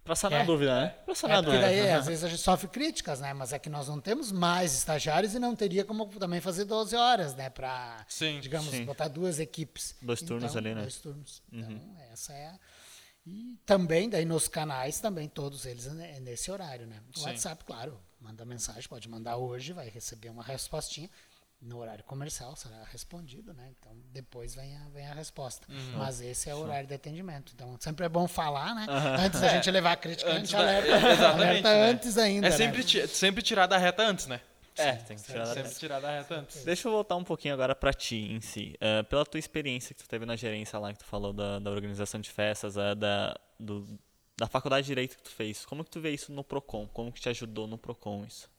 Pra 0.03 0.15
sanar 0.15 0.39
É. 0.41 0.43
a 0.43 0.45
dúvida, 0.45 0.81
né? 0.81 0.89
Pra 1.05 1.15
sanar 1.15 1.37
É 1.37 1.39
a 1.39 1.43
porque 1.43 1.57
dúvida. 1.57 1.75
daí, 1.81 1.91
às 1.91 2.05
vezes, 2.07 2.23
a 2.25 2.27
gente 2.29 2.41
sofre 2.41 2.67
críticas, 2.67 3.21
né? 3.21 3.33
Mas 3.33 3.53
é 3.53 3.59
que 3.59 3.69
nós 3.69 3.87
não 3.87 4.01
temos 4.01 4.31
mais 4.33 4.73
estagiários 4.73 5.33
e 5.33 5.39
não 5.39 5.55
teria 5.55 5.85
como 5.85 6.05
também 6.07 6.41
fazer 6.41 6.65
12 6.65 6.93
horas, 6.95 7.33
né? 7.35 7.49
Pra, 7.49 8.05
Sim, 8.09 8.39
digamos, 8.41 8.69
sim. 8.69 8.83
botar 8.83 9.07
duas 9.07 9.39
equipes. 9.39 9.95
Dois 10.01 10.21
turnos 10.21 10.51
Então, 10.51 10.59
ali, 10.59 10.75
né? 10.75 10.81
Dois 10.81 10.97
turnos. 10.97 11.41
Então, 11.51 11.79
essa 12.11 12.33
é 12.33 12.47
a... 12.47 12.59
E 13.25 13.57
também, 13.65 14.09
daí 14.09 14.25
nos 14.25 14.49
canais, 14.49 14.99
também 14.99 15.29
todos 15.29 15.65
eles 15.65 15.87
é 15.87 16.19
nesse 16.19 16.51
horário, 16.51 16.85
né? 16.85 16.99
O 17.15 17.19
Sim. 17.19 17.25
WhatsApp, 17.27 17.63
claro, 17.63 17.97
manda 18.19 18.43
mensagem, 18.43 18.83
pode 18.89 19.07
mandar 19.07 19.37
hoje, 19.37 19.71
vai 19.71 19.87
receber 19.87 20.27
uma 20.29 20.43
respostinha. 20.43 21.09
No 21.65 21.77
horário 21.79 22.03
comercial 22.03 22.55
será 22.57 22.83
respondido, 22.91 23.53
né? 23.53 23.71
Então 23.79 23.95
depois 24.11 24.53
vem 24.53 24.75
a, 24.75 24.89
vem 24.89 25.07
a 25.07 25.13
resposta. 25.13 25.65
Uhum. 25.71 25.97
Mas 25.97 26.19
esse 26.19 26.49
é 26.49 26.53
o 26.53 26.57
horário 26.59 26.87
de 26.89 26.93
atendimento. 26.93 27.53
Então 27.55 27.77
sempre 27.79 28.05
é 28.05 28.09
bom 28.09 28.27
falar, 28.27 28.75
né? 28.75 28.85
Antes 29.25 29.39
da 29.39 29.47
gente 29.47 29.71
levar 29.71 29.93
a 29.93 29.95
crítica, 29.95 30.29
a 30.29 30.33
Antes 30.35 30.49
gente 30.49 30.57
da- 30.57 30.63
alerta, 30.63 30.89
exatamente, 31.09 31.25
alerta 31.41 31.69
né? 31.69 31.89
antes 31.89 32.17
ainda. 32.17 32.47
É 32.47 32.49
né? 32.49 32.57
sempre, 32.57 32.83
ti- 32.83 33.07
sempre 33.07 33.41
tirar 33.41 33.65
da 33.67 33.77
reta 33.77 34.03
antes, 34.03 34.27
né? 34.27 34.41
É, 34.75 34.93
tem 34.93 35.15
que 35.15 35.23
tirar 35.23 35.45
da 35.45 35.53
Sempre 35.53 35.75
tirar 35.75 35.99
da 36.01 36.11
reta 36.11 36.35
antes. 36.35 36.65
Deixa 36.65 36.87
eu 36.87 36.91
voltar 36.91 37.15
um 37.15 37.23
pouquinho 37.23 37.53
agora 37.53 37.73
pra 37.75 37.93
ti 37.93 38.17
em 38.17 38.41
si. 38.41 38.75
Eh, 38.81 39.03
pela 39.03 39.23
tua 39.25 39.39
experiência 39.39 39.93
que 39.95 40.03
tu 40.03 40.09
teve 40.09 40.25
na 40.25 40.35
gerência 40.35 40.77
lá, 40.79 40.91
que 40.91 40.99
tu 40.99 41.05
falou 41.05 41.31
da, 41.31 41.59
da 41.59 41.69
organização 41.71 42.19
de 42.19 42.29
festas, 42.29 42.75
eh, 42.75 42.95
da, 42.95 43.39
do- 43.59 43.87
da 44.35 44.47
faculdade 44.47 44.83
de 44.85 44.87
Direito 44.89 45.15
que 45.15 45.21
tu 45.23 45.29
fez, 45.29 45.63
como 45.65 45.83
que 45.83 45.91
tu 45.91 46.01
vê 46.01 46.09
isso 46.09 46.31
no 46.33 46.43
PROCON? 46.43 46.87
Como 46.87 47.11
que 47.11 47.21
te 47.21 47.29
ajudou 47.29 47.67
no 47.67 47.77
PROCON 47.77 48.25
isso? 48.27 48.49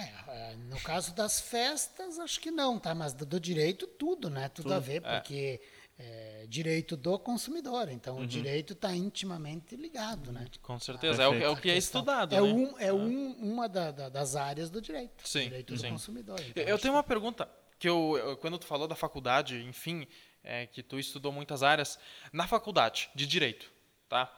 É, 0.00 0.52
é, 0.52 0.56
no 0.56 0.80
caso 0.80 1.14
das 1.14 1.40
festas, 1.40 2.18
acho 2.18 2.40
que 2.40 2.50
não, 2.50 2.78
tá? 2.78 2.94
Mas 2.94 3.12
do, 3.12 3.24
do 3.26 3.38
direito, 3.40 3.86
tudo, 3.86 4.28
né? 4.30 4.48
Tudo, 4.48 4.72
a 4.74 4.78
ver, 4.78 5.02
é. 5.04 5.16
porque 5.20 5.60
é, 5.98 6.46
direito 6.48 6.96
do 6.96 7.18
consumidor. 7.18 7.88
Então, 7.90 8.16
Uhum. 8.16 8.22
o 8.22 8.26
direito 8.26 8.72
está 8.72 8.94
intimamente 8.94 9.76
ligado, 9.76 10.32
né? 10.32 10.46
Com 10.62 10.78
certeza. 10.78 11.22
É 11.22 11.28
o, 11.28 11.34
é 11.34 11.48
o 11.48 11.56
que 11.56 11.70
é 11.70 11.76
estudado, 11.76 12.34
É, 12.34 12.40
né? 12.40 12.42
um, 12.42 12.78
é 12.78 12.92
um, 12.92 13.32
uma 13.32 13.68
da- 13.68 13.90
da- 13.90 14.08
das 14.08 14.34
áreas 14.36 14.70
do 14.70 14.80
direito. 14.80 15.28
Sim, 15.28 15.44
direito 15.44 15.76
sim. 15.76 15.86
do 15.88 15.92
consumidor. 15.92 16.40
Eu- 16.40 16.46
Então, 16.48 16.64
Eu 16.64 16.78
tenho 16.78 16.94
uma 16.94 17.02
pergunta 17.02 17.48
que 17.78 17.88
eu, 17.88 18.38
quando 18.40 18.58
tu 18.58 18.66
falou 18.66 18.88
da 18.88 18.94
faculdade, 18.96 19.62
enfim, 19.62 20.06
é, 20.42 20.66
que 20.66 20.82
tu 20.82 20.98
estudou 20.98 21.30
muitas 21.32 21.62
áreas, 21.62 21.98
na 22.32 22.46
faculdade 22.46 23.10
de 23.14 23.26
direito, 23.26 23.70
tá? 24.08 24.34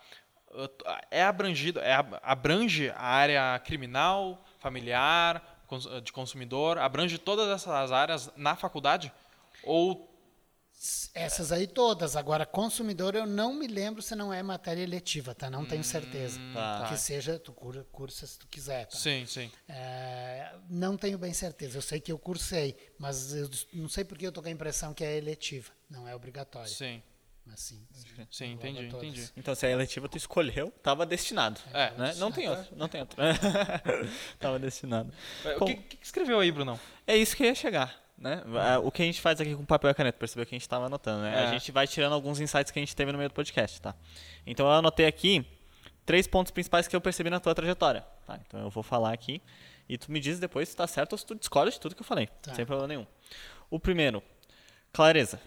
É 1.11 1.23
abrangido, 1.23 1.81
é, 1.81 1.95
ab- 1.95 2.19
abrange 2.23 2.91
a 2.91 3.01
área 3.03 3.59
criminal, 3.61 4.45
familiar, 4.59 5.52
de 6.03 6.13
consumidor, 6.13 6.79
abrange 6.79 7.19
todas 7.19 7.49
essas 7.49 7.91
áreas 7.93 8.31
na 8.37 8.55
faculdade? 8.57 9.13
Ou 9.65 10.09
Essas 11.15 11.53
aí 11.53 11.67
todas. 11.69 12.17
Agora, 12.17 12.45
consumidor, 12.45 13.15
eu 13.15 13.25
não 13.27 13.55
me 13.55 13.67
lembro 13.69 14.03
se 14.03 14.17
não 14.17 14.33
é 14.33 14.43
matéria 14.43 14.83
eletiva, 14.83 15.35
tá? 15.35 15.49
Não 15.49 15.65
tenho 15.65 15.85
certeza. 15.85 16.41
tá. 16.53 16.87
Que 16.89 16.97
seja, 16.97 17.39
tu 17.39 17.53
cur- 17.53 17.85
cursa 17.93 18.27
se 18.27 18.39
tu 18.39 18.49
quiser, 18.49 18.87
tá? 18.87 18.97
sim, 18.97 19.25
sim. 19.27 19.51
É, 19.69 20.53
não 20.69 20.97
tenho 20.97 21.19
bem 21.19 21.33
certeza. 21.33 21.79
Eu 21.79 21.83
sei 21.83 22.01
que 22.01 22.11
eu 22.11 22.19
cursei, 22.19 22.77
mas 22.99 23.33
eu 23.33 23.49
não 23.73 23.89
sei 23.89 24.03
porque 24.05 24.27
eu 24.27 24.33
tô 24.33 24.43
com 24.43 24.49
a 24.49 24.53
impressão 24.53 24.93
que 24.93 25.05
é 25.05 25.17
eletiva. 25.17 25.71
Não 25.89 26.09
é 26.09 26.15
obrigatória. 26.17 26.69
Sim, 26.69 27.01
Mas 27.45 27.61
sim. 27.61 27.87
sim, 28.31 28.53
entendi, 28.53 28.87
entendi. 28.87 29.31
Então, 29.37 29.55
se 29.55 29.67
a 29.67 29.71
eletiva 29.71 30.09
tu 30.09 30.17
escolheu, 30.17 30.71
tava 30.83 31.05
destinado. 31.05 31.61
É. 31.73 31.91
Né? 31.93 32.15
Não 32.17 32.31
tem 32.33 32.49
outro, 32.49 32.77
não 32.77 32.89
tem 32.89 33.01
outro. 33.01 33.17
tava 34.39 34.59
destinado. 34.59 35.13
O 35.57 35.59
Bom, 35.59 35.67
que, 35.67 35.75
que 35.75 36.05
escreveu 36.07 36.39
aí, 36.41 36.51
Brunão? 36.51 36.79
É 37.07 37.17
isso 37.17 37.37
que 37.37 37.43
eu 37.43 37.49
ia 37.49 37.55
chegar. 37.55 38.01
Né? 38.17 38.41
O 38.85 38.91
que 38.93 39.03
a 39.03 39.05
gente 39.05 39.21
faz 39.21 39.41
aqui 39.41 39.55
com 39.55 39.65
papel 39.65 39.91
e 39.91 39.95
caneta, 39.95 40.17
percebeu 40.17 40.47
que 40.47 40.55
a 40.55 40.57
gente 40.57 40.63
estava 40.63 40.87
anotando, 40.87 41.23
né? 41.23 41.43
É. 41.43 41.47
A 41.47 41.51
gente 41.51 41.73
vai 41.73 41.89
tirando 41.89 42.13
alguns 42.13 42.39
insights 42.41 42.71
que 42.71 42.79
a 42.79 42.83
gente 42.83 42.95
teve 42.95 43.11
no 43.11 43.19
meio 43.19 43.29
do 43.29 43.33
podcast, 43.33 43.81
tá? 43.81 43.95
Então 44.47 44.65
eu 44.67 44.73
anotei 44.73 45.07
aqui 45.07 45.45
três 46.07 46.29
pontos 46.29 46.53
principais 46.53 46.87
que 46.87 46.95
eu 46.95 47.01
percebi 47.01 47.31
na 47.31 47.41
tua 47.41 47.53
trajetória, 47.53 48.07
tá? 48.25 48.39
Então 48.47 48.61
eu 48.61 48.71
vou 48.71 48.83
falar 48.85 49.13
aqui 49.13 49.43
e 49.89 49.99
tu 49.99 50.13
me 50.13 50.21
diz 50.21 50.39
depois 50.39 50.69
se 50.69 50.77
tá 50.77 50.87
certo 50.87 51.13
ou 51.13 51.19
se 51.19 51.27
tu 51.27 51.35
discorda 51.35 51.73
de 51.73 51.81
tudo 51.81 51.97
que 51.97 52.03
eu 52.03 52.07
falei, 52.07 52.29
Tá. 52.41 52.55
sem 52.55 52.65
problema 52.65 52.87
nenhum. 52.87 53.07
O 53.69 53.81
primeiro, 53.81 54.23
clareza. 54.93 55.41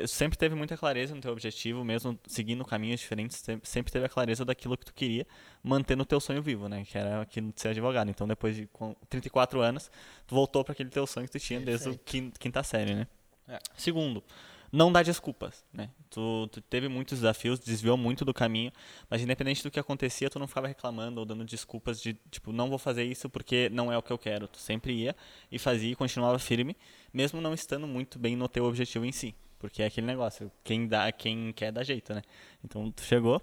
Te- 0.00 0.06
Sempre 0.08 0.36
teve 0.38 0.54
muita 0.54 0.76
clareza 0.76 1.14
no 1.14 1.20
teu 1.20 1.30
objetivo, 1.32 1.84
mesmo 1.84 2.18
seguindo 2.26 2.64
caminhos 2.64 3.00
diferentes, 3.00 3.36
sem- 3.38 3.60
sempre 3.62 3.92
teve 3.92 4.04
a 4.06 4.08
clareza 4.08 4.44
daquilo 4.44 4.76
que 4.76 4.84
tu 4.84 4.92
queria, 4.94 5.26
mantendo 5.62 6.02
o 6.02 6.06
teu 6.06 6.20
sonho 6.20 6.42
vivo, 6.42 6.68
né? 6.68 6.84
Que 6.84 6.98
era 6.98 7.20
aquilo 7.22 7.52
de 7.52 7.60
ser 7.60 7.68
advogado. 7.68 8.10
Então, 8.10 8.26
depois 8.26 8.56
de 8.56 8.66
com 8.72 8.94
34 9.08 9.60
anos, 9.60 9.90
tu 10.26 10.34
voltou 10.34 10.64
para 10.64 10.72
aquele 10.72 10.90
teu 10.90 11.06
sonho 11.06 11.26
que 11.26 11.32
tu 11.32 11.40
tinha 11.40 11.60
desde 11.60 11.88
o 11.88 11.98
quin- 11.98 12.30
quinta 12.38 12.62
série, 12.62 12.94
né? 12.94 13.06
É. 13.48 13.58
Segundo, 13.76 14.24
não 14.72 14.90
dá 14.90 15.02
desculpas, 15.02 15.64
né? 15.72 15.90
Tu, 16.10 16.48
tu 16.50 16.60
teve 16.62 16.88
muitos 16.88 17.18
desafios, 17.20 17.60
desviou 17.60 17.96
muito 17.96 18.24
do 18.24 18.34
caminho, 18.34 18.72
mas 19.08 19.22
independente 19.22 19.62
do 19.62 19.70
que 19.70 19.78
acontecia, 19.78 20.28
tu 20.28 20.38
não 20.38 20.48
ficava 20.48 20.66
reclamando 20.66 21.20
ou 21.20 21.26
dando 21.26 21.44
desculpas 21.44 22.00
de, 22.00 22.14
tipo, 22.30 22.52
não 22.52 22.68
vou 22.68 22.78
fazer 22.78 23.04
isso 23.04 23.28
porque 23.30 23.68
não 23.70 23.92
é 23.92 23.96
o 23.98 24.02
que 24.02 24.12
eu 24.12 24.18
quero. 24.18 24.48
Tu 24.48 24.58
sempre 24.58 24.92
ia 24.92 25.14
e 25.52 25.58
fazia 25.58 25.92
e 25.92 25.94
continuava 25.94 26.38
firme, 26.40 26.76
mesmo 27.12 27.40
não 27.40 27.54
estando 27.54 27.86
muito 27.86 28.18
bem 28.18 28.34
no 28.34 28.48
teu 28.48 28.64
objetivo 28.64 29.04
em 29.04 29.12
si. 29.12 29.34
Porque 29.64 29.82
é 29.82 29.86
aquele 29.86 30.06
negócio, 30.06 30.52
quem 30.62 30.86
dá, 30.86 31.10
quem 31.10 31.50
quer 31.54 31.72
dá 31.72 31.82
jeito, 31.82 32.12
né? 32.12 32.20
Então 32.62 32.90
tu 32.90 33.00
chegou. 33.00 33.40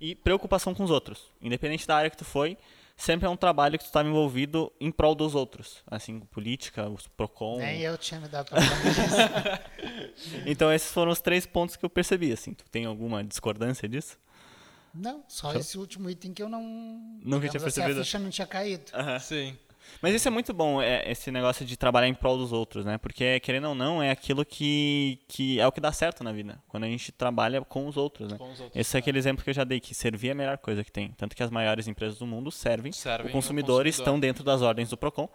E 0.00 0.14
preocupação 0.14 0.74
com 0.74 0.82
os 0.82 0.90
outros. 0.90 1.30
Independente 1.42 1.86
da 1.86 1.94
área 1.94 2.08
que 2.08 2.16
tu 2.16 2.24
foi, 2.24 2.56
sempre 2.96 3.26
é 3.26 3.28
um 3.28 3.36
trabalho 3.36 3.76
que 3.76 3.84
tu 3.84 3.88
estava 3.88 4.08
envolvido 4.08 4.72
em 4.80 4.90
prol 4.90 5.14
dos 5.14 5.34
outros. 5.34 5.82
Assim, 5.86 6.20
política, 6.20 6.88
os 6.88 7.06
PROCON. 7.06 7.58
Nem 7.58 7.82
eu 7.82 7.98
tinha 7.98 8.18
me 8.18 8.28
dado 8.28 8.48
pra 8.48 8.60
disso. 8.60 10.40
Então 10.46 10.72
esses 10.72 10.90
foram 10.90 11.12
os 11.12 11.20
três 11.20 11.44
pontos 11.44 11.76
que 11.76 11.84
eu 11.84 11.90
percebi, 11.90 12.32
assim. 12.32 12.54
Tu 12.54 12.64
tem 12.70 12.86
alguma 12.86 13.22
discordância 13.22 13.86
disso? 13.86 14.16
Não, 14.94 15.22
só 15.28 15.52
esse 15.52 15.76
último 15.76 16.08
item 16.08 16.32
que 16.32 16.42
eu 16.42 16.48
não. 16.48 16.62
Nunca 17.22 17.46
tinha 17.46 17.58
assim, 17.58 17.64
percebido. 17.64 18.00
A 18.00 18.04
ficha 18.04 18.18
não 18.18 18.30
tinha 18.30 18.46
caído. 18.46 18.90
Sim. 19.20 19.54
Mas 20.00 20.14
isso 20.14 20.28
é 20.28 20.30
muito 20.30 20.52
bom, 20.54 20.80
é, 20.80 21.10
esse 21.10 21.30
negócio 21.30 21.64
de 21.66 21.76
trabalhar 21.76 22.08
em 22.08 22.14
prol 22.14 22.38
dos 22.38 22.52
outros, 22.52 22.84
né? 22.84 22.98
Porque, 22.98 23.40
querendo 23.40 23.68
ou 23.68 23.74
não, 23.74 24.02
é 24.02 24.10
aquilo 24.10 24.44
que, 24.44 25.20
que 25.28 25.58
é 25.58 25.66
o 25.66 25.72
que 25.72 25.80
dá 25.80 25.92
certo 25.92 26.22
na 26.22 26.32
vida. 26.32 26.58
Quando 26.68 26.84
a 26.84 26.86
gente 26.86 27.10
trabalha 27.10 27.60
com 27.62 27.86
os 27.86 27.96
outros, 27.96 28.30
né? 28.30 28.38
Com 28.38 28.52
os 28.52 28.60
outros, 28.60 28.78
Esse 28.78 28.96
é 28.96 29.00
aquele 29.00 29.18
exemplo 29.18 29.42
que 29.42 29.50
eu 29.50 29.54
já 29.54 29.64
dei, 29.64 29.80
que 29.80 29.94
servir 29.94 30.28
é 30.28 30.32
a 30.32 30.34
melhor 30.34 30.58
coisa 30.58 30.84
que 30.84 30.92
tem. 30.92 31.12
Tanto 31.12 31.34
que 31.34 31.42
as 31.42 31.50
maiores 31.50 31.88
empresas 31.88 32.18
do 32.18 32.26
mundo 32.26 32.50
servem, 32.50 32.92
Servem 32.92 33.28
o 33.28 33.32
consumidor, 33.32 33.84
consumidor. 33.84 33.86
estão 33.86 34.20
dentro 34.20 34.44
das 34.44 34.62
ordens 34.62 34.90
do 34.90 34.96
PROCON. 34.96 35.28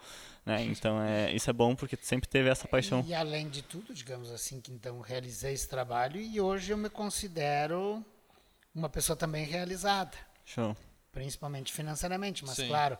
Né? 0.46 0.64
Então, 0.64 1.02
é, 1.02 1.32
isso 1.34 1.50
é 1.50 1.54
bom 1.54 1.76
porque 1.76 1.96
tu 1.96 2.06
sempre 2.06 2.28
teve 2.28 2.50
essa 2.50 2.68
paixão. 2.68 3.04
E 3.08 3.14
além 3.14 3.50
de 3.50 3.62
tudo, 3.62 3.94
digamos 3.94 4.32
assim, 4.32 4.60
que 4.60 4.72
então 4.72 5.00
realizei 5.00 5.54
esse 5.54 5.68
trabalho 5.68 6.20
e 6.20 6.40
hoje 6.42 6.72
eu 6.72 6.78
me 6.78 6.90
considero 6.90 8.04
uma 8.76 8.90
pessoa 8.90 9.16
também 9.16 9.46
realizada, 9.46 10.18
Show. 10.46 10.76
principalmente 11.12 11.72
financeiramente, 11.72 12.44
mas 12.44 12.56
Sim. 12.56 12.68
claro, 12.68 12.98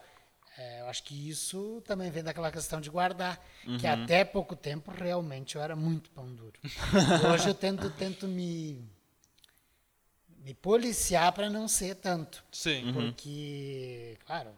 é, 0.58 0.82
eu 0.82 0.88
acho 0.88 1.04
que 1.04 1.30
isso 1.30 1.82
também 1.86 2.12
vem 2.12 2.24
daquela 2.24 2.52
questão 2.52 2.80
de 2.80 2.90
guardar, 2.90 3.44
que 3.80 3.88
Uhum. 3.88 4.04
até 4.04 4.24
pouco 4.24 4.56
tempo 4.56 4.92
realmente 4.92 5.56
eu 5.56 5.62
era 5.62 5.76
muito 5.76 6.10
pão 6.12 6.28
duro. 6.34 6.60
hoje 7.34 7.48
eu 7.50 7.54
tento, 7.56 7.90
tento 7.92 8.28
me, 8.28 8.84
me 10.46 10.54
policiar 10.54 11.32
para 11.32 11.50
não 11.50 11.68
ser 11.68 11.96
tanto. 11.96 12.44
Sim. 12.52 12.92
Porque, 12.94 14.18
claro, 14.26 14.52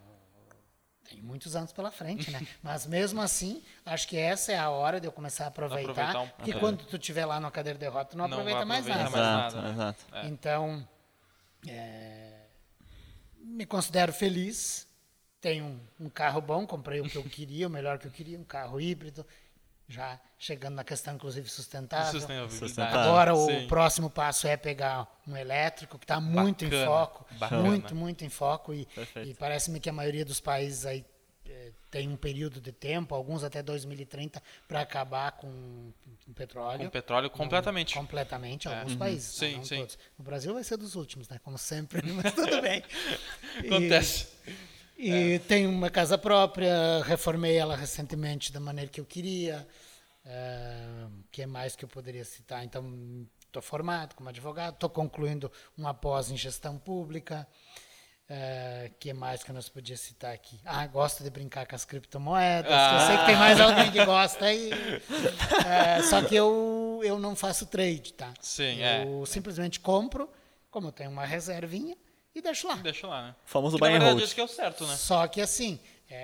tem 1.08 1.22
muitos 1.22 1.56
anos 1.56 1.72
pela 1.72 1.92
frente, 1.92 2.30
né? 2.32 2.46
Mas 2.62 2.86
mesmo 2.86 3.22
assim, 3.22 3.64
acho 3.86 4.08
que 4.08 4.18
essa 4.18 4.52
é 4.52 4.58
a 4.58 4.70
hora 4.70 5.00
de 5.00 5.08
eu 5.08 5.12
começar 5.12 5.46
a 5.46 5.48
aproveitar. 5.48 5.92
Aproveitar 5.92 6.20
um- 6.22 6.28
porque 6.30 6.52
é. 6.52 6.60
quando 6.60 6.84
tu 6.86 6.98
estiver 6.98 7.26
lá 7.26 7.40
na 7.40 7.50
cadeira 7.52 7.78
de 7.80 7.88
roda, 7.88 8.06
tu 8.06 8.18
não, 8.18 8.28
Não 8.28 8.34
aproveita 8.38 8.66
mais 8.66 8.86
nada. 8.86 9.02
mais 9.04 9.14
Exato, 9.14 9.56
nada, 9.56 9.62
né? 9.68 9.74
exato. 9.74 10.06
É. 10.14 10.26
Então, 10.28 10.88
é, 11.68 12.48
me 13.38 13.66
considero 13.66 14.12
feliz. 14.12 14.86
Tenho 15.42 15.66
um, 15.66 16.06
um 16.06 16.10
carro 16.10 16.42
bom, 16.42 16.66
comprei 16.66 17.02
o 17.02 17.10
que 17.10 17.16
eu 17.18 17.24
queria, 17.30 17.68
o 17.68 17.70
melhor 17.70 17.98
que 18.00 18.08
eu 18.08 18.12
queria, 18.12 18.40
um 18.40 18.44
carro 18.44 18.80
híbrido. 18.80 19.26
Já 19.88 20.20
chegando 20.40 20.74
na 20.74 20.84
questão, 20.84 21.14
inclusive, 21.14 21.48
sustentável. 21.48 22.12
Sustentabilidade. 22.12 22.58
Sustentável. 22.58 23.00
Agora 23.02 23.36
o 23.36 23.46
Sim. 23.46 23.68
próximo 23.68 24.10
passo 24.10 24.48
é 24.48 24.58
pegar 24.58 25.08
um 25.28 25.38
elétrico, 25.38 26.00
que 26.00 26.06
está 26.06 26.20
muito 26.20 26.66
em 26.66 26.70
Bacana, 26.70 26.86
foco. 26.88 27.26
bacana. 27.38 27.62
Muito, 27.62 27.96
muito 27.96 28.26
em 28.26 28.30
foco. 28.30 28.74
E, 28.74 28.88
e 29.24 29.36
parece-me 29.36 29.80
que 29.80 29.88
a 29.88 29.94
maioria 29.94 30.26
dos 30.26 30.40
países 30.40 30.88
aí 30.88 31.06
eh, 31.48 31.72
tem 31.92 32.10
um 32.10 32.16
período 32.16 32.60
de 32.60 32.72
tempo, 32.72 33.14
alguns 33.14 33.44
até 33.44 33.62
2030, 33.62 34.42
para 34.68 34.82
acabar 34.82 35.34
com, 35.34 35.92
com 36.26 36.34
petróleo. 36.34 36.86
Com 36.86 36.90
petróleo 36.90 37.30
completamente. 37.30 37.94
Completamente, 37.94 38.68
É. 38.68 38.76
alguns 38.80 38.94
Uhum. 38.94 38.98
países. 38.98 39.34
tá? 39.36 39.46
Sim, 39.46 39.58
Não 39.58 39.66
sim. 39.66 39.78
todos. 39.82 40.00
O 40.18 40.24
Brasil 40.24 40.52
vai 40.52 40.64
ser 40.64 40.78
dos 40.78 40.96
últimos, 40.96 41.30
né? 41.30 41.40
Como 41.44 41.60
sempre, 41.60 42.02
mas 42.12 42.34
tudo 42.34 42.60
bem. 42.60 42.84
E- 43.64 43.70
E 44.98 45.40
tenho 45.40 45.70
uma 45.70 45.90
casa 45.90 46.18
própria, 46.18 47.04
reformei 47.04 47.58
ela 47.58 47.76
recentemente 47.76 48.52
da 48.52 48.60
maneira 48.60 48.90
que 48.90 49.00
eu 49.02 49.06
queria. 49.06 49.68
O 50.26 51.24
que 51.32 51.46
mais 51.46 51.76
que 51.76 51.86
eu 51.86 51.90
poderia 51.90 52.24
citar? 52.24 52.64
Então, 52.64 53.28
estou 53.46 53.62
formado 53.62 54.16
como 54.16 54.30
advogado, 54.30 54.74
estou 54.74 54.90
concluindo 54.90 55.52
uma 55.78 55.94
pós 55.94 56.32
em 56.32 56.38
gestão 56.38 56.78
pública. 56.78 57.48
O 58.28 58.94
que 59.00 59.14
mais 59.14 59.44
que 59.44 59.52
nós 59.52 59.70
podia 59.70 59.96
citar 59.96 60.34
aqui? 60.34 60.60
Ah, 60.66 60.88
gosto 60.88 61.24
de 61.24 61.30
brincar 61.30 61.68
com 61.68 61.76
as 61.76 61.86
criptomoedas. 61.86 62.72
que 62.72 62.96
Eu 62.96 63.08
sei 63.08 63.18
que 63.18 63.26
tem 63.26 63.36
mais 63.36 63.60
alguém 63.62 63.92
que 63.92 64.04
gosta 64.04 64.46
aí. 64.46 64.72
É, 65.68 66.02
só 66.10 66.24
que 66.24 66.36
eu, 66.36 67.02
eu 67.04 67.20
não 67.20 67.36
faço 67.36 67.68
trade, 67.68 68.14
tá? 68.14 68.34
Sim, 68.42 68.80
eu 68.82 69.26
simplesmente 69.28 69.80
compro, 69.80 70.28
como 70.72 70.88
eu 70.88 70.92
tenho 70.92 71.12
uma 71.12 71.26
reservinha, 71.26 71.96
e 72.36 72.42
deixo 72.42 72.68
lá. 72.68 72.76
Deixa 72.76 73.08
lá, 73.08 73.28
né? 73.28 73.36
Famoso 73.46 73.78
Que, 73.78 73.82
na 73.84 73.88
buy 73.90 73.98
verdade, 73.98 74.20
hold. 74.20 74.34
que 74.34 74.42
é 74.42 74.44
o 74.44 74.48
certo, 74.48 74.86
né? 74.86 74.96
Só 74.96 75.26
que 75.28 75.40
assim, 75.42 75.80
é, 76.10 76.16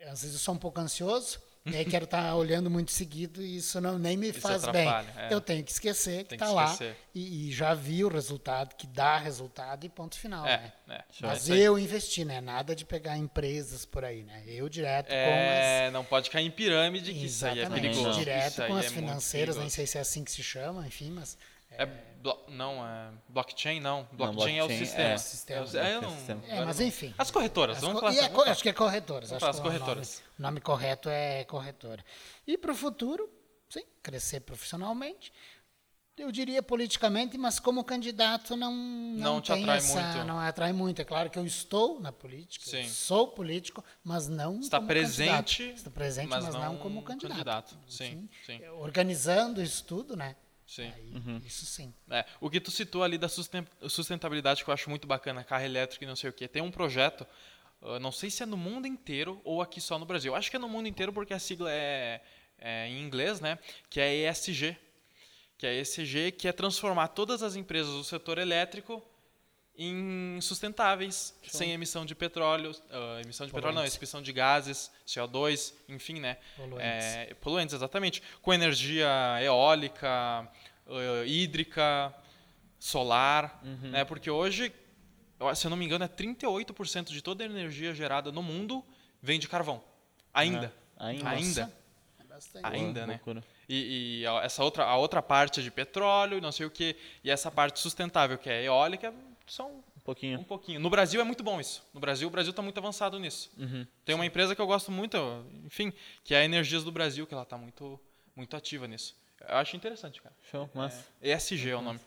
é, 0.00 0.08
às 0.08 0.22
vezes 0.22 0.34
eu 0.34 0.40
sou 0.40 0.54
um 0.54 0.58
pouco 0.58 0.80
ansioso, 0.80 1.40
e 1.66 1.76
aí 1.76 1.84
quero 1.84 2.04
estar 2.06 2.34
olhando 2.34 2.68
muito 2.68 2.90
seguido 2.90 3.40
e 3.40 3.56
isso 3.58 3.80
não, 3.80 3.96
nem 3.96 4.16
me 4.16 4.30
Isso 4.30 4.40
faz 4.40 4.64
bem. 4.66 4.88
é. 4.88 5.28
Eu 5.30 5.40
tenho 5.40 5.62
que 5.62 5.70
esquecer 5.70 6.24
que 6.24 6.34
está 6.34 6.50
lá 6.50 6.76
e, 7.14 7.48
e 7.48 7.52
já 7.52 7.72
vi 7.72 8.04
o 8.04 8.08
resultado, 8.08 8.74
que 8.74 8.84
dá 8.84 9.16
resultado 9.16 9.84
e 9.86 9.88
ponto 9.88 10.18
final. 10.18 10.44
É, 10.44 10.72
né? 10.88 10.98
é. 10.98 11.04
Mas 11.20 11.48
eu 11.48 11.78
investi, 11.78 12.24
né? 12.24 12.40
Nada 12.40 12.74
de 12.74 12.84
pegar 12.84 13.16
empresas 13.16 13.84
por 13.84 14.04
aí, 14.04 14.24
né? 14.24 14.42
Eu 14.46 14.68
direto 14.68 15.06
com 15.06 15.14
É, 15.14 15.88
não 15.92 16.04
pode 16.04 16.30
cair 16.30 16.46
em 16.46 16.50
pirâmide, 16.50 17.10
as. 17.12 17.16
que 17.16 17.26
isso 17.26 17.46
aí 17.46 17.58
é 17.58 17.62
Exatamente, 17.62 17.94
perigoso. 17.94 18.18
direto 18.18 18.52
Isso 18.52 18.62
aí 18.62 18.68
com 18.68 18.76
as 18.76 18.86
é 18.86 18.90
financeiras, 18.90 19.56
nem 19.56 19.68
sei 19.68 19.86
se 19.86 19.98
é 19.98 20.00
assim 20.00 20.24
que 20.24 20.32
se 20.32 20.42
chama, 20.42 20.84
enfim, 20.86 21.10
mas. 21.12 21.38
É 21.78 21.86
blo- 21.86 22.44
não, 22.48 22.86
é 22.86 23.10
blockchain 23.28 23.80
não. 23.80 24.06
Blockchain, 24.12 24.34
blockchain 24.34 24.56
é 24.58 24.64
o 24.64 24.70
é. 24.70 24.78
sistema. 24.78 25.08
É 25.10 25.14
o 25.14 25.18
sistema. 25.18 25.60
É, 25.60 25.62
o- 25.64 25.76
é, 25.84 25.94
eu 25.96 26.02
não- 26.02 26.10
Sistema. 26.16 26.42
É, 26.48 26.64
mas 26.64 26.80
enfim. 26.80 27.14
As 27.18 27.30
corretoras, 27.30 27.76
As 27.78 27.82
vamos 27.82 27.94
co- 27.96 28.00
falar 28.00 28.12
assim, 28.12 28.24
é 28.24 28.28
vamos 28.28 28.48
acho 28.48 28.62
que 28.62 28.68
é 28.68 28.72
corretoras. 28.72 29.32
Acho 29.32 29.46
as 29.46 29.56
que 29.56 29.60
o 29.60 29.64
nome- 29.64 29.78
corretoras. 29.78 30.22
O 30.38 30.42
nome, 30.42 30.60
correto 30.60 31.08
é 31.08 31.44
corretora. 31.44 32.04
E 32.46 32.56
para 32.58 32.72
o 32.72 32.74
futuro, 32.74 33.28
sim, 33.68 33.84
crescer 34.02 34.40
profissionalmente. 34.40 35.32
Eu 36.14 36.30
diria 36.30 36.62
politicamente, 36.62 37.38
mas 37.38 37.58
como 37.58 37.82
candidato 37.82 38.54
não 38.54 38.70
não, 38.70 39.34
Não 39.36 39.40
te 39.40 39.50
tem 39.50 39.62
atrai 39.62 39.78
essa, 39.78 40.00
muito. 40.00 40.24
não 40.26 40.38
atrai 40.38 40.72
muito. 40.72 41.00
É 41.00 41.04
claro 41.06 41.30
que 41.30 41.38
eu 41.38 41.46
estou 41.46 41.98
na 41.98 42.12
política, 42.12 42.66
Sim. 42.66 42.86
sou 42.86 43.28
político, 43.28 43.82
mas 44.04 44.28
não 44.28 44.60
Está 44.60 44.76
como 44.76 44.88
presente, 44.88 45.30
candidato. 45.30 45.76
Está 45.78 45.90
presente, 45.90 46.28
mas 46.28 46.44
mas, 46.44 46.54
não, 46.54 46.60
não 46.74 46.76
como 46.76 47.02
candidato. 47.02 47.30
candidato. 47.32 47.78
Sim, 47.88 48.28
sim. 48.44 48.60
Organizando 48.78 49.62
isso 49.62 49.82
tudo, 49.84 50.14
né? 50.14 50.36
Sim. 50.74 50.90
Aí, 50.96 51.42
Isso 51.46 51.66
sim. 51.66 51.92
É, 52.10 52.24
o 52.40 52.48
que 52.48 52.58
tu 52.58 52.70
citou 52.70 53.02
ali 53.02 53.18
da 53.18 53.28
susten- 53.28 53.66
sustentabilidade 53.88 54.64
que 54.64 54.70
eu 54.70 54.72
acho 54.72 54.88
muito 54.88 55.06
bacana, 55.06 55.44
carro 55.44 55.64
elétrico 55.64 56.02
e 56.02 56.06
não 56.06 56.16
sei 56.16 56.30
o 56.30 56.32
que. 56.32 56.48
Tem 56.48 56.62
um 56.62 56.70
projeto, 56.70 57.26
uh, 57.82 57.98
não 57.98 58.10
sei 58.10 58.30
se 58.30 58.42
é 58.42 58.46
no 58.46 58.56
mundo 58.56 58.86
inteiro 58.86 59.38
ou 59.44 59.60
aqui 59.60 59.82
só 59.82 59.98
no 59.98 60.06
Brasil. 60.06 60.32
Eu 60.32 60.36
acho 60.36 60.50
que 60.50 60.56
é 60.56 60.58
no 60.58 60.70
mundo 60.70 60.88
inteiro 60.88 61.12
porque 61.12 61.34
a 61.34 61.38
sigla 61.38 61.70
é, 61.70 62.22
é 62.58 62.88
em 62.88 63.02
inglês, 63.02 63.38
né? 63.38 63.58
Que 63.90 64.00
é 64.00 64.30
ESG. 64.30 64.74
Que 65.58 65.66
é 65.66 65.78
ESG, 65.78 66.32
que 66.32 66.48
é 66.48 66.52
transformar 66.52 67.08
todas 67.08 67.42
as 67.42 67.54
empresas 67.54 67.92
do 67.92 68.02
setor 68.02 68.38
elétrico 68.38 69.04
em 69.76 70.38
sustentáveis, 70.40 71.34
sem 71.48 71.72
emissão 71.72 72.04
de 72.04 72.14
petróleo, 72.14 72.72
ah, 72.90 73.20
emissão 73.22 73.46
de 73.46 73.52
petróleo 73.52 73.74
não, 73.74 73.80
Poluentes. 73.82 73.96
emissão 73.96 74.20
de 74.20 74.32
gases, 74.32 74.90
CO2, 75.06 75.72
enfim, 75.88 76.20
né? 76.20 76.36
Poluentes. 76.56 77.04
É, 77.04 77.34
poluentes, 77.40 77.74
exatamente. 77.74 78.22
Com 78.42 78.52
energia 78.52 79.08
eólica, 79.42 80.46
ah, 80.86 81.24
hídrica, 81.26 82.14
solar, 82.78 83.60
né? 83.82 84.04
Porque 84.04 84.30
hoje, 84.30 84.72
se 85.54 85.66
eu 85.66 85.70
não 85.70 85.76
me 85.76 85.84
engano, 85.84 86.04
é 86.04 86.08
38% 86.08 87.10
de 87.10 87.22
toda 87.22 87.42
a 87.44 87.46
energia 87.46 87.94
gerada 87.94 88.32
no 88.32 88.42
mundo 88.42 88.84
vem 89.20 89.38
de 89.38 89.48
carvão. 89.48 89.82
Ainda. 90.34 90.72
Ah, 90.96 91.06
ainda. 91.06 91.28
Ainda. 91.30 91.72
É 92.18 92.24
bastante. 92.24 92.66
Ainda, 92.66 92.92
Boa, 93.00 93.06
né? 93.06 93.12
loucura. 93.14 93.44
E, 93.68 94.20
e 94.22 94.26
a- 94.26 94.42
essa 94.42 94.64
outra, 94.64 94.84
a 94.84 94.96
outra 94.96 95.22
parte 95.22 95.60
é 95.60 95.62
de 95.62 95.70
petróleo, 95.70 96.40
não 96.40 96.50
sei 96.52 96.66
o 96.66 96.70
que, 96.70 96.96
e 97.22 97.30
essa 97.30 97.50
parte 97.50 97.78
sustentável, 97.78 98.36
que 98.36 98.50
é 98.50 98.64
eólica, 98.64 99.14
são 99.46 99.68
Um 99.70 99.78
um 99.96 100.00
pouquinho. 100.04 100.44
pouquinho. 100.44 100.80
No 100.80 100.90
Brasil 100.90 101.20
é 101.20 101.24
muito 101.24 101.44
bom 101.44 101.60
isso. 101.60 101.84
No 101.94 102.00
Brasil, 102.00 102.26
o 102.26 102.30
Brasil 102.30 102.50
está 102.50 102.60
muito 102.62 102.76
avançado 102.78 103.18
nisso. 103.20 103.50
Uhum. 103.56 103.86
Tem 104.04 104.14
uma 104.16 104.26
empresa 104.26 104.54
que 104.56 104.60
eu 104.60 104.66
gosto 104.66 104.90
muito, 104.90 105.16
enfim, 105.64 105.92
que 106.24 106.34
é 106.34 106.38
a 106.38 106.44
Energias 106.44 106.82
do 106.82 106.90
Brasil, 106.90 107.26
que 107.26 107.32
ela 107.34 107.44
está 107.44 107.56
muito, 107.56 108.00
muito 108.34 108.56
ativa 108.56 108.88
nisso. 108.88 109.14
Eu 109.48 109.56
acho 109.56 109.76
interessante, 109.76 110.20
cara. 110.22 110.34
Show, 110.50 110.68
mas 110.74 110.94
É, 111.20 111.32
ESG 111.32 111.70
é 111.70 111.76
o 111.76 111.82
nome. 111.82 112.00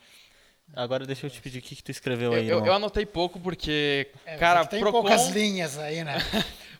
agora 0.73 1.05
deixa 1.05 1.25
eu 1.27 1.29
te 1.29 1.39
pedir 1.41 1.59
o 1.59 1.61
que, 1.61 1.75
que 1.75 1.83
tu 1.83 1.91
escreveu 1.91 2.33
Eu, 2.33 2.39
aí. 2.39 2.47
eu, 2.47 2.65
eu 2.65 2.73
anotei 2.73 3.05
pouco 3.05 3.39
porque, 3.39 4.09
É, 4.25 4.37
cara, 4.37 4.65
tem 4.65 4.79
Procon, 4.79 5.01
poucas 5.01 5.27
linhas 5.29 5.77
aí, 5.77 6.03
né? 6.03 6.17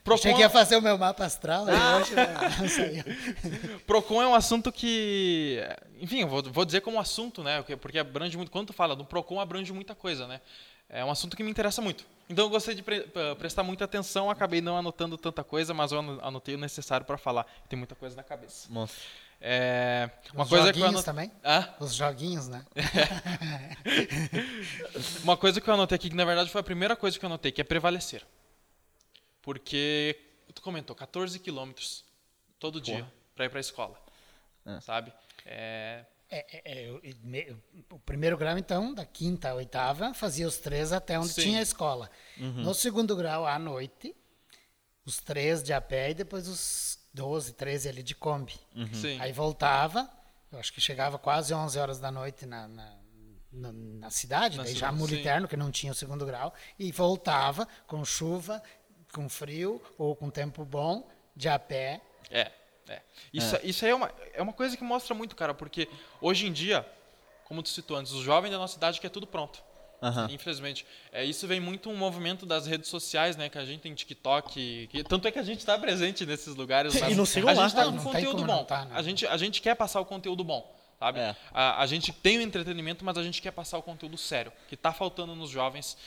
Procon, 0.03 0.19
Achei 0.19 0.33
que 0.35 0.39
ia 0.41 0.49
fazer 0.49 0.75
o 0.77 0.81
meu 0.81 0.97
mapa 0.97 1.25
astral 1.25 1.65
Ah. 1.67 1.97
hoje 1.97 2.13
não 2.61 2.69
saiu. 2.69 3.79
Procon 3.87 4.21
é 4.21 4.27
um 4.27 4.35
assunto 4.35 4.71
que, 4.71 5.59
enfim, 5.99 6.21
eu 6.21 6.27
vou, 6.27 6.43
vou 6.43 6.63
dizer 6.65 6.81
como 6.81 6.99
assunto, 6.99 7.43
né? 7.43 7.63
porque- 7.79 7.97
abrange 7.97 8.37
muito. 8.37 8.51
Quando 8.51 8.67
tu 8.67 8.73
fala 8.73 8.95
do 8.95 9.03
Procon, 9.05 9.39
abrange 9.39 9.73
muita 9.73 9.95
coisa, 9.95 10.27
né? 10.27 10.41
É 10.87 11.03
um 11.03 11.09
assunto 11.09 11.35
que 11.35 11.41
me 11.43 11.49
interessa 11.49 11.81
muito. 11.81 12.05
Então 12.29 12.45
eu 12.45 12.49
gostei 12.49 12.75
de 12.75 12.83
pre- 12.83 13.07
prestar 13.39 13.63
muita 13.63 13.85
atenção, 13.85 14.29
acabei 14.29 14.61
não 14.61 14.77
anotando 14.77 15.17
tanta 15.17 15.43
coisa, 15.43 15.73
mas 15.73 15.91
eu 15.91 15.99
ano- 15.99 16.19
anotei 16.21 16.53
o 16.53 16.57
necessário 16.59 17.03
para 17.05 17.17
falar. 17.17 17.45
Tem 17.67 17.77
muita 17.77 17.95
coisa 17.95 18.15
na 18.15 18.21
cabeça. 18.23 18.67
Monstro. 18.71 19.01
É, 19.39 20.09
uma 20.33 20.43
Os 20.43 20.49
coisa 20.49 20.73
que 20.73 20.79
eu 20.79 20.83
joguinhos 20.83 21.03
também? 21.03 21.31
Ah, 21.43 21.75
Os 21.79 21.93
joguinhos, 21.93 22.47
né? 22.47 22.65
uma 25.23 25.37
coisa 25.37 25.61
que 25.61 25.69
eu 25.69 25.73
anotei 25.73 25.95
aqui 25.95 26.09
que 26.09 26.15
na 26.15 26.25
verdade 26.25 26.49
foi 26.49 26.61
a 26.61 26.63
primeira 26.63 26.95
coisa 26.95 27.17
que 27.17 27.25
eu 27.25 27.27
anotei, 27.27 27.51
que 27.51 27.61
é 27.61 27.63
prevalecer. 27.63 28.25
Porque 29.41 30.19
tu 30.53 30.61
comentou 30.61 30.95
14 30.95 31.37
quilômetros 31.39 32.03
todo 32.59 32.81
dia 32.81 33.05
para 33.35 33.45
ir 33.45 33.49
para 33.49 33.59
a 33.59 33.61
escola, 33.61 33.99
É. 34.65 34.79
sabe? 34.81 35.13
É, 35.45 36.05
É, 36.27 36.57
é, 36.57 36.61
é, 36.79 36.89
eu- 36.89 36.99
me- 37.23 37.55
o 37.91 37.99
primeiro 37.99 38.35
grau, 38.35 38.57
então, 38.57 38.95
da 38.95 39.05
quinta 39.05 39.49
à 39.49 39.53
oitava, 39.53 40.11
fazia 40.15 40.47
os 40.47 40.57
três 40.57 40.91
até 40.91 41.19
onde 41.19 41.29
Sim. 41.33 41.41
tinha 41.43 41.59
a 41.59 41.61
escola. 41.61 42.09
No 42.37 42.73
segundo 42.73 43.15
grau, 43.15 43.45
à 43.45 43.59
noite, 43.59 44.15
os 45.05 45.17
três 45.17 45.61
de 45.61 45.71
a 45.71 45.79
pé 45.79 46.09
e 46.09 46.13
depois 46.15 46.47
os 46.47 46.97
12, 47.15 47.53
13 47.53 47.89
ali 47.89 48.03
de 48.03 48.13
Kombi. 48.13 48.53
Sim. 48.93 49.19
Aí 49.21 49.31
voltava, 49.31 50.09
eu 50.51 50.59
acho 50.59 50.71
que 50.73 50.81
chegava 50.81 51.17
quase 51.17 51.53
11 51.53 51.79
horas 51.79 51.99
da 51.99 52.11
noite 52.11 52.45
na, 52.45 52.67
na, 52.67 52.93
na- 53.51 53.71
na 53.71 54.09
cidade, 54.09 54.57
Na 54.57 54.63
daí 54.63 54.73
cidade, 54.73 54.91
já 54.91 54.91
mulo 54.97 55.09
sim. 55.09 55.19
interno, 55.19 55.47
que 55.47 55.55
não 55.57 55.71
tinha 55.71 55.91
o 55.91 55.95
segundo 55.95 56.25
grau, 56.25 56.53
e 56.77 56.91
voltava 56.91 57.67
com 57.87 58.03
chuva, 58.03 58.61
com 59.13 59.29
frio 59.29 59.81
ou 59.97 60.15
com 60.15 60.29
tempo 60.29 60.65
bom, 60.65 61.07
de 61.35 61.47
a 61.49 61.57
pé. 61.57 62.01
É, 62.29 62.51
é. 62.89 63.01
Isso, 63.33 63.57
isso 63.63 63.85
aí 63.85 63.91
é 63.91 63.95
uma, 63.95 64.11
é 64.33 64.41
uma 64.41 64.53
coisa 64.53 64.75
que 64.75 64.83
mostra 64.83 65.15
muito, 65.15 65.35
cara, 65.35 65.53
porque 65.53 65.87
hoje 66.21 66.47
em 66.47 66.51
dia, 66.53 66.85
como 67.45 67.63
tu 67.63 67.69
citou 67.69 67.95
antes, 67.97 68.11
os 68.11 68.21
jovens 68.23 68.51
da 68.51 68.57
nossa 68.57 68.73
cidade 68.73 68.99
quer 68.99 69.09
tudo 69.09 69.25
pronto. 69.25 69.63
Aham. 70.01 70.27
Infelizmente. 70.31 70.85
É, 71.11 71.23
isso 71.25 71.47
vem 71.47 71.59
muito 71.59 71.89
um 71.89 71.95
movimento 71.95 72.45
das 72.45 72.67
redes 72.67 72.89
sociais, 72.89 73.35
né? 73.35 73.49
Que 73.49 73.57
a 73.57 73.65
gente 73.65 73.81
tem 73.81 73.93
TikTok. 73.93 74.87
Que, 74.91 75.03
tanto 75.03 75.27
é 75.27 75.31
que 75.31 75.39
a 75.39 75.43
gente 75.43 75.59
está 75.59 75.77
presente 75.77 76.25
nesses 76.25 76.55
lugares. 76.55 76.93
E 76.95 76.99
mas 77.01 77.17
nos 77.17 77.29
sigam 77.29 77.49
a 77.49 77.53
gente 77.55 77.73
tá 77.75 77.85
Não, 77.85 77.91
com 77.91 77.97
não 77.97 78.03
tem 78.03 78.25
conteúdo 78.25 78.45
bom. 78.45 78.53
não 78.57 78.65
tá, 78.65 78.85
né? 78.85 78.95
a, 78.95 79.01
gente, 79.01 79.25
a 79.25 79.37
gente 79.37 79.61
quer 79.61 79.75
passar 79.75 79.99
o 80.01 80.05
conteúdo 80.05 80.43
bom. 80.43 80.73
Sabe? 80.99 81.19
É. 81.19 81.35
A, 81.53 81.81
a 81.81 81.85
gente 81.85 82.13
tem 82.13 82.37
o 82.37 82.41
entretenimento, 82.41 83.03
mas 83.03 83.17
a 83.17 83.23
gente 83.23 83.41
quer 83.41 83.51
passar 83.51 83.77
o 83.77 83.83
conteúdo 83.83 84.17
sério, 84.17 84.51
que 84.69 84.75
está 84.75 84.93
faltando 84.93 85.35
nos 85.35 85.49
jovens. 85.49 85.97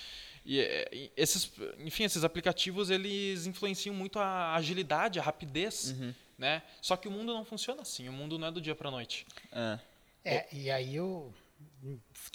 E, 0.47 0.61
é, 0.61 0.89
e 0.93 1.13
esses, 1.17 1.53
enfim, 1.79 2.05
esses 2.05 2.25
aplicativos 2.25 2.89
eles 2.89 3.47
influenciam 3.47 3.95
muito 3.95 4.19
a 4.19 4.55
agilidade, 4.55 5.19
a 5.19 5.23
rapidez, 5.23 5.91
Uhum. 5.91 6.15
né? 6.39 6.63
Só 6.81 6.97
que 6.97 7.07
o 7.07 7.11
mundo 7.11 7.35
não 7.35 7.45
funciona 7.45 7.83
assim. 7.83 8.09
O 8.09 8.13
mundo 8.13 8.39
não 8.39 8.49
é 8.49 8.51
do 8.51 8.61
dia 8.63 8.75
para 8.75 8.91
noite. 8.91 9.27
É. 9.53 9.79
É, 10.25 10.47
e 10.53 10.71
aí 10.71 10.97
eu, 10.97 11.33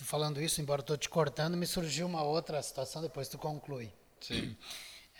falando 0.04 0.42
isso, 0.42 0.62
embora 0.62 0.82
tô 0.82 0.96
te 0.98 1.10
cortando, 1.10 1.56
me 1.56 1.66
surgiu 1.66 2.06
uma 2.06 2.24
outra 2.24 2.62
situação, 2.62 3.02
depois 3.02 3.28
tu 3.28 3.38
conclui. 3.38 3.92
Sim. 4.20 4.58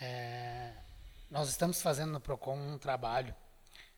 É, 0.02 0.74
nós 1.30 1.50
estamos 1.50 1.82
fazendo 1.82 2.12
no 2.12 2.20
Procon 2.20 2.58
um 2.58 2.78
trabalho 2.78 3.34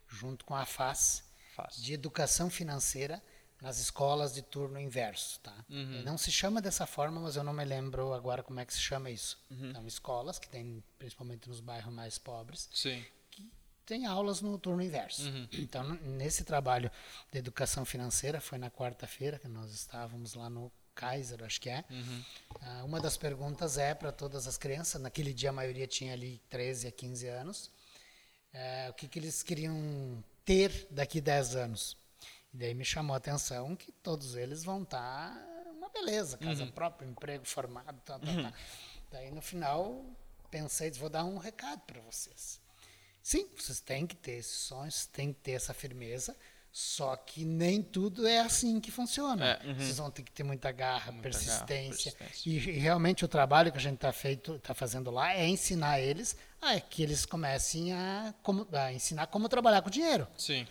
junto 0.07 0.45
com 0.45 0.55
a 0.55 0.65
FAS 0.65 1.23
Fácil. 1.55 1.83
de 1.83 1.93
educação 1.93 2.49
financeira 2.49 3.21
nas 3.61 3.79
escolas 3.79 4.33
de 4.33 4.41
turno 4.41 4.79
inverso, 4.79 5.39
tá? 5.39 5.65
Uhum. 5.69 6.03
Não 6.03 6.17
se 6.17 6.31
chama 6.31 6.61
dessa 6.61 6.85
forma, 6.85 7.19
mas 7.21 7.35
eu 7.35 7.43
não 7.43 7.53
me 7.53 7.63
lembro 7.63 8.13
agora 8.13 8.43
como 8.43 8.59
é 8.59 8.65
que 8.65 8.73
se 8.73 8.79
chama 8.79 9.09
isso. 9.09 9.43
Uhum. 9.49 9.71
São 9.73 9.87
escolas 9.87 10.37
que 10.37 10.47
tem, 10.47 10.83
principalmente 10.99 11.47
nos 11.47 11.59
bairros 11.61 11.93
mais 11.93 12.17
pobres, 12.17 12.69
Sim. 12.73 13.03
Tem 13.85 14.05
aulas 14.05 14.41
no 14.41 14.57
turno 14.57 14.81
inverso. 14.81 15.23
Uhum. 15.23 15.47
Então, 15.65 15.83
nesse 16.01 16.43
trabalho 16.43 16.91
de 17.31 17.37
educação 17.37 17.85
financeira, 17.85 18.41
foi 18.41 18.57
na 18.57 18.69
quarta-feira 18.69 19.39
que 19.39 19.47
nós 19.47 19.71
estávamos 19.71 20.33
lá 20.33 20.49
no 20.49 20.71
Kaiser, 20.93 21.43
acho 21.43 21.59
que 21.59 21.69
é. 21.69 21.83
Uhum. 21.89 22.23
Ah, 22.61 22.83
uma 22.85 22.99
das 22.99 23.17
perguntas 23.17 23.77
é 23.77 23.93
para 23.93 24.11
todas 24.11 24.47
as 24.47 24.57
crianças, 24.57 25.01
naquele 25.01 25.33
dia 25.33 25.49
a 25.49 25.53
maioria 25.53 25.85
tinha 25.85 26.13
ali 26.13 26.41
13 26.49 26.87
a 26.87 26.91
15 26.91 27.27
anos, 27.27 27.71
eh, 28.53 28.87
o 28.89 28.93
que, 28.93 29.07
que 29.07 29.19
eles 29.19 29.43
queriam 29.43 30.23
ter 30.45 30.87
daqui 30.89 31.19
10 31.19 31.55
anos. 31.55 31.97
E 32.53 32.57
daí 32.57 32.73
me 32.73 32.85
chamou 32.85 33.13
a 33.13 33.17
atenção 33.17 33.75
que 33.75 33.91
todos 33.91 34.35
eles 34.35 34.63
vão 34.63 34.83
estar 34.83 35.35
uma 35.75 35.89
beleza, 35.89 36.37
casa 36.37 36.65
própria, 36.67 37.05
emprego 37.05 37.45
formado, 37.45 37.99
tal, 38.05 38.19
tal, 38.19 38.33
tal. 38.33 38.53
Daí 39.11 39.29
no 39.31 39.41
final 39.41 40.05
pensei, 40.49 40.89
vou 40.91 41.09
dar 41.09 41.25
um 41.25 41.37
recado 41.37 41.81
para 41.81 41.99
vocês. 42.01 42.61
Sim, 43.25 43.47
vocês 43.57 43.79
têm 43.79 44.05
que 44.05 44.15
ter 44.15 44.33
esses 44.33 44.55
sonhos, 44.55 45.07
têm 45.07 45.33
que 45.33 45.39
ter 45.39 45.53
essa 45.53 45.73
firmeza, 45.73 46.37
só 46.71 47.15
que 47.15 47.43
nem 47.43 47.81
tudo 47.81 48.27
é 48.27 48.37
assim 48.37 48.79
que 48.79 48.91
funciona. 48.91 49.43
É, 49.63 49.73
Vocês 49.73 49.97
vão 49.97 50.11
ter 50.11 50.21
que 50.21 50.31
ter 50.31 50.43
muita 50.43 50.71
garra, 50.71 51.11
Muita 51.11 51.27
garra, 51.29 51.39
persistência. 51.41 52.11
persistência. 52.11 52.47
E, 52.71 52.75
e 52.75 52.77
realmente 52.77 53.25
o 53.25 53.27
trabalho 53.27 53.71
que 53.71 53.79
a 53.79 53.81
gente 53.81 53.95
está 53.95 54.13
feito, 54.13 54.59
tá 54.59 54.75
fazendo 54.75 55.09
lá 55.09 55.33
é 55.33 55.47
ensinar 55.47 55.99
eles 55.99 56.37
a 56.61 56.79
que 56.79 57.01
eles 57.01 57.25
comecem 57.25 57.93
a, 57.93 58.31
como, 58.43 58.67
a 58.71 58.93
ensinar 58.93 59.25
como 59.25 59.49
trabalhar 59.49 59.81
com 59.81 59.89
dinheiro. 59.89 60.27
Sim. 60.37 60.67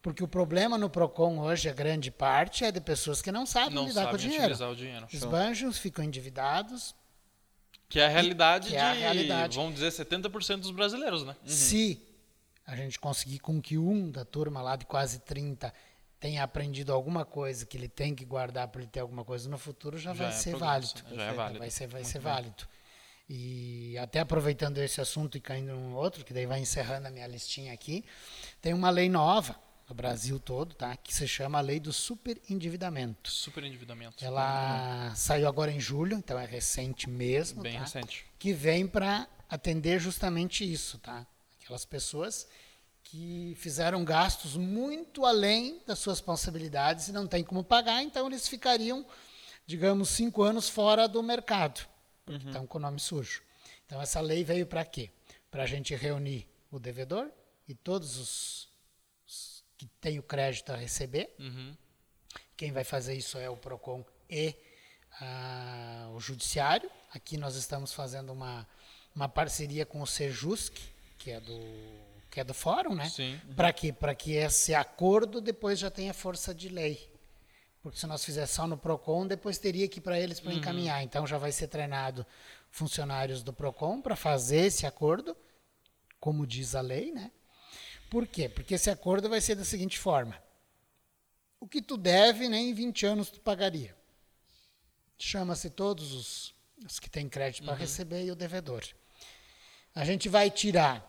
Porque 0.00 0.24
o 0.24 0.28
problema 0.28 0.78
no 0.78 0.88
Procon 0.88 1.38
hoje, 1.40 1.68
a 1.68 1.74
grande 1.74 2.10
parte, 2.10 2.64
é 2.64 2.72
de 2.72 2.80
pessoas 2.80 3.20
que 3.20 3.30
não 3.30 3.44
sabem 3.44 3.74
Não 3.74 3.86
lidar 3.86 4.08
com 4.08 4.16
o 4.16 4.18
sabem 4.18 4.30
dinheiro. 4.30 4.70
o 4.70 4.74
dinheiro. 4.74 5.06
Esbanjam, 5.12 5.70
ficam 5.70 6.02
endividados. 6.02 6.94
Que 7.90 8.00
é 8.00 8.06
a 8.06 8.08
realidade 8.08 8.66
Que 8.68 8.72
de, 8.72 8.76
é 8.78 8.80
a 8.80 8.92
realidade. 8.92 9.56
vamos 9.58 9.74
dizer, 9.74 9.88
70% 9.90 10.60
dos 10.60 10.70
brasileiros, 10.70 11.24
né? 11.26 11.36
Se 11.44 12.00
a 12.66 12.74
gente 12.76 12.98
conseguir 12.98 13.40
com 13.40 13.60
que 13.60 13.76
um 13.76 14.10
da 14.10 14.24
turma 14.24 14.62
lá 14.62 14.76
de 14.76 14.86
quase 14.86 15.18
30 15.18 15.74
tenha 16.20 16.42
aprendido 16.42 16.92
alguma 16.92 17.24
coisa 17.24 17.66
que 17.66 17.76
ele 17.76 17.88
tem 17.88 18.14
que 18.14 18.24
guardar 18.24 18.68
para 18.68 18.80
ele 18.82 18.90
ter 18.90 19.00
alguma 19.00 19.24
coisa 19.24 19.48
no 19.48 19.58
futuro, 19.58 19.98
já, 19.98 20.14
Já 20.14 20.22
vai 20.24 20.28
é 20.28 20.36
ser 20.36 20.54
válido. 20.56 21.02
né? 21.10 21.16
Já 21.16 21.22
é 21.24 21.32
válido. 21.32 21.58
Vai 21.58 21.70
ser, 21.70 21.86
vai 21.88 22.00
Muito 22.02 22.12
ser 22.12 22.18
bem. 22.20 22.32
válido. 22.32 22.64
E 23.28 23.96
até 23.98 24.20
aproveitando 24.20 24.78
esse 24.78 25.00
assunto 25.00 25.36
e 25.36 25.40
caindo 25.40 25.72
num 25.74 25.94
outro, 25.94 26.24
que 26.24 26.32
daí 26.34 26.46
vai 26.46 26.60
encerrando 26.60 27.06
a 27.08 27.10
minha 27.10 27.26
listinha 27.26 27.72
aqui, 27.72 28.04
tem 28.60 28.74
uma 28.74 28.90
lei 28.90 29.08
nova 29.08 29.56
no 29.90 29.94
Brasil 29.94 30.38
todo, 30.38 30.74
tá? 30.74 30.96
Que 30.96 31.12
se 31.12 31.26
chama 31.26 31.58
a 31.58 31.60
Lei 31.60 31.80
do 31.80 31.92
Superendividamento. 31.92 33.28
Super 33.28 33.64
endividamento. 33.64 34.24
Ela 34.24 35.12
saiu 35.16 35.48
agora 35.48 35.72
em 35.72 35.80
julho, 35.80 36.16
então 36.16 36.38
é 36.38 36.46
recente 36.46 37.10
mesmo, 37.10 37.60
Bem 37.60 37.74
tá? 37.74 37.80
recente. 37.80 38.24
que 38.38 38.52
vem 38.52 38.86
para 38.86 39.26
atender 39.48 39.98
justamente 39.98 40.64
isso, 40.70 40.96
tá? 40.98 41.26
Aquelas 41.60 41.84
pessoas 41.84 42.46
que 43.02 43.56
fizeram 43.58 44.04
gastos 44.04 44.56
muito 44.56 45.26
além 45.26 45.82
das 45.84 45.98
suas 45.98 46.20
possibilidades 46.20 47.08
e 47.08 47.12
não 47.12 47.26
tem 47.26 47.42
como 47.42 47.64
pagar, 47.64 48.00
então 48.00 48.28
eles 48.28 48.46
ficariam, 48.46 49.04
digamos, 49.66 50.08
cinco 50.10 50.42
anos 50.44 50.68
fora 50.68 51.08
do 51.08 51.20
mercado, 51.20 51.84
porque 52.24 52.46
estão 52.46 52.64
com 52.64 52.78
o 52.78 52.80
nome 52.80 53.00
sujo. 53.00 53.42
Então 53.86 54.00
essa 54.00 54.20
lei 54.20 54.44
veio 54.44 54.66
para 54.66 54.84
quê? 54.84 55.10
Para 55.50 55.64
a 55.64 55.66
gente 55.66 55.96
reunir 55.96 56.46
o 56.70 56.78
devedor 56.78 57.28
e 57.66 57.74
todos 57.74 58.16
os, 58.16 58.68
os 58.68 58.69
que 59.80 59.86
têm 59.98 60.18
o 60.18 60.22
crédito 60.22 60.70
a 60.72 60.76
receber. 60.76 61.34
Uhum. 61.38 61.74
Quem 62.54 62.70
vai 62.70 62.84
fazer 62.84 63.14
isso 63.14 63.38
é 63.38 63.48
o 63.48 63.56
PROCON 63.56 64.04
e 64.28 64.54
ah, 65.18 66.10
o 66.14 66.20
Judiciário. 66.20 66.90
Aqui 67.14 67.38
nós 67.38 67.56
estamos 67.56 67.94
fazendo 67.94 68.30
uma, 68.30 68.68
uma 69.16 69.26
parceria 69.26 69.86
com 69.86 70.02
o 70.02 70.06
Sejusc, 70.06 70.76
que 71.16 71.30
é 71.30 71.40
do, 71.40 71.58
que 72.30 72.40
é 72.40 72.44
do 72.44 72.52
Fórum, 72.52 72.94
né? 72.94 73.08
Sim. 73.08 73.40
Para 73.56 73.72
quê? 73.72 73.90
Para 73.90 74.14
que 74.14 74.34
esse 74.34 74.74
acordo 74.74 75.40
depois 75.40 75.78
já 75.78 75.90
tenha 75.90 76.12
força 76.12 76.54
de 76.54 76.68
lei. 76.68 77.10
Porque 77.82 77.98
se 77.98 78.06
nós 78.06 78.22
fizéssemos 78.22 78.50
só 78.50 78.66
no 78.66 78.76
PROCON, 78.76 79.26
depois 79.26 79.56
teria 79.56 79.88
que 79.88 79.96
ir 79.96 80.02
para 80.02 80.20
eles 80.20 80.40
para 80.40 80.52
encaminhar. 80.52 81.02
Então 81.02 81.26
já 81.26 81.38
vai 81.38 81.52
ser 81.52 81.68
treinado 81.68 82.26
funcionários 82.70 83.42
do 83.42 83.50
PROCON 83.50 84.02
para 84.02 84.14
fazer 84.14 84.66
esse 84.66 84.84
acordo, 84.84 85.34
como 86.20 86.46
diz 86.46 86.74
a 86.74 86.82
lei, 86.82 87.10
né? 87.12 87.32
Por 88.10 88.26
quê? 88.26 88.48
Porque 88.48 88.74
esse 88.74 88.90
acordo 88.90 89.28
vai 89.28 89.40
ser 89.40 89.54
da 89.54 89.64
seguinte 89.64 89.98
forma. 89.98 90.36
O 91.60 91.68
que 91.68 91.80
tu 91.80 91.96
deve, 91.96 92.48
nem 92.48 92.70
em 92.70 92.74
20 92.74 93.06
anos 93.06 93.30
tu 93.30 93.40
pagaria. 93.40 93.96
Chama-se 95.16 95.70
todos 95.70 96.12
os, 96.12 96.54
os 96.84 96.98
que 96.98 97.08
têm 97.08 97.28
crédito 97.28 97.64
para 97.64 97.74
receber 97.74 98.24
e 98.24 98.32
o 98.32 98.34
devedor. 98.34 98.82
A 99.94 100.04
gente 100.04 100.28
vai 100.28 100.50
tirar 100.50 101.06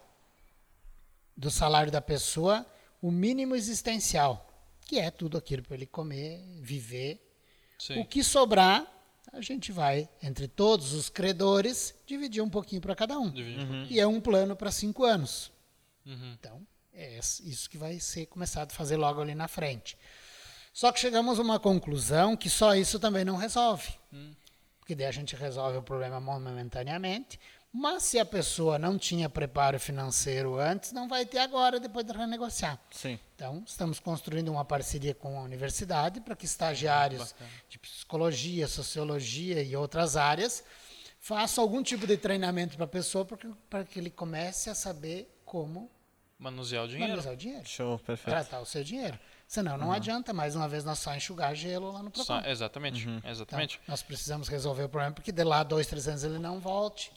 do 1.36 1.50
salário 1.50 1.92
da 1.92 2.02
pessoa 2.02 2.66
o 3.02 3.10
mínimo 3.10 3.56
existencial, 3.56 4.48
que 4.86 5.00
é 5.00 5.10
tudo 5.10 5.38
aquilo 5.38 5.64
para 5.64 5.76
ele 5.76 5.88
comer, 5.88 6.44
viver. 6.60 7.20
Sim. 7.80 8.00
O 8.00 8.06
que 8.06 8.24
sobrar, 8.24 8.86
a 9.32 9.42
gente 9.42 9.72
vai, 9.72 10.08
entre 10.22 10.48
todos 10.48 10.94
os 10.94 11.10
credores, 11.10 11.96
dividir 12.06 12.44
um 12.44 12.50
pouquinho 12.50 12.82
para 12.82 12.96
cada 12.96 13.18
um. 13.18 13.28
Um 13.28 13.32
pouquinho. 13.32 13.88
E 13.90 14.00
é 14.00 14.06
um 14.06 14.22
plano 14.22 14.56
para 14.56 14.70
cinco 14.70 15.04
anos. 15.04 15.52
Uhum. 16.06 16.34
Então, 16.34 16.68
é 16.94 17.18
isso 17.20 17.70
que 17.70 17.78
vai 17.78 18.00
ser 18.00 18.26
começado 18.28 18.72
a 18.72 18.76
fazer 18.76 18.98
logo 18.98 19.22
ali 19.22 19.36
na 19.36 19.48
frente. 19.48 19.98
Só 20.74 20.92
que 20.92 21.00
chegamos 21.00 21.38
a 21.38 21.42
uma 21.42 21.60
conclusão 21.60 22.36
que 22.38 22.50
só 22.50 22.76
isso 22.76 23.00
também 23.00 23.26
não 23.26 23.36
resolve. 23.36 23.90
Porque 24.80 24.96
daí 24.96 25.06
a 25.08 25.12
gente 25.12 25.36
resolve 25.36 25.78
o 25.78 25.84
problema 25.84 26.20
momentaneamente, 26.20 27.40
mas 27.74 28.04
se 28.04 28.20
a 28.20 28.26
pessoa 28.26 28.78
não 28.78 28.98
tinha 28.98 29.30
preparo 29.30 29.80
financeiro 29.80 30.60
antes, 30.60 30.92
não 30.92 31.08
vai 31.08 31.26
ter 31.26 31.38
agora, 31.40 31.80
depois 31.80 32.06
de 32.06 32.12
renegociar. 32.12 32.78
Sim. 32.92 33.18
Então, 33.36 33.64
estamos 33.66 34.00
construindo 34.00 34.50
uma 34.50 34.66
parceria 34.66 35.14
com 35.16 35.40
a 35.40 35.44
universidade 35.44 36.20
para 36.20 36.36
que 36.36 36.46
estagiários 36.46 37.32
Bacana. 37.32 37.50
de 37.70 37.80
psicologia, 37.80 38.68
sociologia 38.68 39.62
e 39.64 39.76
outras 39.76 40.18
áreas 40.18 40.64
façam 41.20 41.64
algum 41.64 41.82
tipo 41.84 42.06
de 42.06 42.18
treinamento 42.18 42.76
para 42.76 42.86
a 42.86 42.90
pessoa 42.90 43.24
porque- 43.24 43.48
para 43.70 43.86
que 43.86 44.00
ele 44.00 44.10
comece 44.10 44.70
a 44.70 44.76
saber 44.76 45.34
como 45.46 45.90
Manusear 46.42 46.84
o 46.86 46.88
dinheiro. 46.88 47.10
manusear 47.12 47.34
o 47.34 47.38
dinheiro, 47.38 47.66
Show, 47.68 48.00
perfeito. 48.00 48.30
tratar 48.36 48.60
o 48.60 48.66
seu 48.66 48.84
dinheiro. 48.84 49.18
Senão, 49.48 49.78
não 49.78 49.92
adianta 49.92 50.34
mais 50.34 50.56
uma 50.56 50.68
vez 50.68 50.84
nós 50.84 50.98
só 50.98 51.14
enxugar 51.16 51.54
gelo 51.56 51.92
lá 51.92 52.02
no 52.02 52.10
Só- 52.16 52.26
programa. 52.26 52.50
exatamente. 52.52 53.08
Exatamente. 53.24 53.76
Então, 53.76 53.86
nós 53.94 54.02
precisamos 54.02 54.48
resolver 54.48 54.84
o 54.86 54.90
problema 54.90 55.14
porque 55.14 55.32
de 55.32 55.44
lá 55.44 55.62
dois, 55.64 55.86
três 55.88 56.08
anos 56.08 56.24
ele 56.24 56.40
não 56.40 56.60
volte 56.60 57.12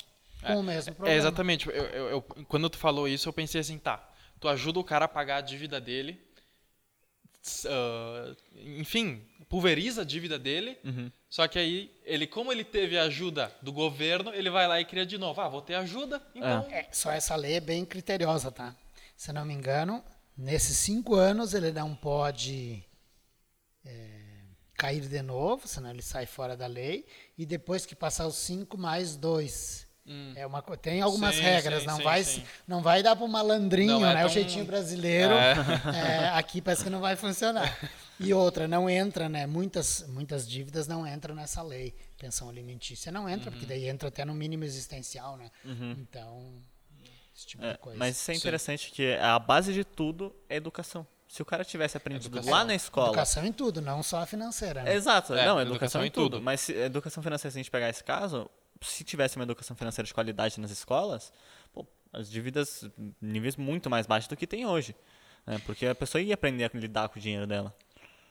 com 0.46 0.60
o 0.60 0.62
mesmo 0.62 0.90
É, 0.90 0.94
problema. 0.94 1.16
exatamente. 1.18 1.66
Eu, 1.68 1.72
eu- 1.74 2.08
eu- 2.10 2.22
quando 2.22 2.68
tu 2.68 2.76
falou 2.76 3.08
isso, 3.08 3.26
eu 3.28 3.32
pensei 3.32 3.60
assim, 3.62 3.78
tá. 3.78 4.06
Tu 4.38 4.46
ajuda 4.46 4.78
o 4.78 4.84
cara 4.84 5.06
a 5.06 5.08
pagar 5.08 5.36
a 5.36 5.40
dívida 5.40 5.80
dele. 5.80 6.20
ah, 7.66 8.34
enfim, 8.56 9.22
pulveriza 9.48 10.02
a 10.02 10.04
dívida 10.04 10.38
dele. 10.38 10.78
Só 11.28 11.46
que 11.48 11.58
aí, 11.58 11.90
ele, 12.04 12.26
como 12.26 12.52
ele 12.52 12.64
teve 12.64 12.98
a 12.98 13.02
ajuda 13.04 13.52
do 13.62 13.72
governo, 13.72 14.32
ele 14.34 14.50
vai 14.50 14.66
lá 14.68 14.80
e 14.80 14.84
cria 14.84 15.04
de 15.06 15.18
novo. 15.18 15.40
Ah, 15.40 15.48
vou 15.48 15.60
ter 15.62 15.74
ajuda, 15.74 16.22
então. 16.34 16.66
É, 16.70 16.88
só 16.92 17.10
essa 17.10 17.34
lei 17.36 17.54
é 17.54 17.60
bem 17.60 17.84
criteriosa, 17.84 18.50
tá? 18.50 18.74
Se 19.24 19.32
não 19.32 19.42
me 19.42 19.54
engano, 19.54 20.04
nesses 20.36 20.76
cinco 20.76 21.14
anos 21.14 21.54
ele 21.54 21.72
não 21.72 21.94
pode 21.96 22.84
é, 23.82 24.20
cair 24.76 25.00
de 25.08 25.22
novo, 25.22 25.66
senão 25.66 25.88
ele 25.88 26.02
sai 26.02 26.26
fora 26.26 26.54
da 26.54 26.66
lei. 26.66 27.06
E 27.38 27.46
depois 27.46 27.86
que 27.86 27.94
passar 27.94 28.26
os 28.26 28.36
cinco 28.36 28.76
mais 28.76 29.16
dois. 29.16 29.86
É 30.36 30.46
uma, 30.46 30.60
tem 30.60 31.00
algumas 31.00 31.34
Sim, 31.36 31.40
regras, 31.40 31.80
sim, 31.80 31.86
não, 31.86 31.96
sim, 31.96 32.02
vai, 32.02 32.24
não 32.68 32.82
vai 32.82 33.02
dar 33.02 33.16
para 33.16 33.24
o 33.24 33.28
malandrinho, 33.28 34.00
Não 34.00 34.06
é 34.10 34.12
né? 34.12 34.20
O 34.20 34.26
tão- 34.26 34.34
jeitinho 34.34 34.66
brasileiro. 34.66 35.32
É. 35.32 35.54
é, 36.26 36.28
aqui 36.34 36.60
parece 36.60 36.84
que 36.84 36.90
não 36.90 37.00
vai 37.00 37.16
funcionar. 37.16 37.74
E 38.20 38.34
outra, 38.34 38.68
não 38.68 38.90
entra, 38.90 39.30
né? 39.30 39.46
Muitas, 39.46 40.04
muitas 40.06 40.46
dívidas 40.46 40.86
não 40.86 41.06
entram 41.06 41.34
nessa 41.34 41.62
lei. 41.62 41.94
Pensão 42.18 42.50
alimentícia 42.50 43.10
não 43.10 43.26
entra, 43.26 43.46
Uhum. 43.50 43.52
porque 43.52 43.64
daí 43.64 43.88
entra 43.88 44.08
até 44.10 44.26
no 44.26 44.34
mínimo 44.34 44.64
existencial, 44.64 45.38
né? 45.38 45.50
Então, 45.98 46.62
esse 47.34 47.46
tipo 47.46 47.64
É, 47.64 47.72
de 47.72 47.78
coisa. 47.78 47.98
mas 47.98 48.16
isso 48.16 48.30
é 48.30 48.34
Sim. 48.34 48.38
interessante 48.40 48.90
que 48.90 49.14
a 49.16 49.38
base 49.38 49.72
de 49.72 49.84
tudo 49.84 50.34
é 50.48 50.56
educação. 50.56 51.06
Se 51.26 51.42
o 51.42 51.44
cara 51.44 51.64
tivesse 51.64 51.96
aprendido 51.96 52.28
Educação. 52.28 52.52
lá 52.52 52.64
na 52.64 52.74
escola. 52.74 53.08
Educação 53.08 53.44
em 53.44 53.52
tudo, 53.52 53.80
não 53.82 54.02
só 54.04 54.18
a 54.18 54.26
financeira. 54.26 54.84
Né? 54.84 54.94
Exato, 54.94 55.34
É, 55.34 55.44
não, 55.46 55.60
educação 55.60 56.00
educação, 56.00 56.04
em 56.04 56.06
em 56.06 56.10
tudo. 56.10 56.36
tudo. 56.36 56.42
Mas 56.42 56.60
se, 56.60 56.72
educação 56.74 57.22
financeira, 57.22 57.50
se 57.50 57.58
a 57.58 57.60
gente 57.60 57.70
pegar 57.70 57.88
esse 57.88 58.04
caso, 58.04 58.48
se 58.80 59.02
tivesse 59.02 59.34
uma 59.36 59.42
educação 59.42 59.74
financeira 59.76 60.06
de 60.06 60.14
qualidade 60.14 60.60
nas 60.60 60.70
escolas, 60.70 61.32
pô, 61.72 61.84
as 62.12 62.30
dívidas, 62.30 62.88
níveis 63.20 63.56
muito 63.56 63.90
mais 63.90 64.06
baixos 64.06 64.28
do 64.28 64.36
que 64.36 64.46
tem 64.46 64.64
hoje. 64.64 64.94
né? 65.44 65.60
Porque 65.66 65.86
a 65.86 65.94
pessoa 65.94 66.22
ia 66.22 66.34
aprender 66.34 66.70
a 66.72 66.78
lidar 66.78 67.08
com 67.08 67.18
o 67.18 67.22
dinheiro 67.22 67.46
dela. 67.48 67.74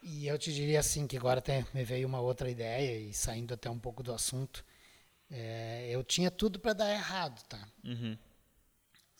E 0.02 0.26
eu 0.28 0.38
te 0.38 0.54
diria 0.54 0.80
assim, 0.80 1.06
que 1.06 1.18
agora 1.18 1.42
tem, 1.42 1.66
me 1.74 1.84
veio 1.84 2.08
uma 2.08 2.22
outra 2.22 2.50
ideia, 2.50 2.98
e 3.00 3.14
saindo 3.14 3.54
até 3.54 3.70
um 3.70 3.80
pouco 3.80 4.02
do 4.02 4.14
assunto, 4.14 4.64
é, 5.30 5.90
eu 5.90 6.04
tinha 6.04 6.32
tudo 6.32 6.58
para 6.60 6.74
dar 6.74 6.90
errado, 6.94 7.42
tá? 7.50 7.60
Uhum. 7.84 8.18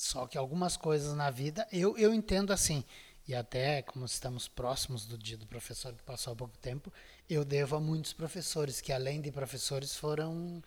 Só 0.04 0.28
que 0.28 0.38
algumas 0.38 0.76
coisas 0.76 1.16
na 1.16 1.30
vida 1.32 1.66
eu, 1.72 1.98
eu 1.98 2.14
entendo 2.14 2.52
assim. 2.52 2.84
E 3.26 3.34
até, 3.34 3.82
como 3.82 4.04
estamos 4.06 4.50
próximos 4.50 5.06
do 5.06 5.18
dia 5.18 5.38
do 5.38 5.46
professor 5.48 5.94
que 5.94 6.04
passou 6.04 6.34
há 6.34 6.36
pouco 6.36 6.58
tempo, 6.58 6.92
eu 7.30 7.46
devo 7.46 7.78
a 7.78 7.80
muitos 7.80 8.12
professores, 8.12 8.82
que 8.82 8.92
além 8.92 9.22
de 9.22 9.32
professores 9.32 9.96
foram, 9.96 10.62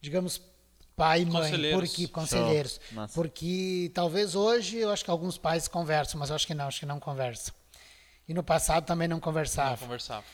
digamos, 0.00 0.42
pai 0.96 1.22
e 1.22 1.24
mãe, 1.26 1.42
Conselheiros. 1.52 1.88
porque 1.90 2.08
conselheiros. 2.08 2.80
Massa. 2.90 3.14
Porque 3.14 3.92
talvez 3.94 4.34
hoje 4.34 4.78
eu 4.78 4.90
acho 4.90 5.04
que 5.04 5.10
alguns 5.10 5.38
pais 5.38 5.68
conversam, 5.68 6.18
mas 6.18 6.30
eu 6.30 6.34
acho 6.36 6.48
que 6.48 6.54
não, 6.54 6.66
acho 6.66 6.80
que 6.80 6.86
não 6.86 6.98
conversam. 6.98 7.54
E 8.26 8.34
no 8.34 8.42
passado 8.42 8.84
também 8.86 9.06
não 9.06 9.16
Não 9.18 9.20
conversavam. 9.20 9.78
conversava. 9.78 10.24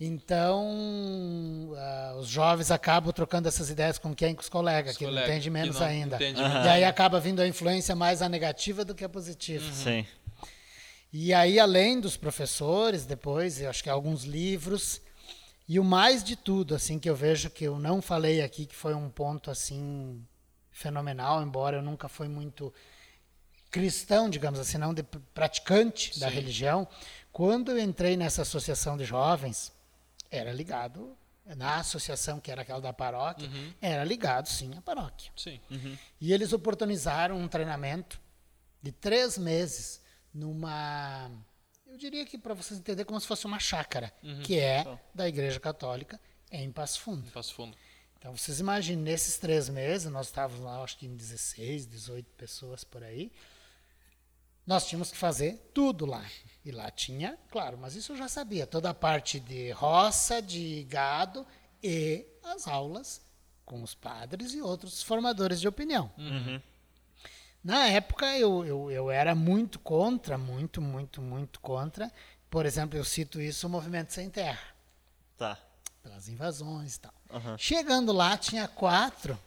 Então, 0.00 1.72
ah, 1.76 2.14
os 2.18 2.26
jovens 2.28 2.70
acabam 2.70 3.12
trocando 3.12 3.48
essas 3.48 3.70
ideias 3.70 3.98
com 3.98 4.14
quem? 4.14 4.34
Com 4.34 4.42
os 4.42 4.48
colegas, 4.48 4.92
Os 4.92 4.98
que 4.98 5.04
colegas, 5.04 5.30
entende 5.30 5.50
menos 5.50 5.78
não 5.78 5.86
ainda. 5.86 6.16
entende 6.16 6.42
menos. 6.42 6.66
E 6.66 6.68
aí 6.68 6.84
acaba 6.84 7.20
vindo 7.20 7.40
a 7.40 7.46
influência 7.46 7.94
mais 7.94 8.20
a 8.20 8.28
negativa 8.28 8.84
do 8.84 8.94
que 8.94 9.04
a 9.04 9.08
positiva. 9.08 9.64
Sim. 9.72 10.04
E 11.12 11.32
aí, 11.32 11.60
além 11.60 12.00
dos 12.00 12.16
professores, 12.16 13.06
depois, 13.06 13.60
eu 13.60 13.70
acho 13.70 13.82
que 13.84 13.88
alguns 13.90 14.24
livros. 14.24 15.00
E 15.68 15.78
o 15.78 15.84
mais 15.84 16.22
de 16.24 16.34
tudo, 16.36 16.74
assim, 16.74 16.98
que 16.98 17.08
eu 17.08 17.14
vejo 17.16 17.48
que 17.48 17.64
eu 17.64 17.78
não 17.78 18.02
falei 18.02 18.42
aqui, 18.42 18.66
que 18.66 18.74
foi 18.74 18.94
um 18.94 19.08
ponto, 19.08 19.50
assim, 19.50 20.20
fenomenal, 20.72 21.40
embora 21.42 21.76
eu 21.76 21.82
nunca 21.82 22.08
fui 22.08 22.28
muito 22.28 22.74
cristão, 23.70 24.28
digamos 24.28 24.58
assim, 24.60 24.76
não 24.76 24.92
de 24.92 25.02
pr- 25.02 25.18
praticante 25.32 26.18
da 26.20 26.28
Sim. 26.28 26.34
religião. 26.34 26.86
Quando 27.32 27.70
eu 27.70 27.78
entrei 27.78 28.16
nessa 28.16 28.42
associação 28.42 28.96
de 28.96 29.04
jovens, 29.04 29.72
era 30.30 30.52
ligado, 30.52 31.16
na 31.56 31.76
associação 31.76 32.40
que 32.40 32.50
era 32.50 32.62
aquela 32.62 32.80
da 32.80 32.92
paróquia, 32.92 33.48
era 33.80 34.02
ligado, 34.04 34.48
sim, 34.48 34.74
à 34.76 34.80
paróquia. 34.80 35.30
Sim. 35.36 35.60
E 36.20 36.32
eles 36.32 36.52
oportunizaram 36.52 37.36
um 37.38 37.48
treinamento 37.48 38.20
de 38.82 38.92
três 38.92 39.36
meses 39.38 40.00
numa. 40.32 41.30
Eu 41.86 41.96
diria 41.96 42.24
que 42.26 42.36
para 42.36 42.54
vocês 42.54 42.80
entenderem 42.80 43.06
como 43.06 43.20
se 43.20 43.26
fosse 43.26 43.46
uma 43.46 43.58
chácara, 43.58 44.12
que 44.42 44.58
é 44.58 44.82
Show. 44.82 45.00
da 45.14 45.28
Igreja 45.28 45.60
Católica 45.60 46.20
em 46.50 46.70
Passo 46.72 47.00
Fundo. 47.00 47.26
Em 47.26 47.30
Passo 47.30 47.54
Fundo. 47.54 47.76
Então 48.18 48.36
vocês 48.36 48.58
imaginem, 48.58 49.02
nesses 49.02 49.36
três 49.36 49.68
meses, 49.68 50.10
nós 50.10 50.26
estávamos 50.28 50.64
lá, 50.64 50.82
acho 50.82 50.96
que 50.96 51.06
em 51.06 51.14
16, 51.14 51.86
18 51.86 52.26
pessoas 52.36 52.82
por 52.82 53.04
aí. 53.04 53.30
Nós 54.66 54.86
tínhamos 54.86 55.10
que 55.10 55.16
fazer 55.16 55.70
tudo 55.74 56.06
lá. 56.06 56.24
E 56.64 56.70
lá 56.70 56.90
tinha, 56.90 57.38
claro, 57.50 57.76
mas 57.76 57.94
isso 57.94 58.12
eu 58.12 58.16
já 58.16 58.26
sabia, 58.26 58.66
toda 58.66 58.88
a 58.88 58.94
parte 58.94 59.38
de 59.38 59.70
roça, 59.72 60.40
de 60.40 60.84
gado 60.84 61.46
e 61.82 62.24
as 62.42 62.66
aulas 62.66 63.20
com 63.66 63.82
os 63.82 63.94
padres 63.94 64.54
e 64.54 64.62
outros 64.62 65.02
formadores 65.02 65.60
de 65.60 65.68
opinião. 65.68 66.10
Na 67.62 67.86
época 67.88 68.26
eu, 68.38 68.64
eu, 68.64 68.90
eu 68.90 69.10
era 69.10 69.34
muito 69.34 69.78
contra, 69.78 70.38
muito, 70.38 70.80
muito, 70.80 71.20
muito 71.20 71.60
contra. 71.60 72.10
Por 72.50 72.64
exemplo, 72.66 72.98
eu 72.98 73.04
cito 73.04 73.40
isso 73.40 73.66
o 73.66 73.70
Movimento 73.70 74.12
Sem 74.12 74.30
Terra 74.30 74.74
Tá. 75.36 75.58
pelas 76.02 76.28
invasões 76.28 76.96
e 76.96 77.00
tal. 77.00 77.12
Aham. 77.30 77.56
Chegando 77.58 78.12
lá, 78.12 78.36
tinha 78.38 78.66
quatro 78.68 79.38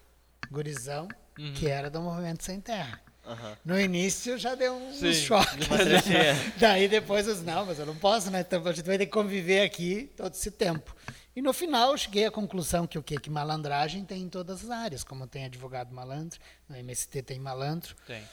gurizão 0.52 1.07
que 1.56 1.68
era 1.68 1.89
do 1.89 2.02
Movimento 2.02 2.44
Sem 2.44 2.60
Terra. 2.61 2.99
Aham. 3.27 3.57
No 3.65 3.79
início 3.79 4.37
já 4.37 4.55
deu 4.55 4.73
um 4.75 4.93
Sim, 4.93 5.11
choque. 5.13 5.57
Tinha- 6.03 6.53
Daí 6.57 6.87
depois 6.87 7.27
eu 7.27 7.33
disse, 7.33 7.45
não, 7.45 7.65
mas 7.65 7.77
eu 7.77 7.85
não 7.85 7.95
posso, 7.95 8.31
né? 8.31 8.39
Então 8.41 8.65
a 8.65 8.71
gente 8.71 8.85
vai 8.85 8.97
ter 8.97 9.05
que 9.05 9.11
conviver 9.11 9.61
aqui 9.61 10.09
todo 10.15 10.33
esse 10.33 10.49
tempo. 10.49 10.95
E 11.35 11.41
no 11.41 11.53
final 11.53 11.91
eu 11.91 11.97
cheguei 11.97 12.25
à 12.25 12.31
conclusão 12.31 12.87
que 12.87 12.97
o 12.97 13.03
quê? 13.03 13.17
Que 13.19 13.29
malandragem 13.29 14.03
tem 14.05 14.23
em 14.23 14.29
todas 14.29 14.63
as 14.63 14.69
áreas, 14.71 15.03
como 15.03 15.27
tem 15.27 15.45
advogado 15.45 15.93
malandro, 15.93 16.39
no 16.67 16.75
MST 16.75 17.21
tem 17.21 17.37
malandro. 17.39 17.95
Tem. 18.07 18.23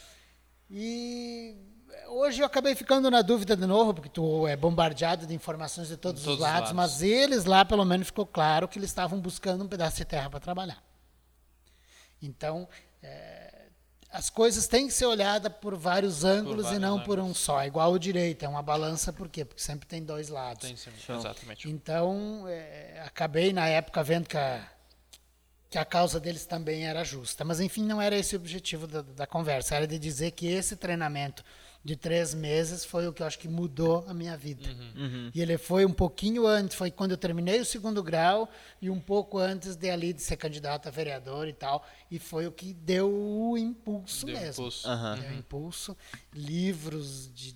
E 0.70 1.54
hoje 2.08 2.40
eu 2.40 2.46
acabei 2.46 2.74
ficando 2.74 3.10
na 3.10 3.20
dúvida 3.20 3.54
de 3.56 3.66
novo, 3.66 3.92
porque 3.92 4.08
tu 4.08 4.46
é 4.46 4.56
bombardeado 4.56 5.26
de 5.26 5.34
informações 5.34 5.88
de 5.88 5.96
todos, 5.98 6.22
todos 6.22 6.34
os 6.38 6.40
os 6.40 6.40
lados, 6.40 6.70
lados. 6.70 6.72
mas 6.72 7.02
eles 7.02 7.44
lá 7.44 7.62
pelo 7.64 7.84
menos 7.84 8.06
ficou 8.06 8.24
claro 8.24 8.66
que 8.66 8.78
eles 8.78 8.88
estavam 8.88 9.20
buscando 9.20 9.62
um 9.64 9.68
pedaço 9.68 9.96
de 9.98 10.04
terra 10.06 10.30
para 10.30 10.40
trabalhar. 10.40 10.82
Então, 12.22 12.66
é, 13.02 13.43
as 14.15 14.31
coisas 14.31 14.69
têm 14.69 14.86
que 14.86 14.95
ser 14.95 15.07
olhadas 15.07 15.53
por 15.61 15.74
vários 15.74 16.23
ângulos 16.23 16.66
e 16.66 16.78
vários 16.78 16.81
não 16.81 17.01
por 17.01 17.19
um 17.19 17.23
ângulos. 17.23 17.39
só. 17.39 17.65
Igual 17.65 17.93
o 17.93 17.99
direito, 17.99 18.45
é 18.45 18.49
uma 18.49 18.62
balança, 18.62 19.12
por 19.12 19.28
quê? 19.28 19.45
Porque 19.45 19.61
sempre 19.61 19.89
tem 19.89 20.05
dois 20.05 20.28
lados. 20.28 20.62
Tem 20.62 20.77
sim. 20.77 20.93
Show. 21.05 21.16
Exatamente. 21.16 21.69
Então, 21.69 22.45
é, 22.47 23.03
acabei 23.05 23.53
na 23.53 23.66
época 23.66 24.05
vendo 24.05 24.28
que 24.28 24.36
a, 24.36 24.65
que 25.69 25.77
a 25.77 25.85
causa 25.85 26.20
deles 26.20 26.47
também 26.47 26.86
era 26.86 27.03
justa. 27.03 27.45
Mas, 27.45 27.59
enfim, 27.59 27.82
não 27.82 28.01
era 28.01 28.16
esse 28.16 28.36
o 28.36 28.39
objetivo 28.39 28.86
da, 28.86 29.03
da 29.03 29.27
conversa. 29.27 29.74
Era 29.74 29.86
de 29.86 29.99
dizer 29.99 30.31
que 30.31 30.47
esse 30.47 30.77
treinamento 30.77 31.45
de 31.85 31.97
três 31.97 32.32
meses 32.32 32.82
foi 32.82 33.06
o 33.06 33.12
que 33.12 33.20
eu 33.23 33.27
acho 33.27 33.39
que 33.39 33.47
mudou 33.47 34.06
a 34.09 34.15
minha 34.15 34.36
vida. 34.39 34.66
E 35.35 35.43
ele 35.43 35.59
foi 35.59 35.85
um 35.85 35.93
pouquinho 35.93 36.47
antes, 36.47 36.77
foi 36.77 36.90
quando 36.90 37.11
eu 37.11 37.16
terminei 37.19 37.61
o 37.61 37.65
segundo 37.65 38.02
grau 38.02 38.48
e 38.81 38.89
um 38.89 38.98
pouco 38.98 39.36
antes 39.39 39.77
de 39.77 39.90
ali 39.90 40.15
de 40.15 40.23
ser 40.23 40.36
candidato 40.39 40.89
a 40.89 40.90
vereador 40.90 41.47
e 41.47 41.52
tal. 41.52 41.86
E 42.11 42.19
foi 42.19 42.47
o 42.47 42.52
que 42.52 42.73
deu 42.73 43.12
o 43.12 43.59
impulso 43.59 44.24
Deu 44.24 44.35
mesmo. 44.35 44.62
impulso. 44.62 44.89
Aham. 44.89 45.19
Deu 45.19 45.32
impulso. 45.35 45.97
Livros 46.32 47.31
de, 47.35 47.55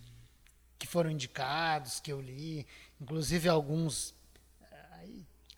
que 0.78 0.86
foram 0.86 1.10
indicados, 1.10 1.98
que 1.98 2.12
eu 2.12 2.20
li, 2.20 2.66
inclusive 3.00 3.48
alguns. 3.48 4.14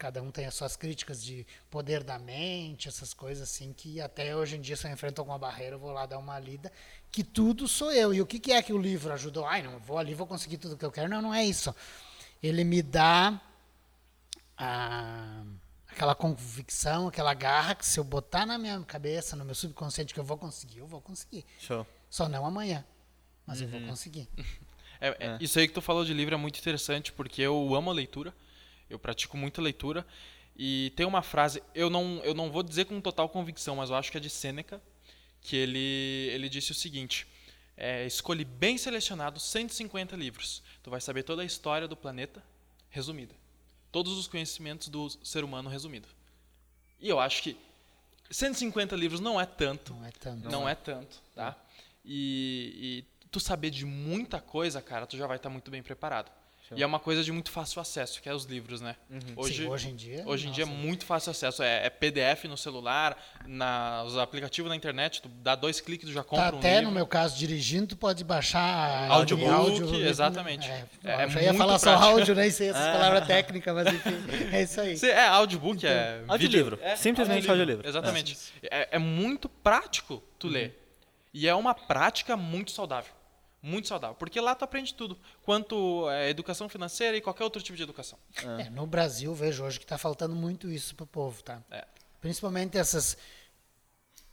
Cada 0.00 0.22
um 0.22 0.30
tem 0.30 0.46
as 0.46 0.54
suas 0.54 0.76
críticas 0.76 1.22
de 1.22 1.46
poder 1.70 2.02
da 2.02 2.18
mente, 2.18 2.88
essas 2.88 3.12
coisas 3.12 3.46
assim, 3.50 3.70
que 3.74 4.00
até 4.00 4.34
hoje 4.34 4.56
em 4.56 4.60
dia, 4.62 4.74
se 4.74 4.86
eu 4.86 4.90
enfrento 4.90 5.20
alguma 5.20 5.38
barreira, 5.38 5.74
eu 5.76 5.78
vou 5.78 5.92
lá 5.92 6.06
dar 6.06 6.18
uma 6.18 6.38
lida, 6.38 6.72
que 7.12 7.22
tudo 7.22 7.68
sou 7.68 7.92
eu. 7.92 8.14
E 8.14 8.22
o 8.22 8.26
que, 8.26 8.38
que 8.40 8.50
é 8.50 8.62
que 8.62 8.72
o 8.72 8.78
livro 8.78 9.12
ajudou? 9.12 9.44
Ai, 9.44 9.60
não, 9.62 9.78
vou 9.78 9.98
ali, 9.98 10.14
vou 10.14 10.26
conseguir 10.26 10.56
tudo 10.56 10.74
que 10.74 10.84
eu 10.86 10.90
quero. 10.90 11.06
Não, 11.10 11.20
não 11.20 11.34
é 11.34 11.44
isso. 11.44 11.74
Ele 12.42 12.64
me 12.64 12.80
dá 12.80 13.38
a- 14.56 15.42
aquela 15.88 16.14
convicção, 16.14 17.08
aquela 17.08 17.34
garra 17.34 17.74
que 17.74 17.84
se 17.84 18.00
eu 18.00 18.04
botar 18.04 18.46
na 18.46 18.56
minha 18.56 18.80
cabeça, 18.80 19.36
no 19.36 19.44
meu 19.44 19.54
subconsciente 19.54 20.14
que 20.14 20.20
eu 20.20 20.24
vou 20.24 20.38
conseguir, 20.38 20.78
eu 20.78 20.86
vou 20.86 21.02
conseguir. 21.02 21.44
Show. 21.58 21.86
Só 22.08 22.26
não 22.26 22.46
amanhã. 22.46 22.84
Mas 23.46 23.60
eu 23.60 23.68
vou 23.68 23.80
conseguir. 23.82 24.28
É, 25.02 25.16
é, 25.18 25.38
Isso 25.40 25.58
aí 25.58 25.66
que 25.66 25.72
tu 25.72 25.80
falou 25.80 26.04
de 26.04 26.12
livro 26.12 26.34
é 26.34 26.36
muito 26.36 26.58
interessante, 26.58 27.10
porque 27.10 27.40
eu 27.40 27.74
amo 27.74 27.88
a 27.90 27.94
leitura, 27.94 28.34
eu 28.90 28.98
pratico 28.98 29.36
muita 29.36 29.62
leitura, 29.62 30.06
e 30.56 30.92
tem 30.94 31.06
uma 31.06 31.22
frase, 31.22 31.62
eu 31.74 31.88
não, 31.88 32.20
eu 32.22 32.34
não 32.34 32.50
vou 32.50 32.62
dizer 32.62 32.84
com 32.84 33.00
total 33.00 33.28
convicção, 33.28 33.76
mas 33.76 33.88
eu 33.88 33.96
acho 33.96 34.10
que 34.10 34.18
é 34.18 34.20
de 34.20 34.28
Sêneca, 34.28 34.82
que 35.40 35.56
ele, 35.56 35.78
ele 36.34 36.48
disse 36.50 36.72
o 36.72 36.74
seguinte, 36.74 37.26
é, 37.76 38.04
escolhe 38.04 38.44
bem 38.44 38.76
selecionados 38.76 39.42
150 39.44 40.14
livros, 40.16 40.62
tu 40.82 40.90
vai 40.90 41.00
saber 41.00 41.22
toda 41.22 41.40
a 41.40 41.44
história 41.46 41.88
do 41.88 41.96
planeta 41.96 42.42
resumida, 42.90 43.34
todos 43.90 44.18
os 44.18 44.26
conhecimentos 44.28 44.88
do 44.88 45.08
ser 45.24 45.44
humano 45.44 45.70
resumido. 45.70 46.08
E 47.00 47.08
eu 47.08 47.18
acho 47.18 47.42
que 47.42 47.56
150 48.30 48.94
livros 48.96 49.20
não 49.20 49.40
é 49.40 49.46
tanto, 49.46 49.94
Não 49.94 50.04
é 50.06 50.10
tanto. 50.12 50.48
não, 50.50 50.68
é 50.68 50.74
tanto, 50.74 51.22
tá? 51.34 51.56
E, 52.04 53.04
e 53.24 53.28
tu 53.30 53.40
saber 53.40 53.70
de 53.70 53.86
muita 53.86 54.40
coisa, 54.40 54.82
cara, 54.82 55.06
tu 55.06 55.16
já 55.16 55.26
vai 55.26 55.36
estar 55.38 55.48
muito 55.48 55.70
bem 55.70 55.82
preparado. 55.82 56.30
Show. 56.70 56.78
E 56.78 56.82
é 56.84 56.86
uma 56.86 57.00
coisa 57.00 57.24
de 57.24 57.32
muito 57.32 57.50
fácil 57.50 57.80
acesso, 57.80 58.22
que 58.22 58.28
é 58.28 58.32
os 58.34 58.44
livros, 58.44 58.80
né? 58.80 58.94
Hoje, 59.34 59.64
Sim, 59.64 59.68
hoje 59.68 59.88
em 59.88 59.96
dia. 59.96 60.22
hoje 60.24 60.46
em 60.46 60.52
dia 60.52 60.62
é 60.62 60.66
nossa, 60.66 60.78
muito 60.78 61.04
fácil 61.04 61.32
acesso. 61.32 61.64
É, 61.64 61.86
é 61.86 61.90
PDF 61.90 62.44
no 62.44 62.56
celular, 62.56 63.20
na, 63.44 64.04
os 64.04 64.16
aplicativos 64.16 64.68
na 64.68 64.76
internet, 64.76 65.20
tu 65.20 65.28
dá 65.28 65.56
dois 65.56 65.80
cliques, 65.80 66.08
tu 66.08 66.12
já 66.12 66.22
compra 66.22 66.50
Tá 66.50 66.56
um 66.56 66.58
até 66.60 66.74
livro. 66.76 66.84
no 66.86 66.92
meu 66.92 67.08
caso 67.08 67.36
dirigindo, 67.36 67.88
tu 67.88 67.96
pode 67.96 68.22
baixar 68.22 69.10
Audiobook, 69.10 69.48
em 69.48 69.52
áudio, 69.52 69.94
exatamente. 70.06 70.68
É, 70.70 70.86
É- 71.04 71.10
é 71.22 71.24
eu 71.24 71.30
já 71.30 71.42
ia 71.42 71.54
falar 71.54 71.76
só 71.80 71.96
prático. 71.96 72.08
áudio, 72.18 72.34
nem 72.36 72.50
sei 72.52 72.68
essas 72.70 72.86
palavras 72.96 73.26
técnicas, 73.26 73.74
mas 73.74 73.86
enfim, 73.92 74.16
é 74.52 74.62
isso 74.62 74.80
aí. 74.80 74.96
É, 75.10 75.26
audiobook, 75.26 75.84
é 75.84 76.22
Audiolivro. 76.28 76.76
vídeo- 76.76 76.88
é, 76.88 76.94
Simplesmente 76.94 77.50
audiolivro. 77.50 77.88
Exatamente. 77.88 78.38
É, 78.62 78.90
é 78.92 78.98
muito 78.98 79.48
prático 79.48 80.22
tu 80.38 80.46
ler. 80.46 80.76
E 81.34 81.48
é 81.48 81.54
uma 81.54 81.74
prática 81.74 82.36
muito 82.36 82.70
saudável. 82.70 83.12
Muito 83.62 83.88
saudável. 83.88 84.16
Porque 84.16 84.40
lá 84.40 84.54
tu 84.54 84.64
aprende 84.64 84.94
tudo. 84.94 85.18
Quanto 85.42 86.08
é, 86.10 86.30
educação 86.30 86.68
financeira 86.68 87.16
e 87.16 87.20
qualquer 87.20 87.44
outro 87.44 87.60
tipo 87.62 87.76
de 87.76 87.82
educação. 87.82 88.18
É, 88.58 88.70
no 88.70 88.86
Brasil, 88.86 89.34
vejo 89.34 89.64
hoje 89.64 89.78
que 89.78 89.84
está 89.84 89.98
faltando 89.98 90.34
muito 90.34 90.70
isso 90.70 90.94
pro 90.94 91.06
povo, 91.06 91.42
tá? 91.42 91.60
É. 91.70 91.84
Principalmente 92.20 92.78
essas. 92.78 93.16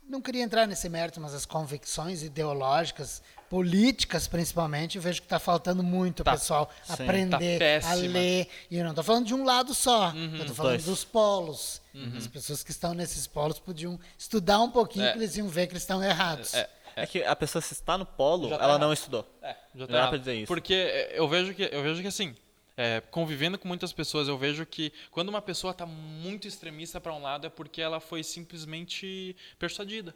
Não 0.09 0.21
queria 0.21 0.41
entrar 0.41 0.65
nesse 0.65 0.87
mérito, 0.87 1.19
mas 1.19 1.33
as 1.33 1.45
convicções 1.45 2.23
ideológicas, 2.23 3.21
políticas 3.49 4.25
principalmente, 4.25 4.95
eu 4.95 5.01
vejo 5.01 5.19
que 5.21 5.25
está 5.25 5.37
faltando 5.39 5.83
muito 5.83 6.23
Tá. 6.23 6.31
o 6.31 6.37
pessoal 6.37 6.71
Sim. 6.85 6.93
aprender 7.03 7.81
Tá 7.81 7.91
a 7.91 7.93
ler. 7.93 8.47
E 8.71 8.77
eu 8.77 8.83
não 8.85 8.91
estou 8.91 9.03
falando 9.03 9.25
de 9.25 9.33
um 9.33 9.43
lado 9.43 9.73
só, 9.73 10.11
Uhum. 10.11 10.35
eu 10.35 10.41
estou 10.41 10.55
falando 10.55 10.71
Dois. 10.73 10.85
dos 10.85 11.03
polos. 11.03 11.81
As 12.15 12.27
pessoas 12.27 12.63
que 12.63 12.71
estão 12.71 12.93
nesses 12.93 13.27
polos 13.27 13.59
podiam 13.59 13.99
estudar 14.17 14.61
um 14.61 14.69
pouquinho, 14.71 15.07
É. 15.07 15.11
que 15.11 15.17
eles 15.17 15.35
iam 15.35 15.49
ver 15.49 15.67
que 15.67 15.73
eles 15.73 15.83
estão 15.83 16.01
errados. 16.01 16.53
É, 16.53 16.69
É 16.97 17.05
que 17.07 17.23
a 17.23 17.35
pessoa 17.35 17.61
se 17.61 17.73
está 17.73 17.97
no 17.97 18.05
polo, 18.05 18.49
Já 18.49 18.57
tá 18.57 18.63
ela 18.63 18.73
errado. 18.73 18.81
não 18.81 18.93
estudou. 18.93 19.25
É, 19.41 19.55
já 19.75 19.85
Dá 19.85 19.87
tá 19.87 19.93
errado. 19.97 20.09
pra 20.09 20.17
dizer 20.17 20.35
isso. 20.35 20.47
Porque 20.47 20.73
é, 20.73 21.19
eu 21.19 21.27
vejo 21.27 21.53
que, 21.53 21.69
eu 21.71 21.83
vejo 21.83 22.01
que 22.01 22.07
assim, 22.07 22.35
é, 22.75 23.01
convivendo 23.11 23.57
com 23.57 23.67
muitas 23.67 23.93
pessoas, 23.93 24.27
eu 24.27 24.37
vejo 24.37 24.65
que 24.65 24.91
quando 25.11 25.29
uma 25.29 25.41
pessoa 25.41 25.71
está 25.71 25.85
muito 25.85 26.47
extremista 26.47 26.99
para 26.99 27.13
um 27.13 27.21
lado 27.21 27.47
é 27.47 27.49
porque 27.49 27.81
ela 27.81 27.99
foi 27.99 28.23
simplesmente 28.23 29.35
persuadida. 29.59 30.15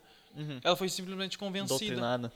Ela 0.63 0.75
foi 0.75 0.87
simplesmente 0.89 1.37
convencida. 1.37 1.77
Doutrinado. 1.79 2.31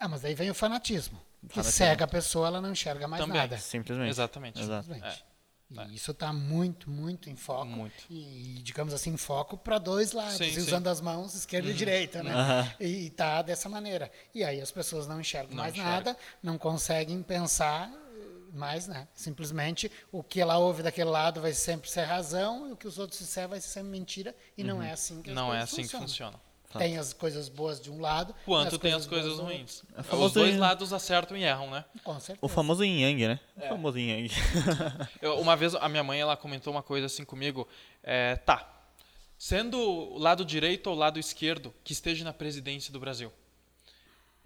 Ah, 0.00 0.08
mas 0.08 0.24
aí 0.24 0.34
vem 0.34 0.50
o 0.50 0.54
fanatismo. 0.54 1.20
Que 1.46 1.54
Fanatismo. 1.56 1.76
cega 1.76 2.04
a 2.04 2.08
pessoa, 2.08 2.46
ela 2.48 2.60
não 2.60 2.72
enxerga 2.72 3.06
mais 3.06 3.22
Também. 3.22 3.38
nada. 3.38 3.58
Simplesmente. 3.58 4.08
Exatamente. 4.08 4.60
Exato. 4.60 4.84
Simplesmente. 4.86 5.18
É. 5.20 5.33
E 5.70 5.94
isso 5.94 6.12
está 6.12 6.32
muito, 6.32 6.88
muito 6.90 7.28
em 7.28 7.34
foco. 7.36 7.66
Muito. 7.66 8.04
E, 8.08 8.60
digamos 8.62 8.94
assim, 8.94 9.10
em 9.10 9.16
foco 9.16 9.56
para 9.56 9.78
dois 9.78 10.12
lados. 10.12 10.36
Sim, 10.36 10.44
e 10.44 10.50
sim. 10.52 10.60
Uhum. 10.60 10.66
usando 10.66 10.86
as 10.88 11.00
mãos, 11.00 11.34
esquerda 11.34 11.68
e 11.70 11.74
direita, 11.74 12.22
né? 12.22 12.32
Aham. 12.32 12.72
E 12.80 13.06
está 13.06 13.42
dessa 13.42 13.68
maneira. 13.68 14.10
E 14.34 14.44
aí 14.44 14.60
as 14.60 14.70
pessoas 14.70 15.06
não 15.06 15.20
enxergam 15.20 15.50
Não 15.50 15.62
mais 15.62 15.72
enxergam. 15.74 15.92
nada, 15.92 16.16
não 16.42 16.56
conseguem 16.58 17.20
pensar 17.22 17.90
eh, 17.90 18.56
mais, 18.56 18.86
né? 18.86 19.08
Simplesmente 19.14 19.90
o 20.12 20.22
que 20.22 20.40
ela 20.40 20.58
ouve 20.58 20.82
daquele 20.82 21.10
lado 21.10 21.40
vai 21.40 21.52
sempre 21.52 21.90
ser 21.90 22.02
razão 22.04 22.68
e 22.68 22.72
o 22.72 22.76
que 22.76 22.86
os 22.86 22.98
outros 22.98 23.18
disseram 23.18 23.48
vai 23.50 23.60
ser 23.60 23.68
sempre 23.68 23.90
mentira. 23.90 24.34
E 24.56 24.62
não 24.62 24.82
é 24.82 24.92
assim 24.92 25.22
que 25.22 25.30
as 25.30 25.34
Não 25.36 25.52
é 25.52 25.60
assim 25.60 25.82
que 25.82 25.88
funcionam. 25.88 26.38
Funciona. 26.74 26.84
Tem 26.84 26.98
as 26.98 27.12
coisas 27.12 27.48
boas 27.48 27.80
de 27.80 27.90
um 27.90 28.00
lado. 28.00 28.34
Quanto 28.44 28.78
tem 28.78 28.92
as 28.92 29.06
coisas 29.06 29.36
do 29.36 29.42
ruins. 29.42 29.82
É 29.96 30.14
Os 30.14 30.32
dois 30.32 30.54
yin- 30.54 30.58
lados 30.60 30.92
acertam 30.92 31.36
e 31.36 31.42
erram, 31.42 31.70
né? 31.70 31.84
Com 32.02 32.14
certeza. 32.20 32.38
O 32.40 32.48
famoso 32.48 32.84
yin 32.84 33.00
yang, 33.02 33.26
né? 33.28 33.40
O 33.56 33.60
famoso 33.68 33.98
yin 33.98 34.08
yang. 34.08 34.30
Eu- 35.22 35.38
uma 35.40 35.56
vez 35.56 35.74
a 35.74 35.88
minha 35.88 36.04
mãe 36.04 36.20
ela 36.20 36.36
comentou 36.36 36.72
uma 36.72 36.82
coisa 36.82 37.06
assim 37.06 37.24
comigo. 37.24 37.66
é, 38.02 38.36
tá, 38.36 38.70
sendo 39.38 39.78
o 39.78 40.18
lado 40.18 40.44
direito 40.44 40.88
ou 40.88 40.94
o 40.94 40.98
lado 40.98 41.18
esquerdo 41.18 41.74
que 41.82 41.92
esteja 41.92 42.24
na 42.24 42.32
presidência 42.32 42.92
do 42.92 43.00
Brasil, 43.00 43.32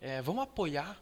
é, 0.01 0.23
vamos 0.23 0.43
apoiar, 0.45 0.97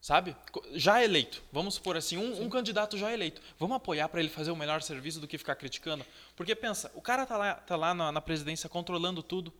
sabe? 0.00 0.36
Já 0.74 1.02
eleito, 1.02 1.42
vamos 1.52 1.74
supor 1.74 1.96
assim, 1.96 2.16
um, 2.16 2.42
um 2.44 2.48
candidato 2.48 2.96
já 2.96 3.12
eleito, 3.12 3.40
vamos 3.58 3.76
apoiar 3.76 4.08
para 4.08 4.20
ele 4.20 4.28
fazer 4.28 4.50
o 4.50 4.56
melhor 4.56 4.82
serviço 4.82 5.18
do 5.20 5.26
que 5.26 5.36
ficar 5.38 5.56
criticando? 5.56 6.04
Porque 6.36 6.54
pensa, 6.54 6.90
o 6.94 7.00
cara 7.00 7.26
tá 7.26 7.36
lá, 7.36 7.54
tá 7.54 7.76
lá 7.76 7.92
na, 7.94 8.12
na 8.12 8.20
presidência 8.20 8.68
controlando 8.68 9.22
tudo. 9.22 9.52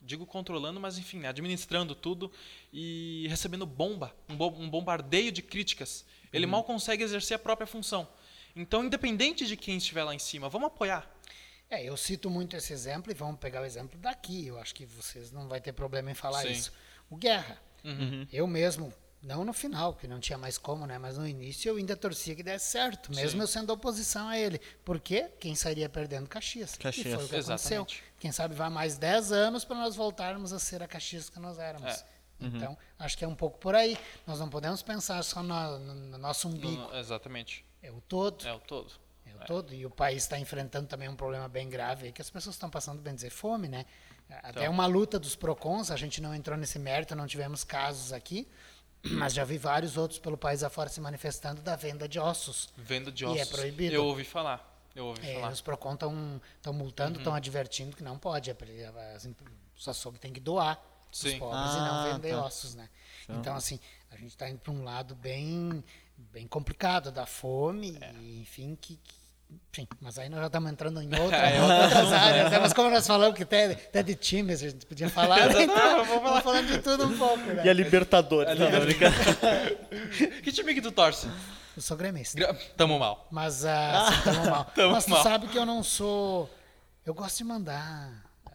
Digo 0.00 0.24
controlando, 0.26 0.78
mas 0.78 0.98
enfim, 0.98 1.24
administrando 1.26 1.94
tudo 1.94 2.30
e 2.72 3.26
recebendo 3.28 3.66
bomba, 3.66 4.14
um, 4.28 4.36
bo- 4.36 4.54
um 4.56 4.68
bombardeio 4.70 5.32
de 5.32 5.42
críticas. 5.42 6.04
Ele 6.32 6.46
mal 6.46 6.62
consegue 6.64 7.02
exercer 7.02 7.34
a 7.34 7.38
própria 7.38 7.66
função. 7.66 8.06
Então, 8.54 8.84
independente 8.84 9.46
de 9.46 9.56
quem 9.56 9.76
estiver 9.78 10.04
lá 10.04 10.14
em 10.14 10.18
cima, 10.18 10.48
vamos 10.48 10.68
apoiar. 10.68 11.10
É, 11.68 11.82
eu 11.82 11.96
cito 11.96 12.30
muito 12.30 12.56
esse 12.56 12.72
exemplo 12.72 13.10
e 13.10 13.14
vamos 13.14 13.40
pegar 13.40 13.62
o 13.62 13.64
exemplo 13.64 13.98
daqui. 13.98 14.46
Eu 14.46 14.58
acho 14.58 14.74
que 14.74 14.86
vocês 14.86 15.32
não 15.32 15.48
vai 15.48 15.60
ter 15.60 15.72
problema 15.72 16.10
em 16.10 16.14
falar 16.14 16.42
Sim. 16.42 16.52
isso. 16.52 16.72
O 17.10 17.16
Guerra. 17.16 17.60
Uhum. 17.84 18.26
Eu 18.32 18.46
mesmo, 18.46 18.92
não 19.22 19.44
no 19.44 19.52
final, 19.52 19.94
que 19.94 20.06
não 20.06 20.20
tinha 20.20 20.38
mais 20.38 20.56
como, 20.58 20.86
né? 20.86 20.98
Mas 20.98 21.18
no 21.18 21.26
início 21.26 21.68
eu 21.70 21.76
ainda 21.76 21.96
torcia 21.96 22.34
que 22.34 22.42
desse 22.42 22.66
certo, 22.70 23.10
mesmo 23.14 23.30
Sim. 23.32 23.40
eu 23.40 23.46
sendo 23.46 23.72
oposição 23.72 24.28
a 24.28 24.38
ele. 24.38 24.60
Porque 24.84 25.24
quem 25.40 25.54
sairia 25.54 25.88
perdendo 25.88 26.28
Caxias. 26.28 26.76
Caxias. 26.76 27.06
E 27.06 27.16
foi 27.16 27.24
o 27.24 27.28
que 27.28 27.34
aconteceu. 27.36 27.54
Exatamente. 27.82 28.02
Quem 28.20 28.30
sabe 28.32 28.54
vai 28.54 28.70
mais 28.70 28.96
10 28.96 29.32
anos 29.32 29.64
para 29.64 29.76
nós 29.76 29.96
voltarmos 29.96 30.52
a 30.52 30.58
ser 30.58 30.82
a 30.82 30.86
Caxias 30.88 31.28
que 31.28 31.38
nós 31.40 31.58
éramos. 31.58 31.90
É. 31.92 32.04
Então, 32.38 32.76
acho 32.98 33.16
que 33.16 33.24
é 33.24 33.28
um 33.28 33.34
pouco 33.34 33.58
por 33.58 33.74
aí. 33.74 33.98
Nós 34.26 34.38
não 34.38 34.48
podemos 34.50 34.82
pensar 34.82 35.22
só 35.24 35.42
no, 35.42 35.78
no- 35.78 35.94
no 35.94 36.18
nosso 36.18 36.46
umbigo. 36.48 36.82
No- 36.82 36.96
exatamente. 36.96 37.64
É 37.82 37.90
o 37.90 38.00
todo. 38.02 38.46
É 38.46 38.52
o 38.52 38.60
todo. 38.60 38.92
É 39.24 39.34
o 39.34 39.46
todo. 39.46 39.72
E 39.74 39.86
o 39.86 39.90
país 39.90 40.22
está 40.24 40.38
enfrentando 40.38 40.86
também 40.86 41.08
um 41.08 41.16
problema 41.16 41.48
bem 41.48 41.68
grave 41.68 42.12
que 42.12 42.20
as 42.20 42.28
pessoas 42.30 42.54
estão 42.54 42.68
passando, 42.70 43.00
bem 43.00 43.14
dizer, 43.14 43.30
fome, 43.30 43.68
né? 43.68 43.86
Até 44.28 44.60
Então. 44.62 44.72
uma 44.72 44.86
luta 44.86 45.18
dos 45.18 45.34
PROCONs, 45.36 45.90
a 45.90 45.96
gente 45.96 46.20
não 46.20 46.34
entrou 46.34 46.56
nesse 46.58 46.78
mérito, 46.78 47.14
não 47.14 47.26
tivemos 47.26 47.62
casos 47.64 48.12
aqui, 48.12 48.46
mas 49.12 49.32
já 49.34 49.44
vi 49.44 49.58
vários 49.58 49.96
outros 49.96 50.18
pelo 50.18 50.36
país 50.36 50.62
afora 50.62 50.88
se 50.88 51.00
manifestando 51.00 51.60
da 51.62 51.76
venda 51.76 52.08
de 52.08 52.18
ossos. 52.18 52.68
Venda 52.76 53.10
de 53.12 53.24
E 53.24 53.26
ossos. 53.26 53.40
é 53.40 53.46
proibido. 53.46 53.94
Eu 53.94 54.04
ouvi 54.04 54.24
falar. 54.24 54.74
Eu 54.94 55.06
ouvi 55.06 55.26
É, 55.28 55.34
falar. 55.34 55.52
os 55.52 55.60
PROCON 55.60 55.94
estão 55.94 56.72
multando, 56.72 57.14
Uhum. 57.16 57.20
estão 57.20 57.34
advertindo 57.34 57.94
que 57.96 58.02
não 58.02 58.18
pode. 58.18 58.50
é 58.50 58.54
pra- 58.54 58.66
As, 59.14 59.24
imp- 59.26 59.40
os 59.76 59.86
açougues 59.88 60.20
têm 60.20 60.32
que 60.32 60.40
doar 60.40 60.82
os 61.12 61.18
Sim. 61.18 61.38
pobres 61.38 61.72
e 61.74 61.76
Ah, 61.76 62.02
não 62.04 62.12
vender 62.14 62.30
tá. 62.34 62.44
ossos, 62.44 62.74
né? 62.74 62.88
Então, 63.28 63.54
assim, 63.54 63.78
a 64.10 64.16
gente 64.16 64.28
está 64.28 64.48
indo 64.48 64.58
para 64.60 64.72
um 64.72 64.84
lado 64.84 65.14
bem, 65.14 65.84
bem 66.16 66.46
complicado 66.46 67.10
da 67.12 67.26
fome, 67.26 67.98
É. 68.00 68.12
e, 68.14 68.40
enfim, 68.40 68.74
que, 68.80 68.96
que- 68.96 69.25
enfim, 69.72 69.86
mas 70.00 70.18
aí 70.18 70.28
nós 70.28 70.40
já 70.40 70.46
estamos 70.46 70.72
entrando 70.72 71.00
em 71.02 71.14
outra, 71.20 71.36
É, 71.50 71.60
outro 71.60 71.76
outras 71.84 72.12
áreas. 72.12 72.50
né? 72.50 72.58
Mas 72.58 72.72
como 72.72 72.90
nós 72.90 73.06
falamos 73.06 73.36
que 73.36 73.42
até, 73.42 73.72
até 73.72 74.02
de 74.02 74.14
times 74.14 74.62
a 74.62 74.68
gente 74.70 74.86
podia 74.86 75.08
falar, 75.08 75.46
né? 75.48 75.62
então, 75.64 76.04
vamos 76.04 76.42
falando 76.42 76.66
de 76.66 76.78
tudo 76.78 77.06
um 77.06 77.16
pouco. 77.18 77.38
Né? 77.44 77.62
E 77.64 77.68
a 77.68 77.72
Libertadores. 77.72 78.58
Não, 78.58 78.70
tô 78.70 78.80
brincando. 78.80 79.14
Que 80.42 80.50
time 80.52 80.74
que 80.74 80.80
tu 80.82 80.90
torce? 80.92 81.28
Eu 81.76 81.82
sou 81.82 81.96
gremista. 81.96 82.38
Gra- 82.38 82.54
Tamo 82.76 82.98
mal. 82.98 83.28
Mas, 83.30 83.64
ah, 83.66 84.08
assim, 84.08 84.22
tamo 84.22 84.50
mal. 84.50 84.64
Tamo 84.74 84.92
Mas 84.92 85.04
tu 85.04 85.10
mal. 85.10 85.22
sabe 85.22 85.46
que 85.48 85.58
eu 85.58 85.66
não 85.66 85.82
sou. 85.82 86.48
Eu 87.04 87.12
gosto 87.14 87.36
de 87.38 87.44
mandar. 87.44 88.10
ah, 88.46 88.52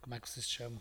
como 0.00 0.14
é 0.14 0.20
que 0.20 0.28
vocês 0.28 0.48
chamam? 0.48 0.80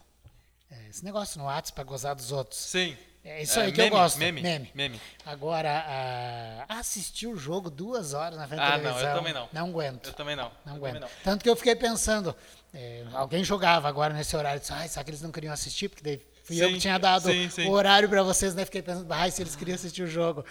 É, 0.71 0.87
esse 0.89 1.03
negócio 1.03 1.37
no 1.37 1.45
WhatsApp 1.45 1.73
pra 1.75 1.83
gozar 1.83 2.15
dos 2.15 2.31
outros. 2.31 2.61
Sim. 2.61 2.95
É 3.23 3.43
isso 3.43 3.59
É, 3.59 3.65
aí 3.65 3.71
que 3.71 3.77
meme, 3.77 3.89
eu 3.95 3.99
gosto. 3.99 4.17
Meme. 4.17 4.41
Meme. 4.41 4.71
Meme. 4.73 5.01
Agora, 5.25 5.85
ah, 5.87 6.65
assistir 6.79 7.27
o 7.27 7.37
jogo 7.37 7.69
duas 7.69 8.13
horas 8.15 8.37
na 8.37 8.47
frente 8.47 8.59
da 8.59 8.65
Ah, 8.67 8.71
não, 8.77 8.81
televisão. 8.83 9.09
eu 9.09 9.15
também 9.17 9.33
não. 9.33 9.49
Não 9.53 9.67
aguento. 9.69 10.07
Eu 10.07 10.13
também 10.13 10.35
não. 10.35 10.51
Não 10.65 10.73
Eu 10.77 10.85
aguento. 10.85 11.01
não. 11.01 11.07
Tanto 11.23 11.43
que 11.43 11.49
eu 11.49 11.55
fiquei 11.55 11.75
pensando, 11.75 12.35
é, 12.73 13.03
alguém 13.13 13.43
jogava 13.43 13.87
agora 13.87 14.11
nesse 14.13 14.35
horário, 14.35 14.59
disse, 14.59 14.73
ai, 14.73 14.87
será 14.87 15.03
que 15.03 15.11
eles 15.11 15.21
não 15.21 15.31
queriam 15.31 15.53
assistir? 15.53 15.87
Porque 15.89 16.03
daí 16.03 16.21
fui 16.43 16.61
eu 16.63 16.67
Sim, 16.69 16.73
que 16.73 16.79
tinha 16.79 16.97
dado 16.97 17.29
sim, 17.29 17.47
sim. 17.49 17.67
o 17.67 17.71
horário 17.71 18.09
pra 18.09 18.23
vocês, 18.23 18.55
né? 18.55 18.65
Fiquei 18.65 18.81
pensando, 18.81 19.11
ai, 19.13 19.29
se 19.29 19.41
eles 19.43 19.55
queriam 19.55 19.75
assistir 19.75 20.01
o 20.01 20.07
jogo. 20.07 20.43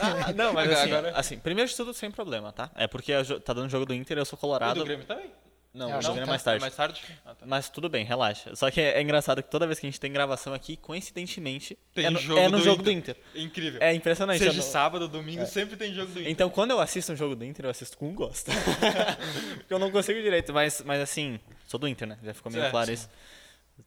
Ah, 0.00 0.32
não, 0.32 0.52
mas 0.52 0.70
assim, 0.72 0.92
Agora- 0.92 1.12
assim, 1.16 1.38
primeiro 1.38 1.70
de 1.70 1.76
tudo, 1.76 1.94
sem 1.94 2.10
problema, 2.10 2.52
tá? 2.52 2.68
É 2.74 2.86
porque 2.88 3.12
tá 3.44 3.52
dando 3.52 3.68
jogo 3.70 3.86
do 3.86 3.94
Inter, 3.94 4.18
eu 4.18 4.24
sou 4.24 4.36
E 4.36 4.40
colorado. 4.40 4.78
do 4.80 4.84
Grêmio 4.84 5.04
também? 5.06 5.30
Não, 5.74 5.88
Eu 5.88 5.96
o 6.12 6.18
é 6.18 6.26
mais 6.26 6.42
tarde. 6.42 6.60
Mais 6.60 6.76
tarde? 6.76 7.00
Ah, 7.24 7.34
tá. 7.34 7.46
Mas 7.46 7.70
tudo 7.70 7.88
bem, 7.88 8.04
relaxa. 8.04 8.54
Só 8.54 8.70
que 8.70 8.78
é, 8.78 8.98
é 8.98 9.02
engraçado 9.02 9.42
que 9.42 9.50
toda 9.50 9.66
vez 9.66 9.78
que 9.80 9.86
a 9.86 9.90
gente 9.90 9.98
tem 9.98 10.12
gravação 10.12 10.52
aqui, 10.52 10.76
coincidentemente, 10.76 11.78
Tem 11.94 12.04
é 12.04 12.10
no, 12.10 12.18
jogo 12.18 12.38
é 12.40 12.48
no 12.48 12.58
do 12.58 12.62
jogo 12.64 12.82
Inter. 12.82 12.84
do 12.84 12.90
Inter. 12.92 13.16
Incrível. 13.42 13.80
É 13.82 13.94
impressionante. 13.94 14.38
Seja 14.38 14.52
não- 14.52 14.62
sábado, 14.62 15.08
domingo, 15.08 15.46
sempre 15.46 15.74
tem 15.76 15.94
jogo 15.94 16.12
do 16.12 16.20
Inter. 16.20 16.30
Então, 16.30 16.50
quando 16.50 16.72
eu 16.72 16.80
assisto 16.80 17.12
um 17.12 17.16
jogo 17.16 17.34
do 17.34 17.42
Inter, 17.44 17.64
eu 17.64 17.70
assisto 17.70 17.96
com 17.96 18.12
gosto. 18.14 18.50
Porque 19.56 19.72
eu 19.72 19.78
não 19.78 19.90
consigo 19.90 20.20
direito, 20.20 20.52
mas, 20.52 20.82
mas 20.84 21.00
assim, 21.00 21.40
sou 21.66 21.80
do 21.80 21.88
Inter, 21.88 22.06
né? 22.06 22.18
Já 22.22 22.34
ficou 22.34 22.52
meio 22.52 22.62
Certo. 22.64 22.72
claro 22.72 22.92
isso. 22.92 23.08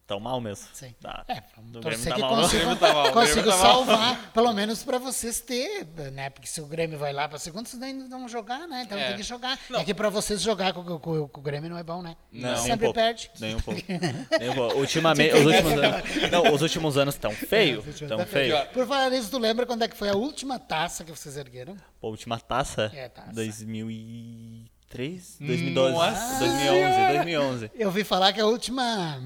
Tão 0.06 0.20
mal 0.20 0.40
mesmo. 0.40 0.66
Sim. 0.72 0.94
Tá. 1.00 1.24
É, 1.28 1.42
vamos 1.56 1.72
Do 1.72 1.80
torcer 1.80 2.00
Grêmio 2.00 2.08
tá 2.10 2.14
que 2.14 2.20
mal, 2.20 2.30
não. 2.30 2.38
O 2.38 2.42
consiga, 2.42 2.62
Grêmio 2.64 2.78
tá 2.80 2.92
mal, 2.92 3.06
o 3.08 3.12
consiga 3.12 3.42
Grêmio 3.42 3.50
tá 3.50 3.56
mal. 3.64 3.74
salvar, 3.86 4.32
pelo 4.32 4.52
menos 4.52 4.82
para 4.84 4.98
vocês 4.98 5.40
ter, 5.40 5.86
né? 6.12 6.30
Porque 6.30 6.46
se 6.48 6.60
o 6.60 6.66
Grêmio 6.66 6.98
vai 6.98 7.12
lá 7.12 7.28
para 7.28 7.38
segunda, 7.38 7.68
vocês 7.68 7.82
ainda 7.82 8.04
não 8.08 8.20
vão 8.20 8.28
jogar, 8.28 8.66
né? 8.68 8.82
Então 8.86 8.98
É. 8.98 9.08
tem 9.08 9.16
que 9.16 9.22
jogar. 9.22 9.58
Não. 9.70 9.80
É 9.80 9.84
que 9.84 9.94
para 9.94 10.08
vocês 10.10 10.40
jogar 10.40 10.72
com, 10.72 10.84
com- 10.84 10.98
com- 10.98 11.28
com 11.28 11.40
o 11.40 11.42
Grêmio 11.42 11.68
não 11.70 11.78
é 11.78 11.82
bom, 11.82 12.02
né? 12.02 12.16
Não, 12.32 12.52
um 12.52 12.56
Sempre 12.56 12.86
pouco. 12.86 12.94
perde. 13.00 13.30
Nem 13.40 13.54
um 13.56 13.60
pouco. 13.60 13.80
Nem 14.40 14.50
um 14.50 14.54
pouco. 14.54 14.78
Ultimamente, 14.78 15.34
os 15.34 15.46
últimos 15.46 15.72
anos. 15.72 16.30
Não, 16.30 16.54
os 16.54 16.62
últimos 16.62 16.96
anos 16.98 17.14
estão 17.14 17.30
feio. 17.32 17.80
Os 17.80 17.86
últimos 17.86 18.08
Tão 18.08 18.18
tá 18.18 18.26
feio. 18.26 18.56
Por 18.72 18.86
falar 18.86 19.10
nisso, 19.10 19.30
tu 19.30 19.38
lembra 19.38 19.66
quando 19.66 19.82
é 19.82 19.88
que 19.88 19.96
foi 19.96 20.08
a 20.08 20.14
última 20.14 20.58
taça 20.58 21.04
que 21.04 21.10
vocês 21.10 21.36
ergueram? 21.36 21.76
Pô, 22.00 22.08
última 22.10 22.38
taça? 22.38 22.90
É, 22.94 23.08
taça. 23.08 23.32
2003? 23.32 25.36
2012? 25.40 25.92
Nossa 25.92 26.38
2011, 26.38 27.12
2011. 27.14 27.70
Eu 27.74 27.88
ouvi 27.88 28.04
falar 28.04 28.32
que 28.32 28.40
a 28.40 28.46
última. 28.46 29.20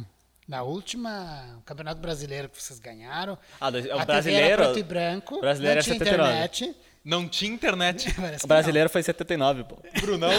Na 0.51 0.62
última 0.64 1.62
Campeonato 1.64 2.01
Brasileiro 2.01 2.48
que 2.48 2.60
vocês 2.60 2.81
ganharam. 2.81 3.39
Ah, 3.60 3.70
dois- 3.70 3.86
o 3.86 4.05
brasileiro- 4.05 4.47
era 4.47 4.64
preto 4.64 4.78
e 4.81 4.82
branco. 4.82 5.40
brasileiro 5.40 5.74
não 5.77 5.81
é 5.81 5.82
tinha 5.85 5.94
79. 5.98 6.28
internet. 6.32 6.77
Não 7.05 7.28
tinha 7.28 7.52
internet. 7.55 8.09
O 8.43 8.47
brasileiro 8.48 8.90
foi 8.90 9.02
79, 9.05 9.62
pô. 9.64 9.77
O 9.77 10.01
Brunão. 10.01 10.31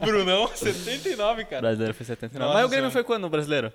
Brunão, 0.00 0.46
79, 0.54 1.44
cara. 1.46 1.62
brasileiro 1.62 1.92
foi 1.94 2.06
79. 2.06 2.44
Nossa 2.44 2.58
Mas 2.58 2.66
o 2.66 2.70
Grêmio 2.70 2.90
foi 2.92 3.02
quando, 3.02 3.24
o 3.24 3.28
brasileiro? 3.28 3.72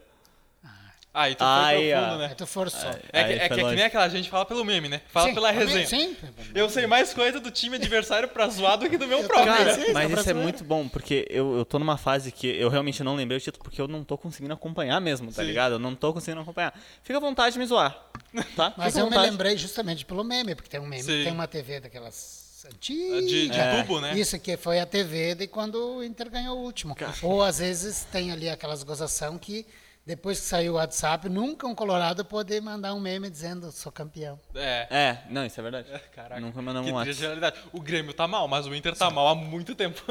Ah, 1.17 1.29
e 1.29 1.35
tu 1.35 1.43
Aí, 1.45 1.77
foi 1.77 1.91
profundo, 1.91 2.17
né? 2.17 2.27
Aí 2.27 2.35
tu 2.35 2.45
forçou. 2.45 2.89
É, 2.89 2.93
que, 2.93 2.99
Aí 3.13 3.23
é, 3.23 3.37
que, 3.47 3.53
é 3.53 3.57
que 3.63 3.75
nem 3.75 3.85
aquela 3.85 4.09
gente 4.09 4.29
fala 4.29 4.45
pelo 4.45 4.65
meme, 4.65 4.89
né? 4.89 4.99
Fala 5.07 5.29
Sim, 5.29 5.33
pela 5.33 5.49
resenha. 5.49 5.87
Sim. 5.87 6.17
Eu 6.53 6.69
sei 6.69 6.85
mais 6.87 7.13
coisa 7.13 7.39
do 7.39 7.49
time 7.49 7.77
adversário 7.77 8.27
pra 8.27 8.49
zoar 8.49 8.77
do 8.77 8.89
que 8.89 8.97
do 8.97 9.07
meu 9.07 9.23
próprio. 9.25 9.49
né? 9.49 9.57
Cara, 9.57 9.73
sim, 9.75 9.93
mas 9.93 10.11
isso 10.11 10.29
é 10.29 10.33
muito 10.33 10.63
bom, 10.65 10.89
porque 10.89 11.25
eu, 11.29 11.55
eu 11.59 11.63
tô 11.63 11.79
numa 11.79 11.97
fase 11.97 12.33
que 12.33 12.47
eu 12.47 12.67
realmente 12.67 13.01
não 13.01 13.15
lembrei 13.15 13.37
o 13.37 13.41
título, 13.41 13.63
porque 13.63 13.79
eu 13.79 13.87
não 13.87 14.03
tô 14.03 14.17
conseguindo 14.17 14.53
acompanhar 14.53 14.99
mesmo, 14.99 15.31
tá 15.31 15.41
Sim. 15.41 15.47
ligado? 15.47 15.75
Eu 15.75 15.79
não 15.79 15.95
tô 15.95 16.11
conseguindo 16.11 16.41
acompanhar. 16.41 16.77
Fica 17.01 17.17
à 17.17 17.21
vontade 17.21 17.53
de 17.53 17.59
me 17.59 17.65
zoar, 17.65 17.97
tá? 18.57 18.73
Mas 18.77 18.93
Fica 18.93 19.05
eu 19.05 19.09
me 19.09 19.17
lembrei 19.17 19.57
justamente 19.57 20.03
pelo 20.03 20.21
meme, 20.21 20.53
porque 20.53 20.69
tem 20.69 20.81
um 20.81 20.85
meme, 20.85 21.01
Sim. 21.01 21.23
tem 21.23 21.31
uma 21.31 21.47
TV 21.47 21.79
daquelas 21.79 22.65
antigas. 22.67 23.25
De, 23.29 23.47
de 23.47 23.57
É. 23.57 23.81
tubo, 23.83 24.01
né? 24.01 24.17
Isso 24.17 24.37
que 24.37 24.57
foi 24.57 24.81
a 24.81 24.85
TV 24.85 25.35
de 25.35 25.47
quando 25.47 25.75
o 25.97 26.03
Inter 26.03 26.29
ganhou 26.29 26.57
o 26.57 26.61
último. 26.61 26.93
Ou 27.21 27.41
às 27.41 27.59
vezes 27.59 28.05
tem 28.11 28.33
ali 28.33 28.49
aquelas 28.49 28.83
gozação 28.83 29.37
que 29.37 29.65
depois 30.05 30.39
que 30.39 30.45
saiu 30.45 30.73
o 30.73 30.75
WhatsApp, 30.75 31.27
nunca 31.27 31.65
um 31.65 31.73
colorado 31.73 32.23
pode 32.23 32.59
mandar 32.61 32.93
um 32.93 32.99
meme 32.99 33.29
dizendo 33.29 33.71
sou 33.71 33.91
campeão. 33.91 34.39
É. 34.53 34.87
É, 34.89 35.23
não, 35.29 35.45
isso 35.45 35.59
é 35.59 35.63
verdade. 35.63 35.89
Caraca. 36.13 36.39
Nunca 36.39 36.61
mandamos 36.61 36.91
um 36.91 36.93
WhatsApp. 36.93 37.21
realidade. 37.21 37.59
O 37.73 37.81
Grêmio 37.81 38.13
tá 38.13 38.27
mal, 38.27 38.47
mas 38.47 38.67
o 38.67 38.75
Inter 38.75 38.95
tá 38.95 39.09
mal 39.09 39.27
há 39.29 39.35
muito 39.35 39.73
tempo. 39.73 40.01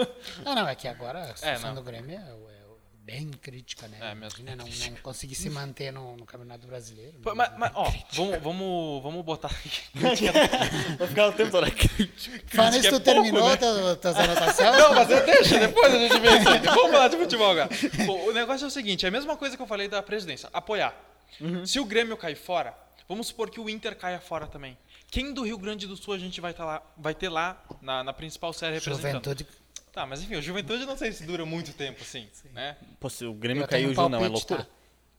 Ah, 0.44 0.54
não, 0.54 0.68
é 0.68 0.74
que 0.74 0.88
agora 0.88 1.20
a 1.20 1.36
situação 1.36 1.68
não. 1.68 1.76
do 1.76 1.82
Grêmio 1.82 2.10
é, 2.10 2.20
é 2.20 2.63
bem 3.04 3.30
crítica, 3.30 3.86
né? 3.86 3.98
É 4.00 4.14
mesmo. 4.14 4.40
Imagina 4.40 4.56
não, 4.56 4.64
não 4.66 4.96
conseguir 5.02 5.34
se 5.34 5.50
manter 5.50 5.92
no, 5.92 6.16
no 6.16 6.24
Campeonato 6.24 6.66
Brasileiro. 6.66 7.18
Pô, 7.22 7.34
mas, 7.34 7.52
mas, 7.58 7.70
ó, 7.74 7.92
vamos, 8.12 8.42
vamos, 8.42 9.02
vamos 9.02 9.24
botar 9.24 9.48
aqui. 9.48 9.70
Vou 10.98 11.06
ficar 11.06 11.28
o 11.28 11.32
tempo 11.32 11.50
todo 11.50 11.64
aqui. 11.64 11.86
Fala 12.46 12.70
crítica 12.70 12.78
isso, 12.78 12.86
é 12.86 12.90
tu 12.90 12.90
pouco, 12.90 13.04
terminou 13.04 13.48
né? 13.48 13.56
tua- 13.56 13.96
tuas 13.96 14.16
anotações? 14.16 14.76
Não, 14.78 14.94
mas 14.94 15.10
eu 15.10 15.24
deixo, 15.26 15.58
depois 15.58 15.92
a 15.94 15.98
gente 15.98 16.18
vê 16.18 16.38
isso 16.38 16.48
aí. 16.48 16.58
Vamos 16.60 16.90
falar 16.90 17.08
de 17.08 17.16
futebol 17.18 17.50
agora. 17.50 17.68
Pô, 18.06 18.30
o 18.30 18.32
negócio 18.32 18.64
é 18.64 18.68
o 18.68 18.70
seguinte, 18.70 19.04
é 19.04 19.08
a 19.08 19.12
mesma 19.12 19.36
coisa 19.36 19.54
que 19.56 19.62
eu 19.62 19.66
falei 19.66 19.86
da 19.86 20.02
presidência, 20.02 20.48
apoiar. 20.52 20.94
Se 21.66 21.78
o 21.78 21.84
Grêmio 21.84 22.16
cair 22.16 22.36
fora, 22.36 22.74
Vamos 23.06 23.26
supor 23.26 23.50
que 23.50 23.60
o 23.60 23.68
Inter 23.68 23.94
caia 23.94 24.18
fora 24.18 24.46
também. 24.46 24.78
Quem 25.10 25.34
do 25.34 25.42
Rio 25.42 25.58
Grande 25.58 25.86
do 25.86 25.94
Sul 25.94 26.14
a 26.14 26.18
gente 26.18 26.40
vai, 26.40 26.54
tá 26.54 26.64
lá, 26.64 26.82
vai 26.96 27.14
ter 27.14 27.28
lá 27.28 27.62
na, 27.82 28.02
na 28.02 28.14
principal 28.14 28.50
série 28.54 28.76
representando? 28.76 29.22
Juventude. 29.22 29.46
Tá, 29.94 30.04
mas 30.04 30.20
enfim, 30.22 30.34
o 30.34 30.42
Juventude 30.42 30.84
não 30.84 30.96
sei 30.96 31.12
se 31.12 31.24
dura 31.24 31.46
muito 31.46 31.72
tempo, 31.72 32.02
assim, 32.02 32.28
né? 32.52 32.76
Pô, 32.98 33.08
se 33.08 33.24
o 33.24 33.32
Grêmio 33.32 33.62
Eu 33.62 33.68
caiu, 33.68 33.90
um 33.90 33.94
Ju, 33.94 34.08
não, 34.08 34.24
é 34.24 34.28
loucura. 34.28 34.64
tá? 34.64 34.70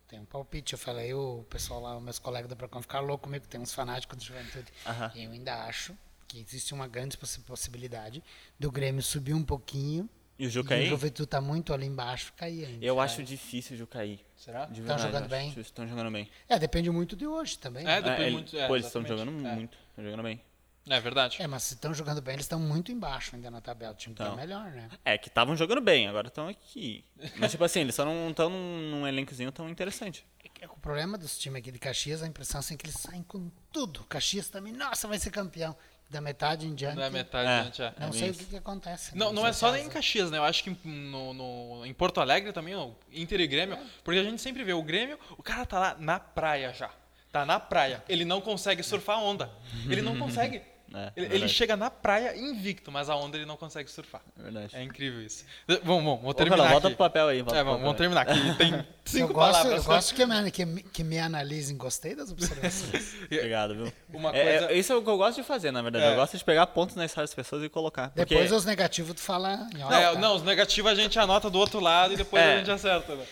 Tem 0.08 0.20
um 0.20 0.26
palpite, 0.26 0.74
eu 0.74 0.80
falei, 0.80 1.14
o 1.14 1.46
pessoal 1.50 1.80
lá, 1.82 2.00
meus 2.00 2.20
colegas 2.20 2.50
da 2.50 2.56
Procon 2.58 2.82
ficaram 2.82 3.06
loucos 3.08 3.24
comigo, 3.26 3.48
tem 3.48 3.60
uns 3.60 3.74
fanáticos 3.74 4.18
de 4.18 4.26
juventude. 4.26 4.66
Aham. 4.86 5.12
Eu 5.16 5.32
ainda 5.32 5.64
acho 5.64 5.98
que 6.28 6.40
existe 6.40 6.74
uma 6.74 6.88
grande 6.88 7.18
possi- 7.18 7.40
possibilidade 7.42 8.22
do 8.60 8.70
Grêmio 8.70 9.02
subir 9.02 9.34
um 9.34 9.44
pouquinho 9.44 10.10
E 10.38 10.46
o 10.46 10.50
Ju 10.50 10.60
e 10.60 10.62
o 10.62 10.66
cair? 10.66 10.90
Juventude 10.90 11.28
tá 11.30 11.40
muito 11.40 11.74
ali 11.74 11.86
embaixo, 11.86 12.34
cair 12.34 12.66
ainda. 12.66 12.86
Eu 12.86 13.00
acho 13.00 13.24
difícil 13.24 13.76
o 13.76 13.78
Ju 13.80 13.88
cair. 13.88 14.20
Será? 14.36 14.66
De 14.66 14.76
Tão 14.82 14.84
verdade, 14.98 15.02
jogando 15.04 15.30
bem? 15.30 15.54
Estão 15.58 15.88
jogando 15.88 16.12
bem. 16.12 16.30
É, 16.50 16.60
depende 16.60 16.90
muito 16.92 17.16
de 17.16 17.26
hoje 17.26 17.58
também. 17.58 17.84
É, 17.84 17.86
né? 17.86 18.02
depende 18.02 18.22
ele- 18.24 18.32
muito. 18.32 18.58
É, 18.58 18.68
pô, 18.68 18.76
eles 18.76 18.86
estão 18.88 19.06
jogando 19.06 19.30
É. 19.48 19.56
muito. 19.56 19.78
Estão 19.90 20.04
jogando 20.04 20.24
bem. 20.24 20.42
É 20.88 21.00
verdade. 21.00 21.42
É, 21.42 21.48
mas 21.48 21.64
se 21.64 21.74
estão 21.74 21.94
jogando 21.94 22.22
bem, 22.22 22.36
eles 22.36 22.46
estão 22.46 22.60
muito 22.60 22.92
embaixo 22.92 23.36
ainda 23.36 23.50
na 23.50 23.60
tabela. 23.60 23.94
O 23.94 23.96
time 23.96 24.14
tá 24.14 24.26
Então. 24.26 24.36
melhor, 24.36 24.70
né? 24.72 24.88
É, 25.04 25.18
que 25.18 25.30
estavam 25.30 25.56
jogando 25.58 25.82
bem, 25.82 26.08
agora 26.08 26.28
estão 26.28 26.48
aqui. 26.48 27.04
Mas, 27.38 27.52
tipo 27.52 27.64
assim, 27.64 27.80
eles 27.82 27.96
só 27.96 28.06
não 28.06 28.30
estão 28.30 28.50
num, 28.50 28.90
num 28.92 29.08
elencozinho 29.08 29.52
tão 29.52 29.68
interessante. 29.68 30.26
É 30.44 30.50
que 30.50 30.66
O 30.66 30.78
problema 30.78 31.18
dos 31.18 31.38
times 31.40 31.60
aqui 31.60 31.72
de 31.72 31.80
Caxias, 31.80 32.22
a 32.22 32.28
impressão 32.28 32.60
assim, 32.60 32.76
é 32.76 32.78
que 32.78 32.86
eles 32.86 32.98
saem 33.00 33.24
com 33.24 33.50
tudo. 33.72 34.04
Caxias 34.04 34.48
também, 34.50 34.72
nossa, 34.74 35.08
vai 35.08 35.18
ser 35.18 35.32
campeão. 35.32 35.76
Da 36.08 36.22
metade 36.22 36.68
em 36.68 36.76
diante. 36.76 36.98
Da 36.98 37.10
metade 37.10 37.50
É. 37.50 37.64
gente, 37.64 37.82
é. 37.82 37.94
Não 38.00 38.10
É 38.10 38.12
sei 38.12 38.22
bem 38.22 38.30
o 38.30 38.32
isso. 38.32 38.40
que, 38.42 38.46
que 38.52 38.58
acontece. 38.58 39.18
Não, 39.18 39.30
né, 39.30 39.36
não 39.42 39.48
é 39.48 39.52
só 39.52 39.72
nem 39.72 39.88
em. 39.88 39.90
Caxias, 39.90 40.30
né? 40.30 40.38
Eu 40.38 40.44
acho 40.44 40.64
que 40.64 40.70
no, 40.88 41.34
no- 41.34 41.84
em 41.84 41.94
Porto 41.96 42.22
Alegre 42.22 42.54
também, 42.54 42.76
ó, 42.76 42.92
Inter 43.12 43.40
e 43.42 43.48
Grêmio. 43.48 43.76
Porque 44.04 44.20
a 44.20 44.24
gente 44.24 44.40
sempre 44.40 44.64
vê 44.64 44.72
o 44.74 44.84
Grêmio, 44.84 45.18
o 45.36 45.42
cara 45.42 45.66
tá 45.66 45.80
lá 45.80 45.96
na 45.98 46.20
praia 46.20 46.72
já. 46.76 46.92
Tá 47.32 47.44
na 47.44 47.60
praia. 47.60 48.04
Ele 48.08 48.24
não 48.24 48.40
consegue 48.40 48.84
surfar 48.84 49.18
a 49.18 49.20
onda. 49.22 49.52
Ele 49.90 50.04
não 50.04 50.16
consegue. 50.20 50.62
É, 50.96 51.08
é 51.08 51.12
Ele, 51.26 51.36
ele 51.36 51.48
chega 51.50 51.76
na 51.76 51.90
praia 51.92 52.36
invicto, 52.38 52.92
mas 52.92 53.10
a 53.10 53.16
onda 53.16 53.36
ele 53.38 53.46
não 53.46 53.58
consegue 53.58 53.90
surfar. 53.92 54.22
É 54.40 54.44
verdade. 54.44 54.76
É 54.76 54.82
incrível 54.84 55.22
isso. 55.22 55.44
Vamos, 55.68 55.84
vamos, 56.04 56.22
vou 56.22 56.30
Ô, 56.30 56.34
terminar 56.34 56.58
Carol, 56.58 56.72
volta 56.72 56.88
aqui. 56.88 56.96
pro 56.96 57.06
papel 57.06 57.28
aí. 57.28 57.42
Volta 57.42 57.60
É, 57.60 57.64
vamos, 57.64 57.82
vamos 57.82 57.98
terminar 57.98 58.22
aqui. 58.22 58.56
Tem 58.58 58.74
Eu 58.76 58.86
cinco 59.06 59.34
gosto, 59.34 59.52
palavras. 59.52 59.78
eu 59.78 59.84
gosto 59.84 60.16
que, 60.16 60.26
me, 60.26 60.52
que, 60.52 60.66
que 60.92 61.04
me 61.04 61.20
analisem. 61.20 61.78
Gostei 61.78 62.16
das 62.16 62.32
observações. 62.32 63.16
Obrigado, 63.26 63.76
viu? 63.76 63.94
Uma 64.14 64.36
É, 64.36 64.44
coisa- 64.60 64.72
é, 64.74 64.78
isso 64.78 64.94
é 64.94 64.96
o 64.96 65.04
que 65.04 65.10
eu 65.10 65.18
gosto 65.18 65.38
de 65.42 65.44
fazer, 65.48 65.72
na 65.72 65.82
verdade. 65.82 66.06
É. 66.06 66.12
Eu 66.12 66.16
gosto 66.16 66.38
de 66.38 66.44
pegar 66.44 66.66
pontos 66.68 66.96
na 66.96 67.06
história 67.06 67.26
das 67.28 67.36
pessoas 67.36 67.64
e 67.64 67.70
colocar. 67.70 68.10
Porque 68.10 68.26
Depois 68.34 68.52
os 68.52 68.66
negativos 68.66 69.14
tu 69.16 69.22
fala 69.22 69.68
em 69.76 69.80
É, 69.80 70.06
alta. 70.06 70.20
não, 70.20 70.36
os 70.36 70.44
negativos 70.44 70.92
a 70.92 70.96
gente 70.96 71.20
anota 71.20 71.50
do 71.50 71.60
outro 71.60 71.80
lado 71.80 72.14
e 72.14 72.18
depois 72.18 72.42
É. 72.42 72.54
a 72.56 72.58
gente 72.58 72.72
acerta. 72.72 73.16
Né? 73.16 73.26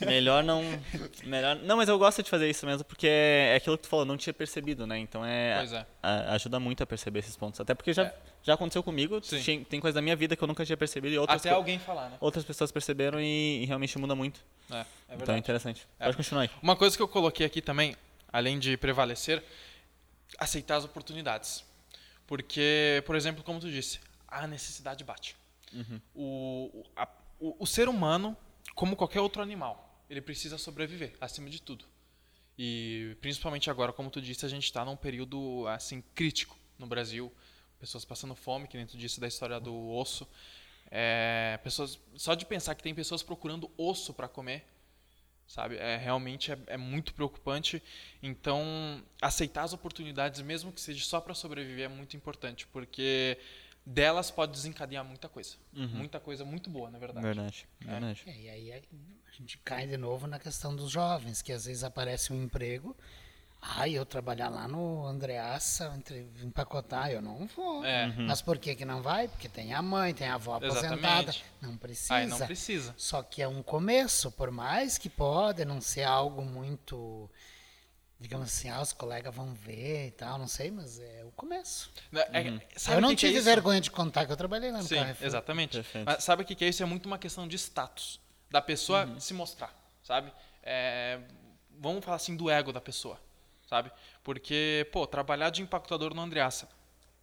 Melhor 0.00 0.42
não. 0.44 0.62
Melhor... 1.24 1.56
Não, 1.56 1.76
mas 1.76 1.88
eu 1.88 1.98
gosto 1.98 2.22
de 2.22 2.28
fazer 2.30 2.48
isso 2.50 2.66
mesmo, 2.66 2.84
porque 2.84 3.06
é 3.06 3.54
aquilo 3.56 3.76
que 3.76 3.84
tu 3.84 3.88
falou, 3.88 4.04
não 4.04 4.16
tinha 4.16 4.32
percebido, 4.34 4.86
né? 4.86 4.98
Então 4.98 5.24
é. 5.24 5.56
Pois 5.58 5.72
é. 5.72 5.86
a- 6.02 6.34
ajuda 6.34 6.58
muito 6.60 6.82
a 6.82 6.86
perceber 6.86 7.20
esses 7.20 7.36
pontos. 7.36 7.60
Até 7.60 7.74
porque 7.74 7.92
já, 7.92 8.12
já 8.42 8.54
aconteceu 8.54 8.82
comigo. 8.82 9.20
Tinha- 9.20 9.64
Tem 9.64 9.80
coisa 9.80 9.94
da 9.96 10.02
minha 10.02 10.16
vida 10.16 10.36
que 10.36 10.42
eu 10.42 10.48
nunca 10.48 10.64
tinha 10.64 10.76
percebido 10.76 11.14
e 11.14 11.18
outras, 11.18 11.40
Até 11.40 11.50
alguém 11.50 11.78
falar, 11.78 12.10
né? 12.10 12.16
outras 12.20 12.44
pessoas 12.44 12.70
perceberam 12.72 13.20
e, 13.20 13.62
e 13.62 13.66
realmente 13.66 13.98
muda 13.98 14.14
muito. 14.14 14.40
É, 14.70 14.74
é 14.74 14.80
então 14.80 14.86
é 15.08 15.16
verdade. 15.16 15.38
interessante. 15.38 15.86
É. 15.98 16.04
Pode 16.04 16.16
continuar 16.16 16.42
aí. 16.42 16.50
Uma 16.62 16.76
coisa 16.76 16.96
que 16.96 17.02
eu 17.02 17.08
coloquei 17.08 17.46
aqui 17.46 17.62
também, 17.62 17.96
além 18.32 18.58
de 18.58 18.76
prevalecer, 18.76 19.42
aceitar 20.38 20.76
as 20.76 20.84
oportunidades. 20.84 21.64
Porque, 22.26 23.02
por 23.06 23.14
exemplo, 23.14 23.42
como 23.44 23.60
tu 23.60 23.70
disse, 23.70 24.00
a 24.26 24.46
necessidade 24.46 25.04
bate. 25.04 25.36
O, 26.14 26.70
o, 26.72 26.84
a- 26.96 27.08
o- 27.38 27.56
o 27.60 27.66
ser 27.66 27.88
humano, 27.88 28.36
como 28.74 28.96
qualquer 28.96 29.20
outro 29.20 29.42
animal, 29.42 29.85
ele 30.08 30.20
precisa 30.20 30.58
sobreviver, 30.58 31.14
acima 31.20 31.50
de 31.50 31.60
tudo. 31.60 31.84
E 32.58 33.16
principalmente 33.20 33.70
agora, 33.70 33.92
como 33.92 34.10
tu 34.10 34.20
disse, 34.20 34.46
a 34.46 34.48
gente 34.48 34.64
está 34.64 34.84
num 34.84 34.96
período 34.96 35.66
assim 35.68 36.02
crítico 36.14 36.56
no 36.78 36.86
Brasil. 36.86 37.32
Pessoas 37.78 38.04
passando 38.04 38.34
fome, 38.34 38.66
que 38.66 38.76
nem 38.76 38.86
tu 38.86 38.96
disse 38.96 39.20
da 39.20 39.28
história 39.28 39.60
do 39.60 39.90
osso. 39.90 40.26
É, 40.90 41.58
pessoas, 41.62 41.98
só 42.14 42.34
de 42.34 42.46
pensar 42.46 42.74
que 42.74 42.82
tem 42.82 42.94
pessoas 42.94 43.22
procurando 43.22 43.70
osso 43.76 44.14
para 44.14 44.28
comer, 44.28 44.64
sabe? 45.46 45.76
É, 45.76 45.96
realmente 45.96 46.50
é, 46.50 46.58
é 46.68 46.76
muito 46.76 47.12
preocupante. 47.12 47.82
Então, 48.22 49.02
aceitar 49.20 49.64
as 49.64 49.74
oportunidades, 49.74 50.40
mesmo 50.40 50.72
que 50.72 50.80
seja 50.80 51.04
só 51.04 51.20
para 51.20 51.34
sobreviver, 51.34 51.84
é 51.84 51.88
muito 51.88 52.16
importante, 52.16 52.66
porque 52.68 53.36
delas 53.86 54.30
pode 54.30 54.52
desencadear 54.52 55.04
muita 55.04 55.28
coisa. 55.28 55.54
Muita 55.72 56.18
coisa 56.20 56.44
muito 56.44 56.68
boa, 56.68 56.90
na 56.90 56.98
verdade. 56.98 57.24
Verdade. 57.24 57.66
Verdade. 57.80 58.22
É, 58.26 58.36
e 58.36 58.48
aí 58.50 58.72
a 58.72 58.80
gente 59.32 59.56
cai 59.58 59.86
de 59.86 59.96
novo 59.96 60.26
na 60.26 60.38
questão 60.38 60.74
dos 60.74 60.90
jovens, 60.90 61.40
que 61.40 61.52
às 61.52 61.64
vezes 61.66 61.84
aparece 61.84 62.32
um 62.32 62.42
emprego. 62.42 62.96
Ah, 63.68 63.88
eu 63.88 64.04
trabalhar 64.06 64.48
lá 64.48 64.68
no 64.68 65.04
Andreassa, 65.06 65.92
entre- 65.96 66.28
empacotar, 66.44 67.10
eu 67.10 67.20
não 67.22 67.46
vou. 67.46 67.84
É. 67.84 68.06
Mas 68.18 68.40
por 68.42 68.58
que, 68.58 68.74
que 68.76 68.84
não 68.84 69.02
vai? 69.02 69.26
Porque 69.28 69.48
tem 69.48 69.72
a 69.72 69.80
mãe, 69.82 70.12
tem 70.14 70.28
a 70.28 70.34
avó 70.34 70.56
aposentada. 70.56 71.30
Exatamente. 71.30 71.44
Não 71.60 71.76
precisa. 71.76 72.14
Aí 72.14 72.26
não 72.26 72.38
precisa. 72.38 72.94
Só 72.96 73.22
que 73.22 73.40
é 73.42 73.48
um 73.48 73.62
começo, 73.62 74.30
por 74.30 74.50
mais 74.50 74.98
que 74.98 75.08
pode 75.08 75.64
não 75.64 75.80
ser 75.80 76.02
algo 76.04 76.42
muito. 76.42 77.28
Digamos 78.18 78.46
assim, 78.48 78.70
ah, 78.70 78.80
os 78.80 78.92
colegas 78.94 79.34
vão 79.34 79.52
ver 79.52 80.06
e 80.08 80.10
tal, 80.10 80.38
não 80.38 80.48
sei, 80.48 80.70
mas 80.70 80.98
é 80.98 81.22
o 81.24 81.30
começo. 81.32 81.90
É- 82.32 82.78
sabe 82.78 82.96
eu 82.96 83.00
não 83.02 83.10
que 83.10 83.16
que 83.16 83.26
é 83.26 83.28
tive 83.28 83.38
isso? 83.40 83.44
vergonha 83.44 83.80
de 83.80 83.90
contar 83.90 84.24
que 84.24 84.32
eu 84.32 84.36
trabalhei 84.36 84.72
lá 84.72 84.78
no 84.78 84.84
Sim, 84.84 84.96
Carrefour. 84.96 85.26
exatamente. 85.26 85.72
Perfeito. 85.76 86.04
Mas 86.06 86.24
sabe 86.24 86.42
o 86.42 86.46
que 86.46 86.54
que 86.54 86.64
é 86.64 86.68
isso? 86.68 86.82
É 86.82 86.86
muito 86.86 87.04
uma 87.06 87.18
questão 87.18 87.46
de 87.46 87.56
status. 87.56 88.18
Da 88.50 88.62
pessoa 88.62 89.06
se 89.20 89.34
mostrar, 89.34 89.74
sabe? 90.02 90.32
É, 90.62 91.20
vamos 91.78 92.02
falar 92.04 92.16
assim 92.16 92.34
do 92.36 92.48
ego 92.48 92.72
da 92.72 92.80
pessoa, 92.80 93.20
sabe? 93.68 93.90
Porque, 94.24 94.88
pô, 94.92 95.06
trabalhar 95.06 95.50
de 95.50 95.60
empacotador 95.62 96.14
no 96.14 96.22
Andreassa, 96.22 96.68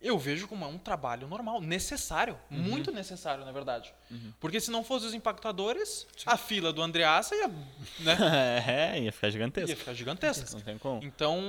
eu 0.03 0.19
vejo 0.19 0.47
como 0.47 0.67
um 0.67 0.77
trabalho 0.77 1.27
normal, 1.27 1.61
necessário, 1.61 2.38
muito 2.49 2.91
necessário, 2.91 3.43
na 3.45 3.51
verdade. 3.51 3.91
Porque 4.39 4.59
se 4.59 4.69
não 4.69 4.84
fosse 4.84 5.05
os 5.05 5.13
empacotadores, 5.13 6.05
a 6.25 6.35
fila 6.38 6.71
do 6.73 6.81
Andreassa 6.81 7.34
ia, 7.35 7.47
né, 7.47 8.15
É, 8.95 8.99
ia 8.99 9.11
ficar 9.11 9.30
gigantesco. 9.30 9.69
ia 9.69 9.75
ficar 9.77 9.93
gigantesca. 9.93 10.51
Não 10.51 10.61
tem 10.61 10.77
como. 10.77 11.03
Então, 11.03 11.41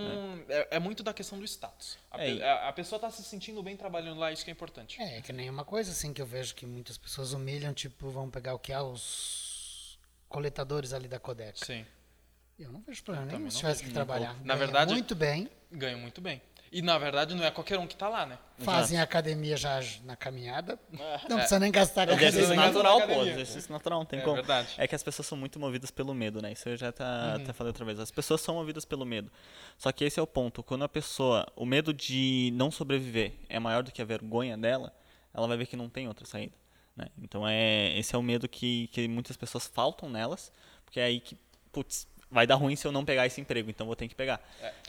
é, 0.48 0.76
é 0.76 0.78
muito 0.78 1.02
da 1.02 1.12
questão 1.12 1.38
do 1.38 1.44
status. 1.44 1.98
A, 2.10 2.22
É, 2.24 2.34
pe- 2.36 2.42
a- 2.42 2.68
a 2.68 2.72
pessoa 2.72 2.98
tá 2.98 3.10
se 3.10 3.22
sentindo 3.24 3.62
bem 3.62 3.76
trabalhando 3.76 4.18
lá, 4.20 4.30
isso 4.32 4.44
que 4.44 4.50
é 4.50 4.52
importante. 4.52 5.00
É, 5.02 5.20
que 5.20 5.32
nem 5.32 5.50
uma 5.50 5.64
coisa 5.64 5.90
assim 5.90 6.12
que 6.12 6.22
eu 6.22 6.26
vejo 6.26 6.54
que 6.54 6.64
muitas 6.64 6.96
pessoas 6.96 7.32
humilham, 7.32 7.74
tipo, 7.74 8.08
vão 8.08 8.30
pegar 8.30 8.54
o 8.54 8.58
que 8.58 8.72
é 8.72 8.80
os 8.80 9.98
coletadores 10.28 10.92
ali 10.92 11.08
da 11.08 11.18
Codex. 11.18 11.60
Sim. 11.60 11.84
Eu 12.58 12.70
não 12.70 12.80
vejo 12.82 13.02
problema 13.02 13.26
nenhum 13.26 13.40
não 13.44 13.50
se 13.50 13.58
tivesse 13.58 13.82
que 13.82 13.90
trabalhar. 13.90 14.32
Na 14.44 14.54
Ganha 14.54 14.56
verdade- 14.56 14.92
muito 14.92 15.14
bem, 15.14 15.50
ganham 15.72 15.98
muito 15.98 16.20
bem. 16.20 16.40
E 16.76 16.82
na 16.82 16.98
verdade 16.98 17.34
não 17.36 17.44
é 17.44 17.50
qualquer 17.52 17.78
um 17.78 17.86
que 17.86 17.94
tá 17.96 18.08
lá, 18.08 18.26
né? 18.26 18.36
fazem 18.58 19.00
academia 19.00 19.56
já 19.56 19.80
na 20.04 20.16
caminhada, 20.16 20.78
É. 20.92 21.28
não 21.28 21.36
precisa 21.36 21.58
nem 21.60 21.70
gastar 21.70 22.06
com 22.06 22.12
É 22.14 22.16
exercício 22.16 22.54
natural, 22.56 22.98
na 23.00 23.06
pô. 23.06 23.22
Exercício 23.24 23.72
natural, 23.72 23.98
não 24.00 24.06
tem 24.06 24.18
É 24.18 24.22
como. 24.22 24.34
verdade. 24.36 24.74
É 24.76 24.86
que 24.88 24.94
as 24.94 25.02
pessoas 25.02 25.26
são 25.28 25.38
muito 25.38 25.58
movidas 25.60 25.90
pelo 25.92 26.12
medo, 26.12 26.42
né? 26.42 26.50
Isso 26.52 26.68
eu 26.68 26.76
já 26.76 26.90
tá, 26.90 27.04
Uhum. 27.36 27.42
até 27.42 27.52
falei 27.52 27.68
outra 27.70 27.84
vez. 27.84 27.98
As 28.00 28.10
pessoas 28.10 28.40
são 28.40 28.56
movidas 28.56 28.84
pelo 28.84 29.04
medo. 29.06 29.30
Só 29.78 29.92
que 29.92 30.04
esse 30.04 30.18
é 30.18 30.22
o 30.22 30.26
ponto. 30.26 30.62
Quando 30.64 30.82
a 30.84 30.88
pessoa, 30.88 31.46
o 31.54 31.64
medo 31.64 31.94
de 31.94 32.50
não 32.54 32.70
sobreviver 32.72 33.34
é 33.48 33.58
maior 33.60 33.82
do 33.84 33.92
que 33.92 34.02
a 34.02 34.04
vergonha 34.04 34.56
dela, 34.58 34.92
ela 35.32 35.46
vai 35.46 35.56
ver 35.56 35.66
que 35.66 35.76
não 35.76 35.88
tem 35.88 36.08
outra 36.08 36.26
saída. 36.26 36.54
Né? 36.96 37.06
Então 37.22 37.46
é 37.46 37.96
esse 37.98 38.14
é 38.14 38.18
o 38.18 38.22
medo 38.22 38.48
que, 38.48 38.88
que 38.88 39.06
muitas 39.08 39.36
pessoas 39.36 39.66
faltam 39.66 40.08
nelas, 40.08 40.52
porque 40.84 40.98
é 41.00 41.04
aí 41.04 41.20
que, 41.20 41.36
putz, 41.72 42.06
vai 42.34 42.46
dar 42.48 42.56
ruim 42.56 42.74
se 42.74 42.84
eu 42.86 42.90
não 42.90 43.04
pegar 43.04 43.26
esse 43.26 43.40
emprego, 43.40 43.70
então 43.70 43.86
vou 43.86 43.94
ter 43.94 44.08
que 44.08 44.14
pegar. 44.14 44.40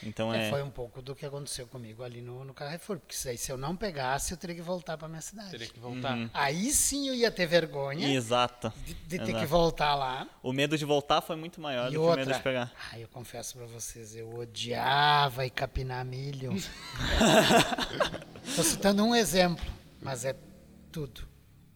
Então 0.03 0.34
É, 0.34 0.47
é. 0.47 0.49
Foi 0.49 0.63
um 0.63 0.69
pouco 0.72 1.01
do 1.01 1.15
que 1.15 1.26
aconteceu 1.26 1.67
comigo 1.67 2.03
ali 2.03 2.22
no, 2.22 2.43
no 2.43 2.53
Carrefour, 2.53 2.97
porque 2.97 3.15
se, 3.15 3.30
aí, 3.30 3.38
se 3.38 3.51
eu 3.51 3.57
não 3.57 3.76
pegasse, 3.76 4.34
eu 4.34 4.38
teria 4.38 4.55
que 4.55 4.61
voltar 4.63 4.97
para 4.97 5.07
minha 5.07 5.22
cidade. 5.22 5.51
Teria 5.51 5.67
que 5.67 5.80
voltar. 5.80 6.17
Aí 6.34 6.72
sim 6.72 7.07
eu 7.07 7.13
ia 7.13 7.30
ter 7.30 7.45
vergonha 7.45 8.11
Exato. 8.11 8.73
de, 8.84 8.93
de 8.95 9.17
ter 9.19 9.23
Exato. 9.23 9.39
que 9.39 9.45
voltar 9.45 9.93
lá. 9.95 10.27
O 10.41 10.51
medo 10.51 10.76
de 10.77 10.85
voltar 10.85 11.22
foi 11.22 11.35
muito 11.35 11.61
maior 11.61 11.89
E 11.89 11.91
do 11.91 11.91
que 11.91 11.97
o 11.99 12.09
medo 12.09 12.19
outra, 12.22 12.34
de 12.34 12.41
pegar. 12.43 12.72
ai, 12.91 13.03
eu 13.03 13.07
confesso 13.07 13.55
pra 13.57 13.67
vocês, 13.67 14.15
eu 14.15 14.34
odiava 14.34 15.45
ir 15.45 15.51
capinar 15.51 16.03
milho. 16.03 16.51
Tô 18.55 18.63
citando 18.63 19.03
um 19.03 19.15
exemplo, 19.15 19.65
mas 20.01 20.26
é 20.26 20.35
tudo. 20.91 21.27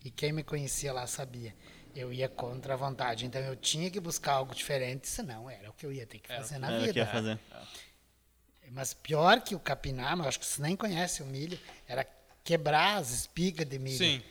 E 0.04 0.10
quem 0.10 0.32
me 0.32 0.44
conhecia 0.44 0.94
lá 0.94 1.06
sabia. 1.06 1.54
Eu 1.96 2.14
ia 2.14 2.30
contra 2.30 2.74
a 2.74 2.78
vontade, 2.78 3.26
então 3.26 3.42
eu 3.42 3.56
tinha 3.56 3.90
que 3.90 4.00
buscar 4.00 4.34
algo 4.34 4.54
diferente, 4.54 5.08
senão 5.08 5.50
era 5.50 5.70
o 5.70 5.74
que 5.74 5.86
eu 5.86 5.92
ia 5.92 6.06
ter 6.06 6.20
que 6.20 6.32
Era 6.32 6.42
o 6.42 6.44
fazer 6.44 6.56
que 6.56 6.62
na 6.62 6.68
Era 6.68 6.76
o 6.76 6.80
que 6.82 6.88
vida. 6.88 7.00
ia 7.00 7.08
fazer. 7.08 7.40
Mas 8.72 8.94
pior 8.94 9.42
que 9.42 9.56
o 9.56 9.60
capinar, 9.60 10.16
mas 10.16 10.28
acho 10.28 10.40
que 10.40 10.46
você 10.46 10.62
nem 10.62 10.76
conhece 10.76 11.24
o 11.24 11.26
milho, 11.26 11.60
era 11.88 12.06
quebrar 12.44 12.98
as 12.98 13.12
espigas 13.12 13.66
de 13.68 13.80
milho. 13.80 13.98
Sim. 13.98 14.22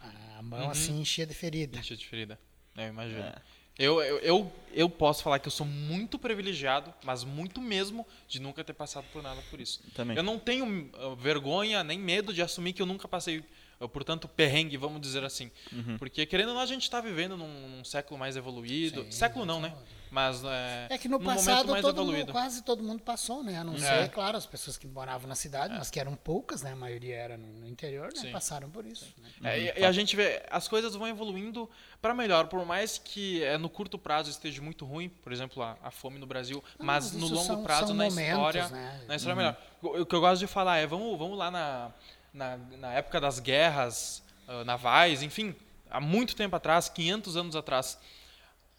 A, 0.00 0.38
a 0.38 0.42
mão 0.42 0.70
assim 0.70 1.00
enchia 1.00 1.26
de 1.26 1.34
ferida. 1.34 1.78
Enche 1.78 1.96
de 1.96 2.06
ferida. 2.06 2.38
Eu 2.76 2.88
imagino. 2.88 3.20
É. 3.20 3.42
Eu, 3.78 4.02
eu, 4.02 4.18
eu, 4.18 4.52
eu 4.72 4.90
posso 4.90 5.22
falar 5.22 5.38
que 5.38 5.46
eu 5.46 5.52
sou 5.52 5.64
muito 5.64 6.18
privilegiado, 6.18 6.92
mas 7.04 7.22
muito 7.22 7.60
mesmo, 7.60 8.04
de 8.26 8.40
nunca 8.40 8.64
ter 8.64 8.72
passado 8.72 9.04
por 9.12 9.22
nada 9.22 9.40
por 9.50 9.60
isso. 9.60 9.80
Também. 9.94 10.16
Eu 10.16 10.22
não 10.24 10.36
tenho 10.36 10.66
uh, 10.66 11.14
vergonha 11.14 11.84
nem 11.84 11.96
medo 11.96 12.34
de 12.34 12.42
assumir 12.42 12.72
que 12.72 12.82
eu 12.82 12.86
nunca 12.86 13.06
passei, 13.06 13.44
portanto, 13.86 14.26
perrengue, 14.26 14.76
vamos 14.76 15.00
dizer 15.00 15.22
assim. 15.22 15.50
Uhum. 15.72 15.98
Porque, 15.98 16.24
querendo 16.26 16.48
ou 16.48 16.54
não, 16.54 16.60
a 16.62 16.66
gente 16.66 16.82
está 16.82 17.00
vivendo 17.00 17.36
num, 17.36 17.68
num 17.76 17.84
século 17.84 18.18
mais 18.18 18.34
evoluído. 18.36 19.06
século 19.12 19.44
não, 19.44 19.60
né? 19.60 19.74
Mas 20.10 20.42
é, 20.42 20.86
É 20.88 20.96
que 20.96 21.06
no, 21.06 21.20
passado 21.20 21.68
mais 21.70 21.82
todo 21.82 22.02
mundo, 22.02 22.32
quase 22.32 22.62
todo 22.62 22.82
mundo 22.82 23.02
passou, 23.02 23.44
né? 23.44 23.58
A 23.58 23.62
não 23.64 23.74
É. 23.74 23.78
ser, 23.78 24.08
claro, 24.08 24.38
as 24.38 24.46
pessoas 24.46 24.78
que 24.78 24.86
moravam 24.86 25.28
na 25.28 25.34
cidade, 25.34 25.74
mas 25.76 25.90
que 25.90 26.00
eram 26.00 26.14
poucas, 26.16 26.62
né? 26.62 26.72
A 26.72 26.76
maioria 26.76 27.14
era 27.14 27.36
no, 27.36 27.46
no 27.46 27.68
interior, 27.68 28.06
né? 28.14 28.20
Sim. 28.22 28.32
Passaram 28.32 28.70
por 28.70 28.86
isso. 28.86 29.14
Né? 29.38 29.58
É, 29.58 29.60
e- 29.78 29.82
e 29.82 29.84
a 29.84 29.92
gente 29.92 30.16
vê, 30.16 30.42
as 30.50 30.66
coisas 30.66 30.94
vão 30.94 31.06
evoluindo 31.06 31.68
para 32.00 32.14
melhor, 32.14 32.46
por 32.48 32.64
mais 32.64 32.96
que 32.96 33.44
é, 33.44 33.58
no 33.58 33.68
curto 33.68 33.98
prazo 33.98 34.30
esteja 34.30 34.62
muito 34.62 34.86
ruim, 34.86 35.10
por 35.10 35.30
exemplo, 35.30 35.62
a, 35.62 35.76
a 35.82 35.90
fome 35.90 36.18
no 36.18 36.26
Brasil, 36.26 36.64
Não, 36.78 36.86
mas 36.86 37.12
mas 37.12 37.12
no 37.20 37.28
longo 37.28 37.44
são- 37.46 37.62
prazo, 37.62 37.88
são 37.88 37.94
na 37.96 38.04
momentos, 38.04 38.32
história, 38.32 38.68
né? 38.70 39.04
na 39.06 39.16
história 39.16 39.34
é 39.34 39.36
melhor. 39.36 39.56
O, 39.82 40.00
o 40.00 40.06
que 40.06 40.14
eu 40.14 40.20
gosto 40.20 40.40
de 40.40 40.46
falar 40.46 40.78
é, 40.78 40.86
vamos, 40.86 41.18
vamos 41.18 41.36
lá 41.36 41.50
na, 41.50 41.90
na, 42.32 42.56
na 42.56 42.92
época 42.94 43.20
das 43.20 43.38
guerras 43.38 44.22
ah, 44.46 44.64
navais, 44.64 45.22
enfim, 45.22 45.54
há 45.90 46.00
muito 46.00 46.34
tempo 46.36 46.54
atrás, 46.56 46.88
500 46.88 47.36
anos 47.36 47.56
atrás, 47.56 47.98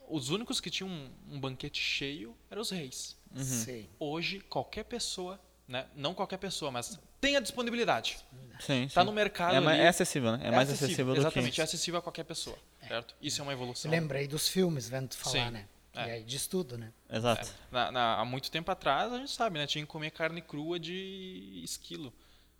os 0.07 0.29
únicos 0.29 0.59
que 0.59 0.69
tinham 0.69 0.89
um, 0.89 1.09
um 1.31 1.39
banquete 1.39 1.81
cheio 1.81 2.35
eram 2.49 2.61
os 2.61 2.69
reis. 2.69 3.15
Sim. 3.35 3.87
Hoje, 3.99 4.39
qualquer 4.39 4.83
pessoa, 4.85 5.39
né, 5.67 5.85
não 5.95 6.13
qualquer 6.15 6.37
pessoa, 6.37 6.71
mas 6.71 6.99
tem 7.21 7.35
a 7.35 7.39
disponibilidade. 7.39 8.17
Sim, 8.59 8.83
Está 8.85 9.01
sim. 9.01 9.05
no 9.07 9.13
mercado 9.13 9.55
É, 9.55 9.59
mais- 9.59 9.79
é 9.79 9.87
acessível, 9.87 10.35
né? 10.35 10.47
É, 10.47 10.51
mais 10.51 10.69
acessível, 10.71 11.13
do 11.13 11.19
Exatamente, 11.21 11.53
que... 11.55 11.61
é 11.61 11.63
acessível 11.63 11.99
a 11.99 12.01
qualquer 12.01 12.23
pessoa, 12.23 12.57
certo? 12.87 13.13
Isso 13.21 13.39
é 13.39 13.43
uma 13.43 13.53
evolução. 13.53 13.89
Lembrei 13.91 14.27
dos 14.27 14.47
filmes, 14.47 14.89
vendo 14.89 15.09
tu 15.09 15.17
falar, 15.17 15.45
Sim. 15.45 15.51
né? 15.51 15.67
É. 15.93 16.07
E 16.07 16.11
aí 16.11 16.23
diz 16.23 16.47
tudo, 16.47 16.77
né? 16.77 16.91
Exato. 17.09 17.51
Na- 17.71 17.91
na- 17.91 18.15
há 18.19 18.25
muito 18.25 18.49
tempo 18.49 18.71
atrás, 18.71 19.11
a 19.11 19.17
gente 19.17 19.31
sabe, 19.31 19.59
né? 19.59 19.67
Tinha 19.67 19.83
que 19.85 19.91
comer 19.91 20.11
carne 20.11 20.41
crua 20.41 20.79
de 20.79 21.61
esquilo. 21.63 22.13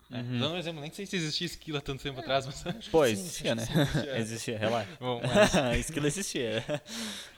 Né? 0.10 0.22
Uhum. 0.22 0.40
Dando 0.40 0.53
um 0.56 0.57
exemplo, 0.57 0.81
nem 0.81 0.91
sei 0.91 1.06
se 1.06 1.15
existia 1.15 1.45
esquilo 1.45 1.77
há 1.77 1.81
tanto 1.81 2.02
tempo 2.02 2.19
atrás, 2.19 2.45
mas... 2.45 2.88
Pô, 2.88 3.06
Sim, 3.06 3.11
existia, 3.11 3.56
né? 3.56 3.65
sim, 3.65 3.73
existia, 4.15 4.57
relaxa. 4.60 4.90
Bom, 4.99 5.22
Esquilo 5.77 6.07
existia. 6.07 6.64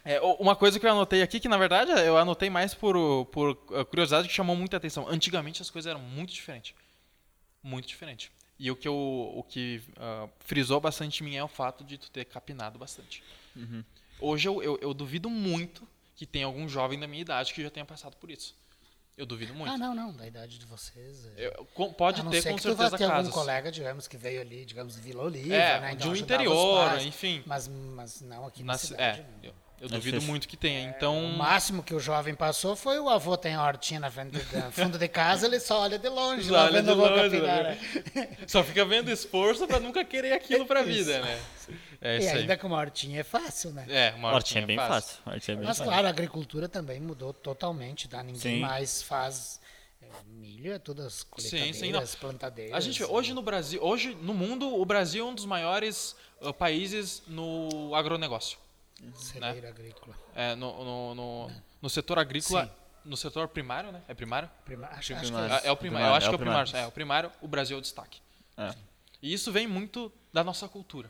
É, 0.06 0.22
uma 0.22 0.56
coisa 0.56 0.80
que 0.80 0.85
eu 0.85 0.91
anotei 0.91 1.22
aqui, 1.22 1.39
que 1.39 1.49
na 1.49 1.57
verdade 1.57 1.91
eu 1.91 2.18
anotei 2.18 2.49
mais 2.49 2.73
por, 2.73 3.26
por 3.26 3.52
uh, 3.52 3.85
curiosidade, 3.85 4.27
que 4.27 4.34
chamou 4.34 4.56
muita 4.56 4.77
atenção. 4.77 5.07
Antigamente 5.10 5.61
as 5.61 5.69
coisas 5.69 5.89
eram 5.89 5.99
muito 5.99 6.34
diferentes. 6.34 6.73
Muito 7.61 7.88
diferente. 7.88 8.31
E 8.57 8.72
o 8.72 8.76
que, 8.76 8.88
eu, 8.88 8.93
o 8.93 9.43
que 9.43 9.81
uh, 9.98 10.30
frisou 10.39 10.80
bastante 10.80 11.22
em 11.22 11.26
mim 11.26 11.35
é 11.35 11.43
o 11.43 11.48
fato 11.48 11.84
de 11.84 11.98
tu 11.98 12.10
ter 12.10 12.26
capinado 12.26 12.80
bastante. 12.80 13.22
Uhum. 13.56 13.84
Hoje 14.19 14.48
eu, 14.48 14.64
eu, 14.64 14.80
eu 14.81 14.93
duvido 14.93 15.30
muito 15.30 15.85
que 16.15 16.26
tenha 16.26 16.45
algum 16.45 16.69
jovem 16.69 16.99
da 16.99 17.07
minha 17.07 17.22
idade 17.22 17.53
que 17.53 17.61
já 17.61 17.69
tenha 17.69 17.85
passado 17.85 18.15
por 18.15 18.30
isso. 18.30 18.56
Eu 19.22 19.26
duvido 19.27 19.53
muito. 19.53 19.72
Ah, 19.72 19.77
não, 19.77 19.93
não, 19.93 20.11
da 20.11 20.26
idade 20.26 20.57
de 20.57 20.65
vocês. 20.65 21.27
é. 21.38 21.45
Eu- 21.45 21.68
com- 21.76 21.93
pode 21.93 22.22
a 22.22 22.23
não 22.23 22.31
ter 22.31 22.41
ser 22.41 22.49
com 22.49 22.56
que 22.56 22.64
tu 22.64 22.69
vá 22.73 22.89
certeza 22.89 22.98
ter 22.98 23.03
algum 23.03 23.18
casos. 23.18 23.34
colega, 23.34 23.72
digamos, 23.72 24.07
que 24.07 24.18
veio 24.18 24.41
ali, 24.41 24.65
digamos, 24.65 24.95
de 24.95 25.02
Vila 25.02 25.23
Oliva, 25.26 25.53
É, 25.53 25.80
né? 25.80 25.89
de 25.89 25.95
então 25.98 26.10
um 26.10 26.11
os 26.14 26.19
interior, 26.19 26.89
pais. 26.89 27.06
enfim. 27.06 27.43
Mas, 27.45 27.68
mas 27.68 28.19
não 28.22 28.48
aqui 28.48 28.64
na, 28.64 28.73
Na- 28.73 28.80
cidade. 28.80 29.19
é, 29.19 29.22
né? 29.22 29.27
eu, 29.43 29.53
eu 29.81 29.85
É 29.88 29.91
duvido 29.91 30.19
muito 30.23 30.48
que 30.48 30.57
tenha. 30.57 30.88
O 30.88 30.89
Então, 30.89 31.22
máximo 31.38 31.84
que 31.84 31.93
o 31.93 31.99
jovem 31.99 32.34
passou 32.34 32.76
foi 32.76 32.99
o 32.99 33.07
avô 33.10 33.38
tem 33.38 33.53
a 33.53 33.64
hortinha 33.64 33.99
na 33.99 34.10
frente 34.10 34.31
do 34.39 34.72
fundo 34.72 34.98
de 34.98 35.07
casa, 35.07 35.45
ele 35.45 35.60
só 35.60 35.81
olha 35.81 35.99
de 35.99 36.10
longe, 36.10 36.45
Só 36.48 36.53
lá 36.53 36.64
olha 36.64 36.81
vendo 36.81 36.85
de 36.85 36.91
o 36.91 36.95
longe, 36.95 37.39
capinar. 37.39 37.64
né? 37.64 38.38
só 38.48 38.64
fica 38.64 38.84
vendo 38.85 39.11
esforço 39.11 39.68
pra 39.68 39.80
nunca 39.80 40.03
querer 40.03 40.34
aquilo 40.34 40.65
pra 40.65 40.81
vida, 40.84 41.22
né? 41.22 41.39
É 42.03 42.15
E 42.15 42.19
isso 42.19 42.30
aí. 42.30 42.38
ainda 42.40 42.57
com 42.57 42.65
uma 42.68 42.78
hortinha 42.78 43.19
é 43.19 43.23
fácil, 43.23 43.72
né? 43.72 43.86
É, 43.88 44.10
uma 44.15 44.32
Hortinha 44.34 44.34
hortinha 44.34 44.64
é 44.64 44.65
bem 44.65 44.78
fácil. 44.78 45.18
Hortinha 45.26 45.53
é 45.53 45.57
bem 45.57 45.68
Mas 45.68 45.78
fácil. 45.78 45.91
claro, 45.91 46.07
a 46.07 46.10
agricultura 46.10 46.68
também 46.68 46.99
mudou 46.99 47.32
totalmente, 47.32 48.07
tá? 48.07 48.23
Ninguém 48.23 48.40
Sim. 48.56 48.60
mais 48.60 49.03
faz 49.03 49.61
é, 50.02 50.07
milho, 50.26 50.73
é 50.73 50.80
tudo 50.80 51.03
as 51.03 51.22
colheitadeiras, 51.22 51.78
sim, 51.78 51.91
não. 51.91 52.19
plantadeiras. 52.19 52.73
A 52.76 52.80
gente 52.80 53.03
hoje 53.03 53.34
no 53.36 53.41
Brasil, 53.44 53.80
hoje 53.84 54.15
no 54.15 54.34
mundo, 54.34 54.73
o 54.76 54.84
Brasil 54.84 55.26
é 55.28 55.30
um 55.30 55.36
dos 55.36 55.45
maiores 55.45 56.15
uh, 56.41 56.52
países 56.52 57.22
no 57.28 57.94
agronegócio. 57.94 58.57
Celeira 59.15 59.69
agrícola. 59.69 60.15
É, 60.36 60.56
no, 60.56 60.84
no, 60.84 61.15
no, 61.15 61.52
no 61.84 61.90
setor 61.90 62.18
agrícola, 62.18 62.65
Sim. 62.65 62.72
no 63.06 63.15
setor 63.18 63.48
primário, 63.48 63.91
né? 63.91 64.02
É 64.07 64.14
primário? 64.15 64.49
Prima- 64.65 64.88
acho, 64.88 65.07
Sim, 65.10 65.14
acho 65.14 65.23
primário. 65.26 65.49
que 65.60 65.65
É, 65.68 65.69
é 65.69 65.72
o 65.72 65.78
primário. 65.78 66.07
Eu 66.07 66.14
acho 66.15 66.26
é 66.26 66.30
que 66.30 66.30
é 66.30 66.32
o 66.32 66.36
o 66.36 66.40
primário. 66.40 66.65
primário. 66.65 66.86
É, 66.86 66.88
o 66.88 66.91
primário, 66.91 67.32
o 67.41 67.48
Brasil 67.48 67.76
é 67.78 67.80
o 67.80 67.82
destaque. 67.82 68.19
É. 68.57 68.73
E 69.22 69.32
isso 69.34 69.52
vem 69.52 69.68
muito 69.68 70.11
da 70.34 70.44
nossa 70.44 70.68
cultura. 70.68 71.10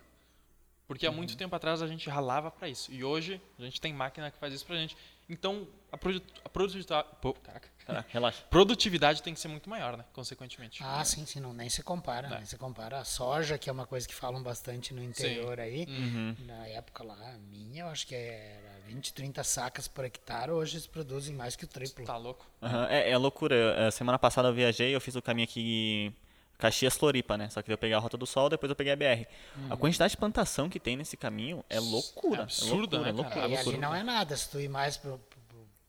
Porque 0.91 1.05
há 1.07 1.09
Uhum. 1.09 1.15
muito 1.17 1.37
tempo 1.37 1.55
atrás 1.55 1.81
a 1.81 1.87
gente 1.87 2.09
ralava 2.09 2.51
pra 2.51 2.67
isso. 2.67 2.91
E 2.91 3.01
hoje 3.03 3.39
a 3.57 3.63
gente 3.63 3.79
tem 3.79 3.93
máquina 3.93 4.29
que 4.29 4.37
faz 4.37 4.53
isso 4.53 4.65
pra 4.65 4.75
gente. 4.75 4.95
Então 5.29 5.65
a, 5.89 5.97
produ 5.97 6.21
a 6.43 6.49
produtividade, 6.49 7.07
pô, 7.21 7.33
caraca. 7.33 7.69
Caraca, 7.85 8.09
relaxa. 8.11 8.43
produtividade 8.49 9.23
tem 9.23 9.33
que 9.33 9.39
ser 9.39 9.47
muito 9.47 9.69
maior, 9.69 9.95
né? 9.97 10.03
Consequentemente. 10.13 10.83
Ah, 10.83 11.03
sim, 11.05 11.25
sim, 11.25 11.39
não, 11.39 11.53
nem 11.53 11.69
se 11.69 11.81
compara, 11.81 12.27
É. 12.27 12.35
nem 12.37 12.45
se 12.45 12.57
compara. 12.57 12.99
A 12.99 13.03
soja, 13.05 13.57
que 13.57 13.69
é 13.69 13.73
uma 13.73 13.85
coisa 13.87 14.05
que 14.07 14.13
falam 14.13 14.43
bastante 14.43 14.93
no 14.93 15.01
interior 15.01 15.59
aí, 15.59 15.85
Uhum. 15.87 16.35
na 16.45 16.67
época 16.67 17.03
lá, 17.03 17.15
a 17.33 17.37
minha, 17.37 17.83
eu 17.83 17.87
acho 17.87 18.05
que 18.05 18.13
era 18.13 18.81
20, 18.85 19.13
30 19.13 19.43
sacas 19.43 19.87
por 19.87 20.03
hectare, 20.03 20.51
hoje 20.51 20.73
eles 20.75 20.87
produzem 20.87 21.33
mais 21.33 21.55
que 21.55 21.63
o 21.63 21.67
triplo. 21.67 22.03
Tá 22.05 22.17
louco? 22.17 22.45
Aham, 22.61 22.87
É, 22.89 23.09
é 23.11 23.17
loucura. 23.17 23.55
Eu- 23.55 23.87
a 23.87 23.91
semana 23.91 24.19
passada 24.19 24.49
eu 24.49 24.53
viajei, 24.53 24.93
eu 24.93 24.99
fiz 25.01 25.15
o 25.15 25.21
caminho 25.21 25.45
aqui 25.45 26.13
Caxias 26.61 26.95
Floripa, 26.95 27.35
né? 27.37 27.49
Só 27.49 27.61
que 27.63 27.73
eu 27.73 27.77
peguei 27.77 27.95
a 27.95 27.99
Rota 27.99 28.15
do 28.15 28.27
Sol, 28.27 28.47
depois 28.47 28.69
eu 28.69 28.75
peguei 28.75 28.93
a 28.93 28.95
BR. 28.95 29.25
A 29.69 29.75
quantidade 29.75 30.11
de 30.11 30.17
plantação 30.17 30.69
que 30.69 30.79
tem 30.79 30.95
nesse 30.95 31.17
caminho 31.17 31.65
é 31.67 31.79
loucura. 31.79 32.41
É 32.41 32.43
absurda, 32.43 32.97
loucura, 32.97 32.99
né, 33.01 33.11
loucura, 33.11 33.29
cara? 33.35 33.47
e 33.47 33.49
loucura. 33.55 33.75
ali 33.75 33.81
não 33.81 33.95
é 33.95 34.03
nada, 34.03 34.37
se 34.37 34.47
tu 34.49 34.59
ir 34.59 34.69
mais 34.69 34.95
pro, 34.95 35.19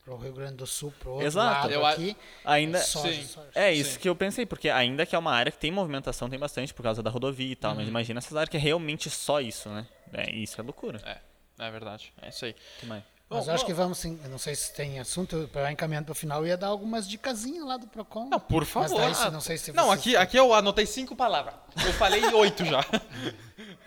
pro, 0.03 0.17
Rio 0.17 0.33
Grande 0.33 0.57
do 0.57 0.67
Sul, 0.67 0.93
pro 0.99 1.11
outro 1.13 1.27
Exato. 1.27 1.69
lado 1.69 1.73
Eu 1.73 1.85
aqui, 1.85 2.17
Ainda 2.45 2.79
soja, 2.81 3.13
Sim. 3.13 3.27
soja. 3.27 3.49
é 3.55 3.73
isso 3.73 3.93
Sim. 3.93 3.99
que 4.01 4.09
eu 4.09 4.17
pensei, 4.17 4.47
porque 4.47 4.71
ainda 4.71 5.05
que 5.05 5.15
é 5.15 5.19
uma 5.19 5.33
área 5.33 5.53
que 5.53 5.59
tem 5.59 5.71
movimentação, 5.71 6.29
tem 6.31 6.39
bastante 6.39 6.73
por 6.73 6.83
causa 6.83 7.03
da 7.03 7.11
rodovia 7.11 7.53
e 7.53 7.57
tal, 7.57 7.73
Uhum. 7.73 7.77
mas 7.77 7.89
imagina 7.89 8.19
essas 8.19 8.35
áreas 8.35 8.49
que 8.49 8.57
é 8.57 8.61
realmente 8.61 9.11
só 9.11 9.41
isso, 9.41 9.69
né? 9.69 9.87
É, 10.13 10.31
isso 10.31 10.59
é 10.59 10.65
loucura. 10.65 11.01
É, 11.05 11.67
é 11.67 11.71
verdade. 11.71 12.13
É 12.23 12.31
isso 12.31 12.45
aí. 12.47 12.55
Que 12.81 12.87
mais? 12.87 13.03
Mas 13.33 13.45
Bom, 13.47 13.51
eu 13.51 13.55
acho 13.55 13.65
bom, 13.65 13.67
que 13.67 13.73
vamos, 13.75 13.99
sim, 13.99 14.21
eu 14.23 14.31
não 14.31 14.39
sei 14.39 14.55
se 14.55 14.73
tem 14.75 14.99
assunto, 15.01 15.49
para 15.53 15.73
encaminhando 15.73 16.07
para 16.07 16.13
o 16.13 16.15
final, 16.15 16.43
eu 16.43 16.49
ia 16.49 16.57
dar 16.57 16.69
algumas 16.69 17.09
dicasinhas 17.09 17.67
lá 17.67 17.77
do 17.77 17.87
Procon. 17.87 18.29
Não, 18.29 18.39
por 18.41 18.61
Mas 18.63 18.69
favor. 18.69 19.01
daí, 19.01 19.15
se 19.15 19.31
não 19.31 19.41
sei 19.41 19.59
se 19.59 19.73
Não, 19.73 19.91
aqui, 19.91 20.17
aqui 20.17 20.37
eu 20.37 20.53
anotei 20.55 20.87
cinco 20.87 21.17
palavras. 21.17 21.55
Eu 21.85 21.93
falei 21.95 22.23
oito 22.35 22.65
já. 22.65 22.81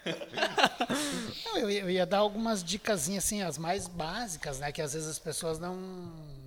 Não, 1.45 1.57
eu, 1.57 1.69
ia- 1.69 1.81
eu 1.81 1.89
ia 1.89 2.05
dar 2.05 2.19
algumas 2.19 2.63
dicasinhas, 2.63 3.25
assim, 3.25 3.41
as 3.41 3.57
mais 3.57 3.87
básicas, 3.87 4.59
né? 4.59 4.71
Que 4.71 4.81
às 4.81 4.93
vezes 4.93 5.07
as 5.09 5.19
pessoas 5.19 5.59
não, 5.59 5.75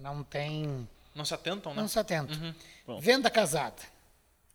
não 0.01 0.23
têm, 0.23 0.89
Não 1.15 1.25
se 1.25 1.35
atentam, 1.35 1.75
né? 1.75 1.81
não 1.81 1.89
se 1.89 1.99
atentam. 1.99 2.37
Uhum. 2.87 3.01
Venda 3.01 3.31
casada. 3.31 3.77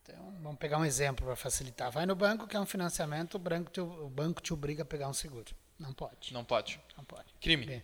Então, 0.03 0.33
vamos 0.41 0.57
pegar 0.59 0.77
um 0.77 0.85
exemplo 0.85 1.25
para 1.25 1.35
facilitar. 1.35 1.91
Vai 1.91 2.05
no 2.05 2.15
banco, 2.15 2.47
quer 2.47 2.59
um 2.59 2.65
financiamento, 2.65 3.35
o 3.35 3.39
banco, 3.39 3.71
te, 3.71 3.81
o 3.81 4.09
banco 4.09 4.41
te 4.41 4.53
obriga 4.53 4.83
a 4.83 4.85
pegar 4.85 5.07
um 5.09 5.13
seguro. 5.13 5.53
Não 5.79 5.93
pode. 5.93 6.33
Não 6.33 6.43
pode. 6.43 6.79
Não 6.97 7.03
pode. 7.03 7.25
Crime. 7.41 7.65
Bem, 7.65 7.83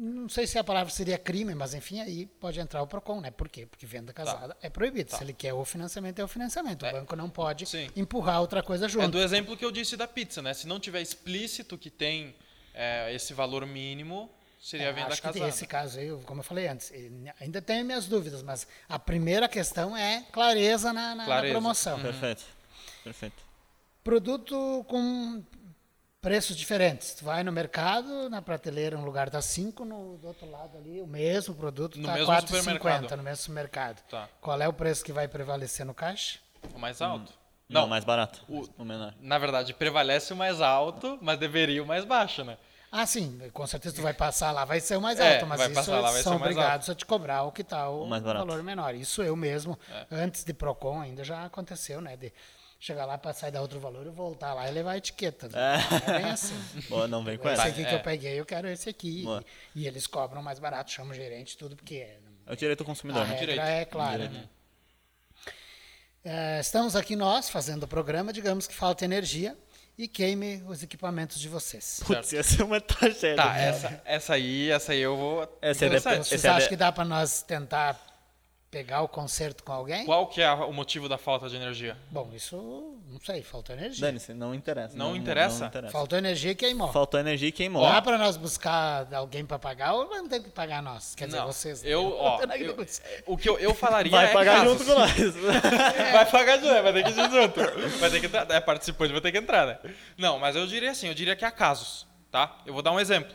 Não 0.00 0.28
sei 0.28 0.46
se 0.46 0.56
a 0.56 0.62
palavra 0.62 0.92
seria 0.92 1.18
crime, 1.18 1.56
mas 1.56 1.74
enfim, 1.74 2.00
aí 2.00 2.24
pode 2.24 2.60
entrar 2.60 2.80
o 2.80 2.86
PROCON, 2.86 3.20
né? 3.20 3.32
Por 3.32 3.48
quê? 3.48 3.66
Porque 3.66 3.84
venda 3.84 4.12
casada 4.12 4.56
é 4.62 4.70
proibido. 4.70 5.10
Tá. 5.10 5.16
Se 5.18 5.24
ele 5.24 5.32
quer 5.32 5.52
o 5.52 5.64
financiamento, 5.64 6.20
é 6.20 6.24
o 6.24 6.28
financiamento. 6.28 6.86
É. 6.86 6.90
O 6.90 6.92
banco 6.92 7.16
não 7.16 7.28
pode 7.28 7.66
Sim. 7.66 7.90
empurrar 7.96 8.40
outra 8.40 8.62
coisa 8.62 8.86
É 8.86 8.88
junto. 8.88 9.08
do 9.08 9.20
exemplo 9.20 9.56
que 9.56 9.64
eu 9.64 9.72
disse 9.72 9.96
da 9.96 10.06
pizza, 10.06 10.40
né? 10.40 10.54
Se 10.54 10.68
não 10.68 10.78
tiver 10.78 11.00
explícito 11.02 11.76
que 11.76 11.90
tem 11.90 12.32
é, 12.72 13.12
esse 13.12 13.34
valor 13.34 13.66
mínimo, 13.66 14.30
seria 14.60 14.86
a 14.86 14.90
É, 14.90 14.92
venda 14.92 15.08
acho 15.08 15.16
que 15.16 15.22
casada. 15.32 15.48
esse 15.48 15.66
caso 15.66 15.98
aí, 15.98 16.10
como 16.24 16.40
eu 16.40 16.44
falei 16.44 16.68
antes, 16.68 16.92
ainda 17.40 17.60
tenho 17.60 17.84
minhas 17.84 18.06
dúvidas, 18.06 18.40
mas 18.40 18.68
a 18.88 19.00
primeira 19.00 19.48
questão 19.48 19.96
é 19.96 20.22
clareza 20.30 20.92
na, 20.92 21.08
na- 21.08 21.14
na 21.16 21.24
Clareza. 21.24 21.54
promoção. 21.54 21.98
Perfeito. 22.00 22.44
Perfeito. 23.02 23.42
Produto 24.04 24.84
com 24.88 25.42
preços 26.28 26.54
diferentes. 26.54 27.14
Tu 27.14 27.24
vai 27.24 27.42
no 27.42 27.50
mercado, 27.50 28.28
na 28.28 28.42
prateleira, 28.42 28.98
um 28.98 29.04
lugar 29.04 29.30
tá 29.30 29.40
5, 29.40 29.82
no 29.84 30.18
do 30.18 30.26
outro 30.28 30.50
lado 30.50 30.76
ali, 30.76 31.00
o 31.00 31.06
mesmo 31.06 31.54
produto 31.54 31.98
No 31.98 32.06
tá 32.06 32.12
mesmo 32.14 32.26
4,50 32.30 32.46
supermercado. 32.46 33.16
no 33.16 33.22
mesmo 33.22 33.36
supermercado. 33.42 34.02
Tá. 34.10 34.28
Qual 34.38 34.60
é 34.60 34.68
o 34.68 34.72
preço 34.72 35.02
que 35.02 35.10
vai 35.12 35.26
prevalecer 35.26 35.86
no 35.86 35.94
caixa? 35.94 36.38
O 36.74 36.78
mais 36.78 37.00
alto? 37.00 37.32
Não, 37.66 37.82
Não, 37.82 37.88
mais 37.88 38.04
barato. 38.04 38.42
o- 38.46 38.68
O 38.76 38.84
menor. 38.84 39.14
na 39.20 39.38
verdade, 39.38 39.72
prevalece 39.72 40.34
o 40.34 40.36
mais 40.36 40.60
alto, 40.60 41.18
mas 41.22 41.38
deveria 41.38 41.82
o 41.82 41.86
mais 41.86 42.04
baixo, 42.04 42.44
né? 42.44 42.58
Ah, 42.92 43.06
sim, 43.06 43.38
com 43.54 43.66
certeza 43.66 43.94
tu 43.96 44.02
vai 44.02 44.12
passar 44.14 44.50
lá, 44.50 44.64
vai 44.66 44.80
ser 44.80 44.96
o 44.96 45.00
mais 45.00 45.18
É, 45.20 45.34
alto, 45.34 45.46
mas 45.46 45.58
vai 45.58 45.70
isso 45.70 45.90
lá, 45.90 46.10
vai 46.10 46.22
são 46.22 46.34
o 46.34 46.36
obrigados 46.36 46.88
a 46.90 46.94
te 46.94 47.04
cobrar 47.06 47.42
o 47.44 47.52
que 47.52 47.64
tá 47.64 47.88
o, 47.88 48.04
O 48.04 48.08
valor 48.08 48.62
menor. 48.62 48.94
Isso 48.94 49.22
eu 49.22 49.34
mesmo, 49.36 49.78
É. 49.90 50.06
antes 50.10 50.44
de 50.44 50.52
Procon 50.54 51.00
ainda 51.00 51.24
já 51.24 51.44
aconteceu, 51.44 52.00
né? 52.02 52.16
De 52.16 52.32
chegar 52.78 53.04
lá, 53.06 53.18
passar 53.18 53.48
e 53.48 53.50
dar 53.50 53.60
outro 53.60 53.80
valor 53.80 54.06
e 54.06 54.10
voltar 54.10 54.54
lá 54.54 54.68
e 54.68 54.72
levar 54.72 54.92
a 54.92 54.96
etiqueta. 54.98 55.48
né? 55.48 55.78
É 56.06 56.18
bem 56.22 56.30
assim. 56.30 56.54
Boa, 56.88 57.08
não 57.08 57.24
vem 57.24 57.36
com 57.36 57.48
Esse 57.48 57.60
essa. 57.60 57.68
aqui 57.70 57.84
que 57.84 57.90
é. 57.90 57.94
eu 57.94 58.00
peguei, 58.00 58.40
eu 58.40 58.46
quero 58.46 58.68
esse 58.68 58.88
aqui. 58.88 59.24
E, 59.74 59.80
e 59.82 59.86
eles 59.86 60.06
cobram 60.06 60.42
mais 60.42 60.58
barato, 60.58 60.90
chamam 60.90 61.10
o 61.12 61.14
gerente, 61.14 61.56
tudo, 61.56 61.74
porque 61.76 61.96
é- 61.96 62.18
É 62.46 62.52
o 62.52 62.56
direito 62.56 62.78
do 62.78 62.84
a 62.84 62.86
consumidor. 62.86 63.22
né? 63.26 63.34
regra 63.34 63.46
Direito. 63.54 63.68
é 63.68 63.84
clara. 63.84 64.28
né? 64.28 64.48
É, 66.24 66.60
estamos 66.60 66.94
aqui 66.96 67.16
nós 67.16 67.48
fazendo 67.48 67.84
o 67.84 67.88
programa, 67.88 68.32
digamos 68.32 68.66
que 68.66 68.74
falta 68.74 69.04
energia 69.04 69.56
e 69.96 70.06
queime 70.06 70.62
os 70.68 70.82
equipamentos 70.82 71.40
de 71.40 71.48
vocês. 71.48 72.00
Putz, 72.06 72.32
ia 72.32 72.42
ser 72.42 72.62
uma 72.62 72.80
tragédia. 72.80 73.36
Tá, 73.36 73.56
essa, 73.56 74.02
essa 74.04 74.34
aí, 74.34 74.70
essa 74.70 74.92
aí 74.92 75.00
eu 75.00 75.16
vou. 75.16 75.42
Essa 75.62 75.86
é 75.86 75.88
Vocês 75.88 76.32
esse 76.32 76.46
é 76.46 76.50
acham 76.50 76.62
de- 76.64 76.68
que 76.68 76.76
dá 76.76 76.92
para 76.92 77.04
nós 77.04 77.42
tentar 77.42 77.98
pegar 78.70 79.00
o 79.02 79.08
conserto 79.08 79.64
com 79.64 79.72
alguém? 79.72 80.04
Qual 80.04 80.26
que 80.26 80.42
é 80.42 80.46
a- 80.46 80.66
o 80.66 80.72
motivo 80.72 81.08
da 81.08 81.16
falta 81.16 81.48
de 81.48 81.56
energia? 81.56 81.96
Bom, 82.10 82.30
isso 82.34 82.56
não 83.10 83.18
sei, 83.20 83.42
faltou 83.42 83.74
energia. 83.74 84.00
Dane-se, 84.06 84.34
não 84.34 84.54
interessa. 84.54 84.96
Não 84.96 85.16
interessa? 85.16 85.60
Não 85.60 85.66
interessa. 85.68 85.92
Faltou 85.92 86.18
energia 86.18 86.50
e 86.50 86.54
queimou. 86.54 86.92
Faltou 86.92 87.18
energia 87.18 87.48
e 87.48 87.52
queimou. 87.52 87.82
Dá 87.82 88.02
pra 88.02 88.18
nós 88.18 88.36
buscar 88.36 89.08
alguém 89.14 89.44
pra 89.46 89.58
pagar 89.58 89.94
ou 89.94 90.04
não 90.10 90.28
tem 90.28 90.42
que 90.42 90.50
pagar 90.50 90.82
nós? 90.82 91.14
Quer 91.14 91.26
dizer, 91.26 91.38
Não, 91.38 91.46
vocês. 91.46 91.82
né? 91.82 91.88
eu, 91.88 92.14
ó, 92.14 92.40
Não 92.40 92.46
tem 92.48 92.62
eu- 92.62 92.76
o 93.26 93.36
que 93.38 93.48
eu, 93.48 93.58
eu 93.58 93.74
falaria 93.74 94.12
Vai 94.12 94.26
é 94.26 94.32
pagar 94.34 94.56
casos. 94.58 94.78
junto 94.78 94.84
com 94.84 94.98
nós. 95.00 95.12
Vai 96.12 96.26
pagar 96.30 96.58
junto, 96.60 96.82
vai 96.82 96.92
ter 96.92 97.02
que 97.04 97.10
ir 97.10 97.14
junto. 97.30 97.98
Vai 97.98 98.10
ter 98.10 98.20
que 98.20 98.26
entrar, 98.26 98.50
é 98.50 98.60
participante, 98.60 99.12
vai 99.12 99.20
ter 99.22 99.32
que 99.32 99.38
entrar, 99.38 99.66
né? 99.66 99.78
Não, 100.16 100.38
mas 100.38 100.54
eu 100.56 100.66
diria 100.66 100.90
assim, 100.90 101.08
eu 101.08 101.14
diria 101.14 101.34
que 101.34 101.44
há 101.44 101.50
casos, 101.50 102.06
tá? 102.30 102.58
Eu 102.66 102.72
vou 102.74 102.82
dar 102.82 102.92
um 102.92 103.00
exemplo. 103.00 103.34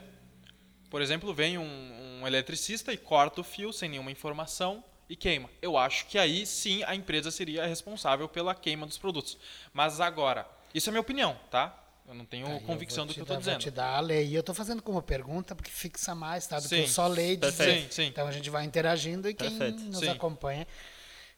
Por 0.91 1.01
exemplo, 1.01 1.33
vem 1.33 1.57
um, 1.57 2.19
um 2.21 2.27
eletricista 2.27 2.93
e 2.93 2.97
corta 2.97 3.41
o 3.41 3.43
fio 3.43 3.73
sem 3.73 3.89
nenhuma 3.89 4.11
informação 4.11 4.83
e 5.13 5.15
queima. 5.15 5.47
Eu 5.61 5.77
acho 5.77 6.07
que 6.07 6.17
aí 6.17 6.43
sim 6.45 6.83
a 6.83 6.95
empresa 6.95 7.29
seria 7.29 7.65
responsável 7.67 8.27
pela 8.27 8.55
queima 8.55 8.85
dos 8.87 8.97
produtos. 8.97 9.37
Mas 9.71 9.99
agora, 10.01 10.47
isso 10.73 10.89
é 10.89 10.91
minha 10.91 11.01
opinião, 11.01 11.39
tá? 11.51 11.79
Eu 12.07 12.15
não 12.15 12.25
tenho 12.25 12.47
Aí 12.47 12.53
eu 12.55 12.61
convicção 12.61 13.05
do 13.05 13.13
que 13.13 13.21
eu 13.21 13.25
dar- 13.25 13.27
tô 13.27 13.33
Vou 13.35 13.41
dizendo. 13.43 13.59
te 13.61 13.69
dar 13.71 13.95
a 13.95 13.99
lei. 13.99 14.25
E 14.27 14.35
eu 14.35 14.41
tô 14.43 14.53
fazendo 14.55 14.81
como 14.81 15.01
pergunta 15.03 15.55
porque 15.55 15.69
fixa 15.71 16.15
mais, 16.15 16.47
tá? 16.47 16.59
Do 16.59 16.67
Sim, 16.67 16.75
que 16.77 16.81
eu 16.81 16.87
só 16.87 17.07
leio. 17.07 17.39
Sim, 17.51 17.87
sim. 17.91 18.05
Então 18.07 18.27
a 18.27 18.31
gente 18.31 18.49
vai 18.49 18.65
interagindo 18.65 19.29
e 19.29 19.33
quem 19.35 19.55
Perfeito. 19.57 19.83
nos 19.83 19.99
Sim. 19.99 20.09
acompanha. 20.09 20.67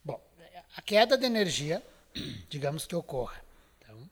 Bom, 0.03 0.19
a 0.75 0.81
queda 0.81 1.17
de 1.17 1.25
energia, 1.25 1.83
digamos 2.49 2.85
que 2.87 2.95
ocorra. 2.95 3.43
Então, 3.79 4.09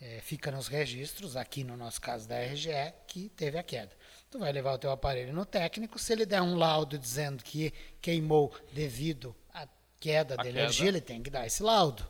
é, 0.00 0.20
fica 0.20 0.50
nos 0.50 0.68
registros, 0.68 1.36
aqui 1.36 1.64
no 1.64 1.76
nosso 1.76 2.00
caso 2.00 2.28
da 2.28 2.36
RGE, 2.38 2.92
que 3.08 3.30
teve 3.30 3.58
a 3.58 3.62
queda. 3.62 3.92
Tu 4.30 4.38
vai 4.38 4.52
levar 4.52 4.74
o 4.74 4.78
teu 4.78 4.92
aparelho 4.92 5.32
no 5.32 5.44
técnico, 5.44 5.98
se 5.98 6.12
ele 6.12 6.24
der 6.24 6.40
um 6.40 6.54
laudo 6.54 6.96
dizendo 6.96 7.42
que 7.42 7.72
queimou 8.00 8.54
devido 8.72 9.34
à 9.52 9.66
queda 9.98 10.34
A 10.34 10.36
de 10.36 10.42
queda. 10.44 10.58
energia, 10.60 10.88
ele 10.88 11.00
tem 11.00 11.20
que 11.22 11.28
dar 11.30 11.46
esse 11.46 11.62
laudo. 11.62 12.08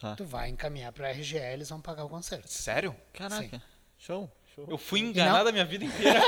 Tá. 0.00 0.14
Tu 0.14 0.24
vai 0.24 0.48
encaminhar 0.48 0.92
para 0.92 1.08
a 1.08 1.10
RGE, 1.12 1.36
eles 1.36 1.68
vão 1.68 1.80
pagar 1.80 2.04
o 2.04 2.08
conserto. 2.08 2.46
Sério? 2.48 2.94
Caraca. 3.12 3.60
Show. 3.98 4.28
Show. 4.28 4.32
Eu 4.68 4.78
fui 4.78 5.00
enganado 5.00 5.48
a 5.48 5.52
minha 5.52 5.64
vida 5.64 5.84
inteira. 5.84 6.20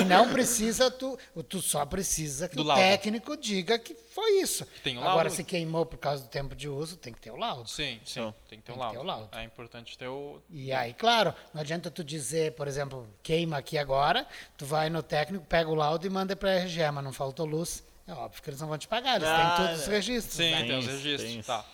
E 0.00 0.04
não 0.04 0.28
precisa 0.32 0.90
tu, 0.90 1.18
tu 1.48 1.60
só 1.60 1.84
precisa 1.84 2.48
que 2.48 2.56
Do 2.56 2.62
o 2.62 2.64
laudo. 2.66 2.80
técnico 2.82 3.36
diga 3.36 3.78
que 3.78 3.94
foi 3.94 4.40
isso. 4.40 4.66
tem 4.82 4.96
o 4.96 5.00
Agora, 5.00 5.14
laudo. 5.16 5.30
se 5.30 5.44
queimou 5.44 5.84
por 5.84 5.98
causa 5.98 6.22
do 6.22 6.28
tempo 6.28 6.54
de 6.54 6.68
uso, 6.68 6.96
tem 6.96 7.12
que 7.12 7.20
ter 7.20 7.30
o 7.30 7.36
laudo. 7.36 7.68
Sim, 7.68 8.00
sim. 8.04 8.20
Show. 8.20 8.34
Tem 8.48 8.58
que 8.58 8.64
ter 8.64 8.72
Tem 8.72 8.74
o 8.74 8.76
que 8.76 8.80
laudo. 8.80 8.94
ter 8.98 9.02
o 9.02 9.06
laudo. 9.06 9.28
É 9.32 9.44
importante 9.44 9.98
ter 9.98 10.08
o. 10.08 10.40
E 10.50 10.72
aí, 10.72 10.94
claro, 10.94 11.34
não 11.52 11.60
adianta 11.60 11.90
tu 11.90 12.02
dizer, 12.02 12.52
por 12.52 12.66
exemplo, 12.66 13.06
queima 13.22 13.58
aqui 13.58 13.76
agora, 13.76 14.26
tu 14.56 14.64
vai 14.64 14.88
no 14.88 15.02
técnico, 15.02 15.44
pega 15.44 15.68
o 15.68 15.74
laudo 15.74 16.06
e 16.06 16.10
manda 16.10 16.34
para 16.34 16.50
a 16.52 16.58
RGE, 16.64 16.90
mas 16.92 17.04
não 17.04 17.12
faltou 17.12 17.44
luz. 17.44 17.84
É 18.08 18.12
óbvio 18.12 18.40
que 18.40 18.48
eles 18.48 18.60
não 18.60 18.68
vão 18.68 18.78
te 18.78 18.86
pagar, 18.86 19.16
eles 19.16 19.28
Ah, 19.28 19.54
têm 19.56 19.66
todos 19.66 19.80
os 19.82 19.86
registros. 19.88 20.36
Sim, 20.36 20.50
né? 20.52 20.58
Tem 20.58 20.66
tem 20.68 20.78
os 20.78 20.86
registros. 20.86 21.22
tem 21.22 21.40
isso. 21.40 21.64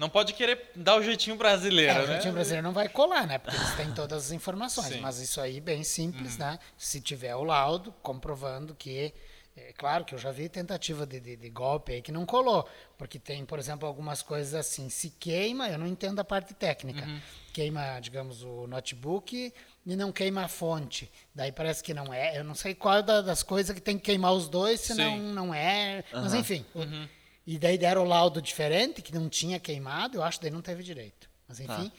Não 0.00 0.08
pode 0.08 0.32
querer 0.32 0.70
dar 0.74 0.96
o 0.96 1.02
jeitinho 1.02 1.36
brasileiro, 1.36 1.92
É, 1.92 1.96
o 1.98 2.06
né? 2.06 2.12
jeitinho 2.14 2.32
brasileiro 2.32 2.66
não 2.66 2.72
vai 2.72 2.88
colar, 2.88 3.26
né? 3.26 3.36
Porque 3.36 3.54
eles 3.54 3.74
têm 3.76 3.92
todas 3.92 4.24
as 4.26 4.30
informações. 4.32 4.86
Sim. 4.88 4.94
Uhum. 4.94 5.00
Mas 5.02 5.18
isso 5.20 5.38
aí, 5.42 5.60
bem 5.60 5.84
simples, 5.84 6.38
né? 6.38 6.58
Se 6.78 7.02
tiver 7.02 7.34
o 7.36 7.44
laudo 7.44 7.92
comprovando 8.02 8.74
que. 8.74 9.12
É 9.56 9.74
claro 9.74 10.04
que 10.06 10.14
eu 10.14 10.18
já 10.18 10.30
vi 10.30 10.48
tentativa 10.48 11.04
de, 11.04 11.20
de, 11.20 11.36
de 11.36 11.50
golpe 11.50 11.92
aí 11.92 12.00
que 12.00 12.10
não 12.10 12.24
colou. 12.24 12.66
Porque 12.96 13.18
tem, 13.18 13.44
por 13.44 13.58
exemplo, 13.58 13.86
algumas 13.86 14.22
coisas 14.22 14.54
assim. 14.54 14.88
Se 14.88 15.10
queima, 15.10 15.68
eu 15.68 15.76
não 15.76 15.86
entendo 15.86 16.18
a 16.18 16.24
parte 16.24 16.54
técnica. 16.54 17.04
Uhum. 17.04 17.20
Queima, 17.52 18.00
digamos, 18.00 18.42
o 18.42 18.66
notebook 18.68 19.52
e 19.84 19.96
não 19.96 20.12
queima 20.12 20.44
a 20.44 20.48
fonte. 20.48 21.10
Daí 21.34 21.52
parece 21.52 21.82
que 21.84 21.92
não 21.92 22.14
é. 22.14 22.38
Eu 22.38 22.44
não 22.44 22.54
sei 22.54 22.74
qual 22.74 23.02
da- 23.02 23.20
das 23.20 23.42
coisas 23.42 23.74
que 23.74 23.82
tem 23.82 23.98
que 23.98 24.04
queimar 24.04 24.32
os 24.32 24.48
dois, 24.48 24.80
senão 24.80 25.12
Sim. 25.18 25.32
não 25.34 25.52
é. 25.52 26.04
Mas 26.10 26.32
enfim. 26.32 26.64
o- 26.74 26.78
Uhum. 26.80 27.08
E 27.46 27.58
daí 27.58 27.76
deram 27.78 28.02
o 28.02 28.08
laudo 28.08 28.40
diferente, 28.40 29.02
que 29.02 29.14
não 29.14 29.28
tinha 29.28 29.58
queimado, 29.58 30.18
eu 30.18 30.22
acho 30.22 30.38
que 30.38 30.44
daí 30.44 30.52
não 30.52 30.62
teve 30.62 30.82
direito. 30.82 31.28
Mas 31.48 31.58
enfim, 31.58 31.90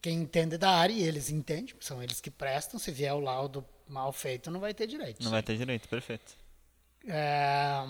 quem 0.00 0.18
entende 0.20 0.56
da 0.56 0.70
área, 0.70 0.92
e 0.92 1.02
eles 1.02 1.30
entendem, 1.30 1.74
são 1.80 2.02
eles 2.02 2.20
que 2.20 2.30
prestam, 2.30 2.78
se 2.78 2.90
vier 2.90 3.12
o 3.12 3.20
laudo 3.20 3.64
mal 3.88 4.12
feito, 4.12 4.50
não 4.50 4.60
vai 4.60 4.72
ter 4.72 4.86
direito. 4.86 5.22
Não 5.22 5.30
vai 5.30 5.42
ter 5.42 5.56
direito, 5.56 5.88
perfeito. 5.88 6.36
É, 7.06 7.84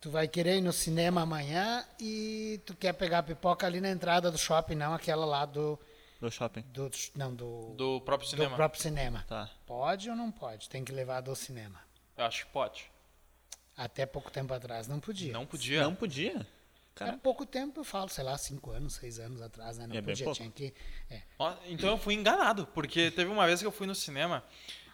tu 0.00 0.10
vai 0.10 0.28
querer 0.28 0.58
ir 0.58 0.60
no 0.60 0.72
cinema 0.72 1.22
amanhã 1.22 1.84
e 1.98 2.60
tu 2.64 2.76
quer 2.76 2.92
pegar 2.92 3.18
a 3.18 3.22
pipoca 3.22 3.66
ali 3.66 3.80
na 3.80 3.90
entrada 3.90 4.30
do 4.30 4.38
shopping, 4.38 4.74
não 4.76 4.94
aquela 4.94 5.26
lá 5.26 5.44
do. 5.44 5.78
Do 6.20 6.30
shopping. 6.30 6.62
do 6.68 6.90
não, 7.14 7.34
do, 7.34 7.74
Do 7.76 8.00
próprio 8.00 8.28
do 8.28 8.30
cinema. 8.30 8.56
próprio 8.56 8.80
cinema. 8.80 9.24
Tá. 9.28 9.50
Pode 9.66 10.08
ou 10.08 10.16
não 10.16 10.30
pode? 10.30 10.68
Tem 10.68 10.84
que 10.84 10.92
levar 10.92 11.20
do 11.20 11.34
cinema. 11.34 11.80
Eu 12.16 12.24
acho 12.24 12.46
que 12.46 12.52
pode. 12.52 12.90
Até 13.76 14.06
pouco 14.06 14.30
tempo 14.30 14.52
atrás 14.54 14.88
não 14.88 14.98
podia. 15.00 15.32
Não 15.32 15.44
podia. 15.46 15.82
Não 15.82 15.94
podia? 15.94 16.32
Era 16.32 16.46
Cara, 17.10 17.18
pouco 17.22 17.44
tempo, 17.44 17.80
eu 17.80 17.84
falo, 17.84 18.08
sei 18.08 18.24
lá, 18.24 18.38
cinco 18.38 18.70
anos, 18.70 18.94
seis 18.94 19.18
anos 19.18 19.42
atrás, 19.42 19.76
né? 19.76 19.86
Não 19.86 19.96
É 19.96 20.00
podia, 20.00 20.32
tinha 20.32 20.50
que. 20.50 20.72
é. 21.10 21.20
Ó, 21.38 21.52
Então 21.66 21.90
eu 21.90 21.98
fui 21.98 22.14
enganado, 22.14 22.66
porque 22.72 23.10
teve 23.10 23.30
uma 23.30 23.44
vez 23.46 23.60
que 23.60 23.66
eu 23.66 23.70
fui 23.70 23.86
no 23.86 23.94
cinema 23.94 24.42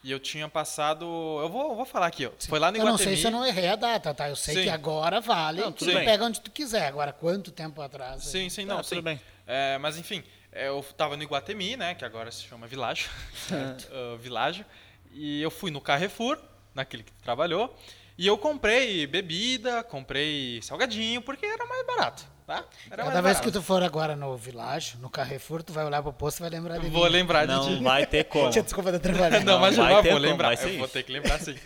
e 0.03 0.11
eu 0.11 0.19
tinha 0.19 0.49
passado. 0.49 1.05
Eu 1.05 1.49
vou, 1.49 1.71
eu 1.71 1.77
vou 1.77 1.85
falar 1.87 2.07
aqui, 2.09 2.27
ó. 2.27 2.33
Foi 2.49 2.59
lá 2.59 2.73
no 2.73 2.77
Eu 2.79 2.81
não 2.81 2.89
Iguatemi. 2.95 3.09
sei 3.11 3.17
se 3.21 3.25
eu 3.29 3.31
não 3.31 3.47
errei 3.47 3.69
a 3.69 3.77
data, 3.77 4.13
tá? 4.13 4.29
Eu 4.29 4.35
sei 4.35 4.57
Sim. 4.57 4.63
que 4.65 4.69
agora 4.71 5.21
vale. 5.21 5.61
Não, 5.61 5.71
tu 5.71 5.85
tudo 5.85 5.95
bem. 5.95 6.05
pega 6.05 6.25
onde 6.25 6.41
tu 6.41 6.51
quiser. 6.51 6.87
Agora, 6.89 7.13
quanto 7.13 7.53
tempo 7.53 7.81
atrás? 7.81 8.25
Sim, 8.25 8.49
sim, 8.51 8.67
Tá, 8.67 8.75
não, 8.75 8.83
tudo 8.83 8.97
sim. 8.97 9.01
bem. 9.01 9.21
É, 9.47 9.79
mas 9.79 9.97
enfim, 9.97 10.25
é, 10.51 10.67
eu 10.67 10.83
tava 10.97 11.17
no 11.17 11.23
Iguatemi, 11.23 11.77
né? 11.77 11.95
Que 11.95 12.05
agora 12.05 12.33
se 12.33 12.43
chama 12.43 12.67
Világio. 12.67 13.09
Ah, 13.53 14.17
Világio. 14.19 14.67
E 15.13 15.41
eu 15.41 15.53
fui 15.53 15.71
no 15.71 15.81
Carrefour, 15.81 16.37
naquele 16.75 17.05
que 17.05 17.13
tu 17.13 17.23
trabalhou. 17.23 17.79
E 18.19 18.27
eu 18.27 18.37
comprei 18.37 19.07
bebida, 19.07 19.83
comprei 19.83 20.61
salgadinho, 20.63 21.23
porque 21.23 21.47
era 21.47 21.65
mais 21.67 21.87
barato, 21.87 22.25
tá? 22.47 22.65
Era 22.91 23.05
Cada 23.05 23.05
mais 23.05 23.13
vez 23.15 23.25
barato. 23.39 23.43
que 23.45 23.51
tu 23.53 23.63
for 23.63 23.83
agora 23.83 24.15
no 24.15 24.37
Világio, 24.37 24.99
no 24.99 25.09
Carrefour, 25.09 25.63
tu 25.63 25.73
vai 25.73 25.85
olhar 25.85 26.03
pro 26.03 26.13
posto 26.13 26.39
e 26.39 26.43
vai 26.43 26.51
lembrar 26.51 26.79
de 26.79 26.89
Vou 26.89 27.05
mim. 27.05 27.11
lembrar 27.11 27.47
de 27.47 27.53
Não 27.53 27.77
ti. 27.79 27.83
vai 27.83 28.07
ter 28.07 28.25
como. 28.25 28.51
Tinha 28.51 28.63
desculpa 28.63 28.93
de 28.93 28.99
trabalhar. 28.99 29.41
Não, 29.43 29.59
mas 29.59 29.77
vai 29.77 29.91
eu 29.93 30.03
vou 30.03 30.05
como, 30.05 30.19
lembrar. 30.19 30.55
Eu 30.63 30.79
vou 30.79 30.89
ter 30.89 31.03
que 31.03 31.13
lembrar 31.13 31.39
sim. 31.41 31.57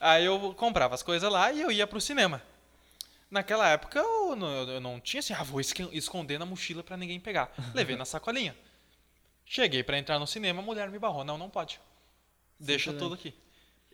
Aí 0.00 0.24
eu 0.26 0.54
comprava 0.56 0.94
as 0.94 1.02
coisas 1.02 1.30
lá 1.32 1.50
e 1.50 1.62
eu 1.62 1.72
ia 1.72 1.86
pro 1.86 2.00
cinema. 2.00 2.42
Naquela 3.30 3.68
época 3.70 3.98
eu 3.98 4.36
não, 4.36 4.48
eu 4.68 4.80
não 4.80 5.00
tinha 5.00 5.20
assim, 5.20 5.32
ah, 5.32 5.42
vou 5.42 5.60
esconder 5.60 6.38
na 6.38 6.44
mochila 6.46 6.82
pra 6.84 6.96
ninguém 6.96 7.18
pegar. 7.18 7.50
Levei 7.74 7.96
na 7.96 8.04
sacolinha. 8.04 8.54
Cheguei 9.46 9.82
pra 9.82 9.98
entrar 9.98 10.18
no 10.18 10.26
cinema, 10.26 10.60
a 10.60 10.64
mulher 10.64 10.88
me 10.90 10.98
barrou. 10.98 11.24
Não, 11.24 11.36
não 11.38 11.48
pode. 11.50 11.80
Deixa 12.60 12.92
tudo 12.92 13.14
aqui. 13.14 13.34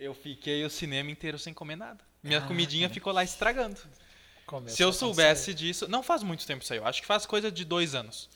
Eu 0.00 0.14
fiquei 0.14 0.64
o 0.64 0.70
cinema 0.70 1.10
inteiro 1.10 1.38
sem 1.38 1.52
comer 1.52 1.76
nada. 1.76 2.02
Minha 2.22 2.40
comidinha 2.40 2.88
ficou 2.88 3.12
lá 3.12 3.22
estragando. 3.22 3.78
Começou 4.46 4.76
Se 4.76 4.82
eu 4.82 4.92
soubesse 4.92 5.52
disso. 5.54 5.86
Não 5.88 6.02
faz 6.02 6.22
muito 6.22 6.46
tempo 6.46 6.62
isso 6.64 6.72
aí. 6.72 6.78
Eu 6.78 6.86
acho 6.86 7.00
que 7.02 7.06
faz 7.06 7.26
coisa 7.26 7.52
de 7.52 7.64
dois 7.64 7.94
anos. 7.94 8.28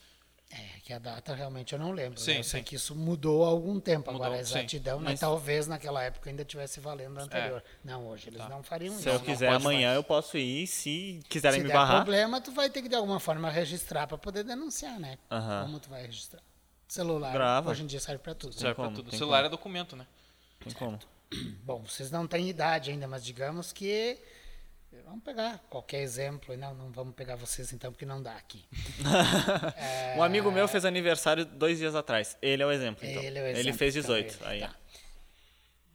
É, 0.51 0.79
que 0.85 0.93
a 0.93 0.99
data 0.99 1.35
realmente 1.35 1.73
eu 1.73 1.79
não 1.79 1.91
lembro. 1.91 2.21
Sim, 2.21 2.33
né? 2.35 2.39
Eu 2.41 2.45
sei 2.45 2.61
sim. 2.61 2.65
que 2.65 2.77
isso 2.77 2.95
mudou 2.95 3.45
há 3.45 3.49
algum 3.49 3.81
tempo. 3.81 4.13
Mudou, 4.13 4.27
Agora, 4.27 4.39
a 4.39 4.43
exatidão, 4.43 5.01
né? 5.01 5.11
Mas- 5.13 5.21
talvez 5.21 5.67
naquela 5.67 6.03
época 6.05 6.29
ainda 6.31 6.45
tivesse 6.45 6.79
valendo 6.81 7.19
a 7.19 7.23
anterior. 7.25 7.65
Não, 7.83 8.07
hoje 8.07 8.29
eles 8.29 8.39
Tá. 8.39 8.49
não 8.51 8.63
fariam 8.63 8.93
Se 8.95 9.01
isso. 9.01 9.09
eu 9.09 9.15
Não 9.15 9.21
quiser 9.25 9.49
amanhã, 9.49 9.89
mais. 9.89 9.97
eu 9.97 10.05
posso 10.05 10.37
ir. 10.39 10.67
Se 10.67 11.21
quiserem 11.29 11.61
Se 11.61 11.63
me 11.65 11.69
der 11.69 11.75
barrar. 11.75 11.97
problema, 11.97 12.41
tu 12.41 12.53
vai 12.53 12.69
ter 12.71 12.83
que 12.83 12.89
de 12.91 12.95
alguma 12.95 13.19
forma 13.19 13.51
registrar 13.51 14.07
para 14.07 14.19
poder 14.19 14.45
denunciar, 14.45 15.01
né? 15.01 15.19
Aham. 15.31 15.65
Como 15.65 15.81
tu 15.81 15.89
vai 15.89 16.03
registrar? 16.03 16.43
Celular, 16.87 17.33
Grava. 17.33 17.71
hoje 17.71 17.83
em 17.83 17.87
dia 17.87 17.99
serve 17.99 18.23
para 18.23 18.35
tudo. 18.35 18.53
né? 18.55 18.61
Serve 18.61 18.75
pra 18.75 18.85
como, 18.85 18.97
tudo. 18.97 19.07
O 19.09 19.11
tem 19.11 19.19
celular 19.19 19.39
como. 19.39 19.47
é 19.47 19.51
documento, 19.51 19.97
né? 19.97 20.07
Tem 20.61 20.73
como. 20.75 20.99
Bom, 21.65 21.83
vocês 21.83 22.11
não 22.11 22.27
têm 22.27 22.49
idade 22.49 22.91
ainda, 22.91 23.07
mas 23.07 23.25
digamos 23.25 23.73
que. 23.73 24.19
Vamos 25.05 25.25
pegar 25.25 25.59
qualquer 25.69 26.01
exemplo. 26.03 26.57
Não, 26.57 26.73
não 26.75 26.93
vamos 26.93 27.15
pegar 27.15 27.35
vocês 27.35 27.73
então, 27.73 27.91
porque 27.91 28.07
não 28.07 28.23
dá 28.23 28.37
aqui. 28.37 28.65
Um 30.17 30.23
amigo 30.23 30.53
meu 30.53 30.69
fez 30.69 30.85
aniversário 30.85 31.45
dois 31.45 31.79
dias 31.79 31.95
atrás. 31.95 32.37
Ele 32.41 32.63
é 32.63 32.67
o 32.67 32.71
exemplo, 32.71 33.05
então. 33.05 33.23
Ele 33.23 33.39
é 33.39 33.43
o 33.43 33.47
exemplo, 33.47 33.79
fez 33.79 33.97
então, 33.97 34.15
18. 34.15 34.35
ele, 34.35 34.45
aí, 34.45 34.61
tá. 34.61 34.75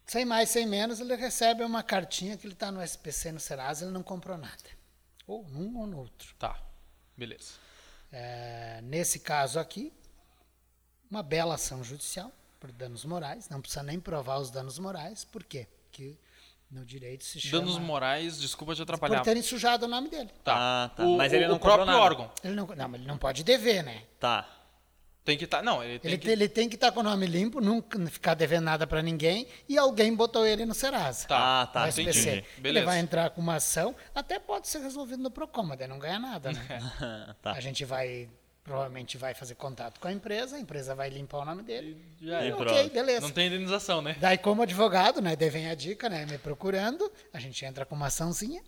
Sem 0.05 0.25
mais, 0.25 0.49
sem 0.49 0.67
menos, 0.67 0.99
ele 0.99 1.15
recebe 1.15 1.63
uma 1.63 1.83
cartinha 1.83 2.35
que 2.35 2.45
ele 2.45 2.53
está 2.53 2.71
no 2.71 2.81
SPC 2.81 3.31
no 3.31 3.39
Serasa 3.39 3.85
ele 3.85 3.93
não 3.93 4.03
comprou 4.03 4.37
nada. 4.37 4.63
Ou 5.27 5.47
num 5.47 5.77
ou 5.77 5.87
no 5.87 5.99
outro. 5.99 6.35
Tá. 6.37 6.59
Beleza. 7.15 7.53
É, 8.11 8.81
nesse 8.81 9.19
caso 9.19 9.59
aqui, 9.59 9.93
uma 11.09 11.21
bela 11.21 11.55
ação 11.55 11.83
judicial 11.83 12.31
por 12.59 12.71
danos 12.71 13.05
morais. 13.05 13.47
Não 13.49 13.61
precisa 13.61 13.83
nem 13.83 13.99
provar 13.99 14.39
os 14.39 14.49
danos 14.51 14.77
morais. 14.79 15.23
Por 15.25 15.43
quê? 15.43 15.67
Porque 15.85 16.17
no 16.69 16.85
direito 16.85 17.23
se 17.23 17.39
chama... 17.39 17.63
Danos 17.63 17.77
morais, 17.79 18.39
desculpa 18.39 18.73
te 18.75 18.77
por 18.77 18.83
atrapalhar. 18.83 19.21
terem 19.23 19.41
sujado 19.41 19.85
o 19.85 19.87
nome 19.89 20.09
dele. 20.09 20.29
Tá. 20.43 20.55
Ah, 20.85 20.89
tá. 20.89 21.03
O, 21.03 21.17
Mas 21.17 21.33
ele 21.33 21.45
o- 21.45 21.49
não 21.49 21.55
o 21.55 21.59
próprio 21.59 21.85
nada. 21.85 21.97
órgão 21.99 22.31
Ele 22.43 22.53
não, 22.55 22.67
não, 22.67 22.87
mas 22.89 22.99
ele 23.01 23.07
não 23.07 23.17
pode 23.17 23.43
dever, 23.43 23.83
né? 23.83 24.03
Tá. 24.19 24.47
tem 25.25 25.37
que 25.37 25.45
estar. 25.45 25.61
não, 25.61 25.83
ele 25.83 25.99
tem 25.99 26.11
Ele, 26.11 26.17
que. 26.17 26.29
ele 26.29 26.49
tem 26.49 26.67
que 26.69 26.75
estar 26.75 26.91
com 26.91 26.99
o 27.01 27.03
nome 27.03 27.25
limpo, 27.27 27.61
nunca 27.61 27.99
ficar 28.07 28.33
devendo 28.33 28.63
nada 28.65 28.85
para 28.87 29.01
ninguém 29.01 29.47
e 29.67 29.77
alguém 29.77 30.15
botou 30.15 30.45
ele 30.45 30.65
no 30.65 30.73
Serasa. 30.73 31.27
Tá, 31.27 31.61
Ah, 31.61 31.67
tá, 31.67 31.81
no 31.83 31.87
entendi. 31.89 32.09
SPC. 32.09 32.29
Ele 32.29 32.45
Beleza. 32.57 32.85
vai 32.85 32.99
entrar 32.99 33.29
com 33.31 33.39
uma 33.41 33.55
ação, 33.55 33.95
até 34.13 34.37
pode 34.39 34.67
ser 34.67 34.79
resolvido 34.79 35.21
no 35.21 35.29
Procon, 35.31 35.63
mas 35.63 35.87
não 35.87 35.99
ganha 35.99 36.17
nada, 36.19 36.51
né? 36.51 36.61
tá. 37.43 37.51
A 37.51 37.59
gente 37.59 37.85
vai, 37.85 38.27
provavelmente 38.69 39.17
vai 39.17 39.33
fazer 39.33 39.55
contato 39.55 39.99
com 39.99 40.07
a 40.07 40.11
empresa, 40.13 40.55
a 40.55 40.59
empresa 40.59 40.93
vai 40.93 41.09
limpar 41.09 41.39
o 41.39 41.45
nome 41.45 41.63
dele. 41.63 41.97
Já 42.21 42.41
E 42.43 42.49
é. 42.49 42.53
ok, 42.53 42.65
pronto. 42.65 42.93
beleza. 42.93 43.21
Não 43.21 43.31
tem 43.31 43.47
indenização, 43.47 44.01
né? 44.01 44.15
Daí, 44.19 44.37
como 44.37 44.61
advogado, 44.61 45.21
né? 45.21 45.35
Daí 45.35 45.49
vem 45.49 45.69
a 45.69 45.75
dica, 45.75 46.07
né? 46.07 46.25
Me 46.25 46.37
procurando, 46.37 47.11
a 47.33 47.39
gente 47.39 47.65
entra 47.65 47.85
com 47.85 47.95
uma 47.95 48.07
açãozinha, 48.07 48.61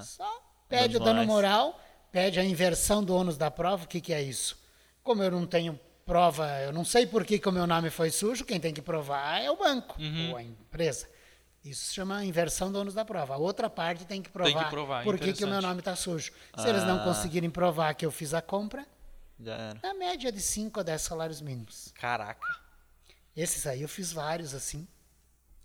só 0.00 0.42
Pede 0.68 0.96
o 0.96 1.00
dano 1.00 1.24
moral, 1.26 1.78
pede 2.10 2.40
a 2.40 2.44
inversão 2.44 3.04
do 3.04 3.14
ônus 3.14 3.36
da 3.36 3.50
prova. 3.50 3.84
O 3.84 3.86
que, 3.88 4.00
que 4.00 4.12
é 4.14 4.22
isso? 4.22 4.56
Como 5.02 5.22
eu 5.22 5.30
não 5.30 5.44
tenho 5.46 5.78
prova, 6.06 6.48
eu 6.62 6.72
não 6.72 6.84
sei 6.84 7.06
por 7.06 7.24
que, 7.24 7.38
que 7.38 7.48
o 7.48 7.52
meu 7.52 7.66
nome 7.66 7.90
foi 7.90 8.10
sujo, 8.10 8.44
quem 8.44 8.58
tem 8.58 8.72
que 8.72 8.80
provar 8.80 9.40
é 9.42 9.50
o 9.50 9.56
banco 9.56 9.96
ou 10.30 10.36
a 10.36 10.42
empresa. 10.42 11.08
Isso 11.64 11.84
se 11.86 11.94
chama 11.94 12.24
inversão 12.24 12.72
do 12.72 12.80
ônus 12.80 12.92
da 12.94 13.04
prova. 13.04 13.34
A 13.34 13.36
outra 13.36 13.70
parte 13.70 14.04
tem 14.04 14.20
que 14.22 14.28
provar, 14.30 14.64
que 14.64 14.70
provar, 14.70 15.04
por 15.04 15.16
que, 15.18 15.32
que 15.32 15.44
o 15.44 15.48
meu 15.48 15.60
nome 15.62 15.78
está 15.80 15.94
sujo. 15.94 16.32
Se 16.56 16.68
eles 16.68 16.82
não 16.84 16.96
Ah. 17.00 17.04
conseguirem 17.04 17.48
provar 17.50 17.94
que 17.94 18.04
eu 18.04 18.10
fiz 18.10 18.32
a 18.34 18.42
compra, 18.42 18.84
Já 19.42 19.54
era. 19.56 19.78
na 19.82 19.94
média 19.94 20.30
de 20.32 20.40
5 20.40 20.80
a 20.80 20.82
10 20.82 21.02
salários 21.02 21.40
mínimos. 21.40 21.92
Caraca. 21.94 22.46
Esses 23.36 23.66
aí 23.66 23.82
eu 23.82 23.88
fiz 23.88 24.12
vários 24.12 24.54
assim. 24.54 24.86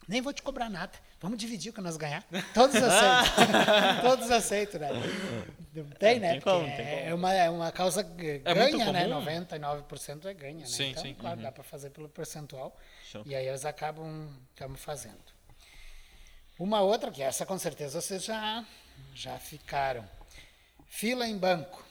Nem 0.07 0.21
vou 0.21 0.31
te 0.31 0.41
cobrar 0.41 0.69
nada. 0.69 0.93
Vamos 1.19 1.37
dividir 1.37 1.71
o 1.71 1.73
que 1.73 1.81
nós 1.81 1.97
ganhar. 1.97 2.23
Todos 2.53 2.75
aceitam. 2.77 4.01
Todos 4.01 4.31
aceitam, 4.31 4.79
né? 4.79 4.89
Não 5.73 5.83
tem, 5.91 6.17
né? 6.19 6.31
Tem 6.33 6.41
como, 6.41 6.63
tem 6.65 6.71
é, 6.85 7.03
como. 7.03 7.15
uma, 7.15 7.33
é 7.33 7.49
uma 7.49 7.71
causa 7.73 8.03
g- 8.03 8.41
É 8.45 8.53
muito 8.55 8.77
ganha, 8.77 8.91
né? 8.93 9.03
comum. 9.09 9.25
99% 9.25 10.25
é 10.25 10.33
ganha, 10.33 10.59
né? 10.59 10.65
Sim, 10.65 10.91
então, 10.91 11.03
sim. 11.03 11.13
claro, 11.13 11.41
dá 11.41 11.51
para 11.51 11.63
fazer 11.63 11.89
pelo 11.89 12.07
percentual. 12.07 12.79
Show. 13.03 13.21
E 13.25 13.35
aí 13.35 13.47
eles 13.47 13.65
acabam 13.65 14.29
estamos 14.51 14.79
fazendo. 14.79 15.17
Uma 16.57 16.79
outra, 16.81 17.11
que 17.11 17.21
essa 17.21 17.45
com 17.45 17.57
certeza 17.59 17.99
vocês 17.99 18.23
já, 18.23 18.65
já 19.13 19.37
ficaram. 19.37 20.07
Fila 20.87 21.27
em 21.27 21.37
banco. 21.37 21.83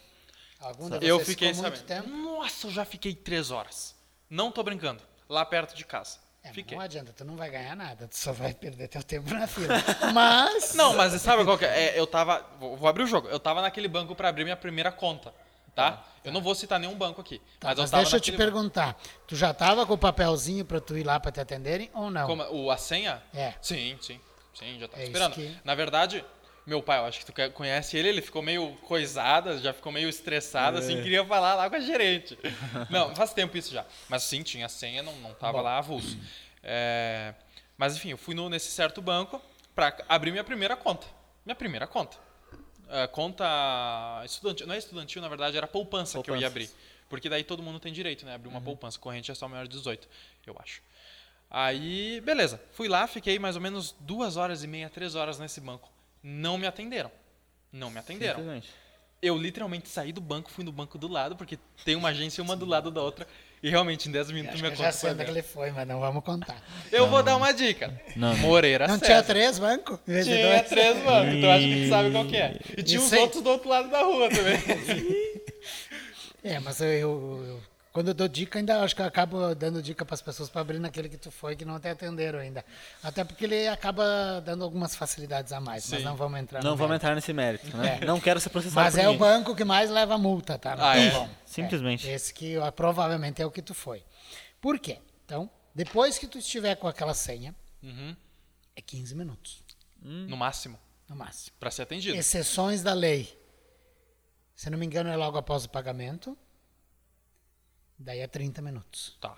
Algum 0.61 0.89
de 0.91 1.07
Eu 1.07 1.21
fiquei 1.21 1.53
sabendo. 1.55 1.83
tempo? 1.85 2.09
Nossa, 2.09 2.67
eu 2.67 2.71
já 2.71 2.85
fiquei 2.85 3.15
três 3.15 3.51
horas. 3.51 3.95
Não 4.29 4.51
tô 4.51 4.63
brincando. 4.63 5.03
Lá 5.29 5.45
perto 5.45 5.75
de 5.75 5.85
casa. 5.85 6.19
É, 6.43 6.53
fiquei. 6.53 6.77
não 6.77 6.85
adianta, 6.85 7.13
tu 7.13 7.25
não 7.25 7.37
vai 7.37 7.51
ganhar 7.51 7.75
nada, 7.75 8.07
tu 8.07 8.17
só 8.17 8.33
vai 8.33 8.55
perder 8.55 8.87
teu 8.87 9.03
tempo 9.03 9.33
na 9.35 9.47
fila. 9.49 9.75
Mas. 10.15 10.75
Não, 10.75 10.95
mas 10.95 11.21
sabe 11.21 11.45
qual 11.45 11.59
que 11.59 11.65
é? 11.65 11.89
É, 11.97 11.99
Eu 12.01 12.07
tava. 12.07 12.45
Vou, 12.61 12.77
vou 12.77 12.89
abrir 12.89 13.03
o 13.03 13.07
jogo. 13.07 13.27
Eu 13.29 13.41
tava 13.41 13.61
naquele 13.61 13.89
banco 13.89 14.15
pra 14.15 14.29
abrir 14.29 14.45
minha 14.45 14.57
primeira 14.57 14.93
conta. 14.93 15.35
Tá? 15.75 16.03
Eu 16.25 16.33
não 16.33 16.41
vou 16.41 16.55
citar 16.55 16.81
nenhum 16.81 16.95
banco 16.95 17.21
aqui. 17.21 17.39
Tá, 17.61 17.69
mas 17.69 17.79
mas 17.79 17.91
deixa 17.91 18.17
eu 18.17 18.21
te 18.21 18.31
banco. 18.31 18.43
perguntar. 18.43 18.97
Tu 19.27 19.37
já 19.37 19.53
tava 19.53 19.85
com 19.85 19.93
o 19.93 19.99
papelzinho 19.99 20.65
pra 20.65 20.81
tu 20.81 20.97
ir 20.97 21.05
lá 21.05 21.21
pra 21.21 21.31
te 21.31 21.39
atenderem 21.41 21.91
ou 21.93 22.11
não? 22.11 22.27
Como, 22.27 22.43
o, 22.45 22.71
a 22.71 22.79
senha? 22.79 23.23
É. 23.35 23.53
Sim, 23.61 23.99
sim. 24.01 24.19
Sim, 24.55 24.79
já 24.81 24.89
tava 24.89 25.03
É 25.03 25.05
esperando. 25.05 25.35
que- 25.35 25.55
Na 25.65 25.75
verdade, 25.75 26.25
meu 26.67 26.83
pai, 26.83 26.99
eu 26.99 27.05
acho 27.05 27.21
que 27.25 27.27
tu 27.33 27.51
conhece 27.53 27.97
ele, 27.97 28.09
ele 28.09 28.21
ficou 28.23 28.43
meio 28.43 28.73
coisado, 28.83 29.57
já 29.61 29.73
ficou 29.73 29.93
meio 29.93 30.09
estressado, 30.09 30.77
É. 30.79 30.81
assim, 30.81 31.01
queria 31.03 31.25
falar 31.25 31.55
lá 31.55 31.71
com 31.71 31.77
a 31.77 31.81
gerente. 31.81 32.37
não, 32.91 33.15
faz 33.15 33.33
tempo 33.33 33.57
isso 33.57 33.73
já. 33.73 33.85
Mas 34.09 34.25
sim, 34.25 34.43
tinha 34.43 34.69
senha, 34.69 35.03
não, 35.03 35.15
não 35.17 35.33
tava 35.35 35.61
lá 35.61 35.79
avulso. 35.79 36.19
É, 36.63 37.35
mas 37.79 37.97
enfim, 37.97 38.11
eu 38.11 38.19
fui 38.19 38.35
no- 38.35 38.49
nesse 38.49 38.71
certo 38.73 39.01
banco 39.01 39.41
pra 39.75 39.97
abrir 40.09 40.33
minha 40.33 40.43
primeira 40.45 40.75
conta. 40.77 41.07
Minha 41.45 41.55
primeira 41.55 41.87
conta. 41.87 42.17
É, 42.89 43.07
conta 43.07 43.45
estudantil, 44.25 44.67
não 44.67 44.75
é 44.75 44.79
estudantil, 44.79 45.23
na 45.23 45.29
verdade, 45.29 45.57
era 45.57 45.67
poupança 45.67 46.21
que 46.23 46.31
eu 46.31 46.37
ia 46.37 46.47
abrir. 46.47 46.67
Poupanças. 46.67 46.97
Porque 47.09 47.29
daí 47.29 47.45
todo 47.45 47.63
mundo 47.63 47.79
tem 47.79 47.93
direito, 47.93 48.25
né? 48.25 48.31
Uhum. 48.33 48.35
Abrir 48.37 48.49
uma 48.49 48.61
poupança. 48.61 48.99
Corrente 48.99 49.31
é 49.31 49.35
só 49.35 49.49
maior 49.49 49.63
de 49.69 49.77
18, 49.77 50.09
eu 50.45 50.57
acho. 50.61 50.83
Aí, 51.49 52.21
beleza. 52.23 52.61
Fui 52.73 52.89
lá, 52.89 53.07
fiquei 53.07 53.39
mais 53.39 53.55
ou 53.55 53.63
menos 53.63 53.95
duas 54.01 54.37
horas 54.37 54.65
e 54.65 54.67
meia, 54.67 54.91
três 54.91 55.15
horas 55.15 55.39
nesse 55.39 55.61
banco. 55.61 55.89
Não 56.29 56.59
me 56.59 56.67
atenderam. 56.67 57.09
Não 57.73 57.89
me 57.89 58.01
atenderam. 58.01 58.61
Eu 59.23 59.39
literalmente 59.39 59.89
saí 59.89 60.11
do 60.13 60.21
banco, 60.21 60.51
fui 60.51 60.65
no 60.65 60.73
banco 60.73 60.99
do 60.99 61.07
lado, 61.07 61.37
porque 61.37 61.57
tem 61.85 61.95
uma 61.95 62.09
agência 62.09 62.43
uma 62.43 62.57
do 62.57 62.67
lado 62.67 62.91
da 62.91 63.01
outra. 63.01 63.27
E 63.63 63.71
realmente, 63.71 64.09
em 64.09 64.13
10 64.13 64.33
minutos, 64.33 64.61
minha 64.61 64.73
eu 64.73 64.77
conta 64.77 64.91
já 64.91 64.93
sei 64.93 65.11
onde 65.13 65.23
é 65.23 65.29
ele 65.29 65.43
foi, 65.43 65.71
mas 65.71 65.87
não 65.87 66.01
vamos 66.01 66.25
contar. 66.25 66.61
Eu 66.91 67.07
vou 67.09 67.23
dar 67.23 67.37
uma 67.37 67.53
dica. 67.53 67.99
Não. 68.17 68.37
Moreira 68.39 68.89
não 68.89 68.95
César. 68.99 69.07
tinha 69.07 69.23
três 69.23 69.59
bancos? 69.61 69.99
Tinha 70.05 70.25
dois? 70.49 70.69
três 70.69 70.97
bancos, 71.05 71.35
então 71.35 71.51
acho 71.53 71.65
que 71.65 71.83
tu 71.85 71.89
sabe 71.89 72.11
qual 72.11 72.25
que 72.27 72.37
é. 72.37 72.61
E 72.77 72.83
tinha 72.83 73.01
aí. 73.01 73.19
outros 73.21 73.43
do 73.43 73.51
outro 73.51 73.69
lado 73.69 73.89
da 73.89 74.03
rua 74.03 74.29
também. 74.29 74.57
É, 76.43 76.61
mas 76.61 76.81
eu, 76.81 76.87
eu- 76.89 77.45
eu- 77.45 77.63
quando 77.97 78.09
eu 78.09 78.15
dou 78.15 78.29
dica, 78.29 78.59
ainda 78.59 78.83
acho 78.83 78.95
que 78.95 79.01
eu 79.01 79.07
acabo 79.07 79.55
dando 79.55 79.81
dica 79.81 80.05
para 80.05 80.13
as 80.15 80.21
pessoas 80.21 80.51
para 80.51 80.61
abrir 80.61 80.79
naquele 80.79 81.09
que 81.09 81.17
tu 81.17 81.31
foi 81.31 81.57
que 81.57 81.65
não 81.65 81.81
te 81.81 81.89
atenderam 81.89 82.39
ainda. 82.39 82.63
Até 83.03 83.25
porque 83.25 83.47
ele 83.47 83.67
acaba 83.69 84.05
dando 84.45 84.63
algumas 84.65 84.95
facilidades 84.95 85.51
a 85.51 85.61
mais, 85.63 85.89
mas 85.89 86.01
Sim. 86.01 86.05
não 86.05 86.15
vamos 86.15 86.39
entrar 86.39 86.63
Não 86.63 86.73
vamos 86.77 86.91
mérito. 86.91 86.95
entrar 87.07 87.15
nesse 87.15 87.33
mérito, 87.33 87.75
né? 87.75 88.01
Não 88.05 88.21
quero 88.21 88.39
ser 88.39 88.51
processado 88.51 88.85
Mas 88.85 88.95
por 88.97 89.01
é 89.01 89.09
o 89.09 89.17
banco 89.17 89.57
que 89.57 89.65
mais 89.65 89.89
leva 89.89 90.19
multa, 90.19 90.59
tá? 90.59 90.77
Não 90.77 90.85
Ah, 90.85 90.95
é? 90.99 91.11
como. 91.11 91.31
Simplesmente. 91.47 92.07
É, 92.07 92.13
esse 92.13 92.35
que 92.35 92.59
ó, 92.59 92.71
provavelmente 92.71 93.41
é 93.41 93.47
o 93.47 93.51
que 93.51 93.63
tu 93.63 93.73
foi. 93.73 94.05
Por 94.61 94.79
quê? 94.79 94.99
Então, 95.25 95.49
depois 95.75 96.19
que 96.19 96.27
tu 96.27 96.37
estiver 96.37 96.75
com 96.77 96.87
aquela 96.87 97.15
senha, 97.15 97.55
Uhum. 97.83 98.15
é 98.77 98.83
15 98.83 99.15
minutos, 99.15 99.65
No 100.03 100.37
máximo, 100.37 100.79
no 101.09 101.17
máximo. 101.17 101.57
pra 101.59 101.71
ser 101.71 101.81
atendido. 101.81 102.15
Exceções 102.15 102.83
da 102.83 102.93
lei. 102.93 103.35
Se 104.55 104.69
não 104.69 104.77
me 104.77 104.85
engano, 104.85 105.09
é 105.09 105.17
logo 105.17 105.39
após 105.39 105.65
o 105.65 105.71
pagamento. 105.71 106.37
Daí 107.99 108.21
é 108.21 108.27
30 108.27 108.61
minutos. 108.63 109.17
Tá. 109.21 109.37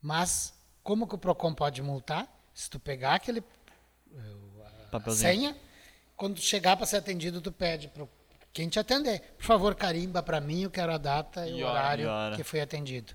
Mas, 0.00 0.52
como 0.82 1.06
que 1.06 1.14
o 1.14 1.18
PROCON 1.18 1.54
pode 1.54 1.80
multar? 1.82 2.28
Se 2.52 2.68
tu 2.68 2.78
pegar 2.78 3.14
aquele 3.14 3.42
a 4.62 4.88
Papelzinho. 4.90 5.32
senha, 5.32 5.56
quando 6.16 6.40
chegar 6.40 6.76
para 6.76 6.86
ser 6.86 6.98
atendido, 6.98 7.40
tu 7.40 7.50
pede 7.50 7.88
para 7.88 8.06
quem 8.52 8.68
te 8.68 8.78
atender. 8.78 9.20
Por 9.36 9.44
favor, 9.44 9.74
carimba 9.74 10.22
para 10.22 10.40
mim, 10.40 10.62
eu 10.62 10.70
quero 10.70 10.92
a 10.92 10.98
data 10.98 11.46
e, 11.48 11.58
E 11.58 11.64
o 11.64 11.66
horário 11.66 12.08
e 12.32 12.36
que 12.36 12.44
foi 12.44 12.60
atendido. 12.60 13.14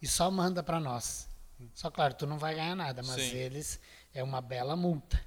E 0.00 0.06
só 0.06 0.30
manda 0.30 0.62
para 0.62 0.78
nós. 0.78 1.28
Só 1.74 1.90
claro, 1.90 2.14
tu 2.14 2.26
não 2.26 2.38
vai 2.38 2.54
ganhar 2.54 2.76
nada, 2.76 3.02
mas 3.02 3.20
Sim. 3.22 3.36
eles 3.36 3.80
é 4.12 4.22
uma 4.22 4.40
bela 4.40 4.76
multa. 4.76 5.20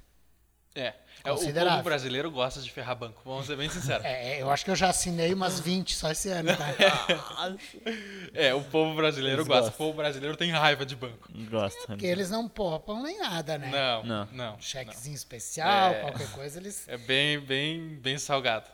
É. 0.74 0.94
é 1.24 1.32
o 1.32 1.36
povo 1.36 1.82
brasileiro 1.82 2.30
gosta 2.30 2.60
de 2.62 2.70
ferrar 2.70 2.94
banco, 2.96 3.20
vamos 3.24 3.46
ser 3.46 3.56
bem 3.56 3.68
sinceros. 3.68 4.04
É, 4.04 4.40
eu 4.40 4.48
acho 4.50 4.64
que 4.64 4.70
eu 4.70 4.76
já 4.76 4.88
assinei 4.90 5.34
umas 5.34 5.58
20 5.58 5.94
só 5.96 6.10
esse 6.12 6.28
ano, 6.28 6.50
tá? 6.56 6.68
É, 8.32 8.54
o 8.54 8.62
povo 8.62 8.94
brasileiro 8.94 9.38
Eles 9.38 9.48
gosta. 9.48 9.70
O 9.70 9.72
povo 9.72 9.96
brasileiro 9.96 10.36
tem 10.36 10.50
raiva 10.52 10.86
de 10.86 10.94
banco. 10.94 11.28
Gosto. 11.50 11.86
Porque 11.86 12.06
eles 12.06 12.30
não 12.30 12.48
poupam 12.48 13.02
nem 13.02 13.18
nada, 13.18 13.58
né? 13.58 13.68
Não, 13.70 14.04
Não. 14.04 14.26
não. 14.26 14.52
não. 14.52 14.60
Chequezinho 14.60 15.14
especial, 15.16 15.92
É. 15.92 16.00
qualquer 16.02 16.30
coisa, 16.30 16.58
eles. 16.60 16.86
É 16.88 16.96
bem, 16.96 17.40
bem, 17.40 17.96
bem 17.96 18.16
salgado. 18.18 18.66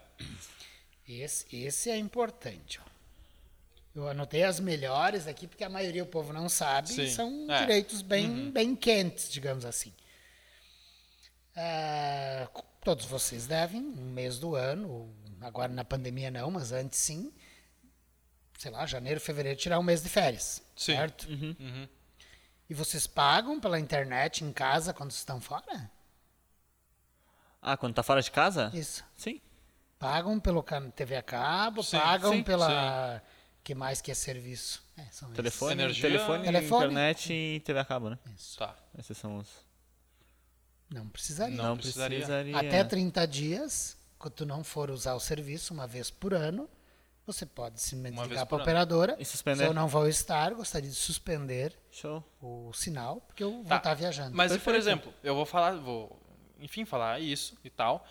Esse, 1.08 1.46
esse 1.56 1.88
é 1.90 1.96
importante. 1.96 2.78
ó. 2.82 2.86
Eu 3.98 4.08
anotei 4.08 4.42
as 4.42 4.60
melhores 4.60 5.26
aqui, 5.26 5.46
porque 5.46 5.64
a 5.64 5.68
maioria 5.70 6.02
o 6.02 6.06
povo 6.06 6.30
não 6.32 6.48
sabe, 6.50 6.90
Sim. 6.90 7.04
e 7.04 7.10
são 7.10 7.46
É. 7.50 7.60
direitos 7.60 8.02
bem, 8.02 8.50
bem 8.50 8.76
quentes, 8.76 9.30
digamos 9.32 9.64
assim. 9.64 9.92
Ah, 11.56 12.48
todos 12.84 13.06
vocês 13.06 13.46
devem, 13.46 13.80
um 13.82 14.10
mês 14.12 14.38
do 14.38 14.54
ano, 14.54 15.12
agora 15.40 15.72
na 15.72 15.84
pandemia 15.84 16.30
não, 16.30 16.50
mas 16.50 16.70
antes 16.72 16.98
sim, 16.98 17.32
sei 18.58 18.70
lá, 18.70 18.84
janeiro, 18.86 19.20
fevereiro, 19.20 19.58
tirar 19.58 19.78
um 19.78 19.82
mês 19.82 20.02
de 20.02 20.08
férias, 20.08 20.62
Sim. 20.76 20.94
certo? 20.94 21.28
Uhum. 21.28 21.88
E 22.68 22.74
vocês 22.74 23.06
pagam 23.06 23.58
pela 23.60 23.78
internet 23.78 24.44
em 24.44 24.52
casa 24.52 24.92
quando 24.92 25.10
estão 25.12 25.40
fora? 25.40 25.90
Ah, 27.62 27.76
quando 27.76 27.94
tá 27.94 28.02
fora 28.02 28.20
de 28.22 28.30
casa? 28.30 28.70
Isso. 28.74 29.04
Sim. 29.16 29.40
Pagam 29.98 30.38
pelo 30.38 30.62
TV 30.94 31.16
a 31.16 31.22
cabo, 31.22 31.82
Sim, 31.82 31.98
pagam 31.98 32.32
sim, 32.32 32.42
pela. 32.42 33.22
que 33.64 33.74
mais 33.74 34.00
que 34.00 34.10
é 34.10 34.14
serviço? 34.14 34.84
É, 34.96 35.02
esses. 35.10 35.34
Telefone, 35.34 35.72
Energia- 35.72 36.10
telefone, 36.10 36.44
Telefone. 36.44 36.84
internet 36.86 37.32
e 37.32 37.60
TV 37.60 37.80
a 37.80 37.84
cabo, 37.84 38.10
né? 38.10 38.18
Isso. 38.36 38.58
Tá. 38.58 38.76
Esses 38.98 39.16
são 39.16 39.38
os... 39.38 39.65
Não 40.90 41.08
precisaria. 41.08 41.56
Não 41.56 41.76
precisaria. 41.76 42.18
precisaria. 42.18 42.56
Até 42.56 42.84
30 42.84 43.26
dias, 43.26 43.96
quando 44.18 44.34
tu 44.34 44.46
não 44.46 44.62
for 44.62 44.90
usar 44.90 45.14
o 45.14 45.20
serviço 45.20 45.74
uma 45.74 45.86
vez 45.86 46.10
por 46.10 46.32
ano, 46.32 46.68
você 47.26 47.44
pode 47.44 47.80
vez 47.80 48.28
ligar 48.30 48.46
para 48.46 48.58
a 48.58 48.62
operadora. 48.62 49.16
E 49.18 49.24
suspender. 49.24 49.64
Se 49.64 49.68
eu 49.68 49.74
não 49.74 49.88
vou 49.88 50.06
estar, 50.08 50.54
gostaria 50.54 50.88
de 50.88 50.94
suspender 50.94 51.76
Show. 51.90 52.22
o 52.40 52.72
sinal, 52.72 53.20
porque 53.22 53.42
eu 53.42 53.50
vou 53.52 53.64
Tá. 53.64 53.76
estar 53.78 53.94
viajando. 53.94 54.36
Mas 54.36 54.52
e, 54.54 54.58
por 54.60 54.74
exemplo, 54.76 55.12
eu 55.24 55.34
vou 55.34 55.44
falar, 55.44 55.72
vou, 55.76 56.16
enfim, 56.60 56.84
falar 56.84 57.18
isso 57.20 57.58
e 57.64 57.70
tal. 57.70 58.06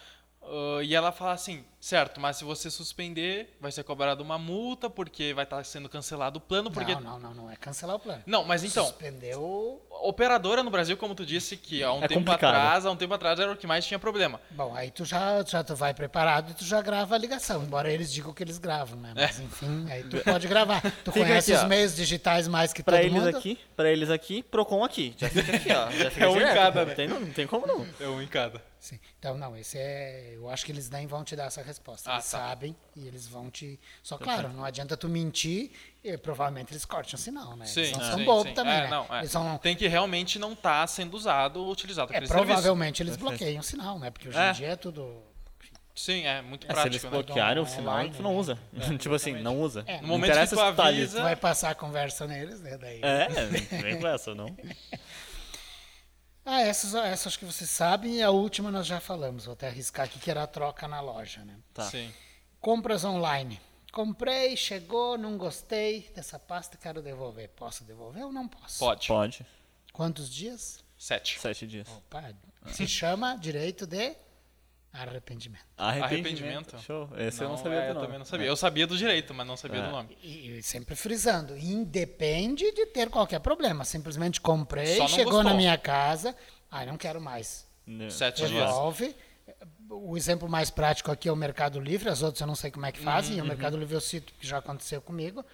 Ah, 0.48 0.84
e 0.84 0.94
ela 0.96 1.12
fala 1.12 1.34
assim, 1.34 1.64
certo, 1.80 2.20
mas 2.20 2.38
se 2.38 2.44
você 2.44 2.70
suspender, 2.70 3.56
vai 3.60 3.72
ser 3.72 3.84
cobrado 3.84 4.22
uma 4.24 4.38
multa, 4.38 4.90
porque 4.90 5.34
vai 5.34 5.44
estar 5.44 5.64
sendo 5.64 5.88
cancelado 5.90 6.38
o 6.38 6.42
plano, 6.42 6.70
porque. 6.72 6.94
Não, 6.94 7.02
não, 7.02 7.20
não, 7.20 7.34
não 7.34 7.52
é 7.52 7.56
cancelar 7.56 7.96
o 7.96 8.00
plano. 8.00 8.22
Não, 8.26 8.44
mas 8.44 8.64
então, 8.64 8.86
Suspendeu. 8.86 9.82
operadora 10.02 10.62
no 10.64 10.70
Brasil, 10.70 10.96
como 10.98 11.16
tu 11.16 11.26
disse, 11.26 11.58
que 11.58 11.84
há 11.84 11.92
um 11.94 12.04
É 12.04 12.08
tempo 12.08 12.22
complicado. 12.26 12.56
atrás, 12.56 12.86
há 12.86 12.92
um 12.92 12.96
tempo 12.96 13.14
atrás 13.14 13.40
era 13.40 13.52
o 13.52 13.58
que 13.58 13.66
mais 13.68 13.86
tinha 13.86 14.00
problema. 14.00 14.40
Bom, 14.52 14.74
aí 14.76 14.92
tu 14.92 15.06
já, 15.06 15.44
já 15.44 15.64
tu 15.64 15.76
vai 15.76 15.94
preparado 15.94 16.52
e 16.52 16.54
tu 16.54 16.64
já 16.66 16.82
grava 16.82 17.16
a 17.16 17.18
ligação, 17.18 17.64
embora 17.64 17.92
eles 17.92 18.12
digam 18.12 18.34
que 18.34 18.44
eles 18.44 18.58
gravam, 18.58 18.98
né? 19.00 19.14
Mas 19.16 19.40
enfim, 19.40 19.86
aí 19.90 20.04
tu 20.04 20.18
pode 20.24 20.48
gravar. 20.48 20.82
Tu 21.06 21.12
Fica 21.12 21.26
conhece 21.26 21.52
aqui, 21.52 21.60
os 21.60 21.66
ó. 21.66 21.68
meios 21.68 21.96
digitais 21.96 22.48
mais 22.48 22.74
que 22.74 22.82
Pra 22.84 22.98
todo 22.98 23.06
eles 23.06 23.14
mundo? 23.24 23.38
aqui, 23.38 23.60
pra 23.76 23.90
eles 23.92 24.10
aqui, 24.10 24.42
Procon 24.44 24.84
aqui. 24.84 25.14
Já 25.18 25.30
fica 25.30 25.56
aqui, 25.56 25.72
ó. 25.72 25.92
Já 25.92 26.10
fica 26.12 26.26
É 26.26 26.30
um 26.30 26.38
em 26.42 26.54
cada, 26.54 26.82
não 26.82 26.88
né? 26.88 26.94
tem, 26.96 27.08
não, 27.08 27.20
não 27.20 27.32
tem 27.32 27.48
como 27.48 27.66
não. 27.68 27.86
É 28.00 28.08
um 28.08 28.22
em 28.22 28.28
cada. 28.28 28.62
Sim. 28.86 28.99
Então, 29.18 29.36
não, 29.36 29.57
esse 29.57 29.80
é. 29.80 30.34
Eu 30.36 30.48
acho 30.48 30.64
que 30.64 30.72
eles 30.72 30.91
nem 30.91 31.07
vão 31.07 31.24
te 31.24 31.36
dar 31.36 31.45
essa 31.45 31.64
resposta. 31.64 32.07
Ah, 32.12 32.14
eles 32.18 32.30
tá. 32.30 32.38
sabem 32.38 32.76
e 32.95 33.07
eles 33.07 33.28
vão 33.28 33.49
te. 33.49 33.80
Só 34.03 34.16
claro, 34.16 34.49
não 34.49 34.64
adianta 34.64 34.95
tu 34.95 35.10
mentir 35.10 35.72
e 36.03 36.16
provavelmente 36.20 36.72
eles 36.72 36.86
cortam 36.86 37.16
o 37.16 37.18
sinal, 37.18 37.56
né? 37.57 37.66
Sim, 37.66 37.80
eles 37.80 37.91
não 37.94 37.99
sim, 38.02 38.12
são 38.12 38.24
bobos 38.26 38.49
sim. 38.49 38.53
também, 38.53 38.74
É, 38.76 38.82
né? 38.82 38.88
não, 38.90 39.07
é. 39.10 39.20
Eles 39.22 39.32
são. 39.32 39.57
Tem 39.57 39.76
que 39.76 39.88
realmente 39.88 40.38
não 40.38 40.53
estar 40.53 40.86
sendo 40.86 41.16
usado 41.18 41.64
ou 41.64 41.72
utilizado 41.72 42.14
É, 42.14 42.18
aquele 42.18 42.28
serviço. 42.28 42.45
provavelmente 42.45 43.02
eles 43.02 43.18
bloqueiam 43.18 43.60
o 43.60 43.64
sinal, 43.64 43.98
né? 43.98 44.12
Porque 44.12 44.30
hoje 44.30 44.38
É. 44.38 44.49
em 44.52 44.53
dia 44.53 44.68
é 44.68 44.76
tudo. 44.76 45.20
Sim, 45.95 46.28
é 46.28 46.44
muito 46.44 46.66
É, 46.66 46.68
se 46.68 46.74
prático, 46.74 46.94
eles 46.94 47.03
né? 47.06 47.10
bloquearem 47.10 47.64
o 47.64 47.66
Online, 47.66 47.76
sinal, 47.76 48.10
tu 48.18 48.22
não 48.22 48.34
né? 48.34 48.38
usa. 48.38 48.60
tipo 48.99 49.16
assim, 49.16 49.32
não 49.41 49.60
usa. 49.60 49.84
É, 49.88 49.95
no 49.98 50.02
Não 50.03 50.10
momento 50.10 50.32
que 50.34 50.40
tu 50.45 50.49
se 50.49 50.56
tá 50.56 50.68
avisa- 50.88 51.18
Tu 51.18 51.24
vai 51.24 51.36
passar 51.36 51.72
a 51.72 51.76
conversa 51.76 52.28
neles, 52.28 52.62
né? 52.62 52.78
Daí. 52.78 52.99
É, 53.02 53.28
vem 53.82 53.99
com 53.99 54.06
essa, 54.06 54.36
não? 54.36 54.45
Ah, 56.46 56.62
essas, 56.62 56.94
essas 56.94 57.28
acho 57.28 57.40
que 57.40 57.46
vocês 57.46 57.70
sabem. 57.70 58.18
E 58.18 58.22
a 58.22 58.30
última 58.30 58.70
nós 58.70 58.86
já 58.86 59.00
falamos. 59.00 59.46
Vou 59.46 59.54
até 59.54 59.68
arriscar 59.68 60.06
aqui 60.06 60.20
que 60.20 60.30
era 60.30 60.44
a 60.44 60.48
troca 60.48 60.88
na 60.88 61.02
loja, 61.02 61.44
né? 61.44 61.58
Tá. 61.74 61.84
Sim. 61.84 62.14
Compras 62.62 63.04
online. 63.04 63.60
Comprei, 63.92 64.56
chegou, 64.58 65.18
não 65.18 65.38
gostei 65.38 66.12
dessa 66.14 66.38
pasta, 66.38 66.78
quero 66.78 67.02
devolver. 67.02 67.50
Posso 67.50 67.84
devolver 67.84 68.26
ou 68.26 68.32
não 68.32 68.48
posso? 68.48 68.80
Pode. 68.80 69.08
Pode. 69.08 69.46
Quantos 69.94 70.30
dias? 70.30 70.84
Sete. 70.98 71.40
Sete 71.40 71.66
dias. 71.66 71.88
Opa, 71.88 72.34
se 72.68 72.88
chama 72.88 73.36
direito 73.38 73.88
de 73.88 74.16
arrependimento. 75.02 75.66
Arrependimento. 75.78 76.78
Show. 76.80 77.10
Esse 77.18 77.44
eu 77.44 77.50
não 77.50 77.58
sabia 77.58 77.80
é, 77.80 77.82
do 77.84 77.88
eu 77.90 77.94
nome. 77.96 78.06
também 78.06 78.20
não 78.20 78.26
sabia. 78.26 78.48
Eu 78.48 78.56
sabia 78.56 78.88
do 78.88 78.98
direito, 78.98 79.34
mas 79.34 79.46
não 79.48 79.58
sabia 79.58 79.80
É. 79.82 79.86
do 79.86 79.92
nome. 79.92 80.18
E, 80.24 80.58
e 80.58 80.64
sempre 80.64 80.96
frisando, 80.96 81.58
independe 81.58 82.72
de 82.72 82.86
ter 82.88 83.10
qualquer 83.10 83.40
problema. 83.40 83.84
Simplesmente 83.86 84.40
comprei, 84.42 84.98
não 84.98 85.08
chegou 85.08 85.34
gostou. 85.34 85.44
na 85.44 85.54
minha 85.54 85.78
casa, 85.78 86.36
ai, 86.72 86.86
não 86.86 86.98
quero 86.98 87.20
mais. 87.22 87.68
Né. 87.86 88.10
Sete 88.10 88.38
dias. 88.48 88.52
Devolve. 88.52 89.16
O 89.90 90.18
exemplo 90.18 90.50
mais 90.50 90.72
prático 90.72 91.12
aqui 91.12 91.30
é 91.30 91.32
o 91.32 91.36
Mercado 91.36 91.80
Livre, 91.80 92.10
as 92.10 92.24
outras 92.24 92.42
eu 92.42 92.48
não 92.48 92.56
sei 92.56 92.72
como 92.72 92.86
é 92.88 92.92
que 92.92 93.00
fazem, 93.00 93.38
Uhum, 93.38 93.44
o 93.46 93.48
Mercado 93.48 93.78
Livre 93.78 93.94
eu 93.94 94.02
cito 94.02 94.34
porque 94.34 94.48
já 94.48 94.58
aconteceu 94.58 95.00
comigo. 95.00 95.46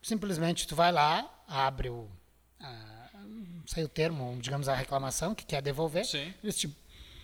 Simplesmente 0.00 0.66
tu 0.68 0.76
vai 0.76 0.92
lá, 0.92 1.28
abre 1.48 1.88
o. 1.88 2.08
a- 2.60 3.08
não 3.14 3.66
sei 3.66 3.84
o 3.84 3.88
termo, 3.88 4.36
digamos 4.40 4.68
a 4.68 4.74
reclamação, 4.74 5.34
que 5.34 5.44
quer 5.44 5.60
devolver. 5.62 6.04
Sim. 6.04 6.32
Eles 6.42 6.56
te 6.56 6.68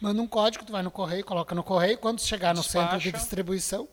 mandam 0.01 0.25
um 0.25 0.29
código, 0.29 0.65
tu 0.65 0.73
vai 0.73 0.83
no 0.83 0.91
correio, 0.91 1.25
coloca 1.25 1.55
no 1.55 1.63
correio, 1.63 1.99
quando 1.99 2.21
chegar 2.21 2.55
no 2.55 2.63
centro 2.63 2.99
de 2.99 3.05
Despacha. 3.05 3.19
distribuição, 3.25 3.89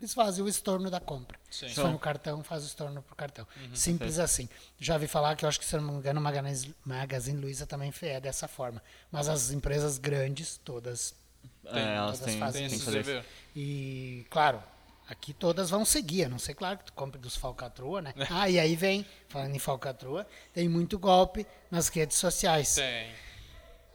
eles 0.00 0.12
fazem 0.12 0.44
o 0.44 0.48
estorno 0.48 0.90
da 0.90 1.00
compra. 1.00 1.38
Sim. 1.50 1.66
Uhum. 1.66 1.70
Se 1.70 1.80
for 1.80 1.90
no 1.90 1.98
cartão, 1.98 2.44
faz 2.44 2.62
o 2.64 2.66
estorno 2.66 3.02
pro 3.02 3.16
cartão. 3.16 3.46
Simples 3.74 4.18
assim. 4.18 4.48
Já 4.78 4.98
vi 4.98 5.06
falar 5.06 5.34
que 5.36 5.44
eu 5.44 5.48
acho 5.48 5.58
que, 5.58 5.64
se 5.64 5.74
eu 5.74 5.80
não 5.80 5.94
me 5.94 5.98
engano, 5.98 6.20
o 6.20 6.22
Magazine, 6.22 6.74
Magazine 6.84 7.40
Luiza 7.40 7.66
também 7.66 7.92
é 8.02 8.20
dessa 8.20 8.46
forma. 8.46 8.82
Mas 9.10 9.28
as 9.28 9.50
empresas 9.50 9.96
grandes, 9.98 10.60
todas. 10.62 11.14
Tem- 11.62 11.82
É, 11.82 11.94
elas 11.96 12.18
todas 12.18 12.32
têm, 12.34 12.40
fazem 12.40 12.68
Tem 12.68 12.76
isso. 12.76 13.24
E, 13.54 14.26
claro, 14.30 14.62
aqui 15.08 15.32
todas 15.32 15.70
vão 15.70 15.84
seguir. 15.84 16.24
A 16.24 16.28
não 16.28 16.38
sei, 16.38 16.54
claro, 16.54 16.78
que 16.78 16.84
tu 16.84 16.92
compre 16.92 17.18
dos 17.18 17.34
falcatrua, 17.34 18.02
né? 18.02 18.12
Ah, 18.30 18.50
e 18.50 18.58
aí 18.58 18.76
vem, 18.76 19.04
falando 19.28 19.54
em 19.54 19.58
falcatrua, 19.58 20.26
tem 20.52 20.68
muito 20.68 20.98
golpe 20.98 21.46
nas 21.70 21.88
redes 21.88 22.18
sociais. 22.18 22.74
Tem. 22.74 23.08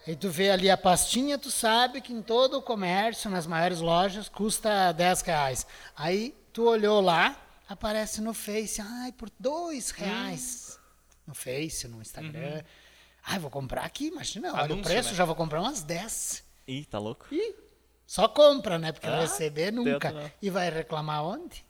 Aí 0.07 0.15
tu 0.15 0.30
vê 0.30 0.49
ali 0.49 0.69
a 0.69 0.76
pastinha, 0.78 1.38
tu 1.38 1.52
sabe 1.52 2.02
que 2.02 2.11
em 2.11 2.22
todo 2.22 2.57
o 2.57 2.61
comércio, 2.61 3.30
nas 3.30 3.45
maiores 3.45 3.80
lojas, 3.80 4.28
custa 4.28 4.91
10 4.91 5.22
reais. 5.22 5.68
Aí 5.95 6.36
tu 6.52 6.64
olhou 6.68 6.99
lá, 7.02 7.40
aparece 7.69 8.19
no 8.19 8.34
Face, 8.34 8.82
ai, 8.82 9.11
por 9.11 9.30
2 9.40 9.91
reais. 9.91 10.80
No 11.28 11.36
Face, 11.36 11.88
no 11.88 12.02
Instagram. 12.02 12.64
Ai, 13.23 13.38
vou 13.38 13.52
comprar 13.52 13.84
aqui, 13.86 14.07
imagina, 14.07 14.52
olha 14.56 14.73
o 14.73 14.82
preço, 14.82 15.10
né? 15.10 15.15
já 15.15 15.23
vou 15.26 15.36
comprar 15.36 15.61
umas 15.61 15.84
10. 15.84 16.44
Ih, 16.68 16.86
tá 16.86 16.98
louco? 16.98 17.28
Ih, 17.32 17.56
só 18.07 18.28
compra, 18.28 18.80
né? 18.80 18.91
Porque 18.91 19.07
Ah, 19.07 19.19
receber 19.22 19.72
nunca. 19.72 20.11
não. 20.11 20.32
E 20.41 20.49
vai 20.49 20.69
reclamar 20.72 21.23
onde? 21.23 21.64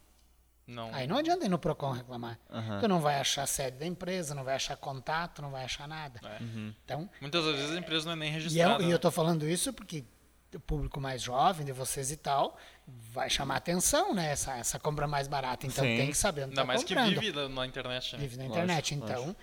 Não. 0.67 0.93
Aí 0.93 1.05
não 1.07 1.17
adianta 1.17 1.45
ir 1.45 1.49
no 1.49 1.59
PROCON 1.59 1.91
reclamar. 1.91 2.39
Aham. 2.49 2.79
Tu 2.79 2.87
não 2.87 2.99
vai 3.01 3.19
achar 3.19 3.45
sede 3.47 3.77
da 3.77 3.85
empresa, 3.85 4.33
não 4.33 4.43
vai 4.43 4.55
achar 4.55 4.77
contato, 4.77 5.41
não 5.41 5.51
vai 5.51 5.63
achar 5.65 5.87
nada. 5.87 6.19
É. 6.23 6.37
Então, 6.85 7.09
Muitas 7.19 7.43
vezes 7.45 7.71
a 7.71 7.79
empresa 7.79 8.05
não 8.05 8.13
é 8.13 8.15
nem 8.15 8.29
e 8.29 8.31
eu, 8.31 8.39
registrada. 8.41 8.83
e 8.83 8.87
né? 8.87 8.93
eu 8.93 8.99
tô 8.99 9.11
falando 9.11 9.47
isso 9.47 9.73
porque 9.73 10.05
o 10.53 10.59
público 10.59 10.99
mais 10.99 11.21
jovem 11.21 11.65
de 11.65 11.71
vocês 11.71 12.11
e 12.11 12.17
tal 12.17 12.57
vai 12.87 13.29
chamar 13.29 13.55
atenção, 13.55 14.13
né? 14.13 14.31
Essa, 14.31 14.57
essa 14.57 14.77
compra 14.79 15.07
mais 15.07 15.27
barata. 15.27 15.65
Então 15.65 15.83
Sim. 15.83 15.95
tem 15.97 16.07
que 16.09 16.17
saber 16.17 16.41
onde 16.41 16.51
Ainda 16.51 16.61
tá 16.61 16.65
mais 16.67 16.83
que 16.83 16.93
comprando. 16.93 17.19
vive 17.19 17.31
na- 17.49 17.65
internet, 17.65 18.15
né? 18.15 18.21
Vive 18.21 18.37
na 18.37 18.43
Lógico, 18.43 18.57
internet. 18.63 18.95
Então, 18.95 19.35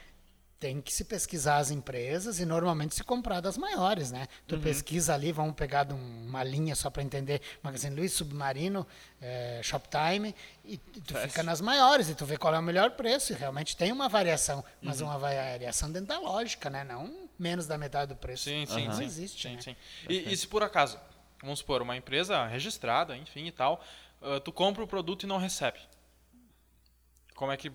tem 0.60 0.80
que 0.80 0.93
se 0.93 1.05
pesquisar 1.05 1.59
as 1.59 1.70
empresas 1.70 2.40
e 2.40 2.44
normalmente 2.44 2.94
se 2.94 3.05
comprar 3.05 3.40
das 3.40 3.56
maiores, 3.56 4.10
né? 4.10 4.26
Tu 4.47 4.56
Uhum. 4.56 4.60
pesquisa 4.60 5.14
ali, 5.14 5.30
vamos 5.30 5.55
pegar 5.55 5.85
de 5.85 5.94
um- 5.94 6.26
uma 6.26 6.43
linha 6.43 6.74
só 6.74 6.90
para 6.90 7.02
entender, 7.02 7.40
Magazine 7.62 7.94
Luiza, 7.94 8.16
Submarino, 8.16 8.85
eh, 9.20 9.60
Shoptime, 9.62 10.35
e 10.64 10.76
tu 10.78 11.14
fica 11.14 11.44
nas 11.44 11.60
maiores 11.60 12.09
e 12.09 12.14
tu 12.14 12.26
vê 12.26 12.36
qual 12.36 12.52
é 12.55 12.59
o 12.59 12.62
melhor 12.62 12.90
preço. 12.93 13.32
E 13.32 13.36
realmente 13.36 13.76
tem 13.76 13.93
uma 13.93 14.09
variação, 14.09 14.59
Uhum. 14.59 14.64
mas 14.82 15.01
uma 15.01 15.16
variação 15.16 15.93
dentro 15.93 16.09
da 16.09 16.18
lógica, 16.18 16.68
né? 16.68 16.82
Não 16.82 17.28
menos 17.39 17.66
da 17.68 17.78
metade 17.78 18.12
do 18.12 18.16
preço. 18.16 18.44
Sim, 18.44 18.66
sim, 18.66 18.89
não 18.89 18.94
sim. 18.94 19.05
existe, 19.05 19.48
sim, 19.48 19.55
né? 19.55 19.62
sim. 19.62 19.76
E, 20.09 20.32
e 20.32 20.36
se 20.36 20.48
por 20.48 20.64
acaso, 20.64 20.98
vamos 21.40 21.60
supor, 21.60 21.82
uma 21.82 21.97
empresa 21.97 22.44
registrada, 22.47 23.16
enfim 23.16 23.47
e 23.47 23.52
tal, 23.52 23.80
ah, 24.20 24.40
tu 24.40 24.51
compra 24.51 24.82
o 24.82 24.89
produto 24.89 25.22
e 25.22 25.26
não 25.28 25.39
recebe. 25.39 25.78
Como 27.36 27.52
é 27.52 27.56
que 27.56 27.70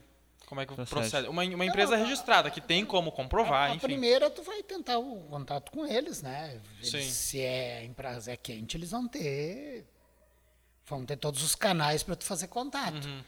como 0.53 0.61
é 0.61 0.65
que 0.67 0.73
Procede. 0.75 1.09
procede? 1.09 1.27
Uma, 1.27 1.43
uma 1.43 1.65
empresa 1.65 1.95
registrada 1.95 2.51
que 2.51 2.61
tem 2.61 2.85
como 2.85 3.11
comprovar, 3.11 3.69
A, 3.69 3.73
a 3.73 3.75
enfim. 3.75 3.88
primeira, 3.88 4.30
tu 4.30 4.43
vai 4.43 4.61
tentar 4.61 4.99
o 4.99 5.21
contato 5.23 5.71
com 5.71 5.85
eles, 5.85 6.21
né? 6.21 6.61
Eles, 6.77 6.91
Sim. 6.91 7.01
Se 7.09 7.41
é 7.41 7.84
empresa 7.84 8.31
é 8.31 8.38
quente, 8.38 8.77
eles 8.77 8.91
vão 8.91 9.07
ter. 9.07 9.85
Vão 10.85 11.03
ter 11.05 11.17
todos 11.17 11.41
os 11.41 11.55
canais 11.55 12.03
para 12.03 12.15
tu 12.15 12.23
fazer 12.23 12.47
contato. 12.47 13.05
Uhum. 13.05 13.23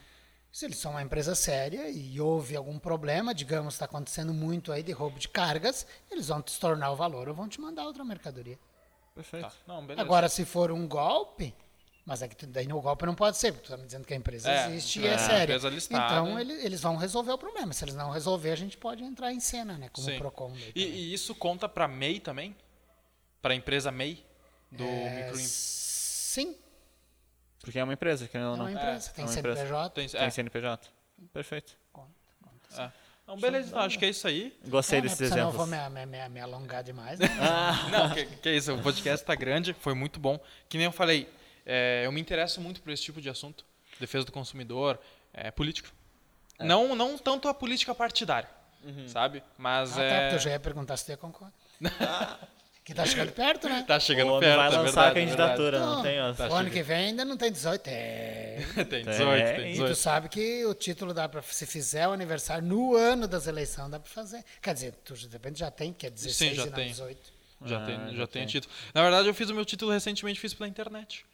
Se 0.52 0.64
eles 0.66 0.78
são 0.78 0.92
uma 0.92 1.02
empresa 1.02 1.34
séria 1.34 1.90
e 1.90 2.20
houve 2.20 2.54
algum 2.54 2.78
problema, 2.78 3.34
digamos, 3.34 3.74
está 3.74 3.86
acontecendo 3.86 4.32
muito 4.32 4.70
aí 4.70 4.82
de 4.82 4.92
roubo 4.92 5.18
de 5.18 5.28
cargas, 5.28 5.86
eles 6.10 6.28
vão 6.28 6.40
te 6.40 6.48
estornar 6.48 6.92
o 6.92 6.96
valor 6.96 7.28
ou 7.28 7.34
vão 7.34 7.48
te 7.48 7.60
mandar 7.60 7.84
outra 7.84 8.04
mercadoria. 8.04 8.58
Perfeito. 9.14 9.48
Tá. 9.48 9.52
Não. 9.66 9.84
Agora, 9.96 10.28
se 10.28 10.44
for 10.44 10.70
um 10.70 10.86
golpe, 10.86 11.54
mas 12.06 12.22
é 12.22 12.28
que 12.28 12.46
daí 12.46 12.66
no 12.68 12.80
golpe 12.80 13.04
não 13.04 13.14
pode 13.14 13.36
ser, 13.36 13.52
porque 13.52 13.64
tu 13.66 13.72
está 13.72 13.76
me 13.76 13.84
dizendo 13.84 14.06
que 14.06 14.14
a 14.14 14.16
empresa 14.16 14.48
É, 14.50 14.68
existe 14.68 15.00
e 15.00 15.06
é, 15.06 15.10
é 15.14 15.18
séria. 15.18 15.42
empresa 15.42 15.68
listada. 15.68 16.04
Então, 16.14 16.38
ele- 16.38 16.64
eles 16.64 16.80
vão 16.80 16.96
resolver 16.96 17.32
o 17.32 17.38
problema. 17.38 17.72
Se 17.72 17.84
eles 17.84 17.94
não 17.96 18.10
resolver, 18.10 18.52
a 18.52 18.56
gente 18.56 18.76
pode 18.78 19.02
entrar 19.02 19.32
em 19.32 19.40
cena, 19.40 19.76
né? 19.76 19.88
Como 19.92 20.06
Sim. 20.06 20.14
o 20.14 20.18
PROCON. 20.18 20.52
E, 20.74 20.82
e 20.84 21.12
isso 21.12 21.34
conta 21.34 21.68
para 21.68 21.88
MEI 21.88 22.20
também? 22.20 22.56
Para 23.42 23.52
a 23.52 23.56
empresa 23.56 23.90
MEI 23.90 24.24
do 24.70 24.84
É, 24.84 25.24
micro 25.26 25.38
Sim, 25.38 26.56
Porque 27.60 27.78
é 27.78 27.82
uma 27.84 27.92
empresa, 27.94 28.28
é 28.32 28.38
ou 28.46 28.56
não. 28.56 28.64
uma 28.66 28.72
empresa. 28.72 29.10
tem 29.10 29.24
é 29.24 29.26
uma 29.26 29.32
CNPJ. 29.34 29.90
tem, 29.94 30.08
Tem 30.08 30.20
é, 30.20 30.30
CNPJ. 30.30 30.88
Perfeito. 31.32 31.76
conta, 31.92 32.10
conta. 32.42 32.82
é. 32.82 32.92
Não, 33.26 33.36
beleza, 33.36 33.68
então, 33.70 33.80
acho 33.80 33.98
que 33.98 34.04
é 34.04 34.08
isso 34.10 34.28
aí. 34.28 34.56
Gostei 34.68 35.00
É, 35.00 35.02
né, 35.02 35.08
desses 35.08 35.20
exemplos. 35.32 35.56
vou 35.56 35.66
me, 35.66 35.76
me- 35.90 36.06
me- 36.06 36.28
me 36.28 36.40
alongar 36.40 36.84
demais. 36.84 37.18
Né? 37.18 37.26
Não, 37.90 38.10
que, 38.14 38.24
que 38.24 38.50
isso, 38.52 38.72
o 38.72 38.80
podcast 38.80 39.26
tá 39.26 39.34
grande, 39.34 39.72
foi 39.74 39.94
muito 39.94 40.20
bom. 40.20 40.38
Que 40.68 40.76
nem 40.76 40.84
eu 40.84 40.92
falei, 40.92 41.28
é, 41.66 42.02
eu 42.06 42.12
me 42.12 42.20
interesso 42.20 42.60
muito 42.60 42.80
por 42.80 42.90
esse 42.92 43.02
tipo 43.02 43.20
de 43.20 43.28
assunto. 43.28 43.64
Defesa 44.00 44.24
do 44.24 44.32
consumidor, 44.32 44.98
é, 45.32 45.50
político. 45.50 45.88
Não, 46.60 46.94
não 46.94 47.18
tanto 47.18 47.48
a 47.48 47.54
política 47.54 47.94
partidária, 47.94 48.48
sabe? 49.08 49.42
Mas 49.58 49.92
ah, 49.92 49.96
tá, 49.96 50.02
é... 50.02 50.20
porque 50.22 50.34
eu 50.36 50.38
já 50.40 50.50
ia 50.50 50.60
perguntar 50.60 50.96
se 50.96 51.04
tu 51.06 51.10
ia 51.10 51.16
concordar. 51.16 51.52
que 52.84 52.94
tá 52.94 53.04
chegando 53.04 53.32
perto, 53.32 53.68
né? 53.68 53.84
Tá 53.86 53.98
chegando 53.98 54.38
perto, 54.38 54.56
vai 54.56 54.66
é 54.66 54.70
lançar 54.70 54.82
verdade, 54.82 55.10
a 55.10 55.14
candidatura, 55.14 55.80
não 55.80 55.96
Não, 55.96 56.02
tem? 56.02 56.20
ó. 56.20 56.32
Tá 56.32 56.48
o 56.48 56.54
ano 56.54 56.70
que 56.70 56.82
vem 56.82 57.08
ainda 57.08 57.24
não 57.24 57.36
tem 57.36 57.50
18. 57.50 57.88
É. 57.88 58.64
é 58.76 58.84
tem 58.84 59.04
18, 59.04 59.30
É, 59.42 59.52
tem 59.54 59.66
e 59.66 59.72
E 59.72 59.76
tu 59.76 59.82
18. 59.82 59.94
sabe 59.96 60.28
que 60.28 60.64
o 60.64 60.72
título 60.72 61.12
dá 61.12 61.28
pra. 61.28 61.42
Se 61.42 61.66
fizer 61.66 62.06
o 62.06 62.12
aniversário 62.12 62.66
no 62.66 62.94
ano 62.94 63.26
das 63.26 63.46
eleições, 63.46 63.90
dá 63.90 63.98
pra 63.98 64.08
fazer. 64.10 64.44
Quer 64.62 64.72
dizer, 64.72 64.92
tu 65.04 65.14
de 65.14 65.28
repente 65.28 65.58
já 65.58 65.70
tem, 65.70 65.92
que 65.92 66.06
é 66.06 66.10
16 66.10 66.54
já 66.56 66.62
e 66.62 66.66
não 66.66 66.72
tem. 66.72 66.88
18. 66.88 67.32
Já, 67.64 67.82
Ah, 67.82 67.86
tem, 67.86 67.96
já 67.96 68.06
já 68.12 68.26
tem 68.26 68.42
tem. 68.42 68.46
título. 68.46 68.72
Na 68.94 69.02
verdade, 69.02 69.26
eu 69.28 69.34
fiz 69.34 69.50
o 69.50 69.54
meu 69.54 69.64
título 69.64 69.90
recentemente, 69.90 70.38
fiz 70.38 70.54
pela 70.54 70.68
internet. 70.68 71.26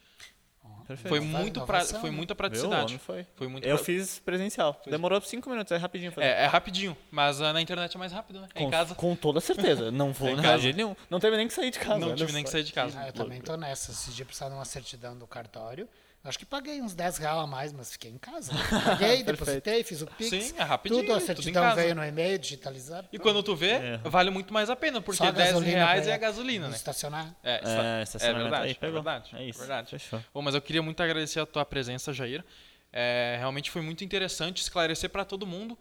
Perfeito. 0.86 1.08
Foi, 1.08 1.18
Inova- 1.18 1.38
muito 1.42 1.60
pra, 1.62 1.80
foi 1.84 2.10
né? 2.10 2.16
muita 2.16 2.34
praticidade. 2.34 2.98
foi. 2.98 3.26
Foi 3.36 3.48
muito 3.48 3.66
Eu 3.66 3.76
pra- 3.76 3.84
fiz 3.84 4.18
presencial. 4.18 4.80
Demorou 4.86 5.20
cinco 5.20 5.48
minutos, 5.50 5.72
é 5.72 5.76
rapidinho 5.76 6.12
fazer. 6.12 6.26
É, 6.26 6.42
é 6.42 6.46
rapidinho, 6.46 6.96
mas 7.10 7.40
ah, 7.40 7.52
na 7.52 7.60
internet 7.60 7.94
é 7.94 7.98
mais 7.98 8.12
rápido, 8.12 8.40
né? 8.40 8.48
É 8.54 8.58
com, 8.60 8.66
em 8.66 8.70
casa. 8.70 8.94
com 8.94 9.14
toda 9.16 9.40
certeza. 9.40 9.90
Não 9.90 10.12
vou 10.12 10.28
Em 10.30 10.36
na 10.36 10.42
casa. 10.42 10.58
jeito 10.62 10.76
nenhum. 10.76 10.94
Não 11.10 11.18
teve 11.20 11.36
nem 11.36 11.46
que 11.48 11.54
sair 11.54 11.70
de 11.70 11.78
casa. 11.78 11.98
Não 11.98 12.14
tive 12.14 12.32
nem 12.32 12.44
que 12.44 12.50
sair 12.50 12.64
de 12.64 12.72
casa. 12.72 12.98
Ah, 13.00 13.06
eu 13.08 13.12
também 13.12 13.40
tô 13.40 13.56
nessa. 13.56 13.90
Esse 13.92 14.10
dia 14.12 14.24
precisava 14.24 14.50
de 14.52 14.58
uma 14.58 14.64
certidão 14.64 15.16
do 15.16 15.26
cartório. 15.26 15.88
Acho 16.24 16.38
que 16.38 16.46
paguei 16.46 16.80
uns 16.80 16.94
10 16.94 17.18
reais 17.18 17.36
a 17.36 17.46
mais, 17.48 17.72
mas 17.72 17.90
fiquei 17.92 18.08
em 18.10 18.16
casa. 18.16 18.52
Paguei, 18.84 19.24
depositei, 19.24 19.82
fiz 19.82 20.02
o 20.02 20.06
Pix. 20.06 20.30
Sim, 20.30 20.54
é 20.56 20.62
rapidinho, 20.62 21.00
Tudo, 21.02 21.12
a 21.14 21.16
tudo 21.18 21.26
certidão 21.26 21.62
casa. 21.64 21.82
veio 21.82 21.94
no 21.96 22.04
e-mail, 22.04 22.38
digitalizado. 22.38 23.08
E 23.12 23.18
quando 23.18 23.42
tu 23.42 23.56
vê, 23.56 23.70
É. 23.72 23.96
vale 24.04 24.30
muito 24.30 24.54
mais 24.54 24.70
a 24.70 24.76
pena, 24.76 25.00
porque 25.02 25.16
Só 25.18 25.24
a 25.26 25.30
10 25.32 25.48
gasolina 25.54 25.76
reais 25.78 26.06
é 26.06 26.12
a 26.14 26.16
gasolina, 26.18 26.68
né? 26.68 26.76
Estacionar. 26.76 27.34
É, 27.42 27.54
É, 27.54 28.02
é 28.28 28.32
verdade, 28.34 28.64
aí 28.66 28.70
é 28.70 28.74
pegou. 28.74 28.94
verdade. 29.02 29.30
É 29.34 29.44
isso, 29.44 29.58
verdade. 29.58 29.90
fechou. 29.90 30.22
Bom, 30.32 30.42
mas 30.42 30.54
eu 30.54 30.62
queria 30.62 30.80
muito 30.82 31.02
agradecer 31.02 31.40
a 31.40 31.46
tua 31.46 31.64
presença, 31.64 32.12
Jair. 32.12 32.44
É, 32.92 33.34
realmente 33.40 33.68
foi 33.70 33.82
muito 33.82 34.04
interessante 34.04 34.62
esclarecer 34.62 35.10
para 35.10 35.24
todo 35.24 35.44
mundo, 35.44 35.76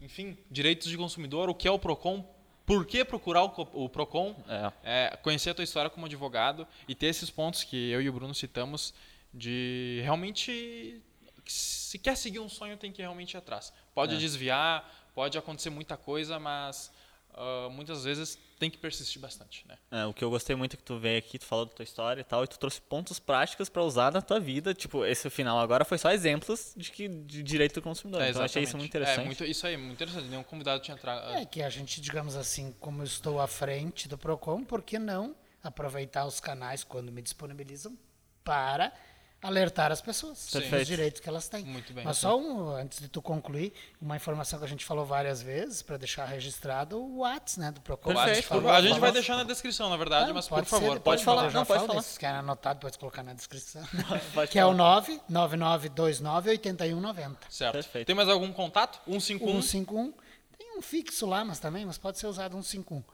enfim, 0.00 0.36
direitos 0.50 0.88
de 0.88 0.96
consumidor, 0.96 1.48
o 1.48 1.54
que 1.54 1.68
é 1.68 1.70
o 1.70 1.78
Procon, 1.78 2.24
por 2.66 2.84
que 2.84 3.04
procurar 3.04 3.44
o 3.44 3.88
Procon, 3.88 4.34
É. 4.48 4.72
é, 5.12 5.16
conhecer 5.22 5.50
a 5.50 5.54
tua 5.54 5.62
história 5.64 5.88
como 5.88 6.06
advogado 6.06 6.66
e 6.88 6.94
ter 6.96 7.06
esses 7.06 7.30
pontos 7.30 7.62
que 7.62 7.90
eu 7.90 8.02
e 8.02 8.08
o 8.08 8.12
Bruno 8.12 8.34
citamos 8.34 8.92
de 9.32 10.00
realmente 10.02 11.02
se 11.46 11.98
quer 11.98 12.16
seguir 12.16 12.40
um 12.40 12.48
sonho 12.48 12.76
tem 12.76 12.92
que 12.92 13.00
realmente 13.00 13.34
ir 13.34 13.38
atrás. 13.38 13.72
Pode 13.94 14.14
É. 14.14 14.18
desviar, 14.18 15.08
pode 15.14 15.38
acontecer 15.38 15.70
muita 15.70 15.96
coisa, 15.96 16.38
mas 16.38 16.90
ah, 17.34 17.68
muitas 17.70 18.04
vezes 18.04 18.36
tem 18.58 18.68
que 18.68 18.76
persistir 18.76 19.20
bastante, 19.22 19.64
né? 19.68 19.78
É, 19.92 20.04
o 20.04 20.12
que 20.12 20.24
eu 20.24 20.28
gostei 20.28 20.56
muito 20.56 20.74
é 20.74 20.76
que 20.76 20.82
tu 20.82 20.98
veio 20.98 21.18
aqui, 21.18 21.38
tu 21.38 21.44
falou 21.44 21.64
da 21.64 21.72
tua 21.72 21.84
história 21.84 22.20
e 22.20 22.24
tal, 22.24 22.42
e 22.42 22.48
tu 22.48 22.58
trouxe 22.58 22.80
pontos 22.80 23.20
práticos 23.20 23.68
pra 23.68 23.82
usar 23.84 24.10
na 24.10 24.20
tua 24.20 24.40
vida. 24.40 24.74
Tipo, 24.74 25.04
esse 25.04 25.30
final 25.30 25.58
agora 25.60 25.84
foi 25.84 25.96
só 25.98 26.10
exemplos 26.10 26.74
de 26.76 26.90
que 26.90 27.06
de 27.08 27.42
direito 27.44 27.74
do 27.74 27.82
consumidor. 27.82 28.20
É, 28.22 28.30
então 28.30 28.42
eu 28.42 28.44
achei 28.46 28.64
isso 28.64 28.76
muito 28.76 28.90
interessante. 28.90 29.20
É, 29.20 29.24
muito, 29.24 29.44
isso 29.44 29.66
aí, 29.66 29.76
muito 29.76 29.92
interessante. 29.92 30.26
Nenhum 30.26 30.42
convidado 30.42 30.82
tinha 30.82 30.96
trago. 30.96 31.30
É 31.30 31.44
que 31.44 31.62
a 31.62 31.70
gente, 31.70 32.00
digamos 32.00 32.34
assim, 32.34 32.74
como 32.80 33.02
eu 33.02 33.06
estou 33.06 33.40
à 33.40 33.46
frente 33.46 34.08
do 34.08 34.18
PROCON, 34.18 34.64
por 34.64 34.82
que 34.82 34.98
não 34.98 35.36
aproveitar 35.62 36.26
os 36.26 36.40
canais 36.40 36.82
quando 36.82 37.12
me 37.12 37.22
disponibilizam 37.22 37.96
para 38.42 38.92
alertar 39.40 39.92
as 39.92 40.00
pessoas 40.00 40.50
Perfeito. 40.50 40.78
dos 40.78 40.86
direitos 40.86 41.20
que 41.20 41.28
elas 41.28 41.48
têm. 41.48 41.64
Muito 41.64 41.92
bem. 41.92 42.04
Mas 42.04 42.18
só 42.18 42.36
um, 42.36 42.70
antes 42.70 42.98
de 42.98 43.08
tu 43.08 43.22
concluir, 43.22 43.72
uma 44.00 44.16
informação 44.16 44.58
que 44.58 44.64
a 44.64 44.68
gente 44.68 44.84
falou 44.84 45.06
várias 45.06 45.40
vezes, 45.40 45.80
para 45.80 45.96
deixar 45.96 46.24
registrado, 46.24 46.98
o 46.98 47.18
WhatsApp 47.18 47.60
né, 47.60 47.70
do 47.70 47.80
PROCON. 47.80 48.10
a 48.10 48.14
gente, 48.14 48.24
Perfeito, 48.26 48.62
por 48.62 48.70
a 48.70 48.80
gente 48.80 48.98
vai 48.98 49.12
deixar 49.12 49.36
na 49.36 49.44
descrição, 49.44 49.88
na 49.88 49.96
verdade, 49.96 50.26
Não, 50.26 50.34
mas 50.34 50.48
por 50.48 50.58
ser, 50.58 50.66
favor, 50.66 50.94
depois 50.94 51.02
pode 51.02 51.24
falar. 51.24 51.52
Não, 51.52 51.64
pode 51.64 51.80
falo 51.80 51.92
falar. 51.92 52.02
Se 52.02 52.18
quer 52.18 52.30
anotado, 52.30 52.80
pode 52.80 52.98
colocar 52.98 53.22
na 53.22 53.32
descrição. 53.32 53.82
Pode 54.34 54.50
que 54.50 54.58
é 54.58 54.66
o 54.66 54.76
falar. 54.76 55.04
999298190. 55.30 57.36
Certo. 57.48 57.72
Perfeito. 57.72 58.06
Tem 58.06 58.16
mais 58.16 58.28
algum 58.28 58.52
contato? 58.52 59.00
151, 59.06 59.62
151. 59.62 60.12
Tem 60.56 60.76
um 60.76 60.82
fixo 60.82 61.26
lá, 61.26 61.44
mas 61.44 61.60
também, 61.60 61.86
mas 61.86 61.96
pode 61.96 62.18
ser 62.18 62.26
usado 62.26 62.60
151. 62.60 63.04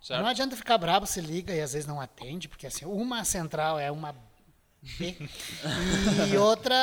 certo? 0.00 0.22
Não 0.22 0.28
adianta 0.28 0.56
ficar 0.56 0.78
bravo 0.78 1.06
se 1.06 1.20
liga 1.20 1.54
e 1.54 1.60
às 1.60 1.74
vezes 1.74 1.86
não 1.86 2.00
atende, 2.00 2.48
porque 2.48 2.66
assim, 2.66 2.86
uma 2.86 3.22
central 3.24 3.78
é 3.78 3.90
uma 3.90 4.14
B 4.98 5.16
e 6.32 6.36
outra, 6.36 6.74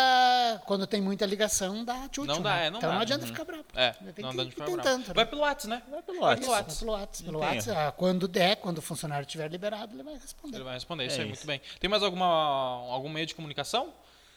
quando 0.66 0.88
tem 0.88 1.00
muita 1.00 1.26
ligação, 1.26 1.86
dá 1.86 2.08
tchutchu. 2.10 2.26
Não 2.26 2.42
dá, 2.42 2.56
né? 2.56 2.66
é, 2.66 2.70
não 2.72 2.78
então 2.80 2.90
dá. 2.90 2.96
não 2.96 3.02
adianta 3.02 3.26
ficar 3.28 3.46
bravo. 3.46 3.66
É, 3.76 3.92
Tem 3.92 4.24
não 4.24 4.32
que 4.32 4.38
dá 4.38 4.44
ir 4.44 4.50
ficar 4.50 4.64
bravo. 4.66 4.78
tentando, 4.78 5.08
né? 5.08 5.14
Vai 5.14 5.26
pelo 5.26 5.42
WhatsApp, 5.42 5.68
né? 5.70 5.84
Vai 5.90 6.02
pelo 6.02 6.18
Isso, 6.18 6.26
WhatsApp. 6.26 6.50
vai 6.50 6.76
pelo 6.80 6.92
WhatsApp, 6.92 7.24
pelo 7.24 7.34
Não 7.34 7.40
tem 7.48 7.58
WhatsApp. 7.58 7.80
Ah, 7.80 7.92
Quando 7.92 8.28
der, 8.28 8.56
quando 8.58 8.78
o 8.80 8.82
funcionário 8.82 9.26
estiver 9.26 9.50
liberado, 9.52 9.96
ele 9.96 10.04
vai 10.04 10.16
responder. 10.16 10.58
Ele 10.58 10.64
vai 10.64 10.74
responder, 10.74 11.06
isso 11.06 11.16
É 11.18 11.20
aí, 11.20 11.32
isso. 11.32 11.46
muito 11.46 11.48
bem. 11.48 11.62
Tem 11.80 11.90
mais 11.90 12.02
alguma, 12.02 12.26
algum 12.26 13.10
meio 13.10 13.26
de 13.28 13.36
comunicação? 13.36 13.94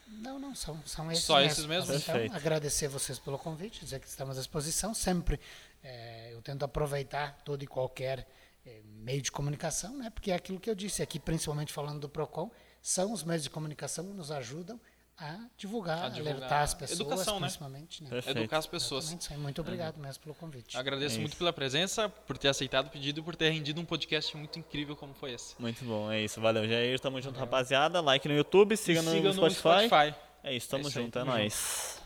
Não, 0.07 0.39
não, 0.39 0.55
são, 0.55 0.79
são 0.85 1.11
esses 1.11 1.25
Só 1.25 1.41
esses 1.41 1.65
mesmos? 1.65 1.89
Então, 1.89 2.13
Perfeito. 2.15 2.37
agradecer 2.37 2.89
vocês 2.89 3.19
pelo 3.19 3.39
convite, 3.39 3.81
dizer 3.83 3.99
que 4.01 4.07
estamos 4.07 4.37
à 4.37 4.41
disposição. 4.41 4.93
Sempre 4.93 5.41
eh, 5.83 6.29
eu 6.33 6.43
tento 6.43 6.63
aproveitar 6.65 7.41
todo 7.43 7.63
e 7.63 7.67
qualquer 7.67 8.29
eh, 8.67 8.83
meio 8.85 9.23
de 9.23 9.33
comunicação, 9.33 9.97
né? 9.97 10.11
porque 10.11 10.31
é 10.31 10.35
aquilo 10.35 10.61
que 10.61 10.69
eu 10.69 10.75
disse 10.75 11.03
aqui, 11.03 11.19
principalmente 11.19 11.73
falando 11.73 12.01
do 12.01 12.09
PROCON, 12.11 12.51
são 12.85 13.15
os 13.15 13.25
meios 13.25 13.43
de 13.43 13.49
comunicação 13.49 14.07
que 14.07 14.13
nos 14.13 14.31
ajudam 14.31 14.79
a 15.17 15.39
divulgar, 15.57 16.05
A 16.05 16.09
divulgar 16.11 16.37
alertar 16.37 16.63
as 16.63 16.75
pessoas, 16.75 17.01
educação, 17.01 17.35
né? 17.41 17.47
principalmente. 17.47 18.05
Né? 18.05 18.11
Perfeito. 18.11 18.39
Educar 18.41 18.59
as 18.59 18.67
pessoas. 18.67 19.05
Exatamente, 19.05 19.33
aí. 19.33 19.39
Muito 19.39 19.61
obrigado 19.63 19.97
mesmo 19.97 20.23
pelo 20.23 20.35
convite. 20.35 20.77
Agradeço 20.77 21.17
É 21.17 21.21
muito 21.21 21.35
pela 21.35 21.51
presença, 21.51 22.11
por 22.11 22.37
ter 22.37 22.49
aceitado 22.49 22.89
o 22.89 22.91
pedido 22.91 23.21
e 23.21 23.23
por 23.23 23.35
ter 23.35 23.49
rendido 23.49 23.81
um 23.81 23.87
podcast 23.87 24.37
muito 24.37 24.59
incrível 24.59 24.95
como 24.95 25.15
foi 25.15 25.33
esse. 25.33 25.55
Muito 25.59 25.83
bom, 25.83 26.13
é 26.13 26.21
isso. 26.21 26.43
Valeu, 26.43 26.69
Jair. 26.69 27.01
Tamo 27.01 27.23
junto, 27.23 27.41
rapaziada. 27.41 28.03
Like 28.03 28.29
no 28.29 28.35
YouTube, 28.35 28.77
siga, 28.77 29.01
no, 29.01 29.13
siga 29.13 29.33
Spotify. 29.33 30.15
É 30.43 30.55
isso, 30.55 30.69
tamo 30.69 30.85
É 30.85 30.89
isso 30.89 30.99
aí, 30.99 31.05
junto, 31.05 31.19
é 31.19 31.23
tamo 31.23 31.31
nóis. 31.31 32.03